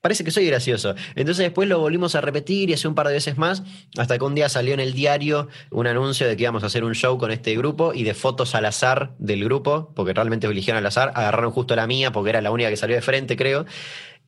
parece 0.02 0.24
que 0.24 0.32
soy 0.32 0.46
gracioso. 0.46 0.96
Entonces 1.16 1.44
después 1.44 1.68
lo 1.68 1.80
volvimos 1.80 2.16
a 2.16 2.22
repetir 2.22 2.70
y 2.70 2.74
hace 2.74 2.88
un 2.88 2.96
par 2.96 3.08
de 3.08 3.14
veces 3.14 3.38
más, 3.38 3.64
hasta 3.98 4.18
que 4.18 4.24
un 4.24 4.36
día 4.36 4.50
salió 4.50 4.74
en 4.74 4.80
el 4.80 4.94
diario 4.94 5.48
un 5.72 5.88
anuncio 5.88 6.28
de 6.28 6.38
que 6.38 6.44
íbamos 6.44 6.64
a 6.64 6.68
hacer 6.68 6.84
un 6.84 6.96
show 6.96 7.18
con 7.18 7.32
este 7.32 7.56
grupo 7.56 7.94
y 7.94 8.04
de 8.04 8.14
fotos 8.14 8.56
al 8.56 8.66
azar 8.66 9.14
del 9.20 9.44
grupo, 9.44 9.92
porque 9.96 10.14
realmente 10.14 10.48
eligieron 10.48 10.78
al 10.78 10.86
azar, 10.86 11.12
agarraron 11.16 11.52
justo 11.52 11.76
la 11.76 11.88
mía 11.88 12.12
porque 12.12 12.30
era 12.30 12.42
la 12.42 12.52
única 12.52 12.70
que 12.70 12.78
salió 12.78 12.96
de 12.96 13.02
frente, 13.02 13.36
creo. 13.36 13.66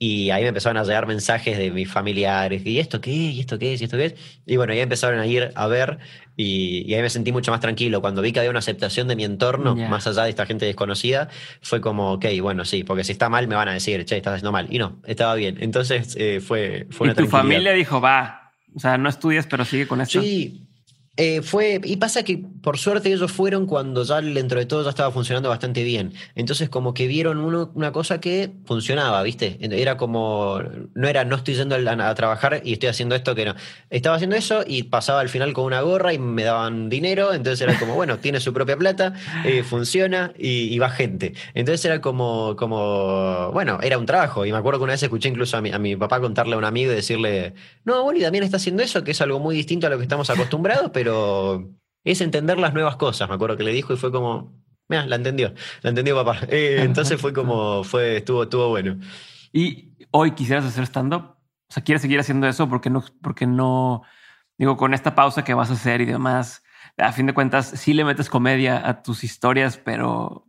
Y 0.04 0.32
ahí 0.32 0.42
me 0.42 0.48
empezaron 0.48 0.78
a 0.78 0.84
llegar 0.84 1.06
mensajes 1.06 1.60
de 1.60 1.70
mis 1.70 1.88
familiares, 1.88 2.66
¿y 2.66 2.80
esto 2.80 3.00
qué? 3.00 3.12
¿Y 3.12 3.40
esto 3.40 3.60
qué 3.60 3.76
es? 3.76 3.82
¿Y 3.82 3.84
esto 3.84 3.98
qué 3.98 4.06
es? 4.06 4.16
Y 4.48 4.58
bueno, 4.58 4.74
ya 4.74 4.82
empezaron 4.82 5.20
a 5.20 5.28
ir 5.28 5.52
a 5.54 5.68
ver 5.68 6.00
y, 6.36 6.92
ahí 6.92 7.04
me 7.04 7.10
sentí 7.12 7.32
mucho 7.32 7.52
más 7.52 7.60
tranquilo. 7.60 8.02
Cuando 8.02 8.24
vi 8.24 8.32
que 8.32 8.40
había 8.40 8.50
una 8.50 8.58
aceptación 8.58 9.08
de 9.08 9.16
mi 9.16 9.26
entorno, 9.26 9.76
más 9.76 10.08
allá 10.08 10.24
de 10.24 10.32
esta 10.32 10.48
gente 10.48 10.66
desconocida, 10.66 11.30
fue 11.62 11.82
como, 11.82 12.14
ok, 12.14 12.26
bueno, 12.42 12.66
sí, 12.66 12.84
porque 12.84 13.04
si 13.04 13.12
está 13.12 13.30
mal 13.30 13.48
me 13.48 13.54
van 13.54 13.68
a 13.68 13.74
decir, 13.74 14.04
che, 14.06 14.18
estás 14.18 14.34
haciendo 14.34 14.52
mal. 14.52 14.66
Y 14.72 14.80
no, 14.80 14.98
estaba 15.06 15.36
bien. 15.36 15.58
Entonces 15.60 16.16
eh, 16.18 16.42
fue, 16.42 16.88
fue 16.90 17.10
¿Y 17.10 17.14
tu 17.14 17.28
familia 17.28 17.72
dijo, 17.74 18.02
va, 18.02 18.54
o 18.76 18.80
sea, 18.80 18.98
no 18.98 19.08
estudias, 19.08 19.46
pero 19.46 19.66
sigue 19.66 19.86
con 19.86 20.02
esto? 20.02 20.20
Sí, 20.20 20.68
eh, 21.18 21.42
fue, 21.42 21.82
y 21.84 21.98
pasa 21.98 22.24
que 22.24 22.42
por 22.64 22.78
suerte 22.78 23.12
ellos 23.12 23.34
fueron 23.34 23.66
cuando 23.66 24.04
ya 24.04 24.22
dentro 24.22 24.60
de 24.60 24.66
todo 24.66 24.84
ya 24.84 24.92
estaba 24.92 25.12
funcionando 25.12 25.50
bastante 25.50 25.84
bien. 25.84 26.14
Entonces 26.36 26.70
como 26.70 26.94
que 26.94 27.06
vieron 27.06 27.40
una 27.74 27.92
cosa 27.92 28.22
que 28.22 28.52
funcionaba, 28.66 29.22
¿viste? 29.22 29.58
Era 29.60 29.98
como, 29.98 30.62
no 30.94 31.08
era, 31.10 31.26
no 31.26 31.36
estoy 31.36 31.56
yendo 31.56 31.76
a, 31.76 32.16
trabajar 32.16 32.62
y 32.64 32.74
estoy 32.74 32.88
haciendo 32.88 33.16
esto 33.16 33.36
que 33.36 33.44
no. 33.44 33.56
Estaba 33.90 34.16
haciendo 34.16 34.38
eso 34.38 34.64
y 34.66 34.84
pasaba 34.84 35.20
al 35.20 35.28
final 35.28 35.52
con 35.52 35.66
una 35.66 35.82
gorra 35.82 36.14
y 36.14 36.18
me 36.18 36.44
daban 36.44 36.88
dinero, 36.88 37.34
entonces 37.34 37.60
era 37.60 37.78
como, 37.78 37.96
bueno, 37.96 38.20
tiene 38.20 38.40
su 38.40 38.54
propia 38.54 38.78
plata, 38.78 39.14
eh, 39.44 39.64
funciona 39.64 40.32
y, 40.38 40.80
va 40.80 40.90
gente. 40.90 41.34
Entonces 41.54 41.84
era 41.84 42.00
como, 42.00 42.56
como, 42.56 43.52
bueno, 43.52 43.80
era 43.84 43.98
un 43.98 44.06
trabajo. 44.06 44.46
Y 44.46 44.52
me 44.54 44.58
acuerdo 44.58 44.80
que 44.80 44.86
una 44.86 44.94
vez 44.94 45.04
escuché 45.04 45.28
incluso 45.28 45.58
a 45.58 45.62
mi, 45.62 45.72
a 45.72 45.78
mi 45.78 45.98
papá 45.98 46.22
contarle 46.22 46.56
a 46.56 46.58
un 46.58 46.66
amigo 46.66 46.92
y 46.94 46.96
decirle, 46.96 47.54
no, 47.84 48.04
bueno, 48.04 48.20
y 48.20 48.24
también 48.24 48.46
está 48.46 48.58
haciendo 48.58 48.82
eso, 48.82 49.04
que 49.04 49.12
es 49.12 49.22
algo 49.22 49.40
muy 49.40 49.56
distinto 49.56 49.88
a 49.88 49.90
lo 49.90 49.98
que 49.98 50.04
estamos 50.04 50.30
acostumbrados, 50.30 50.90
pero 50.94 51.01
pero 51.02 51.68
es 52.04 52.22
entender 52.22 52.60
las 52.60 52.76
nuevas 52.76 52.96
cosas, 52.96 53.28
me 53.28 53.34
acuerdo 53.34 53.58
que 53.58 53.64
le 53.64 53.74
dijo 53.74 53.92
y 53.92 53.98
fue 53.98 54.12
como, 54.12 54.54
mira, 54.88 55.08
la 55.08 55.16
entendió, 55.16 55.52
la 55.82 55.90
entendió 55.90 56.16
papá. 56.16 56.42
Eh, 56.48 56.84
entonces 56.84 57.20
fue 57.20 57.34
como, 57.34 57.84
fue, 57.84 58.18
estuvo, 58.18 58.44
estuvo 58.44 58.70
bueno. 58.70 59.00
¿Y 59.52 59.94
hoy 60.12 60.34
quisieras 60.34 60.64
hacer 60.64 60.84
stand-up? 60.84 61.38
O 61.70 61.74
sea, 61.74 61.84
¿quieres 61.84 62.04
seguir 62.04 62.20
haciendo 62.20 62.48
eso? 62.48 62.70
Porque 62.70 62.92
no, 62.92 63.04
porque 63.24 63.48
no, 63.48 64.04
digo, 64.60 64.78
con 64.78 64.94
esta 64.94 65.16
pausa 65.16 65.44
que 65.44 65.56
vas 65.56 65.72
a 65.72 65.74
hacer 65.74 66.02
y 66.02 66.06
demás, 66.06 66.62
a 66.98 67.12
fin 67.14 67.26
de 67.26 67.34
cuentas, 67.34 67.74
sí 67.76 67.96
le 67.96 68.06
metes 68.06 68.30
comedia 68.30 68.88
a 68.88 69.02
tus 69.02 69.24
historias, 69.24 69.78
pero, 69.78 70.48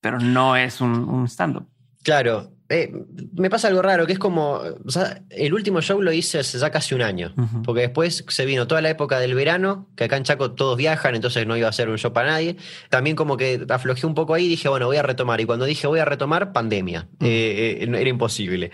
pero 0.00 0.18
no 0.18 0.56
es 0.56 0.80
un, 0.80 1.08
un 1.08 1.28
stand-up. 1.28 1.68
Claro, 2.02 2.51
eh, 2.72 2.90
me 3.34 3.50
pasa 3.50 3.68
algo 3.68 3.82
raro, 3.82 4.06
que 4.06 4.14
es 4.14 4.18
como, 4.18 4.62
o 4.84 4.90
sea, 4.90 5.22
el 5.28 5.52
último 5.52 5.82
show 5.82 6.00
lo 6.00 6.10
hice 6.10 6.38
hace 6.38 6.58
ya 6.58 6.70
casi 6.70 6.94
un 6.94 7.02
año, 7.02 7.34
porque 7.64 7.82
después 7.82 8.24
se 8.26 8.46
vino 8.46 8.66
toda 8.66 8.80
la 8.80 8.88
época 8.88 9.18
del 9.18 9.34
verano, 9.34 9.90
que 9.94 10.04
acá 10.04 10.16
en 10.16 10.22
Chaco 10.22 10.52
todos 10.52 10.78
viajan, 10.78 11.14
entonces 11.14 11.46
no 11.46 11.54
iba 11.54 11.66
a 11.66 11.70
hacer 11.70 11.90
un 11.90 11.98
show 11.98 12.14
para 12.14 12.30
nadie. 12.30 12.56
También 12.88 13.14
como 13.14 13.36
que 13.36 13.66
aflojé 13.68 14.06
un 14.06 14.14
poco 14.14 14.32
ahí 14.32 14.46
y 14.46 14.48
dije, 14.48 14.70
bueno, 14.70 14.86
voy 14.86 14.96
a 14.96 15.02
retomar. 15.02 15.40
Y 15.42 15.44
cuando 15.44 15.66
dije 15.66 15.86
voy 15.86 16.00
a 16.00 16.06
retomar, 16.06 16.54
pandemia, 16.54 17.08
eh, 17.20 17.78
eh, 17.82 17.88
era 17.88 18.08
imposible. 18.08 18.70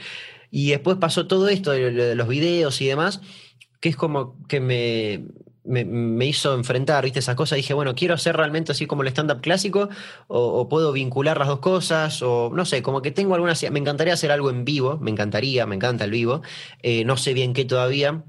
Y 0.51 0.71
después 0.71 0.99
pasó 0.99 1.27
todo 1.27 1.49
esto 1.49 1.73
de 1.73 2.15
los 2.15 2.29
videos 2.29 2.81
y 2.81 2.87
demás, 2.87 3.21
que 3.81 3.89
es 3.89 3.97
como 3.97 4.37
que 4.47 4.61
me, 4.61 5.25
me, 5.69 6.27
hizo 6.27 6.55
enfrentar, 6.55 7.05
¿viste? 7.05 7.19
Esas 7.19 7.35
cosas. 7.35 7.57
Dije, 7.57 7.75
bueno, 7.75 7.95
quiero 7.95 8.15
hacer 8.15 8.37
realmente 8.37 8.73
así 8.73 8.87
como 8.87 9.03
el 9.03 9.09
stand-up 9.09 9.41
clásico, 9.41 9.89
o, 10.27 10.69
puedo 10.69 10.93
vincular 10.93 11.39
las 11.39 11.49
dos 11.49 11.61
cosas, 11.61 12.23
o 12.23 12.51
no 12.53 12.65
sé, 12.65 12.83
como 12.83 13.03
que 13.03 13.11
tengo 13.11 13.35
algunas. 13.35 13.63
Me 13.71 13.79
encantaría 13.79 14.15
hacer 14.15 14.33
algo 14.33 14.51
en 14.51 14.65
vivo, 14.65 14.99
me 14.99 15.11
encantaría, 15.11 15.67
me 15.67 15.77
encanta 15.77 16.05
el 16.05 16.11
vivo. 16.11 16.43
Eh, 16.83 17.05
no 17.05 17.17
sé 17.17 17.35
bien 17.35 17.53
qué 17.53 17.65
todavía, 17.65 18.25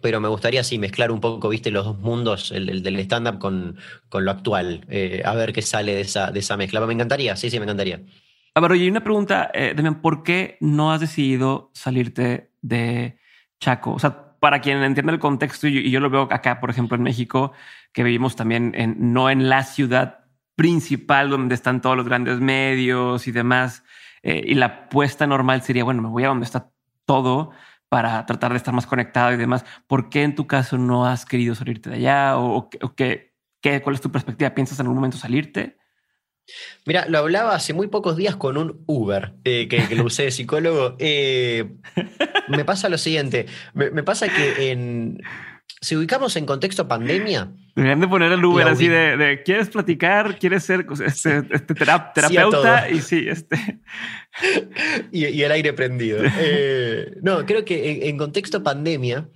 pero 0.00 0.20
me 0.20 0.28
gustaría 0.28 0.64
sí 0.64 0.78
mezclar 0.78 1.10
un 1.10 1.20
poco, 1.20 1.48
viste, 1.48 1.70
los 1.70 1.84
dos 1.84 1.98
mundos, 1.98 2.52
el, 2.52 2.82
del 2.82 2.98
stand-up 3.00 3.38
con, 3.38 3.76
con, 4.08 4.24
lo 4.24 4.30
actual, 4.30 4.86
eh, 4.88 5.22
a 5.24 5.34
ver 5.34 5.52
qué 5.52 5.62
sale 5.62 5.94
de 5.94 6.00
esa, 6.02 6.30
de 6.30 6.40
esa 6.40 6.56
mezcla. 6.56 6.80
Me 6.86 6.94
encantaría, 6.94 7.36
sí, 7.36 7.50
sí, 7.50 7.58
me 7.58 7.64
encantaría. 7.64 8.00
A 8.54 8.60
ver, 8.60 8.72
oye, 8.72 8.90
una 8.90 9.04
pregunta, 9.04 9.50
eh, 9.54 9.74
¿por 10.02 10.22
qué 10.22 10.56
no 10.60 10.92
has 10.92 11.00
decidido 11.00 11.70
salirte 11.72 12.50
de 12.62 13.18
Chaco? 13.60 13.92
O 13.92 13.98
sea, 13.98 14.29
para 14.40 14.60
quien 14.60 14.82
entienda 14.82 15.12
el 15.12 15.18
contexto, 15.18 15.68
y 15.68 15.90
yo, 15.90 16.00
lo 16.00 16.10
veo 16.10 16.22
acá, 16.22 16.60
por 16.60 16.70
ejemplo, 16.70 16.96
en 16.96 17.02
México, 17.02 17.52
que 17.92 18.02
vivimos 18.02 18.36
también 18.36 18.72
en, 18.74 19.12
no 19.12 19.30
en 19.30 19.48
la 19.48 19.62
ciudad 19.64 20.24
principal 20.56 21.30
donde 21.30 21.54
están 21.54 21.80
todos 21.80 21.96
los 21.96 22.06
grandes 22.06 22.40
medios 22.40 23.28
y 23.28 23.32
demás, 23.32 23.84
eh, 24.22 24.42
y 24.46 24.54
la 24.54 24.66
apuesta 24.66 25.26
normal 25.26 25.62
sería, 25.62 25.84
bueno, 25.84 26.02
me 26.02 26.08
voy 26.08 26.24
a 26.24 26.28
donde 26.28 26.44
está 26.44 26.70
todo 27.04 27.52
para 27.88 28.24
tratar 28.24 28.52
de 28.52 28.56
estar 28.56 28.72
más 28.72 28.86
conectado 28.86 29.32
y 29.32 29.36
demás. 29.36 29.64
¿Por 29.86 30.08
qué 30.08 30.22
en 30.22 30.34
tu 30.34 30.46
caso 30.46 30.78
no 30.78 31.06
has 31.06 31.26
querido 31.26 31.54
salirte 31.54 31.90
de 31.90 31.96
allá? 31.96 32.38
¿O, 32.38 32.70
qué, 32.96 33.34
qué, 33.60 33.82
cuál 33.82 33.94
es 33.94 34.00
tu 34.00 34.12
perspectiva? 34.12 34.50
¿Piensas 34.54 34.78
en 34.78 34.86
algún 34.86 34.96
momento 34.96 35.18
salirte? 35.18 35.79
Mira, 36.86 37.06
lo 37.08 37.18
hablaba 37.18 37.54
hace 37.54 37.72
muy 37.72 37.88
pocos 37.88 38.16
días 38.16 38.36
con 38.36 38.56
un 38.56 38.82
Uber, 38.86 39.34
eh, 39.44 39.68
que, 39.68 39.94
lo 39.94 40.04
usé 40.04 40.24
de 40.24 40.30
psicólogo. 40.30 40.96
Eh, 40.98 41.68
me 42.48 42.64
pasa 42.64 42.88
lo 42.88 42.98
siguiente, 42.98 43.46
me, 43.74 44.02
pasa 44.02 44.28
que 44.28 44.70
en, 44.70 45.20
si 45.80 45.96
ubicamos 45.96 46.36
en 46.36 46.46
contexto 46.46 46.86
pandemia... 46.88 47.52
Deberían 47.74 48.00
de 48.00 48.08
poner 48.08 48.32
el 48.32 48.44
Uber 48.44 48.68
así 48.68 48.88
de, 48.88 49.42
¿quieres 49.44 49.70
platicar? 49.70 50.38
¿Quieres 50.38 50.64
ser 50.64 50.86
este, 51.04 51.42
este 51.50 51.74
terapeuta? 51.74 52.90
y 52.90 53.00
sí, 53.00 53.26
este... 53.28 53.80
y, 55.12 55.42
el 55.42 55.52
aire 55.52 55.72
prendido. 55.72 56.22
Eh, 56.42 57.16
no, 57.22 57.44
creo 57.46 57.64
que 57.64 58.08
en 58.08 58.18
contexto 58.18 58.62
pandemia 58.62 59.28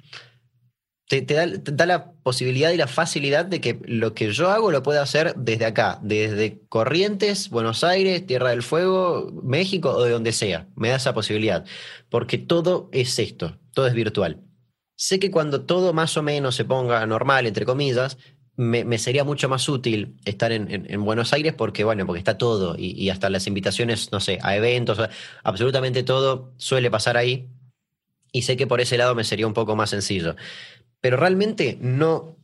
te, 1.09 1.23
da, 1.23 1.87
la 1.87 2.13
posibilidad 2.13 2.71
y 2.71 2.77
la 2.77 2.87
facilidad 2.87 3.45
de 3.45 3.61
que 3.61 3.79
lo 3.85 4.15
que 4.15 4.33
yo 4.33 4.51
hago 4.51 4.71
lo 4.71 4.83
pueda 4.83 5.03
hacer 5.03 5.35
desde 5.37 5.67
acá, 5.67 5.99
desde 6.03 6.61
Corrientes, 6.69 7.51
Buenos 7.51 7.85
Aires, 7.85 8.27
Tierra 8.27 8.51
del 8.51 8.63
Fuego, 8.63 9.31
México 9.43 9.91
o 9.91 10.03
de 10.03 10.11
donde 10.11 10.33
sea. 10.33 10.67
Me 10.77 10.89
da 10.89 10.97
esa 10.97 11.15
posibilidad, 11.15 11.65
porque 12.09 12.39
todo 12.39 12.89
es 12.93 13.19
esto, 13.19 13.59
todo 13.73 13.87
es 13.87 13.95
virtual. 13.95 14.41
Sé 14.97 15.19
que 15.19 15.31
cuando 15.31 15.63
todo 15.63 15.93
más 15.93 16.17
o 16.17 16.23
menos 16.23 16.55
se 16.55 16.65
ponga 16.65 17.05
normal, 17.07 17.47
entre 17.47 17.67
comillas, 17.67 18.17
me, 18.57 18.99
sería 18.99 19.25
mucho 19.25 19.49
más 19.49 19.69
útil 19.69 20.17
estar 20.25 20.53
en, 20.53 21.05
Buenos 21.05 21.33
Aires 21.33 21.53
porque, 21.53 21.85
bueno, 21.85 22.07
porque 22.07 22.21
está 22.21 22.39
todo 22.39 22.77
y, 22.79 22.93
y 22.93 23.11
hasta 23.11 23.29
las 23.29 23.47
invitaciones, 23.49 24.13
no 24.13 24.21
sé, 24.21 24.39
a 24.43 24.57
eventos, 24.57 24.99
absolutamente 25.43 26.03
todo 26.03 26.53
suele 26.57 26.91
pasar 26.91 27.17
ahí. 27.17 27.51
Y 28.33 28.43
sé 28.43 28.57
que 28.57 28.67
por 28.67 28.81
ese 28.81 28.97
lado 28.97 29.15
me 29.15 29.23
sería 29.23 29.47
un 29.47 29.55
poco 29.55 29.77
más 29.77 29.91
sencillo 29.91 30.35
pero 31.05 31.19
realmente 31.19 31.77
no, 31.83 32.39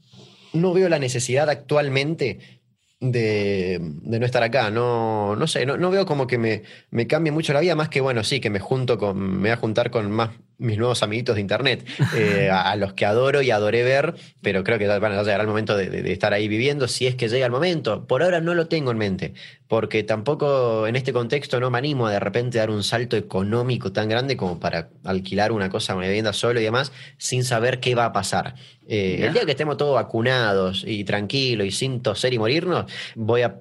no 0.53 0.75
veo 0.75 0.91
la 0.91 0.99
necesidad 0.99 1.49
actualmente 1.49 2.61
de, 3.01 3.81
no 3.81 4.27
estar 4.27 4.43
acá. 4.43 4.71
No, 4.71 5.35
no 5.35 5.47
sé, 5.47 5.65
no, 5.65 5.79
no 5.79 5.91
veo 5.91 6.05
como 6.05 6.27
que 6.27 6.37
me, 6.37 6.65
me, 6.91 7.07
cambie 7.07 7.33
mucho 7.33 7.55
la 7.55 7.61
vida, 7.61 7.75
más 7.75 7.89
que 7.89 8.03
bueno, 8.03 8.23
sí, 8.23 8.39
que 8.39 8.51
me 8.51 8.61
junto 8.61 8.99
con, 8.99 9.19
me 9.19 9.49
voy 9.49 9.51
a 9.53 9.57
juntar 9.57 9.91
con 9.91 10.11
más 10.11 10.33
mis 10.61 10.79
nuevos 10.79 11.03
amiguitos 11.03 11.35
de 11.35 11.41
internet, 11.41 11.85
eh, 12.15 12.51
a, 12.53 12.77
los 12.77 12.93
que 12.93 13.07
adoro 13.07 13.43
y 13.43 13.51
adoré 13.51 13.83
ver, 13.83 14.15
pero 14.43 14.63
creo 14.63 14.79
que 14.79 14.87
van 14.87 15.13
a 15.13 15.23
llegar 15.23 15.41
el 15.41 15.47
momento 15.47 15.77
de, 15.77 16.13
estar 16.13 16.33
ahí 16.33 16.49
viviendo, 16.49 16.87
si 16.87 17.07
es 17.07 17.17
que 17.17 17.29
llega 17.29 17.47
el 17.47 17.53
momento. 17.53 18.07
Por 18.07 18.23
ahora 18.23 18.41
no 18.41 18.55
lo 18.55 18.69
tengo 18.69 18.91
en 18.91 18.99
mente, 18.99 19.35
porque 19.67 20.03
tampoco 20.03 20.87
en 20.87 20.97
este 20.97 21.13
contexto 21.13 21.59
no 21.61 21.71
me 21.71 21.79
animo 21.79 22.07
a 22.07 22.13
de 22.13 22.21
repente 22.21 22.59
dar 22.59 22.71
un 22.71 22.83
salto 22.83 23.17
económico 23.17 23.93
tan 23.93 24.09
grande 24.09 24.37
como 24.37 24.61
para 24.61 24.91
alquilar 25.05 25.51
una 25.53 25.71
cosa, 25.71 25.97
una 25.97 26.07
vivienda 26.07 26.33
solo 26.33 26.61
y 26.61 26.65
demás, 26.65 26.93
sin 27.17 27.43
saber 27.43 27.81
qué 27.81 27.95
va 27.95 28.05
a 28.05 28.13
pasar. 28.13 28.55
Eh, 28.87 29.25
el 29.25 29.33
día 29.33 29.45
que 29.45 29.53
estemos 29.53 29.77
todos 29.77 29.95
vacunados 29.95 30.85
y 30.87 31.05
tranquilos 31.05 31.67
y 31.67 31.71
sin 31.71 32.03
toser 32.03 32.35
y 32.35 32.39
morirnos, 32.39 32.91
voy 33.15 33.43
a 33.43 33.57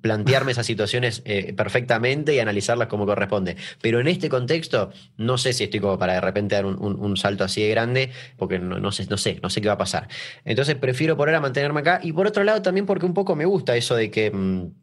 plantearme 0.00 0.52
esas 0.52 0.66
situaciones 0.66 1.22
eh, 1.24 1.52
perfectamente 1.54 2.34
y 2.34 2.38
analizarlas 2.38 2.88
como 2.88 3.06
corresponde. 3.06 3.56
Pero 3.80 4.00
en 4.00 4.08
este 4.08 4.28
contexto, 4.28 4.90
no 5.16 5.38
sé 5.38 5.52
si 5.52 5.64
estoy 5.64 5.80
como 5.80 5.98
para 5.98 6.14
de 6.14 6.20
repente 6.20 6.54
dar 6.54 6.66
un, 6.66 7.16
salto 7.16 7.44
así 7.44 7.62
de 7.62 7.68
grande, 7.68 8.10
porque 8.36 8.58
no, 8.58 8.92
sé, 8.92 9.06
no 9.08 9.16
sé, 9.16 9.38
no 9.42 9.50
sé 9.50 9.60
qué 9.60 9.68
va 9.68 9.74
a 9.74 9.78
pasar. 9.78 10.08
Entonces 10.44 10.76
prefiero 10.76 11.16
por 11.16 11.28
ahora 11.28 11.40
mantenerme 11.40 11.80
acá. 11.80 12.00
Y 12.02 12.12
por 12.12 12.26
otro 12.26 12.44
lado, 12.44 12.62
también 12.62 12.86
porque 12.86 13.06
un 13.06 13.14
poco 13.14 13.36
me 13.36 13.44
gusta 13.44 13.76
eso 13.76 13.94
de 13.94 14.10
que. 14.10 14.30
Mm, 14.30 14.82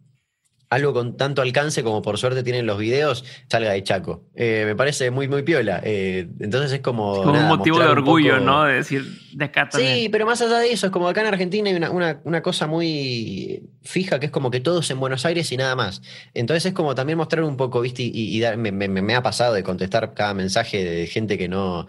algo 0.70 0.94
con 0.94 1.18
tanto 1.18 1.42
alcance 1.42 1.84
como 1.84 2.02
por 2.02 2.18
suerte 2.18 2.44
tienen 2.44 2.66
los 2.66 2.78
videos, 2.78 3.26
salga 3.48 3.72
de 3.72 3.84
Chaco. 3.84 4.26
Eh, 4.36 4.64
me 4.66 4.76
parece 4.76 5.10
muy, 5.10 5.28
muy 5.28 5.42
piola. 5.42 5.82
Eh, 5.84 6.30
entonces 6.40 6.72
es 6.72 6.82
como. 6.82 7.24
como 7.24 7.40
un 7.40 7.48
motivo 7.48 7.80
de 7.80 7.88
orgullo, 7.88 8.40
¿no? 8.40 8.66
De 8.66 8.76
decir, 8.76 9.04
de 9.34 9.46
acá 9.46 9.68
también. 9.68 9.96
Sí, 9.96 10.10
pero 10.10 10.26
más 10.26 10.42
allá 10.42 10.60
de 10.60 10.72
eso, 10.72 10.86
es 10.88 10.92
como 10.92 11.08
acá 11.08 11.22
en 11.22 11.28
Argentina 11.28 11.70
hay 11.70 11.76
una, 11.76 12.22
una, 12.24 12.42
cosa 12.42 12.68
muy 12.68 13.64
fija 13.82 14.20
que 14.20 14.28
es 14.28 14.32
como 14.32 14.52
que 14.52 14.60
todos 14.60 14.90
en 14.92 15.00
Buenos 15.00 15.26
Aires 15.26 15.52
y 15.52 15.58
nada 15.58 15.76
más. 15.76 16.02
Entonces 16.34 16.66
es 16.66 16.74
como 16.74 16.96
también 16.96 17.18
mostrar 17.18 17.44
un 17.44 17.58
poco, 17.58 17.82
¿viste? 17.82 18.04
Y, 18.04 18.40
dar, 18.40 18.58
me, 18.58 18.72
me, 18.72 19.16
ha 19.16 19.24
pasado 19.24 19.54
de 19.54 19.64
contestar 19.64 20.14
cada 20.14 20.34
mensaje 20.34 20.84
de 20.84 21.08
gente 21.08 21.38
que 21.38 21.48
no. 21.48 21.88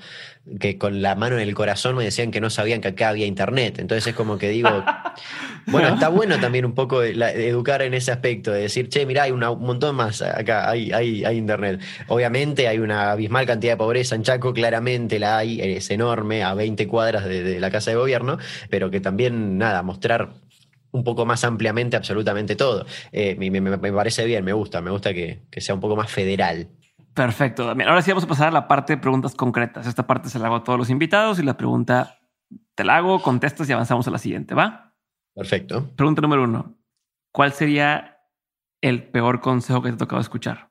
que 0.60 0.78
con 0.78 1.02
la 1.02 1.14
mano 1.14 1.36
en 1.36 1.42
el 1.48 1.54
corazón 1.54 1.96
me 1.96 2.04
decían 2.04 2.30
que 2.30 2.40
no 2.40 2.48
sabían 2.50 2.80
que 2.80 2.88
acá 2.88 3.08
había 3.08 3.26
internet. 3.26 3.78
Entonces 3.78 4.06
es 4.06 4.14
como 4.14 4.38
que 4.38 4.48
digo. 4.50 4.84
bueno, 5.66 5.88
está 5.88 6.08
bueno 6.08 6.38
también 6.40 6.64
un 6.64 6.74
poco 6.74 7.02
educar 7.02 7.82
en 7.82 7.94
ese 7.94 8.12
aspecto. 8.12 8.52
De 8.52 8.62
decir, 8.62 8.88
che, 8.88 9.04
mira, 9.04 9.24
hay 9.24 9.32
un 9.32 9.40
montón 9.40 9.96
más 9.96 10.22
acá, 10.22 10.70
hay, 10.70 10.92
hay, 10.92 11.24
hay, 11.24 11.36
internet. 11.36 11.80
Obviamente 12.08 12.68
hay 12.68 12.78
una 12.78 13.12
abismal 13.12 13.46
cantidad 13.46 13.72
de 13.72 13.76
pobreza 13.76 14.14
en 14.14 14.22
Chaco, 14.22 14.52
claramente 14.52 15.18
la 15.18 15.38
hay, 15.38 15.60
es 15.60 15.90
enorme, 15.90 16.42
a 16.42 16.54
20 16.54 16.86
cuadras 16.86 17.24
de, 17.24 17.58
la 17.60 17.70
casa 17.70 17.90
de 17.90 17.96
gobierno, 17.96 18.38
pero 18.68 18.90
que 18.90 19.00
también, 19.00 19.58
nada, 19.58 19.82
mostrar 19.82 20.30
un 20.92 21.04
poco 21.04 21.26
más 21.26 21.44
ampliamente 21.44 21.96
absolutamente 21.96 22.56
todo. 22.56 22.86
Eh, 23.12 23.36
me, 23.36 23.92
parece 23.92 24.24
bien, 24.24 24.44
me 24.44 24.52
gusta, 24.52 24.80
me 24.80 24.90
gusta 24.90 25.14
que, 25.14 25.42
sea 25.58 25.74
un 25.74 25.80
poco 25.80 25.96
más 25.96 26.10
federal. 26.10 26.68
Perfecto. 27.14 27.68
Ahora 27.68 28.02
sí 28.02 28.10
vamos 28.10 28.24
a 28.24 28.28
pasar 28.28 28.48
a 28.48 28.52
la 28.52 28.68
parte 28.68 28.94
de 28.94 28.98
preguntas 28.98 29.34
concretas. 29.34 29.86
Esta 29.86 30.06
parte 30.06 30.28
se 30.28 30.38
la 30.38 30.46
hago 30.46 30.56
a 30.56 30.64
todos 30.64 30.78
los 30.78 30.90
invitados 30.90 31.38
y 31.38 31.42
la 31.42 31.56
pregunta 31.56 32.18
te 32.74 32.84
la 32.84 32.96
hago, 32.96 33.20
contestas 33.20 33.68
y 33.68 33.72
avanzamos 33.72 34.06
a 34.08 34.10
la 34.10 34.18
siguiente, 34.18 34.54
¿va? 34.54 34.94
Perfecto. 35.34 35.90
Pregunta 35.96 36.22
número 36.22 36.44
uno. 36.44 36.78
¿Cuál 37.32 37.52
sería 37.52 38.18
el 38.80 39.10
peor 39.10 39.40
consejo 39.40 39.82
que 39.82 39.90
te 39.90 39.94
ha 39.94 39.98
tocado 39.98 40.20
escuchar? 40.20 40.70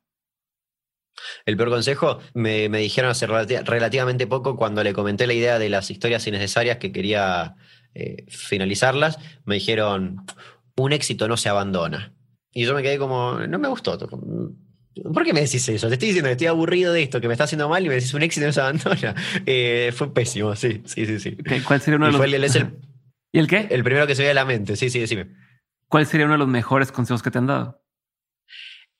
El 1.46 1.58
peor 1.58 1.70
consejo 1.70 2.20
me, 2.34 2.70
dijeron 2.70 3.12
hace 3.12 3.28
relativamente 3.28 4.28
poco 4.28 4.56
cuando 4.56 4.84
le 4.84 4.94
comenté 4.94 5.28
la 5.28 5.34
idea 5.34 5.60
de 5.60 5.70
las 5.70 5.92
historias 5.92 6.26
innecesarias 6.28 6.78
que 6.78 6.92
quería 6.92 7.56
eh, 7.94 8.26
finalizarlas. 8.30 9.20
Me 9.46 9.56
dijeron, 9.56 10.26
un 10.76 10.94
éxito 10.94 11.28
no 11.28 11.38
se 11.38 11.50
abandona. 11.50 12.14
Y 12.54 12.66
yo 12.66 12.74
me 12.74 12.82
quedé 12.82 12.98
como, 12.98 13.40
no 13.40 13.60
me 13.60 13.68
gustó. 13.68 13.98
¿Por 13.98 15.24
qué 15.24 15.34
me 15.34 15.42
decís 15.42 15.68
eso? 15.70 15.88
Te 15.88 15.94
estoy 15.94 16.10
diciendo 16.10 16.28
que 16.28 16.34
estoy 16.34 16.48
aburrido 16.48 16.94
de 16.94 17.04
esto, 17.04 17.22
que 17.22 17.28
me 17.28 17.34
está 17.34 17.44
haciendo 17.46 17.70
mal 17.70 17.86
y 17.86 17.90
me 17.90 17.96
decís 17.96 18.14
un 18.14 18.24
éxito 18.24 18.48
no 18.48 18.54
se 18.54 18.62
abandona. 18.62 19.16
Eh, 19.46 19.92
fue 19.96 20.14
pésimo, 20.14 20.56
sí, 20.56 20.82
sí, 20.86 21.06
sí. 21.06 21.20
sí. 21.20 21.38
¿Cuál 21.66 21.82
sería 21.82 21.98
uno 21.98 22.08
de 22.08 22.12
los... 22.12 22.56
¿Y 23.32 23.40
el 23.40 23.48
qué? 23.48 23.68
El 23.70 23.84
primero 23.84 24.08
que 24.08 24.16
se 24.16 24.24
ve 24.24 24.32
a 24.32 24.34
la 24.34 24.46
mente, 24.46 24.76
sí, 24.76 24.90
sí, 24.90 25.00
decime. 25.00 25.28
¿Cuál 25.88 26.06
sería 26.06 26.26
uno 26.26 26.34
de 26.34 26.40
los 26.40 26.48
mejores 26.48 26.92
consejos 26.92 27.22
que 27.22 27.32
te 27.32 27.38
han 27.38 27.48
dado? 27.48 27.84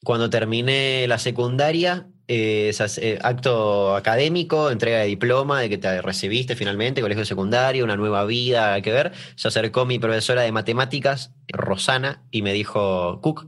Cuando 0.04 0.30
terminé 0.30 1.08
la 1.08 1.18
secundaria, 1.18 2.08
eh, 2.32 2.72
eh, 2.98 3.20
acto 3.24 3.96
académico, 3.96 4.70
entrega 4.70 5.00
de 5.00 5.08
diploma, 5.08 5.62
de 5.62 5.70
que 5.70 5.80
te 5.80 6.00
recibiste 6.02 6.56
finalmente, 6.56 7.02
colegio 7.02 7.26
secundario, 7.26 7.84
una 7.84 7.98
nueva 7.98 8.24
vida, 8.26 8.80
que 8.82 8.92
ver, 8.92 9.12
se 9.36 9.48
acercó 9.48 9.86
mi 9.88 9.98
profesora 9.98 10.44
de 10.44 10.52
matemáticas, 10.52 11.34
Rosana, 11.48 12.22
y 12.30 12.44
me 12.44 12.54
dijo, 12.54 13.20
Cook, 13.22 13.48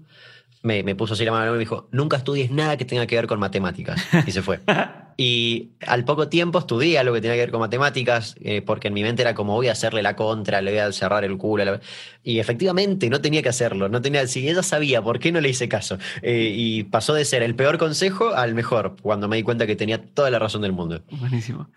me, 0.64 0.96
puso 0.96 1.14
así 1.14 1.26
la 1.26 1.32
mano 1.32 1.50
y 1.50 1.54
me 1.54 1.60
dijo, 1.60 1.88
nunca 1.92 2.18
estudies 2.18 2.52
nada 2.52 2.78
que 2.78 2.86
tenga 2.86 3.08
que 3.08 3.16
ver 3.16 3.28
con 3.28 3.40
matemáticas. 3.40 4.06
Y 4.28 4.32
se 4.32 4.42
fue. 4.42 4.60
y 5.18 5.72
al 5.88 6.06
poco 6.06 6.28
tiempo 6.28 6.60
estudié 6.60 7.00
algo 7.00 7.16
que 7.16 7.22
tenía 7.22 7.36
que 7.36 7.42
ver 7.42 7.52
con 7.52 7.60
matemáticas, 7.60 8.36
eh, 8.42 8.62
porque 8.62 8.90
en 8.90 8.94
mi 8.94 9.02
mente 9.02 9.24
era 9.24 9.34
como 9.34 9.54
voy 9.54 9.70
a 9.70 9.72
hacerle 9.72 10.04
la 10.04 10.16
contra, 10.16 10.62
le 10.62 10.72
voy 10.72 10.80
a 10.80 10.92
cerrar 10.92 11.24
el 11.24 11.38
culo. 11.38 11.80
Y 12.24 12.40
efectivamente 12.40 13.10
no 13.10 13.22
tenía 13.22 13.42
que 13.42 13.50
hacerlo. 13.50 13.90
No 13.90 14.02
tenía, 14.02 14.28
si 14.28 14.48
ella 14.48 14.62
sabía, 14.62 15.02
¿por 15.02 15.20
qué 15.20 15.32
no 15.32 15.42
le 15.42 15.50
hice 15.50 15.68
caso? 15.68 15.98
Eh, 16.22 16.54
y 16.56 16.84
pasó 16.84 17.14
de 17.14 17.26
ser 17.26 17.42
el 17.42 17.56
peor 17.56 17.78
consejo 17.78 18.36
al 18.36 18.54
mejor, 18.54 18.96
cuando 19.02 19.28
me 19.28 19.38
di 19.38 19.44
cuenta 19.44 19.66
que 19.66 19.76
tenía 19.76 20.14
toda 20.14 20.30
la 20.30 20.38
razón 20.38 20.62
del 20.62 20.74
mundo. 20.74 21.04
Buenísimo. 21.12 21.70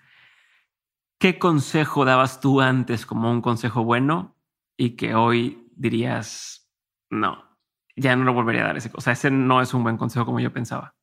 ¿Qué 1.18 1.38
consejo 1.38 2.04
dabas 2.04 2.40
tú 2.40 2.60
antes 2.60 3.06
como 3.06 3.30
un 3.30 3.40
consejo 3.40 3.82
bueno 3.82 4.36
y 4.76 4.90
que 4.90 5.14
hoy 5.14 5.66
dirías 5.74 6.68
no? 7.08 7.53
Ya 7.96 8.16
no 8.16 8.24
lo 8.24 8.32
volvería 8.32 8.62
a 8.62 8.66
dar 8.66 8.76
ese. 8.76 8.90
O 8.94 9.00
sea, 9.00 9.12
ese 9.12 9.30
no 9.30 9.60
es 9.62 9.74
un 9.74 9.82
buen 9.82 9.96
consejo 9.96 10.26
como 10.26 10.40
yo 10.40 10.52
pensaba. 10.52 10.94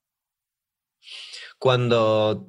Cuando, 1.58 2.48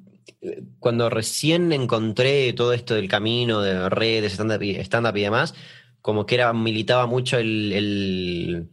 cuando 0.79 1.11
recién 1.11 1.73
encontré 1.73 2.53
todo 2.53 2.73
esto 2.73 2.95
del 2.95 3.09
camino 3.09 3.61
de 3.61 3.89
redes, 3.89 4.33
stand-up 4.33 5.17
y, 5.17 5.23
demás, 5.23 5.55
como 6.01 6.27
que 6.27 6.37
era, 6.37 6.53
militaba 6.53 7.07
mucho 7.07 7.39
el 7.39 8.71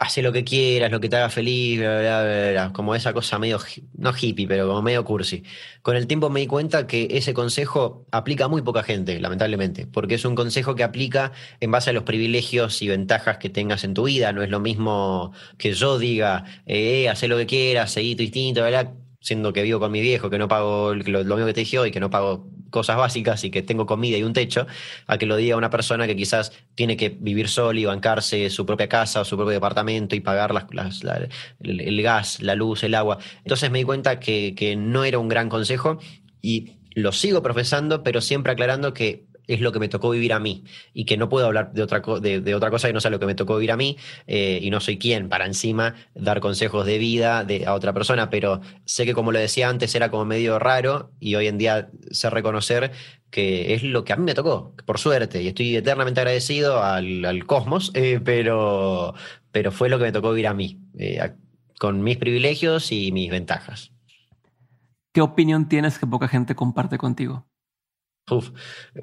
hace 0.00 0.22
lo 0.22 0.32
que 0.32 0.44
quieras, 0.44 0.90
lo 0.90 0.98
que 0.98 1.10
te 1.10 1.16
haga 1.16 1.28
feliz, 1.28 1.82
como 2.72 2.94
esa 2.94 3.12
cosa 3.12 3.38
medio, 3.38 3.58
no 3.98 4.12
hippie, 4.18 4.48
pero 4.48 4.66
como 4.66 4.80
medio 4.80 5.04
cursi. 5.04 5.42
Con 5.82 5.94
el 5.94 6.06
tiempo 6.06 6.30
me 6.30 6.40
di 6.40 6.46
cuenta 6.46 6.86
que 6.86 7.06
ese 7.10 7.34
consejo 7.34 8.06
aplica 8.10 8.46
a 8.46 8.48
muy 8.48 8.62
poca 8.62 8.82
gente, 8.82 9.20
lamentablemente, 9.20 9.86
porque 9.86 10.14
es 10.14 10.24
un 10.24 10.34
consejo 10.34 10.74
que 10.74 10.84
aplica 10.84 11.32
en 11.60 11.70
base 11.70 11.90
a 11.90 11.92
los 11.92 12.04
privilegios 12.04 12.80
y 12.80 12.88
ventajas 12.88 13.36
que 13.36 13.50
tengas 13.50 13.84
en 13.84 13.92
tu 13.92 14.04
vida. 14.04 14.32
No 14.32 14.42
es 14.42 14.48
lo 14.48 14.58
mismo 14.58 15.32
que 15.58 15.74
yo 15.74 15.98
diga, 15.98 16.44
eh, 16.64 17.10
haz 17.10 17.22
lo 17.24 17.36
que 17.36 17.46
quieras, 17.46 17.92
seguí 17.92 18.16
tu 18.16 18.22
instinto, 18.22 18.62
¿verdad? 18.62 18.94
Siendo 19.20 19.52
que 19.52 19.62
vivo 19.62 19.78
con 19.78 19.92
mi 19.92 20.00
viejo, 20.00 20.30
que 20.30 20.38
no 20.38 20.48
pago 20.48 20.94
lo, 20.94 21.24
lo 21.24 21.36
mismo 21.36 21.46
que 21.46 21.54
te 21.54 21.60
dije 21.60 21.78
hoy, 21.78 21.90
que 21.90 22.00
no 22.00 22.10
pago 22.10 22.48
cosas 22.70 22.96
básicas 22.96 23.44
y 23.44 23.50
que 23.50 23.62
tengo 23.62 23.84
comida 23.84 24.16
y 24.16 24.22
un 24.22 24.32
techo, 24.32 24.66
a 25.06 25.18
que 25.18 25.26
lo 25.26 25.36
diga 25.36 25.56
una 25.56 25.70
persona 25.70 26.06
que 26.06 26.16
quizás 26.16 26.52
tiene 26.74 26.96
que 26.96 27.10
vivir 27.10 27.48
sola 27.48 27.78
y 27.78 27.84
bancarse 27.84 28.48
su 28.48 28.64
propia 28.64 28.88
casa 28.88 29.20
o 29.20 29.24
su 29.24 29.36
propio 29.36 29.52
departamento 29.52 30.16
y 30.16 30.20
pagar 30.20 30.54
el, 31.60 31.80
el 31.80 32.02
gas, 32.02 32.40
la 32.40 32.54
luz, 32.54 32.82
el 32.84 32.94
agua. 32.94 33.18
Entonces 33.44 33.70
me 33.70 33.78
di 33.78 33.84
cuenta 33.84 34.20
que, 34.20 34.54
que 34.56 34.76
no 34.76 35.04
era 35.04 35.18
un 35.18 35.28
gran 35.28 35.48
consejo 35.48 35.98
y 36.40 36.78
lo 36.94 37.12
sigo 37.12 37.42
profesando, 37.42 38.02
pero 38.02 38.20
siempre 38.20 38.52
aclarando 38.52 38.94
que 38.94 39.26
es 39.46 39.60
lo 39.60 39.72
que 39.72 39.78
me 39.78 39.88
tocó 39.88 40.10
vivir 40.10 40.32
a 40.32 40.38
mí 40.38 40.64
y 40.92 41.04
que 41.04 41.16
no 41.16 41.28
puedo 41.28 41.46
hablar 41.46 41.72
de 41.72 41.82
otra, 41.82 42.02
de, 42.20 42.40
de 42.40 42.54
otra 42.54 42.70
cosa 42.70 42.88
que 42.88 42.94
no 42.94 43.00
sea 43.00 43.10
lo 43.10 43.18
que 43.18 43.26
me 43.26 43.34
tocó 43.34 43.56
vivir 43.56 43.72
a 43.72 43.76
mí 43.76 43.96
eh, 44.26 44.58
y 44.62 44.70
no 44.70 44.80
soy 44.80 44.98
quien 44.98 45.28
para 45.28 45.46
encima 45.46 45.94
dar 46.14 46.40
consejos 46.40 46.86
de 46.86 46.98
vida 46.98 47.44
de, 47.44 47.66
a 47.66 47.74
otra 47.74 47.92
persona, 47.92 48.30
pero 48.30 48.60
sé 48.84 49.04
que 49.04 49.14
como 49.14 49.32
lo 49.32 49.38
decía 49.38 49.68
antes 49.68 49.94
era 49.94 50.10
como 50.10 50.24
medio 50.24 50.58
raro 50.58 51.10
y 51.20 51.34
hoy 51.34 51.46
en 51.46 51.58
día 51.58 51.90
sé 52.10 52.30
reconocer 52.30 52.92
que 53.30 53.74
es 53.74 53.82
lo 53.82 54.04
que 54.04 54.12
a 54.12 54.16
mí 54.16 54.24
me 54.24 54.34
tocó, 54.34 54.74
por 54.86 54.98
suerte, 54.98 55.42
y 55.42 55.48
estoy 55.48 55.76
eternamente 55.76 56.20
agradecido 56.20 56.82
al, 56.82 57.44
cosmos, 57.46 57.92
eh, 57.94 58.20
pero, 58.22 59.14
pero 59.52 59.70
fue 59.70 59.88
lo 59.88 59.98
que 59.98 60.04
me 60.04 60.12
tocó 60.12 60.30
vivir 60.30 60.48
a 60.48 60.54
mí, 60.54 60.80
eh, 60.98 61.32
con 61.78 62.02
mis 62.02 62.16
privilegios 62.16 62.90
y 62.90 63.12
mis 63.12 63.30
ventajas. 63.30 63.92
¿Qué 65.12 65.20
opinión 65.20 65.68
tienes 65.68 65.98
que 65.98 66.06
poca 66.06 66.28
gente 66.28 66.54
comparte 66.54 66.98
contigo? 66.98 67.46
Uf, 68.30 68.50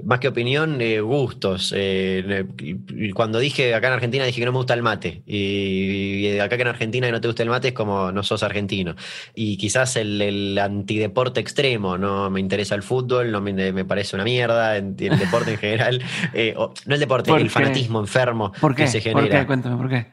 más 0.06 0.20
que 0.20 0.30
opinión, 0.30 0.80
eh, 0.80 1.02
gustos. 1.02 1.74
Eh, 1.76 2.46
eh, 2.60 3.12
cuando 3.14 3.40
dije 3.40 3.76
acá 3.76 3.88
en 3.88 3.94
Argentina, 3.94 4.24
dije 4.24 4.40
que 4.40 4.46
no 4.46 4.54
me 4.54 4.60
gusta 4.60 4.74
el 4.74 4.82
mate. 4.82 5.22
Y, 5.26 6.28
y 6.28 6.40
acá 6.40 6.56
que 6.56 6.62
en 6.62 6.70
Argentina 6.70 7.08
que 7.08 7.12
no 7.12 7.20
te 7.20 7.28
gusta 7.28 7.44
el 7.44 7.50
mate 7.50 7.70
es 7.70 7.74
como 7.74 8.12
no 8.14 8.24
sos 8.24 8.42
argentino. 8.44 8.96
Y 9.36 9.58
quizás 9.58 9.98
el, 9.98 10.22
el 10.22 10.58
antideporte 10.58 11.42
extremo, 11.42 11.98
no 11.98 12.30
me 12.30 12.40
interesa 12.40 12.76
el 12.76 12.84
fútbol, 12.84 13.32
no 13.32 13.42
me, 13.42 13.52
me 13.74 13.84
parece 13.84 14.16
una 14.16 14.24
mierda, 14.24 14.78
el, 14.78 14.96
el 14.98 15.20
deporte 15.20 15.52
en 15.52 15.58
general. 15.58 16.02
Eh, 16.34 16.54
o- 16.56 16.74
no 16.86 16.94
el 16.94 17.00
deporte, 17.02 17.30
¿Por 17.32 17.42
el 17.42 17.48
qué? 17.48 17.54
fanatismo 17.54 18.00
enfermo 18.00 18.54
¿Por 18.62 18.76
qué? 18.76 18.84
que 18.84 18.88
se 18.90 19.02
¿Por 19.02 19.22
genera. 19.24 19.42
qué? 19.42 19.46
Cuéntame, 19.48 19.76
¿por 19.76 19.90
qué? 19.90 20.08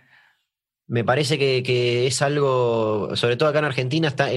Me 0.88 1.04
parece 1.04 1.38
que, 1.38 1.62
que 1.62 2.06
es 2.08 2.20
algo, 2.20 3.10
sobre 3.14 3.36
todo 3.36 3.48
acá 3.48 3.60
en 3.60 3.64
Argentina, 3.66 4.08
está 4.08 4.28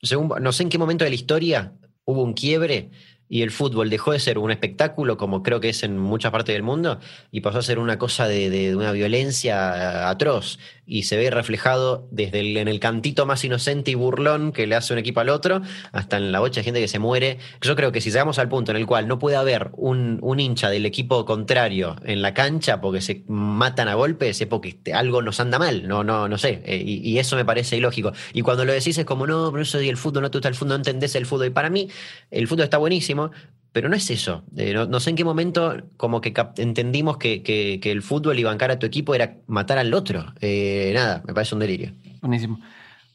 según, 0.00 0.32
no 0.40 0.52
sé 0.52 0.62
en 0.62 0.68
qué 0.68 0.78
momento 0.78 1.04
de 1.04 1.10
la 1.10 1.16
historia 1.16 1.72
hubo 2.04 2.22
un 2.22 2.32
quiebre 2.32 2.90
y 3.28 3.42
el 3.42 3.50
fútbol 3.50 3.90
dejó 3.90 4.12
de 4.12 4.20
ser 4.20 4.38
un 4.38 4.50
espectáculo, 4.50 5.16
como 5.16 5.42
creo 5.42 5.60
que 5.60 5.68
es 5.68 5.82
en 5.82 5.98
muchas 5.98 6.32
partes 6.32 6.54
del 6.54 6.62
mundo, 6.62 6.98
y 7.30 7.40
pasó 7.40 7.58
a 7.58 7.62
ser 7.62 7.78
una 7.78 7.98
cosa 7.98 8.26
de, 8.26 8.74
una 8.74 8.92
violencia 8.92 10.08
atroz. 10.08 10.58
Y 10.90 11.02
se 11.02 11.18
ve 11.18 11.30
reflejado 11.30 12.08
desde 12.10 12.40
el, 12.40 12.56
en 12.56 12.66
el 12.66 12.80
cantito 12.80 13.26
más 13.26 13.44
inocente 13.44 13.90
y 13.90 13.94
burlón 13.94 14.52
que 14.52 14.66
le 14.66 14.74
hace 14.74 14.94
un 14.94 14.98
equipo 14.98 15.20
al 15.20 15.28
otro, 15.28 15.60
hasta 15.92 16.16
en 16.16 16.32
la 16.32 16.40
bocha 16.40 16.60
de 16.60 16.64
gente 16.64 16.80
que 16.80 16.88
se 16.88 16.98
muere. 16.98 17.36
Yo 17.60 17.76
creo 17.76 17.92
que 17.92 18.00
si 18.00 18.10
llegamos 18.10 18.38
al 18.38 18.48
punto 18.48 18.70
en 18.70 18.78
el 18.78 18.86
cual 18.86 19.06
no 19.06 19.18
puede 19.18 19.36
haber 19.36 19.70
un, 19.74 20.18
un 20.22 20.40
hincha 20.40 20.70
del 20.70 20.86
equipo 20.86 21.26
contrario 21.26 21.96
en 22.04 22.22
la 22.22 22.32
cancha 22.32 22.80
porque 22.80 23.02
se 23.02 23.22
matan 23.28 23.88
a 23.88 23.94
golpes, 23.94 24.40
es 24.40 24.46
porque 24.46 24.72
te- 24.72 24.94
algo 24.94 25.20
nos 25.20 25.38
anda 25.40 25.58
mal, 25.58 25.86
no, 25.86 26.02
no, 26.02 26.26
no 26.26 26.38
sé. 26.38 26.62
Eh, 26.64 26.82
y, 26.84 27.06
y 27.08 27.18
eso 27.18 27.36
me 27.36 27.44
parece 27.44 27.76
ilógico. 27.76 28.12
Y 28.32 28.40
cuando 28.40 28.64
lo 28.64 28.72
decís 28.72 28.96
es 28.96 29.04
como, 29.04 29.26
no, 29.26 29.50
pero 29.52 29.62
eso 29.62 29.82
y 29.82 29.90
el 29.90 29.98
fútbol, 29.98 30.22
no 30.22 30.30
te 30.30 30.38
gusta 30.38 30.48
el 30.48 30.54
fútbol, 30.54 30.68
no 30.70 30.74
entendés 30.76 31.14
el 31.16 31.26
fútbol. 31.26 31.48
Y 31.48 31.50
para 31.50 31.68
mí, 31.68 31.88
el 32.30 32.48
fútbol 32.48 32.64
está 32.64 32.78
buenísimo, 32.78 33.30
pero 33.78 33.88
no 33.88 33.94
es 33.94 34.10
eso. 34.10 34.42
Eh, 34.56 34.74
no, 34.74 34.86
no 34.86 34.98
sé 34.98 35.10
en 35.10 35.14
qué 35.16 35.22
momento 35.24 35.76
como 35.96 36.20
que 36.20 36.34
entendimos 36.56 37.16
que, 37.16 37.44
que- 37.44 37.78
que 37.80 37.92
el 37.92 38.02
fútbol 38.02 38.36
y 38.36 38.42
bancar 38.42 38.72
a 38.72 38.78
tu 38.80 38.86
equipo 38.86 39.14
era 39.14 39.36
matar 39.46 39.78
al 39.78 39.94
otro. 39.94 40.34
Eh, 40.40 40.90
nada, 40.94 41.22
me 41.24 41.32
parece 41.32 41.54
un 41.54 41.60
delirio. 41.60 41.92
Buenísimo. 42.20 42.58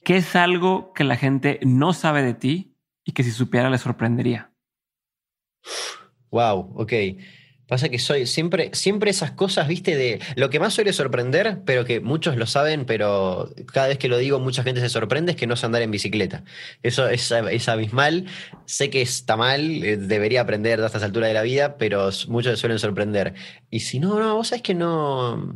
¿Qué 0.05 0.15
es 0.15 0.37
algo 0.37 0.93
que 0.93 1.03
la 1.03 1.17
gente 1.17 1.59
no 1.63 1.91
sabe 1.91 2.23
de 2.23 2.33
ti 2.33 2.77
y 3.03 3.11
que 3.11 3.23
si 3.25 3.31
supiera 3.31 3.69
le 3.69 3.77
sorprendería? 3.77 4.53
Wow, 6.31 6.71
ok. 6.77 6.93
Pasa 7.67 7.89
que 7.89 7.97
soy 7.97 8.25
siempre, 8.25 8.71
siempre 8.73 9.09
esas 9.09 9.31
cosas, 9.31 9.67
viste, 9.67 9.95
de 9.95 10.19
lo 10.35 10.49
que 10.49 10.59
más 10.59 10.73
suele 10.73 10.91
sorprender, 10.91 11.61
pero 11.65 11.85
que 11.85 12.01
muchos 12.01 12.35
lo 12.35 12.45
saben, 12.45 12.85
pero 12.85 13.53
cada 13.71 13.87
vez 13.87 13.97
que 13.97 14.09
lo 14.09 14.17
digo 14.17 14.39
mucha 14.39 14.63
gente 14.63 14.81
se 14.81 14.89
sorprende, 14.89 15.31
es 15.31 15.37
que 15.37 15.47
no 15.47 15.55
sé 15.55 15.65
andar 15.65 15.81
en 15.81 15.91
bicicleta. 15.91 16.43
Eso 16.83 17.07
es, 17.07 17.31
es 17.31 17.69
abismal. 17.69 18.25
Sé 18.65 18.89
que 18.89 19.01
está 19.01 19.37
mal, 19.37 19.83
eh, 19.83 19.97
debería 19.97 20.41
aprender 20.41 20.81
a 20.81 20.85
estas 20.85 21.03
alturas 21.03 21.29
de 21.29 21.33
la 21.33 21.41
vida, 21.41 21.77
pero 21.77 22.09
muchos 22.27 22.51
se 22.51 22.57
suelen 22.57 22.79
sorprender. 22.79 23.33
Y 23.69 23.79
si 23.81 23.99
no, 23.99 24.19
no, 24.19 24.35
vos 24.35 24.49
sabés 24.49 24.61
que 24.61 24.73
no. 24.73 25.55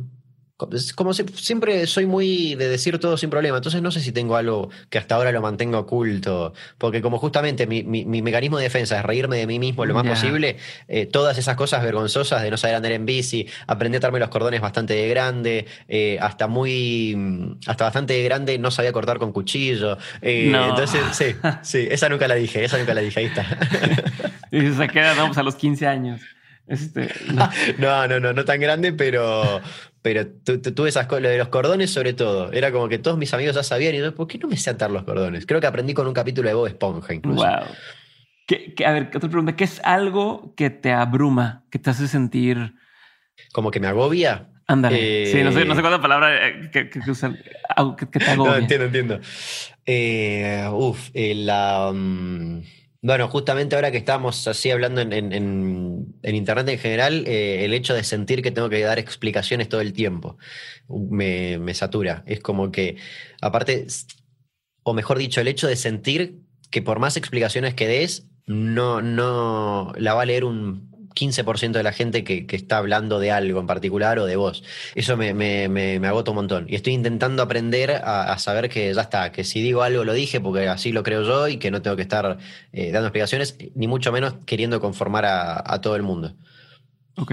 Como 0.96 1.14
si- 1.14 1.22
siempre 1.34 1.86
soy 1.86 2.06
muy 2.06 2.56
de 2.56 2.68
decir 2.68 2.98
todo 2.98 3.16
sin 3.16 3.30
problema, 3.30 3.58
entonces 3.58 3.80
no 3.80 3.92
sé 3.92 4.00
si 4.00 4.10
tengo 4.10 4.34
algo 4.34 4.70
que 4.90 4.98
hasta 4.98 5.14
ahora 5.14 5.30
lo 5.30 5.40
mantengo 5.40 5.78
oculto, 5.78 6.52
porque 6.78 7.00
como 7.00 7.18
justamente 7.18 7.68
mi, 7.68 7.84
mi- 7.84 8.04
mi 8.04 8.22
mecanismo 8.22 8.58
de 8.58 8.64
defensa 8.64 8.98
es 8.98 9.04
reírme 9.04 9.36
de 9.36 9.46
mí 9.46 9.60
mismo 9.60 9.86
lo 9.86 9.94
más 9.94 10.02
posible, 10.14 10.56
eh, 10.88 11.06
todas 11.06 11.38
esas 11.38 11.54
cosas 11.54 11.84
vergonzosas 11.84 12.42
de 12.42 12.50
no 12.50 12.56
saber 12.56 12.74
andar 12.74 12.90
en 12.90 13.06
bici, 13.06 13.46
aprendí 13.68 13.96
a 13.96 13.98
atarme 13.98 14.18
los 14.18 14.30
cordones 14.30 14.60
bastante 14.60 14.94
de 14.94 15.08
grande, 15.08 15.66
eh, 15.86 16.18
hasta 16.20 16.48
muy, 16.48 17.14
mm, 17.16 17.58
hasta 17.68 17.84
bastante 17.84 18.14
de 18.14 18.24
grande 18.24 18.58
no 18.58 18.72
sabía 18.72 18.92
cortar 18.92 19.18
con 19.18 19.32
cuchillo. 19.32 19.96
eh, 20.22 20.48
No. 20.50 20.70
Entonces, 20.70 21.02
sí, 21.16 21.36
sí, 21.62 21.86
esa 21.88 22.08
nunca 22.08 22.26
la 22.26 22.34
dije, 22.34 22.64
esa 22.64 22.78
nunca 22.78 22.94
la 22.94 23.00
dije, 23.00 23.20
ahí 23.20 23.26
está. 23.26 23.46
Y 24.50 24.72
se 24.72 24.88
queda, 24.88 25.14
pues 25.26 25.38
a 25.38 25.42
los 25.44 25.54
15 25.56 25.86
años. 25.86 26.20
Este, 26.68 27.08
no. 27.32 27.48
No, 27.78 28.06
no, 28.08 28.20
no, 28.20 28.32
no 28.32 28.44
tan 28.44 28.60
grande, 28.60 28.92
pero, 28.92 29.60
pero 30.02 30.26
tu- 30.26 30.60
tu- 30.60 30.72
tuve 30.72 30.90
esas 30.90 31.06
cosas, 31.06 31.22
lo 31.22 31.28
de 31.30 31.38
los 31.38 31.48
cordones 31.48 31.90
sobre 31.90 32.12
todo. 32.12 32.52
Era 32.52 32.70
como 32.72 32.88
que 32.88 32.98
todos 32.98 33.16
mis 33.18 33.32
amigos 33.34 33.54
ya 33.54 33.62
sabían 33.62 33.94
y 33.94 33.98
yo, 33.98 34.14
¿por 34.14 34.26
qué 34.28 34.38
no 34.38 34.48
me 34.48 34.56
sé 34.56 34.70
atar 34.70 34.90
los 34.90 35.04
cordones? 35.04 35.46
Creo 35.46 35.60
que 35.60 35.66
aprendí 35.66 35.94
con 35.94 36.06
un 36.06 36.14
capítulo 36.14 36.48
de 36.48 36.54
Bob 36.54 36.66
Esponja 36.66 37.14
incluso. 37.14 37.44
Wow. 37.44 37.66
¿Qué- 38.46 38.74
qué- 38.74 38.86
a 38.86 38.92
ver, 38.92 39.10
otra 39.14 39.28
pregunta. 39.28 39.56
¿Qué 39.56 39.64
es 39.64 39.80
algo 39.84 40.54
que 40.56 40.70
te 40.70 40.92
abruma, 40.92 41.64
que 41.70 41.78
te 41.78 41.90
hace 41.90 42.08
sentir... 42.08 42.74
Como 43.52 43.70
que 43.70 43.78
me 43.80 43.86
agobia. 43.88 44.48
Ándale. 44.66 45.22
Eh, 45.22 45.26
Sí, 45.32 45.42
no 45.42 45.52
sé, 45.52 45.64
no 45.64 45.74
sé 45.74 45.80
cuánta 45.80 46.00
palabra 46.02 46.48
eh, 46.48 46.70
que, 46.72 46.90
que- 46.90 47.00
que 47.00 47.10
usan. 47.10 47.38
Que, 47.96 48.06
te 48.06 48.18
No, 48.36 48.54
entiendo, 48.56 48.86
entiendo. 48.86 49.20
Eh, 49.86 50.68
uf, 50.72 51.08
eh, 51.14 51.34
la, 51.34 51.90
mm, 51.94 52.60
bueno, 53.00 53.28
justamente 53.28 53.76
ahora 53.76 53.90
que 53.90 53.98
estamos 53.98 54.46
así 54.48 54.70
hablando 54.70 55.00
en, 55.00 55.12
internet 56.22 56.68
en 56.68 56.78
general, 56.78 57.24
eh, 57.26 57.64
el 57.64 57.72
hecho 57.74 57.94
de 57.94 58.02
sentir 58.02 58.42
que 58.42 58.50
tengo 58.50 58.68
que 58.68 58.80
dar 58.80 58.98
explicaciones 58.98 59.68
todo 59.68 59.80
el 59.80 59.92
tiempo 59.92 60.36
uh, 60.88 61.14
me, 61.14 61.58
me 61.58 61.74
satura. 61.74 62.24
Es 62.26 62.40
como 62.40 62.72
que, 62.72 62.96
aparte, 63.40 63.86
o 64.82 64.94
mejor 64.94 65.18
dicho, 65.18 65.40
el 65.40 65.48
hecho 65.48 65.68
de 65.68 65.76
sentir 65.76 66.40
que 66.70 66.82
por 66.82 66.98
más 66.98 67.16
explicaciones 67.16 67.74
que 67.74 67.86
des, 67.86 68.26
no, 68.46 69.02
no 69.02 69.92
la 69.96 70.14
va 70.14 70.22
a 70.22 70.26
leer 70.26 70.44
un 70.44 70.87
15% 71.18 71.72
de 71.72 71.82
la 71.82 71.92
gente 71.92 72.24
que, 72.24 72.46
está 72.50 72.78
hablando 72.78 73.18
de 73.18 73.32
algo 73.32 73.60
en 73.60 73.66
particular 73.66 74.18
o 74.18 74.26
de 74.26 74.36
vos. 74.36 74.62
Eso 74.94 75.16
me, 75.16 76.00
agota 76.06 76.30
un 76.30 76.36
montón. 76.36 76.66
Y 76.68 76.76
estoy 76.76 76.92
intentando 76.92 77.42
aprender 77.42 77.90
a, 77.90 78.32
a 78.32 78.38
saber 78.38 78.68
que 78.68 78.92
ya 78.94 79.02
está, 79.02 79.32
que 79.32 79.44
si 79.44 79.60
digo 79.60 79.82
algo 79.82 80.04
lo 80.04 80.12
dije 80.12 80.40
porque 80.40 80.68
así 80.68 80.92
lo 80.92 81.02
creo 81.02 81.22
yo 81.22 81.48
y 81.48 81.58
que 81.58 81.70
no 81.70 81.82
tengo 81.82 81.96
que 81.96 82.02
estar 82.02 82.38
eh, 82.72 82.92
dando 82.92 83.08
explicaciones, 83.08 83.56
ni 83.74 83.88
mucho 83.88 84.12
menos 84.12 84.34
queriendo 84.46 84.80
conformar 84.80 85.24
a, 85.24 85.62
a 85.64 85.80
todo 85.80 85.96
el 85.96 86.02
mundo. 86.02 86.34
Ok. 87.16 87.32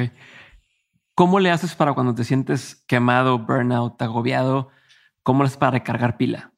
¿Cómo 1.14 1.40
le 1.40 1.52
haces 1.52 1.76
para 1.76 1.94
cuando 1.94 2.14
te 2.16 2.24
sientes 2.24 2.84
quemado, 2.88 3.40
burnout, 3.40 4.02
agobiado? 4.02 4.70
¿Cómo 5.24 5.44
le 5.44 5.48
haces 5.48 5.58
para 5.58 5.72
recargar 5.72 6.18
pila? 6.18 6.55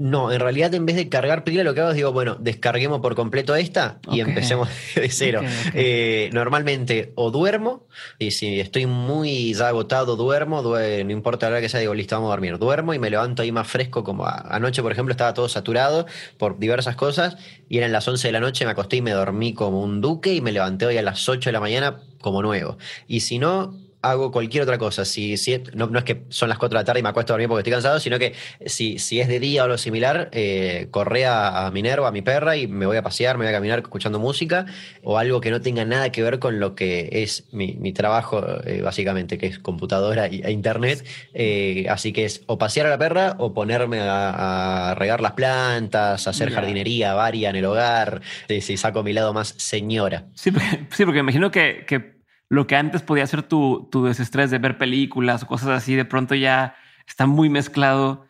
No, 0.00 0.30
en 0.30 0.38
realidad 0.38 0.72
en 0.74 0.86
vez 0.86 0.94
de 0.94 1.08
cargar 1.08 1.42
pila 1.42 1.64
lo 1.64 1.74
que 1.74 1.80
hago 1.80 1.90
es 1.90 1.96
digo, 1.96 2.12
bueno, 2.12 2.36
descarguemos 2.38 3.00
por 3.00 3.16
completo 3.16 3.56
esta 3.56 3.98
y 4.12 4.20
empecemos 4.20 4.68
de 4.94 5.08
cero. 5.10 5.40
Eh, 5.74 6.30
normalmente 6.32 7.12
o 7.16 7.32
duermo, 7.32 7.84
y 8.16 8.30
si 8.30 8.60
estoy 8.60 8.86
muy 8.86 9.54
ya 9.54 9.66
agotado, 9.68 10.14
duermo, 10.14 10.62
due- 10.62 11.02
no 11.04 11.10
importa 11.10 11.46
la 11.46 11.54
hora 11.56 11.60
que 11.60 11.68
sea, 11.68 11.80
digo, 11.80 11.94
listo, 11.94 12.14
vamos 12.14 12.28
a 12.28 12.30
dormir. 12.34 12.58
Duermo 12.58 12.94
y 12.94 13.00
me 13.00 13.10
levanto 13.10 13.42
ahí 13.42 13.50
más 13.50 13.66
fresco, 13.66 14.04
como 14.04 14.24
a- 14.24 14.46
anoche, 14.54 14.82
por 14.82 14.92
ejemplo, 14.92 15.10
estaba 15.10 15.34
todo 15.34 15.48
saturado 15.48 16.06
por 16.36 16.60
diversas 16.60 16.94
cosas, 16.94 17.36
y 17.68 17.78
eran 17.78 17.90
las 17.90 18.06
11 18.06 18.28
de 18.28 18.32
la 18.32 18.40
noche, 18.40 18.64
me 18.64 18.70
acosté 18.70 18.96
y 18.98 19.02
me 19.02 19.10
dormí 19.10 19.52
como 19.52 19.82
un 19.82 20.00
duque, 20.00 20.32
y 20.32 20.40
me 20.40 20.52
levanté 20.52 20.86
hoy 20.86 20.96
a 20.96 21.02
las 21.02 21.28
8 21.28 21.48
de 21.48 21.52
la 21.54 21.60
mañana 21.60 22.02
como 22.20 22.40
nuevo. 22.40 22.78
Y 23.08 23.18
si 23.20 23.40
no, 23.40 23.74
hago 24.02 24.30
cualquier 24.30 24.62
otra 24.62 24.78
cosa. 24.78 25.04
Si, 25.04 25.36
si 25.36 25.62
no, 25.74 25.86
no 25.88 25.98
es 25.98 26.04
que 26.04 26.22
son 26.28 26.48
las 26.48 26.58
4 26.58 26.76
de 26.78 26.82
la 26.82 26.84
tarde 26.84 27.00
y 27.00 27.02
me 27.02 27.08
acuesto 27.08 27.32
a 27.32 27.34
dormir 27.34 27.48
porque 27.48 27.60
estoy 27.60 27.72
cansado, 27.72 27.98
sino 28.00 28.18
que 28.18 28.34
si, 28.66 28.98
si 28.98 29.20
es 29.20 29.28
de 29.28 29.40
día 29.40 29.62
o 29.62 29.64
algo 29.64 29.78
similar, 29.78 30.28
eh, 30.32 30.88
corré 30.90 31.26
a, 31.26 31.66
a 31.66 31.70
Minerva, 31.70 32.08
a 32.08 32.12
mi 32.12 32.22
perra, 32.22 32.56
y 32.56 32.66
me 32.66 32.86
voy 32.86 32.96
a 32.96 33.02
pasear, 33.02 33.38
me 33.38 33.44
voy 33.44 33.52
a 33.52 33.56
caminar 33.56 33.78
escuchando 33.80 34.18
música, 34.18 34.66
o 35.02 35.18
algo 35.18 35.40
que 35.40 35.50
no 35.50 35.60
tenga 35.60 35.84
nada 35.84 36.10
que 36.12 36.22
ver 36.22 36.38
con 36.38 36.60
lo 36.60 36.74
que 36.74 37.08
es 37.12 37.44
mi, 37.52 37.74
mi 37.74 37.92
trabajo, 37.92 38.44
eh, 38.64 38.82
básicamente, 38.82 39.38
que 39.38 39.46
es 39.46 39.58
computadora 39.58 40.26
e 40.26 40.50
internet. 40.52 41.04
Eh, 41.34 41.86
así 41.88 42.12
que 42.12 42.24
es 42.24 42.42
o 42.46 42.58
pasear 42.58 42.86
a 42.86 42.90
la 42.90 42.98
perra 42.98 43.36
o 43.38 43.52
ponerme 43.52 44.00
a, 44.00 44.90
a 44.90 44.94
regar 44.94 45.20
las 45.20 45.32
plantas, 45.32 46.26
hacer 46.28 46.50
Ya. 46.50 46.54
jardinería 46.56 47.14
varia 47.14 47.50
en 47.50 47.56
el 47.56 47.64
hogar, 47.64 48.22
si 48.60 48.76
saco 48.76 49.02
mi 49.02 49.12
lado 49.12 49.32
más 49.32 49.54
señora. 49.56 50.26
Sí, 50.34 50.50
porque, 50.50 50.66
sí, 50.90 51.04
porque 51.04 51.22
me 51.22 51.30
imagino 51.32 51.50
que, 51.50 51.84
que 51.86 52.17
lo 52.48 52.66
que 52.66 52.76
antes 52.76 53.02
podía 53.02 53.26
ser 53.26 53.42
tu, 53.42 53.88
tu 53.90 54.04
desestrés 54.04 54.50
de 54.50 54.58
ver 54.58 54.78
películas 54.78 55.42
o 55.42 55.46
cosas 55.46 55.68
así, 55.70 55.94
de 55.94 56.04
pronto 56.04 56.34
ya 56.34 56.76
está 57.06 57.26
muy 57.26 57.48
mezclado 57.48 58.26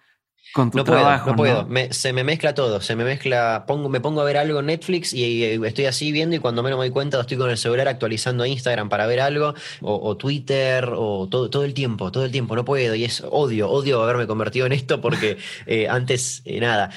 con 0.53 0.71
tu 0.71 0.79
no 0.79 0.85
trabajo. 0.85 1.37
Puedo, 1.37 1.63
no 1.63 1.69
puedo, 1.69 1.93
se 1.93 2.13
me 2.13 2.25
mezcla 2.25 2.55
todo, 2.55 2.81
se 2.81 2.97
me 2.97 3.05
mezcla, 3.05 3.65
pongo, 3.67 3.89
me 3.89 4.01
pongo 4.01 4.21
a 4.21 4.25
ver 4.25 4.39
algo 4.39 4.61
en 4.61 4.67
Netflix 4.67 5.13
y, 5.13 5.45
estoy 5.45 5.87
así 5.87 6.11
viendo 6.11 6.37
y 6.37 6.39
cuando 6.39 6.63
menos 6.63 6.79
me 6.79 6.87
doy 6.87 6.93
cuenta 6.93 7.21
estoy 7.21 7.37
con 7.37 7.51
el 7.51 7.59
celular 7.59 7.87
actualizando 7.87 8.47
Instagram 8.47 8.89
para 8.89 9.07
ver 9.07 9.21
algo, 9.21 9.55
o, 9.83 10.17
Twitter, 10.17 10.91
o 10.95 11.29
todo, 11.31 11.51
todo 11.51 11.65
el 11.65 11.75
tiempo, 11.75 12.11
todo 12.11 12.25
el 12.25 12.33
tiempo, 12.33 12.57
no 12.57 12.65
puedo 12.65 12.95
y 12.95 13.05
es 13.05 13.23
odio, 13.31 13.71
odio 13.71 14.03
haberme 14.03 14.27
convertido 14.27 14.67
en 14.67 14.73
esto 14.73 15.01
porque 15.01 15.37
eh, 15.67 15.87
antes, 15.89 16.43
eh, 16.45 16.61
nada. 16.61 16.91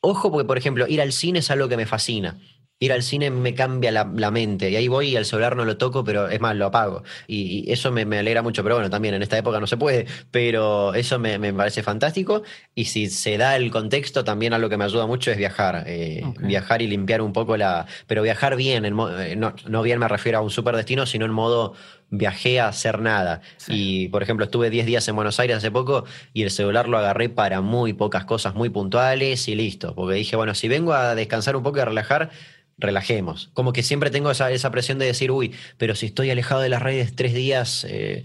Ojo 0.00 0.30
porque, 0.30 0.46
por 0.46 0.56
ejemplo, 0.56 0.86
ir 0.86 1.00
al 1.00 1.12
cine 1.12 1.40
es 1.40 1.50
algo 1.50 1.68
que 1.68 1.76
me 1.76 1.86
fascina 1.86 2.38
ir 2.78 2.92
al 2.92 3.02
cine 3.02 3.30
me 3.30 3.54
cambia 3.54 3.90
la, 3.90 4.30
mente. 4.30 4.70
Y 4.70 4.76
ahí 4.76 4.88
voy 4.88 5.08
y 5.08 5.16
el 5.16 5.24
celular 5.24 5.56
no 5.56 5.64
lo 5.64 5.78
toco, 5.78 6.04
pero 6.04 6.28
es 6.28 6.40
más, 6.40 6.54
lo 6.56 6.66
apago. 6.66 7.04
Y, 7.26 7.70
eso 7.70 7.90
me, 7.90 8.02
alegra 8.18 8.42
mucho. 8.42 8.62
Pero 8.62 8.76
bueno, 8.76 8.90
también 8.90 9.14
en 9.14 9.22
esta 9.22 9.38
época 9.38 9.60
no 9.60 9.66
se 9.66 9.76
puede. 9.76 10.06
Pero 10.30 10.94
eso 10.94 11.18
me, 11.18 11.52
parece 11.54 11.82
fantástico. 11.82 12.42
Y 12.74 12.86
si 12.86 13.08
se 13.08 13.38
da 13.38 13.56
el 13.56 13.70
contexto, 13.70 14.24
también 14.24 14.52
algo 14.52 14.68
que 14.68 14.76
me 14.76 14.84
ayuda 14.84 15.06
mucho 15.06 15.30
es 15.30 15.38
viajar. 15.38 15.84
Eh, 15.86 16.22
viajar 16.40 16.82
y 16.82 16.86
limpiar 16.86 17.22
un 17.22 17.32
poco 17.32 17.56
la. 17.56 17.86
Pero 18.06 18.22
viajar 18.22 18.56
bien. 18.56 18.84
Eh, 18.84 19.36
no, 19.36 19.54
no, 19.66 19.82
bien 19.82 19.98
me 19.98 20.08
refiero 20.08 20.38
a 20.38 20.40
un 20.42 20.50
super 20.50 20.76
destino, 20.76 21.06
sino 21.06 21.24
en 21.24 21.32
modo 21.32 21.74
viajé 22.10 22.60
a 22.60 22.68
hacer 22.68 23.00
nada. 23.00 23.40
Y, 23.68 24.08
por 24.08 24.22
ejemplo, 24.22 24.44
estuve 24.44 24.70
10 24.70 24.86
días 24.86 25.08
en 25.08 25.16
Buenos 25.16 25.40
Aires 25.40 25.56
hace 25.56 25.70
poco 25.70 26.04
y 26.32 26.42
el 26.42 26.50
celular 26.50 26.88
lo 26.88 26.98
agarré 26.98 27.28
para 27.28 27.60
muy 27.60 27.92
pocas 27.92 28.24
cosas 28.24 28.54
muy 28.54 28.68
puntuales 28.68 29.48
y 29.48 29.54
listo. 29.54 29.94
Porque 29.94 30.14
dije, 30.14 30.36
bueno, 30.36 30.54
si 30.54 30.68
vengo 30.68 30.92
a 30.92 31.14
descansar 31.14 31.56
un 31.56 31.62
poco 31.62 31.78
y 31.78 31.80
a 31.80 31.84
relajar, 31.86 32.30
relajemos. 32.78 33.50
Como 33.54 33.72
que 33.72 33.82
siempre 33.82 34.10
tengo 34.10 34.30
esa, 34.30 34.50
esa, 34.50 34.70
presión 34.70 34.98
de 34.98 35.06
decir, 35.06 35.30
uy, 35.30 35.54
pero 35.78 35.94
si 35.94 36.06
estoy 36.06 36.30
alejado 36.30 36.60
de 36.60 36.68
las 36.68 36.82
redes 36.82 37.14
tres 37.16 37.32
días, 37.32 37.86
eh, 37.88 38.22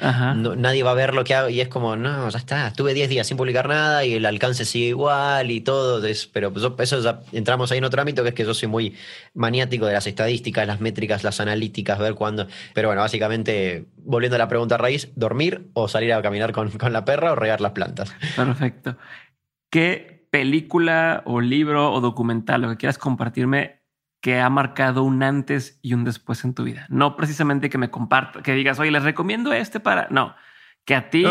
nadie 0.58 0.84
va 0.84 0.92
a 0.92 0.96
ver 0.96 1.14
lo 1.14 1.24
que 1.24 1.34
hago. 1.34 1.50
Y 1.50 1.62
es 1.62 1.70
como, 1.70 1.96
no, 1.96 2.30
ya 2.30 2.38
está, 2.38 2.68
estuve 2.68 2.94
diez 2.94 3.10
días 3.10 3.28
sin 3.28 3.38
publicar 3.38 3.70
nada 3.70 4.06
y 4.06 4.16
el 4.16 4.26
alcance 4.26 4.66
sigue 4.66 4.88
igual 4.88 5.52
y 5.52 5.62
todo. 5.62 6.02
pero 6.34 6.52
eso 6.80 7.02
ya 7.02 7.22
entramos 7.32 7.72
ahí 7.72 7.78
en 7.78 7.86
otro 7.86 8.02
ámbito, 8.02 8.24
que 8.24 8.30
es 8.30 8.36
que 8.36 8.44
yo 8.44 8.54
soy 8.54 8.68
muy 8.68 8.96
maniático 9.34 9.86
de 9.86 9.94
las 9.94 10.08
estadísticas, 10.08 10.68
las 10.68 10.82
métricas, 10.82 11.24
las 11.24 11.40
analíticas, 11.40 11.98
ver 12.00 12.16
cuándo. 12.16 12.48
Pero 12.74 12.90
bueno, 12.90 13.02
básicamente, 13.02 13.86
volviendo 13.98 14.36
a 14.36 14.40
la 14.40 14.50
pregunta 14.50 14.78
raíz, 14.78 15.10
dormir 15.16 15.70
o 15.74 15.88
salir 15.88 16.12
a 16.12 16.22
caminar 16.22 16.52
con, 16.52 16.72
con 16.72 16.92
la 16.92 17.06
perra 17.06 17.32
o 17.32 17.36
regar 17.36 17.62
las 17.62 17.72
plantas. 17.72 18.14
Perfecto. 18.36 18.98
¿Qué 19.70 20.28
película 20.30 21.24
o 21.26 21.42
libro 21.42 21.94
o 21.94 22.02
documental, 22.02 22.62
lo 22.62 22.70
que 22.70 22.78
quieras 22.78 22.98
compartirme, 22.98 23.81
que 24.22 24.40
ha 24.40 24.50
marcado 24.50 25.04
un 25.04 25.24
antes 25.24 25.80
y 25.82 25.96
un 25.96 26.04
después 26.04 26.46
en 26.46 26.54
tu 26.54 26.64
vida. 26.64 26.86
No 26.90 27.16
precisamente 27.16 27.70
que 27.70 27.80
me 27.80 27.90
comparta, 27.90 28.42
que 28.44 28.54
digas, 28.54 28.80
oye, 28.80 28.92
les 28.92 29.04
recomiendo 29.04 29.52
este 29.52 29.80
para. 29.80 30.08
No, 30.12 30.36
que 30.86 30.96
a 30.96 31.10
ti 31.10 31.26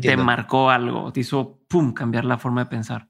te 0.00 0.16
marcó 0.16 0.70
algo, 0.70 1.12
te 1.12 1.20
hizo 1.20 1.60
pum, 1.68 1.92
cambiar 1.92 2.24
la 2.24 2.38
forma 2.38 2.64
de 2.64 2.70
pensar. 2.70 3.08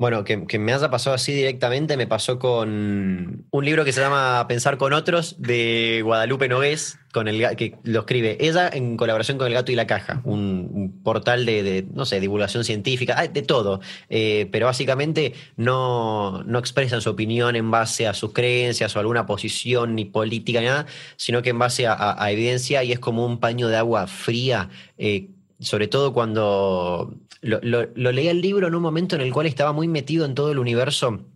Bueno, 0.00 0.24
que, 0.24 0.58
me 0.58 0.72
haya 0.72 0.88
pasado 0.88 1.14
así 1.14 1.30
directamente, 1.34 1.98
me 1.98 2.06
pasó 2.06 2.38
con 2.38 3.44
un 3.50 3.64
libro 3.66 3.84
que 3.84 3.92
se 3.92 4.00
llama 4.00 4.46
Pensar 4.48 4.78
con 4.78 4.94
otros 4.94 5.36
de 5.38 6.00
Guadalupe 6.02 6.48
Nogués, 6.48 6.98
con 7.12 7.28
el, 7.28 7.54
que 7.54 7.76
lo 7.82 8.00
escribe 8.00 8.38
ella 8.40 8.70
en 8.72 8.96
colaboración 8.96 9.36
con 9.36 9.48
El 9.48 9.52
Gato 9.52 9.72
y 9.72 9.74
la 9.74 9.86
Caja, 9.86 10.22
un, 10.24 11.02
portal 11.04 11.44
de, 11.44 11.86
no 11.92 12.06
sé, 12.06 12.18
divulgación 12.18 12.64
científica, 12.64 13.28
de 13.28 13.42
todo, 13.42 13.82
eh, 14.08 14.48
pero 14.50 14.64
básicamente 14.64 15.34
no, 15.58 16.44
no 16.44 16.58
expresan 16.58 17.02
su 17.02 17.10
opinión 17.10 17.54
en 17.54 17.70
base 17.70 18.06
a 18.06 18.14
sus 18.14 18.32
creencias 18.32 18.96
o 18.96 19.00
alguna 19.00 19.26
posición 19.26 19.96
ni 19.96 20.06
política 20.06 20.60
ni 20.60 20.66
nada, 20.68 20.86
sino 21.16 21.42
que 21.42 21.50
en 21.50 21.58
base 21.58 21.86
a, 21.86 22.16
evidencia 22.30 22.82
y 22.84 22.92
es 22.92 23.00
como 23.00 23.26
un 23.26 23.38
paño 23.38 23.68
de 23.68 23.76
agua 23.76 24.06
fría. 24.06 24.70
Eh, 24.96 25.28
sobre 25.60 25.88
todo 25.88 26.14
cuando 26.14 27.12
lo, 27.40 27.60
lo, 27.62 28.12
leía 28.12 28.30
el 28.30 28.40
libro 28.40 28.68
en 28.68 28.74
un 28.74 28.82
momento 28.82 29.16
en 29.16 29.22
el 29.22 29.32
cual 29.32 29.46
estaba 29.46 29.72
muy 29.72 29.88
metido 29.88 30.24
en 30.24 30.34
todo 30.34 30.52
el 30.52 30.58
universo 30.58 31.26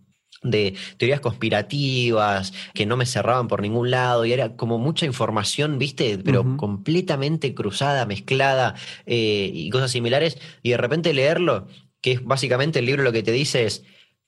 de 0.43 0.75
teorías 0.97 1.21
conspirativas 1.21 2.53
que 2.73 2.85
no 2.85 2.97
me 2.97 3.05
cerraban 3.05 3.47
por 3.47 3.61
ningún 3.61 3.89
lado 3.89 4.25
y 4.25 4.33
era 4.33 4.55
como 4.55 4.77
mucha 4.77 5.05
información, 5.05 5.79
viste, 5.79 6.19
pero 6.19 6.57
completamente 6.57 7.55
cruzada, 7.55 8.05
mezclada 8.05 8.75
eh, 9.05 9.49
y 9.53 9.69
cosas 9.69 9.91
similares. 9.91 10.37
Y 10.61 10.71
de 10.71 10.77
repente 10.77 11.13
leerlo, 11.13 11.67
que 12.01 12.13
es 12.13 12.23
básicamente 12.23 12.79
el 12.79 12.85
libro 12.85 13.03
lo 13.03 13.11
que 13.11 13.23
te 13.23 13.31
dice 13.31 13.65
es, 13.65 13.83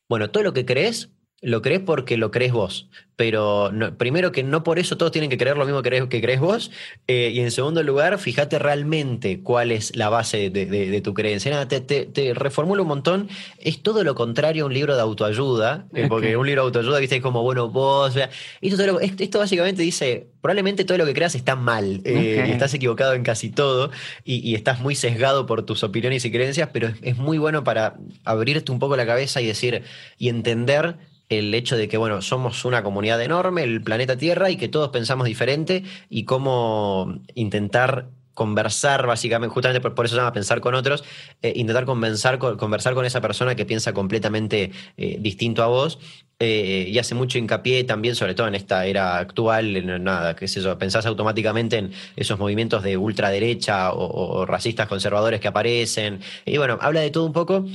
bueno, 0.09 0.31
todo 0.31 0.43
lo 0.43 0.53
que 0.53 0.65
crees, 0.65 1.11
lo 1.41 1.61
crees 1.61 1.81
porque 1.81 2.17
lo 2.17 2.31
crees 2.31 2.51
vos 2.51 2.89
pero 3.17 3.71
primero 3.97 4.31
que 4.31 4.43
no 4.43 4.63
por 4.63 4.77
eso 4.77 4.95
todos 4.95 5.11
tienen 5.11 5.31
que 5.31 5.39
creer 5.39 5.57
lo 5.57 5.65
mismo 5.65 5.81
que 5.81 5.89
crees, 5.89 6.05
que 6.05 6.21
crees 6.21 6.39
vos, 6.39 6.71
eh, 7.07 7.31
y 7.33 7.39
en 7.39 7.49
segundo 7.49 7.81
lugar, 7.81 8.19
fíjate 8.19 8.59
realmente 8.59 9.41
cuál 9.41 9.71
es 9.71 9.95
la 9.95 10.07
base 10.07 10.51
de, 10.51 11.01
tu 11.01 11.15
creencia. 11.15 11.51
Nada, 11.51 11.67
te, 11.67 11.81
te, 11.81 12.33
reformulo 12.35 12.83
un 12.83 12.87
montón, 12.87 13.27
es 13.57 13.81
todo 13.81 14.03
lo 14.03 14.13
contrario 14.13 14.63
a 14.63 14.67
un 14.67 14.73
libro 14.73 14.95
de 14.95 15.01
autoayuda, 15.01 15.87
eh, 15.95 16.05
porque 16.07 16.37
un 16.37 16.45
libro 16.45 16.61
de 16.61 16.65
autoayuda, 16.67 16.99
viste, 16.99 17.15
es 17.15 17.21
como, 17.23 17.41
bueno, 17.41 17.69
vos, 17.69 18.15
esto, 18.61 18.99
esto, 18.99 19.39
básicamente 19.39 19.81
dice, 19.81 20.27
probablemente 20.39 20.85
todo 20.85 20.99
lo 20.99 21.05
que 21.07 21.15
creas 21.15 21.33
está 21.33 21.55
mal, 21.55 22.01
eh, 22.03 22.45
y 22.47 22.51
estás 22.51 22.75
equivocado 22.75 23.15
en 23.15 23.23
casi 23.23 23.49
todo, 23.49 23.89
y, 24.23 24.53
estás 24.53 24.79
muy 24.79 24.93
sesgado 24.93 25.47
por 25.47 25.63
tus 25.63 25.83
opiniones 25.83 26.23
y 26.25 26.31
creencias, 26.31 26.69
pero 26.71 26.89
es 27.01 27.17
muy 27.17 27.39
bueno 27.39 27.63
para 27.63 27.95
abrirte 28.25 28.71
un 28.71 28.77
poco 28.77 28.95
la 28.95 29.07
cabeza 29.07 29.41
y 29.41 29.47
decir, 29.47 29.81
y 30.19 30.29
entender 30.29 30.97
el 31.29 31.53
hecho 31.53 31.77
de 31.77 31.87
que, 31.87 31.97
bueno, 31.97 32.21
somos 32.21 32.65
una 32.65 32.83
comunidad 32.83 33.21
enorme, 33.21 33.63
el 33.63 33.81
planeta 33.81 34.17
Tierra, 34.17 34.49
y 34.49 34.57
que 34.57 34.67
todos 34.67 34.89
pensamos 34.89 35.27
diferente, 35.27 35.83
y 36.09 36.25
cómo 36.25 37.19
intentar 37.35 38.09
conversar, 38.37 39.07
básicamente, 39.07 39.51
justamente 39.51 39.81
por, 39.81 40.05
eso 40.05 40.13
se 40.13 40.21
llama 40.21 40.31
pensar 40.31 40.61
con 40.61 40.75
otros, 40.75 41.03
eh, 41.41 41.53
intentar 41.55 41.85
conversar 41.85 42.37
con, 42.37 42.55
conversar 42.55 42.93
con 42.93 43.03
esa 43.03 43.19
persona 43.19 43.55
que 43.55 43.65
piensa 43.65 43.93
completamente 43.93 44.71
eh, 44.95 45.17
distinto 45.19 45.63
a 45.63 45.67
vos. 45.67 45.97
Eh, 46.39 46.85
y 46.87 46.99
hace 46.99 47.15
mucho 47.15 47.39
hincapié 47.39 47.83
también, 47.83 48.15
sobre 48.15 48.35
todo 48.35 48.47
en 48.47 48.53
esta 48.53 48.85
era 48.85 49.17
actual, 49.17 49.75
en 49.75 50.03
nada, 50.03 50.35
qué 50.35 50.47
sé 50.47 50.61
yo, 50.61 50.77
pensás 50.77 51.07
automáticamente 51.07 51.79
en 51.79 51.91
esos 52.15 52.37
movimientos 52.37 52.83
de 52.83 52.95
ultraderecha 52.95 53.91
o, 53.91 54.41
o 54.41 54.45
racistas 54.45 54.87
conservadores 54.87 55.39
que 55.39 55.47
aparecen. 55.47 56.19
Y 56.45 56.57
bueno, 56.57 56.77
habla 56.79 57.01
de 57.01 57.09
todo 57.09 57.25
un 57.25 57.33
poco, 57.33 57.65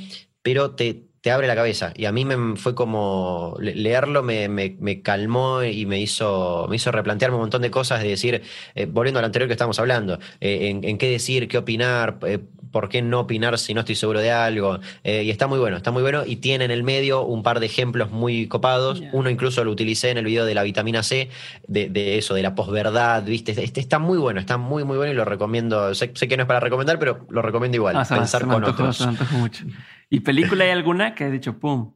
pero 0.43 0.77
te, 0.77 1.12
te 1.23 1.31
abre 1.31 1.47
la 1.47 1.55
cabeza. 1.55 1.93
Y 1.97 2.05
a 2.07 2.13
mí 2.13 2.25
me 2.25 2.57
fue 2.57 2.75
como 2.75 3.57
leerlo 3.61 4.25
me, 4.25 4.49
me, 4.49 5.03
calmó 5.03 5.63
y 5.63 5.87
me 5.87 6.01
hizo, 6.01 6.67
me 6.69 6.77
hizo 6.77 6.91
replantearme 6.91 7.37
un 7.37 7.43
montón 7.43 7.63
de 7.63 7.71
cosas, 7.71 8.03
de 8.03 8.09
decir, 8.09 8.43
eh, 8.75 8.87
volviendo 8.87 9.21
al 9.21 9.25
anterior 9.25 9.49
que 9.49 9.53
estábamos 9.53 9.79
hablando, 9.79 10.19
eh, 10.41 10.81
en, 10.83 10.99
qué 10.99 11.09
decir, 11.09 11.47
qué 11.47 11.59
opinar, 11.59 12.19
eh, 12.27 12.41
por 12.73 12.89
qué 12.89 13.03
no 13.03 13.21
opinar 13.21 13.57
si 13.59 13.73
no 13.73 13.81
estoy 13.81 13.95
seguro 13.95 14.19
de 14.19 14.33
algo. 14.33 14.81
y 15.05 15.31
está 15.31 15.47
muy 15.47 15.61
bueno, 15.61 15.77
está 15.77 15.93
muy 15.93 16.03
bueno. 16.03 16.25
Y 16.27 16.37
tiene 16.37 16.65
en 16.65 16.71
el 16.73 16.83
medio 16.83 17.23
un 17.25 17.45
par 17.45 17.61
de 17.61 17.67
ejemplos 17.67 18.11
muy 18.11 18.49
copados. 18.49 19.03
Uno 19.13 19.31
incluso 19.31 19.63
lo 19.63 19.71
utilicé 19.71 20.11
en 20.11 20.19
el 20.19 20.25
video 20.25 20.45
de 20.45 20.55
la 20.55 20.63
vitamina 20.63 21.03
C, 21.03 21.29
de, 21.69 22.19
eso, 22.19 22.35
de 22.35 22.43
la 22.43 22.55
posverdad, 22.55 23.23
¿viste? 23.25 23.53
Este, 23.53 23.81
está 23.81 23.99
muy 23.99 24.19
bueno, 24.19 24.41
está 24.41 24.57
muy, 24.57 24.85
muy 24.85 24.97
bueno 24.97 25.13
y 25.13 25.15
lo 25.15 25.27
recomiendo. 25.27 25.95
Sé, 25.95 26.13
que 26.13 26.37
no 26.37 26.45
es 26.45 26.47
para 26.49 26.61
recomendar, 26.61 26.99
pero 26.99 27.27
lo 27.29 27.43
recomiendo 27.43 27.77
igual. 27.77 27.95
Ah, 27.97 28.07
pensar 28.09 28.47
con 28.47 28.65
otros. 28.65 29.07
mucho. 29.33 29.65
¿Y 30.13 30.21
película 30.21 30.65
hay 30.65 30.71
alguna 30.71 31.15
que 31.15 31.25
ha 31.25 31.31
dicho 31.31 31.59
pum? 31.59 31.95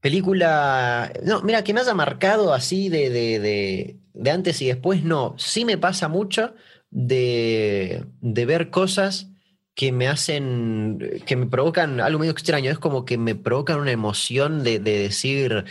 Película. 0.00 1.12
No, 1.22 1.40
mira, 1.42 1.62
que 1.62 1.72
me 1.72 1.78
haya 1.78 1.94
marcado 1.94 2.52
así 2.52 2.88
de, 2.88 3.10
de, 3.10 3.96
de, 4.12 4.30
antes 4.32 4.60
y 4.60 4.66
después, 4.66 5.04
no. 5.04 5.36
Sí 5.38 5.64
me 5.64 5.78
pasa 5.78 6.08
mucho 6.08 6.56
de, 6.90 8.04
de 8.20 8.44
ver 8.44 8.70
cosas 8.70 9.28
que 9.76 9.92
me 9.92 10.08
hacen, 10.08 11.22
que 11.24 11.36
me 11.36 11.46
provocan 11.46 12.00
algo 12.00 12.18
medio 12.18 12.32
extraño. 12.32 12.72
Es 12.72 12.80
como 12.80 13.04
que 13.04 13.18
me 13.18 13.36
provocan 13.36 13.78
una 13.78 13.92
emoción 13.92 14.64
de, 14.64 14.80
de 14.80 14.98
decir, 14.98 15.64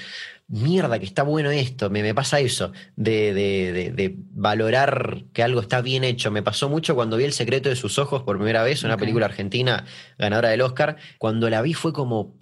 mierda, 0.52 1.00
que 1.00 1.06
está 1.06 1.24
bueno 1.24 1.50
esto, 1.50 1.90
me, 1.90 2.04
me 2.04 2.14
pasa 2.14 2.40
eso, 2.40 2.74
de, 2.98 3.34
de, 3.34 3.92
de, 3.92 4.16
valorar 4.34 5.24
que 5.34 5.44
algo 5.44 5.62
está 5.62 5.82
bien 5.82 6.04
hecho. 6.04 6.30
Me 6.30 6.44
pasó 6.44 6.68
mucho 6.70 6.94
cuando 6.94 7.18
vi 7.18 7.24
El 7.24 7.34
secreto 7.34 7.70
de 7.70 7.76
sus 7.76 7.98
ojos 7.98 8.24
por 8.24 8.38
primera 8.38 8.62
vez, 8.62 8.84
una 8.84 8.98
película 8.98 9.26
argentina 9.26 9.86
ganadora 10.18 10.50
del 10.50 10.62
Oscar. 10.62 10.98
Cuando 11.18 11.50
la 11.50 11.62
vi 11.62 11.74
fue 11.74 11.94
como, 11.94 12.36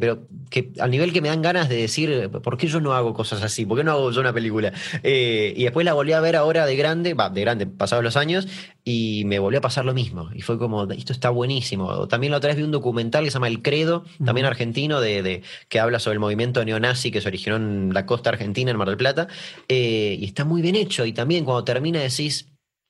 pero 0.00 0.26
que 0.50 0.72
al 0.80 0.90
nivel 0.90 1.12
que 1.12 1.20
me 1.20 1.28
dan 1.28 1.42
ganas 1.42 1.68
de 1.68 1.76
decir, 1.76 2.30
¿por 2.30 2.56
qué 2.56 2.66
yo 2.66 2.80
no 2.80 2.94
hago 2.94 3.12
cosas 3.12 3.42
así? 3.42 3.66
¿Por 3.66 3.76
qué 3.76 3.84
no 3.84 3.92
hago 3.92 4.10
yo 4.10 4.20
una 4.20 4.32
película? 4.32 4.72
Eh, 5.02 5.52
y 5.56 5.64
después 5.64 5.84
la 5.84 5.92
volví 5.92 6.12
a 6.12 6.20
ver 6.20 6.36
ahora 6.36 6.64
de 6.64 6.76
grande, 6.76 7.12
va, 7.12 7.28
de 7.28 7.40
grande, 7.42 7.66
pasados 7.66 8.02
los 8.02 8.16
años, 8.16 8.48
y 8.90 9.26
me 9.26 9.38
volvió 9.38 9.58
a 9.58 9.60
pasar 9.60 9.84
lo 9.84 9.92
mismo. 9.92 10.30
Y 10.32 10.40
fue 10.40 10.56
como, 10.56 10.90
esto 10.90 11.12
está 11.12 11.28
buenísimo. 11.28 12.08
También 12.08 12.30
la 12.30 12.38
otra 12.38 12.48
vez 12.48 12.56
vi 12.56 12.62
un 12.62 12.70
documental 12.70 13.22
que 13.22 13.30
se 13.30 13.34
llama 13.34 13.48
El 13.48 13.60
Credo, 13.60 14.06
también 14.24 14.46
argentino, 14.46 15.02
de, 15.02 15.42
que 15.68 15.78
habla 15.78 15.98
sobre 15.98 16.14
el 16.14 16.20
movimiento 16.20 16.64
neonazi 16.64 17.10
que 17.10 17.20
se 17.20 17.28
originó 17.28 17.56
en 17.56 17.92
la 17.92 18.06
costa 18.06 18.30
argentina, 18.30 18.70
en 18.70 18.78
Mar 18.78 18.88
del 18.88 18.96
Plata. 18.96 19.28
Eh, 19.68 20.16
y 20.18 20.24
está 20.24 20.46
muy 20.46 20.62
bien 20.62 20.74
hecho. 20.74 21.04
Y 21.04 21.12
también 21.12 21.44
cuando 21.44 21.64
termina 21.64 22.00
decís, 22.00 22.48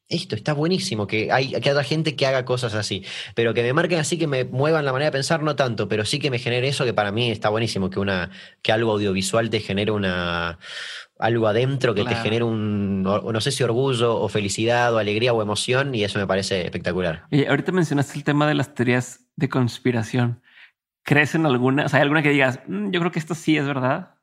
esto 0.09 0.37
está 0.37 0.53
buenísimo, 0.53 1.09
que, 1.09 1.33
hay, 1.33 1.51
que 1.51 1.69
haya 1.69 1.83
gente 1.83 2.15
que 2.15 2.27
haga 2.27 2.45
cosas 2.45 2.75
así, 2.75 3.05
pero 3.35 3.53
que 3.53 3.62
me 3.62 3.73
marquen 3.73 3.99
así, 3.99 4.19
que 4.19 4.29
me 4.29 4.45
muevan 4.45 4.85
la 4.85 4.93
manera 4.93 5.11
de 5.11 5.12
pensar, 5.19 5.43
no 5.43 5.57
tanto, 5.57 5.89
pero 5.89 6.05
sí 6.05 6.19
que 6.19 6.31
me 6.31 6.39
genere 6.39 6.69
eso 6.69 6.85
que 6.85 6.95
para 6.95 7.12
mí 7.12 7.31
está 7.31 7.51
buenísimo, 7.51 7.91
que, 7.91 8.01
una, 8.01 8.31
que 8.62 8.73
algo 8.73 8.93
audiovisual 8.93 9.51
te 9.51 9.61
genere 9.61 9.91
una, 9.91 10.59
algo 11.19 11.49
adentro 11.49 11.95
que 11.95 12.05
te 12.05 12.15
genere 12.15 12.45
un, 12.45 13.03
no 13.03 13.40
sé 13.40 13.51
si 13.51 13.62
orgullo 13.62 14.16
o 14.16 14.28
felicidad 14.28 14.95
o 14.95 14.99
alegría 14.99 15.32
o 15.32 15.43
emoción 15.43 15.95
y 15.95 16.05
eso 16.05 16.19
me 16.19 16.27
parece 16.27 16.65
espectacular. 16.65 17.27
Y 17.31 17.47
ahorita 17.47 17.73
mencionaste 17.73 18.16
el 18.16 18.24
tema 18.24 18.47
de 18.47 18.55
las 18.55 18.74
teorías 18.74 19.27
de 19.36 19.49
conspiración. 19.49 20.43
¿Crees 21.03 21.35
en 21.35 21.47
alguna? 21.47 21.86
O 21.86 21.89
sea, 21.89 21.99
¿hay 21.99 22.03
alguna 22.03 22.23
que 22.23 22.31
digas, 22.31 22.61
mm, 22.66 22.90
yo 22.90 23.01
creo 23.01 23.12
que 23.12 23.19
esto 23.19 23.35
sí 23.35 23.57
es 23.57 23.66
verdad? 23.66 24.16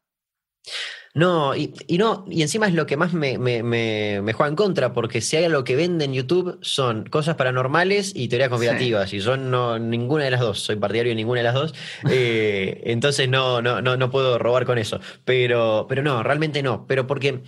No, 1.15 1.55
y, 1.55 1.73
no, 1.97 2.25
y 2.29 2.41
encima 2.41 2.67
es 2.67 2.73
lo 2.73 2.85
que 2.85 2.97
más 2.97 3.13
me, 3.13 3.37
juega 3.37 4.47
en 4.49 4.55
contra, 4.57 4.91
porque 4.91 5.21
si 5.21 5.37
hay 5.37 5.45
algo 5.45 5.63
que 5.63 5.77
vende 5.77 6.03
en 6.03 6.13
YouTube 6.13 6.59
son 6.61 7.05
cosas 7.05 7.37
paranormales 7.37 8.11
y 8.13 8.27
teorías 8.27 8.49
conspirativas, 8.49 9.13
y 9.13 9.21
yo 9.21 9.37
no, 9.37 9.79
ninguna 9.79 10.25
de 10.25 10.31
las 10.31 10.41
dos, 10.41 10.59
soy 10.59 10.75
partidario 10.75 11.11
de 11.11 11.15
ninguna 11.15 11.39
de 11.39 11.45
las 11.45 11.53
dos, 11.53 11.73
eh, 12.09 12.81
entonces 12.83 13.29
no, 13.29 13.61
no, 13.61 13.81
no, 13.81 13.95
no 13.95 14.11
puedo 14.11 14.37
robar 14.37 14.65
con 14.65 14.77
eso. 14.77 14.99
Pero, 15.23 15.85
pero 15.87 16.03
no, 16.03 16.21
realmente 16.21 16.61
no, 16.61 16.85
pero 16.85 17.07
porque 17.07 17.43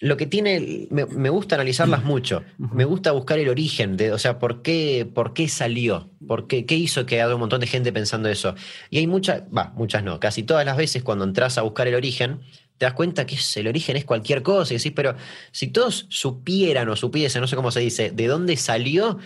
lo 0.00 0.16
que 0.16 0.26
tiene, 0.26 0.88
me, 0.90 1.30
gusta 1.30 1.54
analizarlas 1.54 2.02
mucho, 2.02 2.42
me 2.58 2.84
gusta 2.84 3.12
buscar 3.12 3.38
el 3.38 3.48
origen, 3.48 3.96
de, 3.96 4.12
o 4.12 4.18
sea, 4.18 4.40
por 4.40 4.62
qué, 4.62 5.08
por 5.14 5.32
qué 5.32 5.48
salió, 5.48 6.10
por 6.26 6.48
qué, 6.48 6.66
qué 6.66 6.74
hizo 6.74 7.06
que 7.06 7.22
haya 7.22 7.32
un 7.32 7.40
montón 7.40 7.60
de 7.60 7.66
gente 7.66 7.92
pensando 7.92 8.28
eso. 8.28 8.56
Y 8.90 8.98
hay 8.98 9.06
muchas, 9.06 9.44
va, 9.56 9.72
muchas 9.76 10.02
no, 10.02 10.18
casi 10.20 10.42
todas 10.42 10.66
las 10.66 10.76
veces 10.76 11.02
cuando 11.02 11.24
entras 11.24 11.56
a 11.56 11.62
buscar 11.62 11.86
el 11.86 11.94
origen, 11.94 12.40
te 12.78 12.86
das 12.86 12.94
cuenta 12.94 13.26
que 13.26 13.36
el 13.56 13.68
origen 13.68 13.96
es 13.96 14.04
cualquier 14.04 14.42
cosa 14.42 14.74
y 14.74 14.76
decís, 14.76 14.92
pero 14.94 15.14
si 15.52 15.68
todos 15.68 16.06
supieran 16.08 16.88
o 16.88 16.96
supiesen, 16.96 17.40
no 17.40 17.46
sé 17.46 17.56
cómo 17.56 17.70
se 17.70 17.80
dice, 17.80 18.10
de 18.10 18.26
dónde 18.26 18.56
salió, 18.56 19.18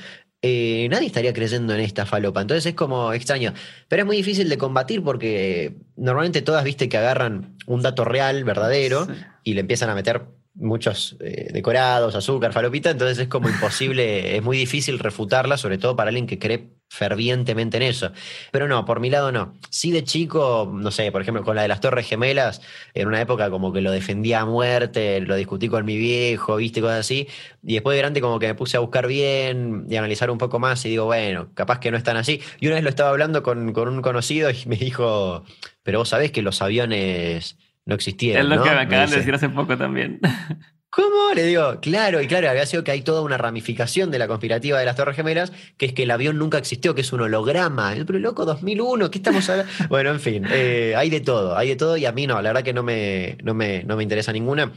eh, 0.42 0.88
nadie 0.90 1.06
estaría 1.06 1.32
creyendo 1.32 1.74
en 1.74 1.80
esta 1.80 2.06
falopa. 2.06 2.40
Entonces 2.40 2.66
es 2.66 2.74
como 2.74 3.12
extraño. 3.12 3.52
Pero 3.88 4.02
es 4.02 4.06
muy 4.06 4.16
difícil 4.16 4.48
de 4.48 4.58
combatir 4.58 5.02
porque 5.02 5.74
normalmente 5.96 6.42
todas, 6.42 6.64
viste, 6.64 6.88
que 6.88 6.96
agarran 6.96 7.56
un 7.66 7.82
dato 7.82 8.04
real, 8.04 8.44
verdadero, 8.44 9.06
y 9.44 9.54
le 9.54 9.60
empiezan 9.60 9.90
a 9.90 9.94
meter 9.94 10.22
muchos 10.54 11.16
eh, 11.20 11.50
decorados, 11.52 12.14
azúcar, 12.14 12.52
falopita, 12.52 12.90
entonces 12.90 13.18
es 13.18 13.28
como 13.28 13.48
imposible, 13.48 14.36
es 14.36 14.42
muy 14.42 14.58
difícil 14.58 14.98
refutarla, 14.98 15.56
sobre 15.56 15.78
todo 15.78 15.96
para 15.96 16.08
alguien 16.08 16.26
que 16.26 16.38
cree 16.38 16.79
fervientemente 16.90 17.76
en 17.76 17.84
eso. 17.84 18.10
Pero 18.50 18.66
no, 18.66 18.84
por 18.84 18.98
mi 18.98 19.10
lado 19.10 19.30
no. 19.30 19.54
Sí 19.70 19.92
de 19.92 20.02
chico, 20.02 20.70
no 20.74 20.90
sé, 20.90 21.12
por 21.12 21.22
ejemplo, 21.22 21.44
con 21.44 21.54
la 21.54 21.62
de 21.62 21.68
las 21.68 21.80
Torres 21.80 22.08
Gemelas, 22.08 22.60
en 22.94 23.06
una 23.06 23.20
época 23.20 23.48
como 23.48 23.72
que 23.72 23.80
lo 23.80 23.92
defendía 23.92 24.40
a 24.40 24.44
muerte, 24.44 25.20
lo 25.20 25.36
discutí 25.36 25.68
con 25.68 25.84
mi 25.84 25.96
viejo, 25.96 26.56
viste, 26.56 26.80
cosas 26.80 27.00
así, 27.00 27.28
y 27.62 27.74
después 27.74 27.94
de 27.94 28.00
grande 28.00 28.20
como 28.20 28.40
que 28.40 28.48
me 28.48 28.56
puse 28.56 28.76
a 28.76 28.80
buscar 28.80 29.06
bien 29.06 29.86
y 29.88 29.96
analizar 29.96 30.32
un 30.32 30.38
poco 30.38 30.58
más 30.58 30.84
y 30.84 30.88
digo, 30.88 31.04
bueno, 31.04 31.50
capaz 31.54 31.78
que 31.78 31.92
no 31.92 31.96
están 31.96 32.16
así. 32.16 32.42
Y 32.58 32.66
una 32.66 32.74
vez 32.74 32.82
lo 32.82 32.90
estaba 32.90 33.10
hablando 33.10 33.44
con, 33.44 33.72
con 33.72 33.88
un 33.88 34.02
conocido 34.02 34.50
y 34.50 34.66
me 34.66 34.76
dijo, 34.76 35.44
pero 35.84 36.00
vos 36.00 36.08
sabés 36.08 36.32
que 36.32 36.42
los 36.42 36.60
aviones 36.60 37.56
no 37.86 37.94
existieron. 37.94 38.42
Es 38.42 38.58
lo 38.58 38.64
que 38.64 38.70
me 38.70 38.80
acaban 38.80 39.10
de 39.10 39.16
decir 39.16 39.34
hace 39.34 39.48
poco 39.48 39.78
también. 39.78 40.20
¿Cómo? 40.90 41.32
Le 41.34 41.44
digo, 41.44 41.78
claro, 41.80 42.20
y 42.20 42.26
claro, 42.26 42.50
había 42.50 42.66
sido 42.66 42.82
que 42.82 42.90
hay 42.90 43.02
toda 43.02 43.20
una 43.20 43.38
ramificación 43.38 44.10
de 44.10 44.18
la 44.18 44.26
conspirativa 44.26 44.76
de 44.76 44.84
las 44.84 44.96
Torres 44.96 45.14
Gemelas, 45.14 45.52
que 45.76 45.86
es 45.86 45.92
que 45.92 46.02
el 46.02 46.10
avión 46.10 46.36
nunca 46.36 46.58
existió, 46.58 46.96
que 46.96 47.02
es 47.02 47.12
un 47.12 47.20
holograma. 47.20 47.94
Pero 48.04 48.18
loco, 48.18 48.44
2001, 48.44 49.08
¿qué 49.08 49.18
estamos 49.18 49.48
hablando? 49.48 49.72
bueno, 49.88 50.10
en 50.10 50.18
fin, 50.18 50.44
eh, 50.50 50.94
hay 50.96 51.08
de 51.08 51.20
todo, 51.20 51.56
hay 51.56 51.68
de 51.68 51.76
todo, 51.76 51.96
y 51.96 52.06
a 52.06 52.12
mí 52.12 52.26
no, 52.26 52.42
la 52.42 52.50
verdad 52.50 52.64
que 52.64 52.72
no 52.72 52.82
me, 52.82 53.38
no 53.44 53.54
me, 53.54 53.84
no 53.84 53.96
me 53.96 54.02
interesa 54.02 54.32
ninguna. 54.32 54.72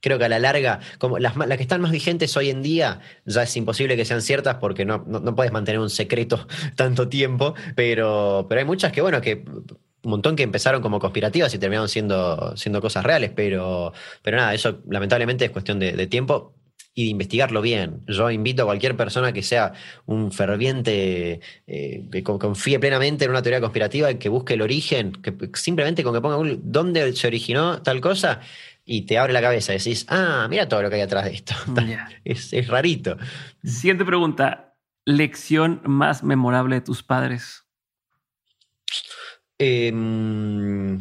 Creo 0.00 0.18
que 0.18 0.26
a 0.26 0.28
la 0.28 0.38
larga, 0.38 0.80
como 0.98 1.18
las, 1.18 1.34
las, 1.34 1.56
que 1.56 1.62
están 1.62 1.80
más 1.80 1.92
vigentes 1.92 2.36
hoy 2.36 2.50
en 2.50 2.62
día, 2.62 3.00
ya 3.24 3.44
es 3.44 3.56
imposible 3.56 3.96
que 3.96 4.04
sean 4.04 4.20
ciertas 4.20 4.56
porque 4.56 4.84
no, 4.84 5.02
no, 5.06 5.20
no 5.20 5.34
puedes 5.34 5.50
mantener 5.50 5.80
un 5.80 5.88
secreto 5.88 6.46
tanto 6.76 7.08
tiempo, 7.08 7.54
pero, 7.74 8.44
pero 8.50 8.58
hay 8.58 8.66
muchas 8.66 8.92
que, 8.92 9.00
bueno, 9.00 9.22
que 9.22 9.42
un 10.04 10.10
montón 10.10 10.36
que 10.36 10.42
empezaron 10.42 10.82
como 10.82 11.00
conspirativas 11.00 11.52
y 11.54 11.58
terminaron 11.58 11.88
siendo, 11.88 12.56
siendo 12.56 12.80
cosas 12.80 13.04
reales, 13.04 13.32
pero, 13.34 13.92
pero 14.22 14.36
nada, 14.36 14.54
eso 14.54 14.80
lamentablemente 14.88 15.46
es 15.46 15.50
cuestión 15.50 15.78
de, 15.78 16.06
tiempo 16.06 16.54
y 16.94 17.04
de 17.04 17.10
investigarlo 17.10 17.62
bien. 17.62 18.02
Yo 18.06 18.30
invito 18.30 18.62
a 18.62 18.66
cualquier 18.66 18.96
persona 18.96 19.32
que 19.32 19.42
sea 19.42 19.72
un 20.06 20.30
ferviente, 20.30 21.40
eh, 21.66 22.04
que 22.12 22.22
confíe 22.22 22.78
plenamente 22.78 23.24
en 23.24 23.30
una 23.30 23.42
teoría 23.42 23.60
conspirativa, 23.60 24.14
que 24.14 24.28
busque 24.28 24.54
el 24.54 24.62
origen, 24.62 25.12
que 25.12 25.34
simplemente 25.54 26.04
con 26.04 26.14
que 26.14 26.20
ponga 26.20 26.56
dónde 26.62 27.12
se 27.14 27.26
originó 27.26 27.82
tal 27.82 28.00
cosa 28.00 28.40
y 28.84 29.02
te 29.02 29.18
abre 29.18 29.32
la 29.32 29.40
cabeza, 29.40 29.72
decís, 29.72 30.04
ah, 30.08 30.46
mira 30.50 30.68
todo 30.68 30.82
lo 30.82 30.90
que 30.90 30.96
hay 30.96 31.02
atrás 31.02 31.24
de 31.24 31.32
esto. 31.32 31.54
es, 32.24 32.52
es 32.52 32.68
rarito. 32.68 33.16
Siguiente 33.64 34.04
pregunta, 34.04 34.74
lección 35.06 35.80
más 35.84 36.22
memorable 36.22 36.76
de 36.76 36.80
tus 36.82 37.02
padres. 37.02 37.63
Em, 39.66 41.00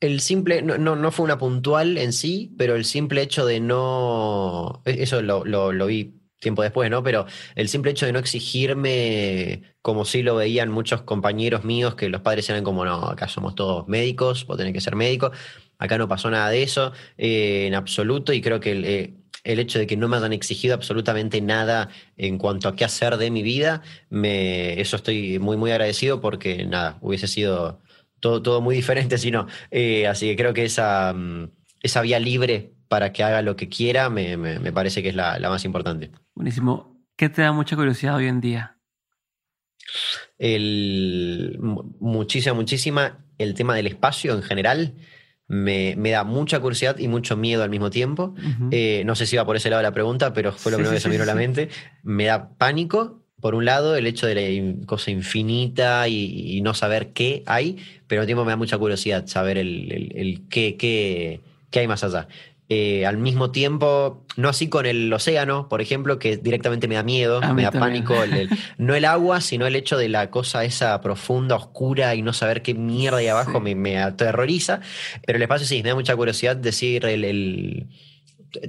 el 0.00 0.20
simple, 0.20 0.60
no, 0.62 0.76
no, 0.76 1.12
fue 1.12 1.24
una 1.24 1.38
puntual 1.38 1.96
en 1.96 2.12
sí, 2.12 2.54
pero 2.58 2.76
el 2.76 2.84
simple 2.84 3.22
hecho 3.22 3.46
de 3.46 3.58
no, 3.60 4.82
e, 4.84 5.02
eso 5.02 5.22
lo, 5.22 5.44
lo, 5.44 5.86
vi 5.86 6.20
tiempo 6.40 6.62
después, 6.62 6.90
¿no? 6.90 7.02
Pero 7.02 7.26
el 7.54 7.68
simple 7.68 7.92
hecho 7.92 8.04
de 8.04 8.12
no 8.12 8.18
exigirme 8.18 9.62
como 9.80 10.04
si 10.04 10.22
lo 10.22 10.36
veían 10.36 10.70
muchos 10.70 11.02
compañeros 11.02 11.64
míos, 11.64 11.94
que 11.94 12.10
los 12.10 12.20
padres 12.20 12.48
eran 12.50 12.64
como, 12.64 12.84
no, 12.84 13.06
acá 13.06 13.28
somos 13.28 13.54
todos 13.54 13.88
médicos, 13.88 14.46
vos 14.46 14.58
tenés 14.58 14.74
que 14.74 14.80
ser 14.82 14.94
médico, 14.94 15.32
acá 15.78 15.96
no 15.96 16.06
pasó 16.06 16.30
nada 16.30 16.50
de 16.50 16.62
eso 16.62 16.92
eh, 17.16 17.66
en 17.66 17.74
absoluto 17.74 18.32
y 18.34 18.42
creo 18.42 18.60
que 18.60 18.72
eh, 18.72 19.14
el 19.48 19.58
hecho 19.58 19.78
de 19.78 19.86
que 19.86 19.96
no 19.96 20.08
me 20.08 20.18
hayan 20.18 20.34
exigido 20.34 20.74
absolutamente 20.74 21.40
nada 21.40 21.88
en 22.18 22.36
cuanto 22.36 22.68
a 22.68 22.76
qué 22.76 22.84
hacer 22.84 23.16
de 23.16 23.30
mi 23.30 23.42
vida, 23.42 23.82
me, 24.10 24.78
eso 24.78 24.96
estoy 24.96 25.38
muy, 25.38 25.56
muy 25.56 25.70
agradecido 25.70 26.20
porque 26.20 26.66
nada, 26.66 26.98
hubiese 27.00 27.26
sido 27.26 27.80
todo, 28.20 28.42
todo 28.42 28.60
muy 28.60 28.76
diferente 28.76 29.16
si 29.16 29.30
no. 29.30 29.46
Eh, 29.70 30.06
así 30.06 30.26
que 30.26 30.36
creo 30.36 30.52
que 30.52 30.64
esa, 30.64 31.14
mm, 31.14 31.50
esa 31.82 32.02
vía 32.02 32.20
libre 32.20 32.74
para 32.88 33.10
que 33.12 33.24
haga 33.24 33.40
lo 33.40 33.56
que 33.56 33.70
quiera 33.70 34.10
me, 34.10 34.36
me, 34.36 34.72
parece 34.72 35.02
que 35.02 35.08
es 35.08 35.14
la, 35.14 35.38
la, 35.38 35.48
más 35.48 35.64
importante. 35.64 36.10
Buenísimo. 36.34 37.02
¿Qué 37.16 37.30
te 37.30 37.40
da 37.40 37.52
mucha 37.52 37.74
curiosidad 37.74 38.16
hoy 38.16 38.26
en 38.26 38.42
día? 38.42 38.76
El, 40.38 41.56
muchísima, 41.58 42.54
muchísima 42.54 43.24
el 43.38 43.54
tema 43.54 43.74
del 43.74 43.86
espacio 43.86 44.34
en 44.34 44.42
general 44.42 44.94
me, 45.48 46.10
da 46.10 46.24
mucha 46.24 46.60
curiosidad 46.60 46.98
y 46.98 47.08
mucho 47.08 47.36
miedo 47.36 47.62
al 47.62 47.70
mismo 47.70 47.90
tiempo. 47.90 48.34
Eh, 48.70 49.02
no 49.06 49.14
sé 49.14 49.26
si 49.26 49.36
va 49.36 49.46
por 49.46 49.56
ese 49.56 49.70
lado 49.70 49.82
la 49.82 49.92
pregunta, 49.92 50.32
pero 50.34 50.52
fue 50.52 50.70
lo 50.70 50.76
primero 50.76 50.94
que 50.94 51.00
se 51.00 51.08
me 51.08 51.12
vino 51.12 51.24
a 51.24 51.26
la 51.26 51.34
mente. 51.34 51.70
Me 52.02 52.26
da 52.26 52.50
pánico, 52.50 53.22
por 53.40 53.54
un 53.54 53.64
lado, 53.64 53.96
el 53.96 54.06
hecho 54.06 54.26
de 54.26 54.34
la 54.34 54.86
cosa 54.86 55.10
infinita 55.10 56.06
y, 56.06 56.60
no 56.62 56.74
saber 56.74 57.12
qué 57.12 57.42
hay, 57.46 57.78
pero 58.06 58.20
al 58.20 58.26
tiempo 58.26 58.44
me 58.44 58.50
da 58.50 58.56
mucha 58.56 58.76
curiosidad 58.76 59.26
saber 59.26 59.56
el, 59.56 60.12
el, 60.14 60.42
qué, 60.50 60.76
qué, 60.76 61.40
qué 61.70 61.80
hay 61.80 61.88
más 61.88 62.04
allá. 62.04 62.28
Eh, 62.70 63.06
al 63.06 63.16
mismo 63.16 63.50
tiempo, 63.50 64.26
no 64.36 64.50
así 64.50 64.68
con 64.68 64.84
el 64.84 65.10
océano, 65.10 65.70
por 65.70 65.80
ejemplo, 65.80 66.18
que 66.18 66.36
directamente 66.36 66.86
me 66.86 66.96
da 66.96 67.02
miedo, 67.02 67.40
me 67.54 67.62
da 67.62 67.70
pánico, 67.70 68.14
no 68.78 68.94
el 68.94 69.06
agua, 69.06 69.40
sino 69.40 69.66
el 69.66 69.74
hecho 69.74 69.96
de 69.96 70.10
la 70.10 70.30
cosa 70.30 70.64
esa 70.64 71.00
profunda, 71.00 71.56
oscura 71.56 72.14
y 72.14 72.20
no 72.20 72.34
saber 72.34 72.60
qué 72.60 72.74
mierda 72.74 73.18
hay 73.18 73.28
abajo 73.28 73.58
me, 73.58 73.74
me, 73.74 73.98
aterroriza, 73.98 74.80
pero 75.24 75.36
el 75.36 75.42
espacio 75.42 75.66
sí, 75.66 75.82
me 75.82 75.88
da 75.88 75.94
mucha 75.94 76.14
curiosidad 76.14 76.56
decir 76.56 77.06
el 77.06 77.86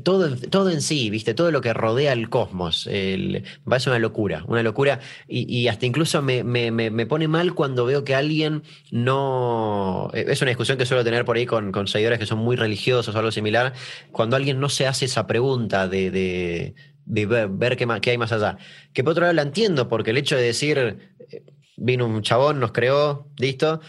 todo, 0.03 0.35
todo 0.35 0.69
en 0.69 0.81
sí, 0.81 1.09
¿viste? 1.09 1.33
Todo 1.33 1.51
lo 1.51 1.61
que 1.61 1.73
rodea 1.73 2.13
el 2.13 2.29
cosmos. 2.29 2.87
El, 2.87 3.43
a 3.69 3.79
ser 3.79 3.91
una 3.91 3.99
locura, 3.99 4.43
una 4.47 4.63
locura. 4.63 4.99
Y, 5.27 5.67
hasta 5.67 5.85
incluso 5.85 6.21
me, 6.21 6.43
me, 6.43 7.05
pone 7.05 7.27
mal 7.27 7.53
cuando 7.53 7.85
veo 7.85 8.03
que 8.03 8.15
alguien 8.15 8.63
no. 8.91 10.09
Eh, 10.13 10.25
es 10.27 10.41
una 10.41 10.49
discusión 10.49 10.77
que 10.77 10.85
suelo 10.85 11.03
tener 11.03 11.25
por 11.25 11.37
ahí 11.37 11.45
con, 11.45 11.71
con 11.71 11.87
seguidores 11.87 12.19
que 12.19 12.25
son 12.25 12.39
muy 12.39 12.55
religiosos 12.55 13.13
o 13.15 13.17
algo 13.17 13.31
similar. 13.31 13.73
Cuando 14.11 14.35
alguien 14.35 14.59
no 14.59 14.69
se 14.69 14.87
hace 14.87 15.05
esa 15.05 15.27
pregunta 15.27 15.87
de, 15.87 16.11
de, 16.11 17.25
ver, 17.25 17.77
qué, 17.77 17.87
qué, 18.01 18.11
hay 18.11 18.17
más 18.17 18.31
allá. 18.31 18.57
Que 18.93 19.03
por 19.03 19.11
otro 19.11 19.21
lado 19.21 19.33
la 19.33 19.43
entiendo, 19.43 19.87
porque 19.87 20.11
el 20.11 20.17
hecho 20.17 20.35
de 20.35 20.43
decir. 20.43 20.77
Eh, 21.31 21.43
vino 21.81 22.05
un 22.05 22.21
chabón, 22.21 22.59
nos 22.59 22.73
creó, 22.73 23.29
listo, 23.37 23.79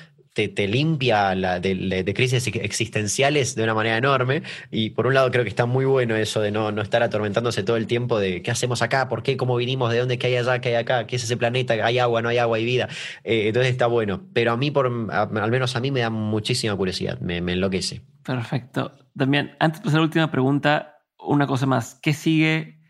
te, 0.48 0.68
limpia 0.68 1.34
la, 1.34 1.60
de, 1.60 2.12
crisis 2.14 2.46
existenciales 2.46 3.54
de 3.54 3.62
una 3.62 3.74
manera 3.74 3.96
enorme. 3.96 4.42
Y 4.70 4.90
por 4.90 5.06
un 5.06 5.14
lado 5.14 5.30
creo 5.30 5.44
que 5.44 5.48
está 5.48 5.66
muy 5.66 5.84
bueno 5.84 6.16
eso 6.16 6.40
de 6.40 6.50
no, 6.50 6.72
no 6.72 6.82
estar 6.82 7.02
atormentándose 7.02 7.62
todo 7.62 7.76
el 7.76 7.86
tiempo 7.86 8.18
de 8.18 8.42
qué 8.42 8.50
hacemos 8.50 8.82
acá, 8.82 9.08
por 9.08 9.22
qué, 9.22 9.36
cómo 9.36 9.56
vinimos, 9.56 9.92
de 9.92 9.98
dónde, 9.98 10.18
qué 10.18 10.28
hay 10.28 10.36
allá, 10.36 10.60
qué 10.60 10.70
hay 10.70 10.74
acá, 10.76 11.06
qué 11.06 11.16
es 11.16 11.24
ese 11.24 11.36
planeta, 11.36 11.74
hay 11.74 11.98
agua, 11.98 12.22
no 12.22 12.28
hay 12.28 12.38
agua, 12.38 12.56
hay 12.56 12.64
vida. 12.64 12.88
Eh, 13.24 13.48
entonces 13.48 13.72
está 13.72 13.86
bueno. 13.86 14.22
Pero 14.32 14.52
a 14.52 14.56
mí, 14.56 14.70
por, 14.70 14.86
al 14.86 15.50
menos 15.50 15.76
a 15.76 15.80
mí, 15.80 15.90
me 15.90 16.00
da 16.00 16.10
muchísima 16.10 16.76
curiosidad, 16.76 17.18
me, 17.20 17.38
enloquece. 17.38 18.02
Perfecto. 18.24 18.92
También, 19.16 19.56
antes 19.58 19.80
de 19.80 19.84
pasar 19.84 20.00
la 20.00 20.04
última 20.04 20.30
pregunta, 20.30 21.02
una 21.18 21.46
cosa 21.46 21.66
más. 21.66 21.98
¿Qué 22.02 22.12
sigue? 22.12 22.80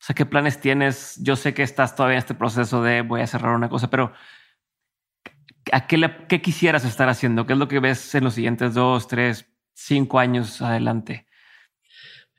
O 0.00 0.04
sea, 0.04 0.14
¿qué 0.14 0.26
planes 0.26 0.60
tienes? 0.60 1.18
Yo 1.22 1.36
sé 1.36 1.54
que 1.54 1.62
estás 1.62 1.96
todavía 1.96 2.16
en 2.16 2.18
este 2.18 2.34
proceso 2.34 2.82
de 2.82 3.02
voy 3.02 3.20
a 3.20 3.26
cerrar 3.26 3.54
una 3.54 3.68
cosa, 3.68 3.88
pero 3.90 4.12
¿a 5.72 5.86
qué, 5.86 6.40
quisieras 6.42 6.84
estar 6.84 7.08
haciendo? 7.08 7.46
¿Qué 7.46 7.52
es 7.52 7.58
lo 7.58 7.68
que 7.68 7.80
ves 7.80 8.14
en 8.14 8.24
los 8.24 8.34
siguientes 8.34 8.74
dos, 8.74 9.08
tres, 9.08 9.46
cinco 9.74 10.18
años 10.18 10.60
adelante? 10.62 11.26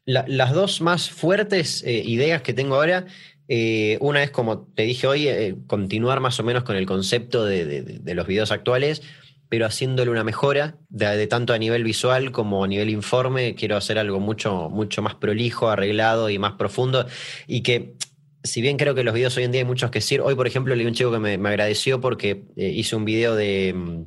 las 0.06 0.54
dos 0.54 0.80
más 0.80 1.10
fuertes 1.10 1.84
eh, 1.86 2.02
ideas 2.06 2.41
que 2.41 2.54
tengo 2.54 2.76
ahora, 2.76 3.08
eh, 3.49 3.98
una 3.99 4.24
es 4.24 4.32
como 4.32 4.68
te 4.74 4.84
dije 4.84 5.06
hoy, 5.06 5.28
eh, 5.28 5.56
continuar 5.68 6.22
más 6.22 6.40
o 6.40 6.44
menos 6.44 6.64
con 6.64 6.78
el 6.78 6.86
concepto 6.86 7.44
de, 7.44 8.02
los 8.16 8.28
videos 8.28 8.52
actuales, 8.52 9.02
pero 9.49 9.66
haciéndole 9.66 10.12
una 10.12 10.24
mejora, 10.24 10.78
de, 10.88 11.28
tanto 11.28 11.54
a 11.54 11.58
nivel 11.58 11.84
visual 11.84 12.32
como 12.32 12.64
a 12.64 12.68
nivel 12.68 12.90
informe. 12.90 13.56
Quiero 13.56 13.78
hacer 13.78 13.98
algo 13.99 14.20
mucho, 14.20 14.70
mucho 14.70 15.02
más 15.02 15.16
prolijo, 15.16 15.70
arreglado 15.70 16.30
y 16.30 16.40
más 16.40 16.54
profundo. 16.54 17.06
Y 17.48 17.64
que, 17.64 17.95
si 18.43 18.61
bien 18.61 18.77
creo 18.77 18.95
que 18.95 19.03
los 19.03 19.14
videos 19.14 19.35
hoy 19.38 19.43
en 19.43 19.51
día 19.51 19.61
hay 19.61 19.65
muchos 19.65 19.91
que 19.91 19.99
decir, 19.99 20.22
hoy 20.22 20.35
por 20.35 20.47
ejemplo 20.47 20.76
leí 20.76 20.85
un 20.85 20.93
chico 20.93 21.11
que 21.11 21.19
me, 21.19 21.34
agradeció 21.49 21.99
porque 22.01 22.45
eh, 22.55 22.69
hice 22.69 22.95
un 22.95 23.05
video 23.05 23.35
de 23.35 23.73
mm, 23.76 24.03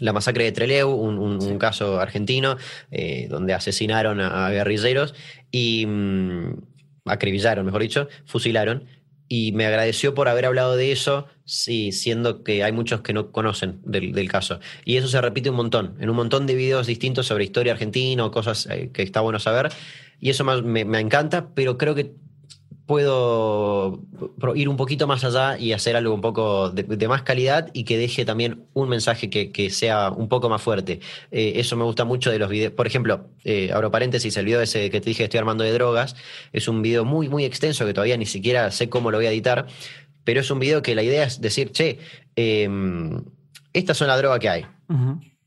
la 0.00 0.12
masacre 0.12 0.44
de 0.44 0.52
Trelew, 0.52 0.90
un, 0.90 1.58
caso 1.58 2.00
argentino, 2.00 2.56
eh, 2.90 3.28
donde 3.30 3.54
asesinaron 3.54 4.20
a, 4.20 4.50
guerrilleros 4.50 5.14
y 5.50 5.86
mm, 5.86 6.54
acribillaron, 7.06 7.64
mejor 7.64 7.82
dicho, 7.82 8.08
fusilaron 8.26 8.84
y 9.28 9.52
me 9.52 9.66
agradeció 9.66 10.14
por 10.14 10.28
haber 10.28 10.46
hablado 10.46 10.76
de 10.76 10.92
eso, 10.92 11.26
sí, 11.44 11.90
siendo 11.92 12.44
que 12.44 12.62
hay 12.62 12.72
muchos 12.72 13.00
que 13.00 13.12
no 13.12 13.32
conocen 13.32 13.80
del, 13.84 14.28
caso. 14.28 14.60
Y 14.84 14.96
eso 14.96 15.08
se 15.08 15.20
repite 15.20 15.50
un 15.50 15.56
montón, 15.56 15.96
en 15.98 16.10
un 16.10 16.16
montón 16.16 16.46
de 16.46 16.54
videos 16.54 16.86
distintos 16.86 17.26
sobre 17.26 17.44
historia 17.44 17.72
argentina 17.72 18.24
o 18.24 18.30
cosas 18.30 18.68
eh, 18.70 18.90
que 18.92 19.02
está 19.02 19.20
bueno 19.20 19.40
saber. 19.40 19.72
Y 20.20 20.30
eso 20.30 20.44
me, 20.44 20.84
me 20.84 21.00
encanta, 21.00 21.48
pero 21.54 21.76
creo 21.76 21.94
que 21.94 22.12
puedo 22.86 24.00
ir 24.54 24.68
un 24.68 24.76
poquito 24.76 25.08
más 25.08 25.24
allá 25.24 25.58
y 25.58 25.72
hacer 25.72 25.96
algo 25.96 26.14
un 26.14 26.20
poco 26.20 26.70
de, 26.70 27.08
más 27.08 27.22
calidad 27.22 27.68
y 27.72 27.82
que 27.82 27.98
deje 27.98 28.24
también 28.24 28.64
un 28.74 28.88
mensaje 28.88 29.28
que, 29.28 29.70
sea 29.70 30.10
un 30.10 30.28
poco 30.28 30.48
más 30.48 30.62
fuerte. 30.62 31.00
Eh, 31.32 31.54
eso 31.56 31.76
me 31.76 31.82
gusta 31.84 32.04
mucho 32.04 32.30
de 32.30 32.38
los 32.38 32.48
videos. 32.48 32.72
Por 32.72 32.86
ejemplo, 32.86 33.28
eh, 33.44 33.70
abro 33.72 33.90
paréntesis, 33.90 34.36
el 34.36 34.44
video 34.44 34.60
ese 34.60 34.88
que 34.90 35.00
te 35.00 35.10
dije 35.10 35.24
estoy 35.24 35.38
armando 35.38 35.64
de 35.64 35.72
drogas, 35.72 36.14
es 36.52 36.68
un 36.68 36.80
video 36.80 37.04
muy, 37.04 37.28
muy 37.28 37.44
extenso 37.44 37.84
que 37.84 37.92
todavía 37.92 38.16
ni 38.16 38.26
siquiera 38.26 38.70
sé 38.70 38.88
cómo 38.88 39.10
lo 39.10 39.18
voy 39.18 39.26
a 39.26 39.32
editar, 39.32 39.66
pero 40.22 40.40
es 40.40 40.50
un 40.50 40.60
video 40.60 40.80
que 40.80 40.94
la 40.94 41.02
idea 41.02 41.24
es 41.24 41.40
decir, 41.40 41.72
che, 41.72 41.98
em, 42.36 43.24
estas 43.72 43.96
son 43.96 44.06
las 44.06 44.18
drogas 44.18 44.38
que 44.38 44.48
hay. 44.48 44.66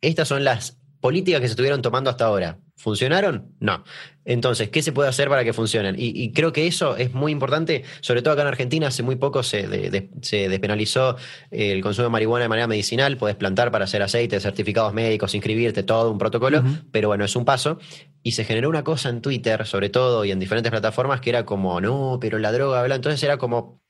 Estas 0.01 0.27
son 0.27 0.43
las 0.43 0.77
políticas 0.99 1.39
que 1.39 1.47
se 1.47 1.51
estuvieron 1.51 1.81
tomando 1.81 2.09
hasta 2.09 2.25
ahora. 2.25 2.57
¿Funcionaron? 2.79 3.51
No. 3.59 3.83
Entonces, 4.23 4.69
¿qué 4.69 4.81
se 4.81 4.93
puede 4.93 5.09
hacer 5.09 5.27
para 5.27 5.43
que 5.43 5.51
funcionen? 5.51 5.95
Y, 5.97 6.31
creo 6.31 6.53
que 6.53 6.65
eso 6.65 6.95
es 6.95 7.13
muy 7.13 7.33
importante, 7.33 7.83
sobre 7.99 8.21
todo 8.21 8.33
acá 8.33 8.43
en 8.43 8.47
Argentina, 8.47 8.87
hace 8.87 9.03
muy 9.03 9.17
poco 9.17 9.43
se, 9.43 9.67
despenalizó 9.67 11.17
el 11.51 11.81
consumo 11.81 12.05
de 12.05 12.09
marihuana 12.09 12.43
de 12.43 12.49
manera 12.49 12.67
medicinal, 12.67 13.17
puedes 13.17 13.35
plantar 13.35 13.69
para 13.69 13.83
hacer 13.83 14.01
aceite, 14.01 14.39
certificados 14.39 14.93
médicos, 14.93 15.35
inscribirte, 15.35 15.83
todo 15.83 16.09
un 16.09 16.17
protocolo, 16.17 16.63
pero 16.93 17.09
bueno, 17.09 17.25
es 17.25 17.35
un 17.35 17.43
paso. 17.43 17.79
Y 18.23 18.31
se 18.31 18.45
generó 18.45 18.69
una 18.69 18.85
cosa 18.85 19.09
en 19.09 19.21
Twitter, 19.21 19.65
sobre 19.65 19.89
todo, 19.89 20.23
y 20.23 20.31
en 20.31 20.39
diferentes 20.39 20.71
plataformas, 20.71 21.19
que 21.19 21.31
era 21.31 21.45
como, 21.45 21.81
no, 21.81 22.17
pero 22.21 22.39
la 22.39 22.53
droga, 22.53 22.81
¿verdad? 22.81 22.95
Entonces 22.95 23.21
era 23.23 23.37
como, 23.37 23.81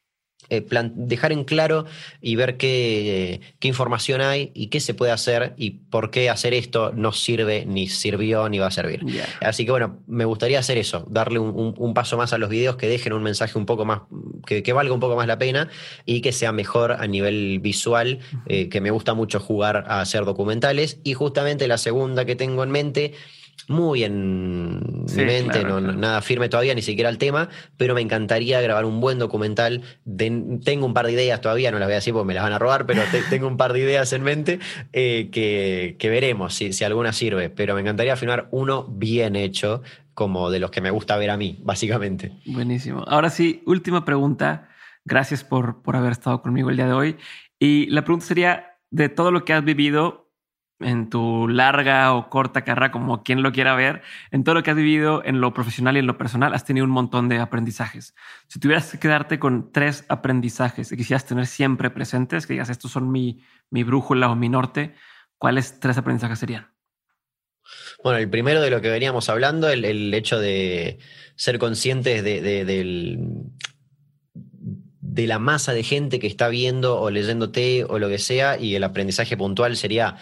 eh, 0.50 0.66
dejar 0.96 1.32
en 1.32 1.44
claro 1.44 1.86
y 2.22 2.36
ver 2.36 2.58
qué, 2.58 3.42
qué, 3.60 3.68
información 3.68 4.22
hay 4.22 4.52
y 4.54 4.68
qué 4.68 4.80
se 4.80 4.94
puede 4.94 5.12
hacer 5.12 5.54
y 5.58 5.72
por 5.72 6.12
qué 6.12 6.30
hacer 6.30 6.54
esto 6.54 6.92
no 6.94 7.12
sirve, 7.12 7.66
ni 7.66 7.88
sirvió, 7.88 8.50
ni 8.50 8.60
va 8.60 8.68
a 8.68 8.72
servir. 8.72 9.06
Así 9.42 9.66
que 9.66 9.72
bueno, 9.72 10.00
me 10.08 10.26
gustaría 10.26 10.60
hacer 10.60 10.78
eso, 10.78 11.06
darle 11.10 11.40
un, 11.40 11.94
paso 11.94 12.18
más 12.18 12.34
a 12.34 12.38
los 12.38 12.50
videos 12.50 12.76
que 12.76 12.88
dejen 12.88 13.14
un 13.14 13.24
mensaje 13.24 13.58
un 13.58 13.66
poco 13.66 13.86
más, 13.86 14.02
que, 14.46 14.74
valga 14.74 14.94
un 14.94 15.00
poco 15.00 15.16
más 15.16 15.28
la 15.28 15.38
pena 15.38 15.70
y 16.06 16.22
que 16.22 16.32
sea 16.32 16.52
mejor 16.52 16.94
a 16.94 17.08
nivel 17.08 17.60
visual, 17.60 18.20
eh, 18.48 18.70
que 18.70 18.82
me 18.82 18.92
gusta 18.92 19.14
mucho 19.14 19.40
jugar 19.40 19.86
a 19.88 20.02
hacer 20.02 20.26
documentales. 20.26 21.00
Y 21.04 21.14
justamente 21.14 21.68
la 21.68 21.78
segunda 21.78 22.26
que 22.26 22.36
tengo 22.36 22.64
en 22.64 22.72
mente 22.72 23.14
muy 23.68 24.04
en 24.04 25.06
mi 25.06 25.26
mente, 25.26 25.64
no, 25.64 25.80
nada 25.80 26.22
firme 26.22 26.50
todavía, 26.50 26.74
ni 26.74 26.82
siquiera 26.82 27.10
el 27.10 27.18
tema, 27.18 27.50
pero 27.78 27.94
me 27.94 28.02
encantaría 28.02 28.62
grabar 28.62 28.86
un 28.86 29.00
buen 29.00 29.20
documental. 29.20 29.84
tengo 30.18 30.86
un 30.86 30.94
par 30.94 31.06
de 31.06 31.14
ideas 31.14 31.42
todavía, 31.42 31.72
no 31.72 31.80
las 31.80 31.88
voy 31.88 31.94
a 31.94 31.96
decir 31.96 32.14
porque 32.14 32.28
me 32.28 32.34
las 32.34 32.44
van 32.44 32.54
a 32.54 32.60
robar, 32.60 32.86
pero 32.86 33.02
tengo 33.30 33.48
un 33.48 33.58
par 33.58 33.74
de 33.74 33.80
ideas 33.80 34.12
en 34.14 34.24
mente 34.24 34.60
eh, 34.94 35.30
que, 35.32 36.10
veremos 36.10 36.56
si, 36.56 36.74
si 36.74 36.84
alguna 36.84 37.14
sirve, 37.14 37.50
pero 37.50 37.76
me 37.76 37.82
encantaría 37.82 38.16
filmar 38.16 38.48
uno 38.52 38.86
bien 38.90 39.36
hecho, 39.36 39.84
como 40.14 40.50
de 40.52 40.60
los 40.60 40.72
que 40.72 40.82
me 40.82 40.92
gusta 40.92 41.16
ver 41.18 41.30
a 41.30 41.38
mí, 41.38 41.60
básicamente. 41.64 42.34
Buenísimo. 42.46 43.04
Ahora 43.08 43.30
sí, 43.30 43.64
última 43.66 44.04
pregunta. 44.04 44.70
Gracias 45.06 45.44
por, 45.44 45.82
por 45.82 45.96
haber 45.96 46.12
estado 46.12 46.42
conmigo 46.42 46.70
el 46.70 46.76
día 46.76 46.88
de 46.88 46.94
hoy. 46.94 47.18
Y 47.58 47.86
la 47.88 48.04
pregunta 48.04 48.26
sería, 48.26 48.78
de 48.92 49.10
todo 49.10 49.32
lo 49.32 49.46
que 49.46 49.54
has 49.54 49.64
vivido, 49.64 50.29
en 50.80 51.10
tu 51.10 51.48
larga 51.48 52.14
o 52.14 52.30
corta 52.30 52.64
carrera, 52.64 52.92
como 52.92 53.24
quien 53.24 53.44
lo 53.44 53.52
quiera 53.52 53.76
ver, 53.76 54.02
en 54.32 54.44
todo 54.44 54.56
lo 54.56 54.64
que 54.64 54.72
has 54.72 54.78
vivido 54.78 55.22
en 55.26 55.42
lo 55.42 55.54
profesional 55.54 55.98
y 55.98 56.00
en 56.00 56.08
lo 56.08 56.18
personal, 56.18 56.54
has 56.54 56.66
tenido 56.66 56.86
un 56.86 56.92
montón 56.92 57.28
de 57.30 57.40
aprendizajes. 57.40 58.16
Si 58.48 58.60
tuvieras 58.60 58.92
que 58.92 59.00
quedarte 59.00 59.40
con 59.40 59.72
tres 59.72 60.06
aprendizajes 60.08 60.90
que 60.90 60.98
quisieras 60.98 61.26
tener 61.26 61.48
siempre 61.48 61.90
presentes, 61.90 62.48
que 62.48 62.54
digas, 62.54 62.70
estos 62.70 62.92
son 62.92 63.12
mi, 63.12 63.44
mi 63.70 63.84
brújula 63.84 64.30
o 64.30 64.36
mi 64.36 64.50
norte, 64.50 64.96
¿cuáles 65.38 65.80
tres 65.80 65.98
aprendizajes 65.98 66.40
serían? 66.40 66.72
Bueno, 68.04 68.18
el 68.18 68.30
primero 68.30 68.62
de 68.62 68.72
lo 68.72 68.82
que 68.82 68.90
veníamos 68.90 69.30
hablando, 69.30 69.70
el, 69.70 70.14
hecho 70.14 70.40
de 70.40 71.00
ser 71.36 71.60
conscientes 71.60 72.24
de, 72.24 72.42
de, 72.42 72.66
de 75.02 75.28
la 75.28 75.40
masa 75.40 75.74
de 75.74 75.84
gente 75.84 76.20
que 76.20 76.28
está 76.28 76.48
viendo 76.48 77.00
o 77.00 77.10
leyéndote 77.10 77.84
o 77.84 78.00
lo 78.00 78.10
que 78.10 78.18
sea, 78.18 78.58
y 78.58 78.76
el 78.76 78.84
aprendizaje 78.84 79.36
puntual 79.36 79.76
sería 79.76 80.18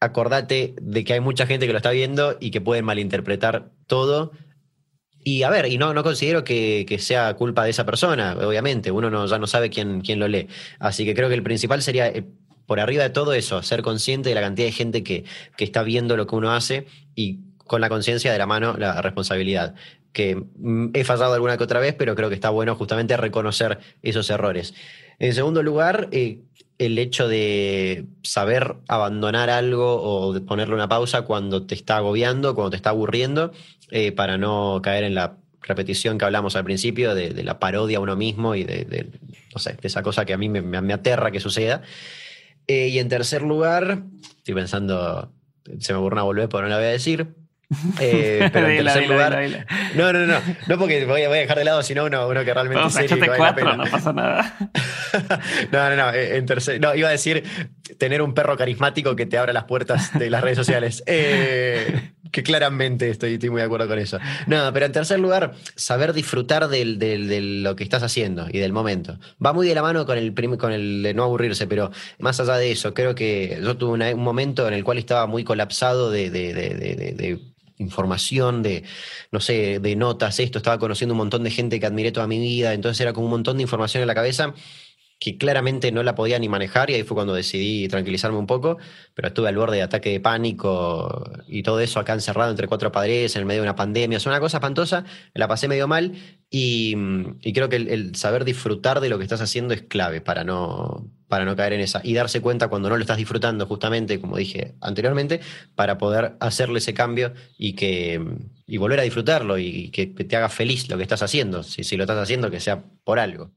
acordate 0.00 0.74
de 0.80 1.04
que 1.04 1.14
hay 1.14 1.20
mucha 1.20 1.46
gente 1.46 1.66
que 1.66 1.72
lo 1.72 1.78
está 1.78 1.90
viendo 1.90 2.36
y 2.40 2.50
que 2.50 2.60
pueden 2.60 2.84
malinterpretar 2.84 3.70
todo. 3.86 4.32
Y 5.24 5.42
a 5.42 5.50
ver, 5.50 5.66
y 5.66 5.78
no, 5.78 5.92
no 5.94 6.02
considero 6.02 6.44
que, 6.44 6.96
sea 7.00 7.34
culpa 7.34 7.64
de 7.64 7.70
esa 7.70 7.84
persona, 7.84 8.36
obviamente, 8.40 8.90
uno 8.90 9.10
no, 9.10 9.26
ya 9.26 9.38
no 9.38 9.46
sabe 9.46 9.68
quién, 9.70 10.00
quién 10.00 10.20
lo 10.20 10.28
lee. 10.28 10.48
Así 10.78 11.04
que 11.04 11.14
creo 11.14 11.28
que 11.28 11.34
el 11.34 11.42
principal 11.42 11.82
sería, 11.82 12.06
eh, 12.08 12.24
por 12.66 12.80
arriba 12.80 13.02
de 13.02 13.10
todo 13.10 13.32
eso, 13.32 13.62
ser 13.62 13.82
consciente 13.82 14.28
de 14.28 14.34
la 14.34 14.40
cantidad 14.40 14.66
de 14.66 14.72
gente 14.72 15.02
que, 15.02 15.24
que 15.56 15.64
está 15.64 15.82
viendo 15.82 16.16
lo 16.16 16.26
que 16.26 16.36
uno 16.36 16.52
hace 16.52 16.86
y 17.14 17.40
con 17.58 17.80
la 17.80 17.88
conciencia 17.88 18.32
de 18.32 18.38
la 18.38 18.46
mano 18.46 18.76
la 18.78 19.02
responsabilidad. 19.02 19.74
Que 20.12 20.36
mm, 20.36 20.90
he 20.94 21.04
fallado 21.04 21.34
alguna 21.34 21.56
que 21.56 21.64
otra 21.64 21.80
vez, 21.80 21.94
pero 21.94 22.14
creo 22.14 22.28
que 22.28 22.34
está 22.34 22.50
bueno 22.50 22.74
justamente 22.74 23.16
reconocer 23.16 23.78
esos 24.02 24.30
errores. 24.30 24.74
En 25.18 25.34
segundo 25.34 25.62
lugar, 25.62 26.08
eh, 26.12 26.42
el 26.78 26.98
hecho 26.98 27.28
de 27.28 28.06
saber 28.22 28.76
abandonar 28.86 29.50
algo 29.50 30.00
o 30.00 30.32
de 30.32 30.40
ponerle 30.40 30.74
una 30.74 30.88
pausa 30.88 31.22
cuando 31.22 31.66
te 31.66 31.74
está 31.74 31.96
agobiando, 31.96 32.54
cuando 32.54 32.70
te 32.70 32.76
está 32.76 32.90
aburriendo, 32.90 33.52
eh, 33.90 34.12
para 34.12 34.38
no 34.38 34.80
caer 34.82 35.04
en 35.04 35.14
la 35.14 35.36
repetición 35.62 36.18
que 36.18 36.24
hablamos 36.24 36.54
al 36.56 36.64
principio 36.64 37.14
de, 37.14 37.42
la 37.42 37.58
parodia 37.58 37.98
a 37.98 38.00
uno 38.00 38.16
mismo 38.16 38.54
y 38.54 38.64
de, 38.64 39.10
esa 39.82 40.02
cosa 40.02 40.24
que 40.24 40.32
a 40.32 40.38
mí 40.38 40.48
me, 40.48 40.92
aterra 40.92 41.32
que 41.32 41.40
suceda. 41.40 41.82
Eh, 42.68 42.88
y 42.88 42.98
en 43.00 43.08
tercer 43.08 43.42
lugar, 43.42 44.04
estoy 44.38 44.54
pensando, 44.54 45.32
se 45.80 45.92
me 45.92 45.98
ocurre 45.98 46.14
una 46.14 46.22
volver, 46.22 46.48
pero 46.48 46.62
no 46.62 46.68
la 46.68 46.76
voy 46.76 46.86
a 46.86 46.90
decir. 46.90 47.34
Eh, 48.00 48.48
pero 48.52 48.68
en 48.68 48.84
tercer 48.84 49.08
lugar. 49.08 49.66
No, 49.94 50.12
no, 50.12 50.26
no. 50.26 50.40
No 50.66 50.78
porque 50.78 51.04
voy 51.04 51.22
a, 51.22 51.28
dejar 51.28 51.58
de 51.58 51.64
lado, 51.64 51.82
sino 51.82 52.04
uno, 52.04 52.26
uno 52.26 52.44
que 52.44 52.54
realmente 52.54 52.82
no, 52.82 52.90
serio, 52.90 53.18
que 53.18 53.28
cuatro, 53.36 53.76
no 53.76 53.84
pasa 53.84 54.12
nada. 54.12 54.56
no, 55.72 55.90
no, 55.90 55.96
no. 55.96 56.10
Eh, 56.12 56.36
en 56.36 56.46
tercer, 56.46 56.80
no, 56.80 56.94
iba 56.94 57.08
a 57.08 57.12
decir 57.12 57.44
tener 57.98 58.22
un 58.22 58.34
perro 58.34 58.56
carismático 58.56 59.16
que 59.16 59.26
te 59.26 59.36
abra 59.36 59.52
las 59.52 59.64
puertas 59.64 60.16
de 60.18 60.30
las 60.30 60.42
redes 60.42 60.56
sociales. 60.56 61.02
Eh, 61.20 62.12
que 62.30 62.42
claramente 62.42 63.08
estoy, 63.08 63.34
estoy, 63.34 63.48
muy 63.48 63.60
de 63.60 63.66
acuerdo 63.66 63.88
con 63.88 63.98
eso. 63.98 64.18
No, 64.46 64.70
pero 64.74 64.84
en 64.84 64.92
tercer 64.92 65.18
lugar, 65.18 65.54
saber 65.76 66.12
disfrutar 66.12 66.68
de 66.68 67.40
lo 67.62 67.74
que 67.74 67.84
estás 67.84 68.02
haciendo 68.02 68.46
y 68.50 68.58
del 68.58 68.72
momento. 68.72 69.18
Va 69.44 69.54
muy 69.54 69.66
de 69.66 69.74
la 69.74 69.80
mano 69.80 70.04
con 70.04 70.18
el, 70.18 70.34
con 70.58 70.72
el 70.72 71.02
de 71.02 71.14
no 71.14 71.24
aburrirse, 71.24 71.66
pero 71.66 71.90
más 72.18 72.38
allá 72.38 72.56
de 72.56 72.70
eso, 72.70 72.92
creo 72.92 73.14
que 73.14 73.58
yo 73.62 73.78
tuve 73.78 74.12
un 74.12 74.22
momento 74.22 74.68
en 74.68 74.74
el 74.74 74.84
cual 74.84 74.98
estaba 74.98 75.26
muy 75.26 75.42
colapsado 75.42 76.10
de, 76.10 76.28
de, 76.28 76.52
de 76.52 77.38
información, 77.78 78.62
de, 78.62 78.84
no 79.30 79.40
sé, 79.40 79.80
de 79.80 79.96
notas, 79.96 80.38
esto, 80.40 80.58
estaba 80.58 80.78
conociendo 80.78 81.14
un 81.14 81.18
montón 81.18 81.42
de 81.44 81.50
gente 81.50 81.80
que 81.80 81.86
admiré 81.86 82.12
toda 82.12 82.26
mi 82.26 82.38
vida, 82.38 82.74
entonces 82.74 83.00
era 83.00 83.12
como 83.12 83.26
un 83.26 83.32
montón 83.32 83.56
de 83.56 83.62
información 83.62 84.02
en 84.02 84.06
la 84.06 84.14
cabeza 84.14 84.54
que 85.18 85.36
claramente 85.36 85.90
no 85.90 86.02
la 86.02 86.14
podía 86.14 86.38
ni 86.38 86.48
manejar 86.48 86.90
y 86.90 86.94
ahí 86.94 87.02
fue 87.02 87.16
cuando 87.16 87.34
decidí 87.34 87.88
tranquilizarme 87.88 88.38
un 88.38 88.46
poco, 88.46 88.78
pero 89.14 89.28
estuve 89.28 89.48
al 89.48 89.56
borde 89.56 89.76
de 89.76 89.82
ataque 89.82 90.10
de 90.10 90.20
pánico 90.20 91.24
y 91.48 91.62
todo 91.62 91.80
eso 91.80 91.98
acá 91.98 92.12
encerrado 92.12 92.50
entre 92.50 92.68
cuatro 92.68 92.92
padres 92.92 93.34
en 93.34 93.40
el 93.40 93.46
medio 93.46 93.62
de 93.62 93.66
una 93.66 93.76
pandemia, 93.76 94.18
es 94.18 94.26
una 94.26 94.38
cosa 94.38 94.58
espantosa, 94.58 95.04
la 95.34 95.48
pasé 95.48 95.66
medio 95.66 95.88
mal 95.88 96.12
y, 96.50 96.94
creo 97.52 97.68
que 97.68 97.76
el, 97.76 98.14
saber 98.14 98.44
disfrutar 98.44 99.00
de 99.00 99.08
lo 99.08 99.18
que 99.18 99.24
estás 99.24 99.40
haciendo 99.40 99.74
es 99.74 99.82
clave 99.82 100.20
para 100.20 100.44
no, 100.44 101.10
para 101.26 101.44
no 101.44 101.56
caer 101.56 101.72
en 101.72 101.80
esa 101.80 102.00
y 102.04 102.14
darse 102.14 102.40
cuenta 102.40 102.68
cuando 102.68 102.88
no 102.88 102.96
lo 102.96 103.02
estás 103.02 103.16
disfrutando 103.16 103.66
justamente, 103.66 104.20
como 104.20 104.36
dije 104.36 104.76
anteriormente, 104.80 105.40
para 105.74 105.98
poder 105.98 106.36
hacerle 106.38 106.78
ese 106.78 106.94
cambio 106.94 107.34
y 107.58 107.74
que 107.74 108.24
y 108.66 108.76
volver 108.76 109.00
a 109.00 109.02
disfrutarlo 109.02 109.58
y 109.58 109.90
que 109.90 110.06
te 110.06 110.36
haga 110.36 110.48
feliz 110.48 110.88
lo 110.88 110.96
que 110.96 111.02
estás 111.02 111.22
haciendo, 111.22 111.62
si, 111.64 111.82
si 111.82 111.96
lo 111.96 112.04
estás 112.04 112.18
haciendo 112.18 112.50
que 112.50 112.60
sea 112.60 112.84
por 113.02 113.18
algo. 113.18 113.50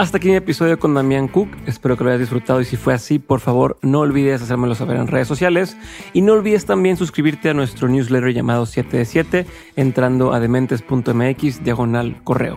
Hasta 0.00 0.16
aquí 0.16 0.30
mi 0.30 0.36
episodio 0.36 0.78
con 0.78 0.94
Damián 0.94 1.28
Cook. 1.28 1.50
Espero 1.66 1.94
que 1.94 2.04
lo 2.04 2.08
hayas 2.08 2.20
disfrutado 2.20 2.62
y 2.62 2.64
si 2.64 2.78
fue 2.78 2.94
así, 2.94 3.18
por 3.18 3.38
favor, 3.38 3.76
no 3.82 4.00
olvides 4.00 4.40
hacérmelo 4.40 4.74
saber 4.74 4.96
en 4.96 5.08
redes 5.08 5.28
sociales 5.28 5.76
y 6.14 6.22
no 6.22 6.32
olvides 6.32 6.64
también 6.64 6.96
suscribirte 6.96 7.50
a 7.50 7.54
nuestro 7.54 7.86
newsletter 7.86 8.32
llamado 8.32 8.64
7 8.64 8.96
de 8.96 9.04
7 9.04 9.46
entrando 9.76 10.32
a 10.32 10.40
dementes.mx 10.40 11.62
diagonal 11.62 12.18
correo. 12.24 12.56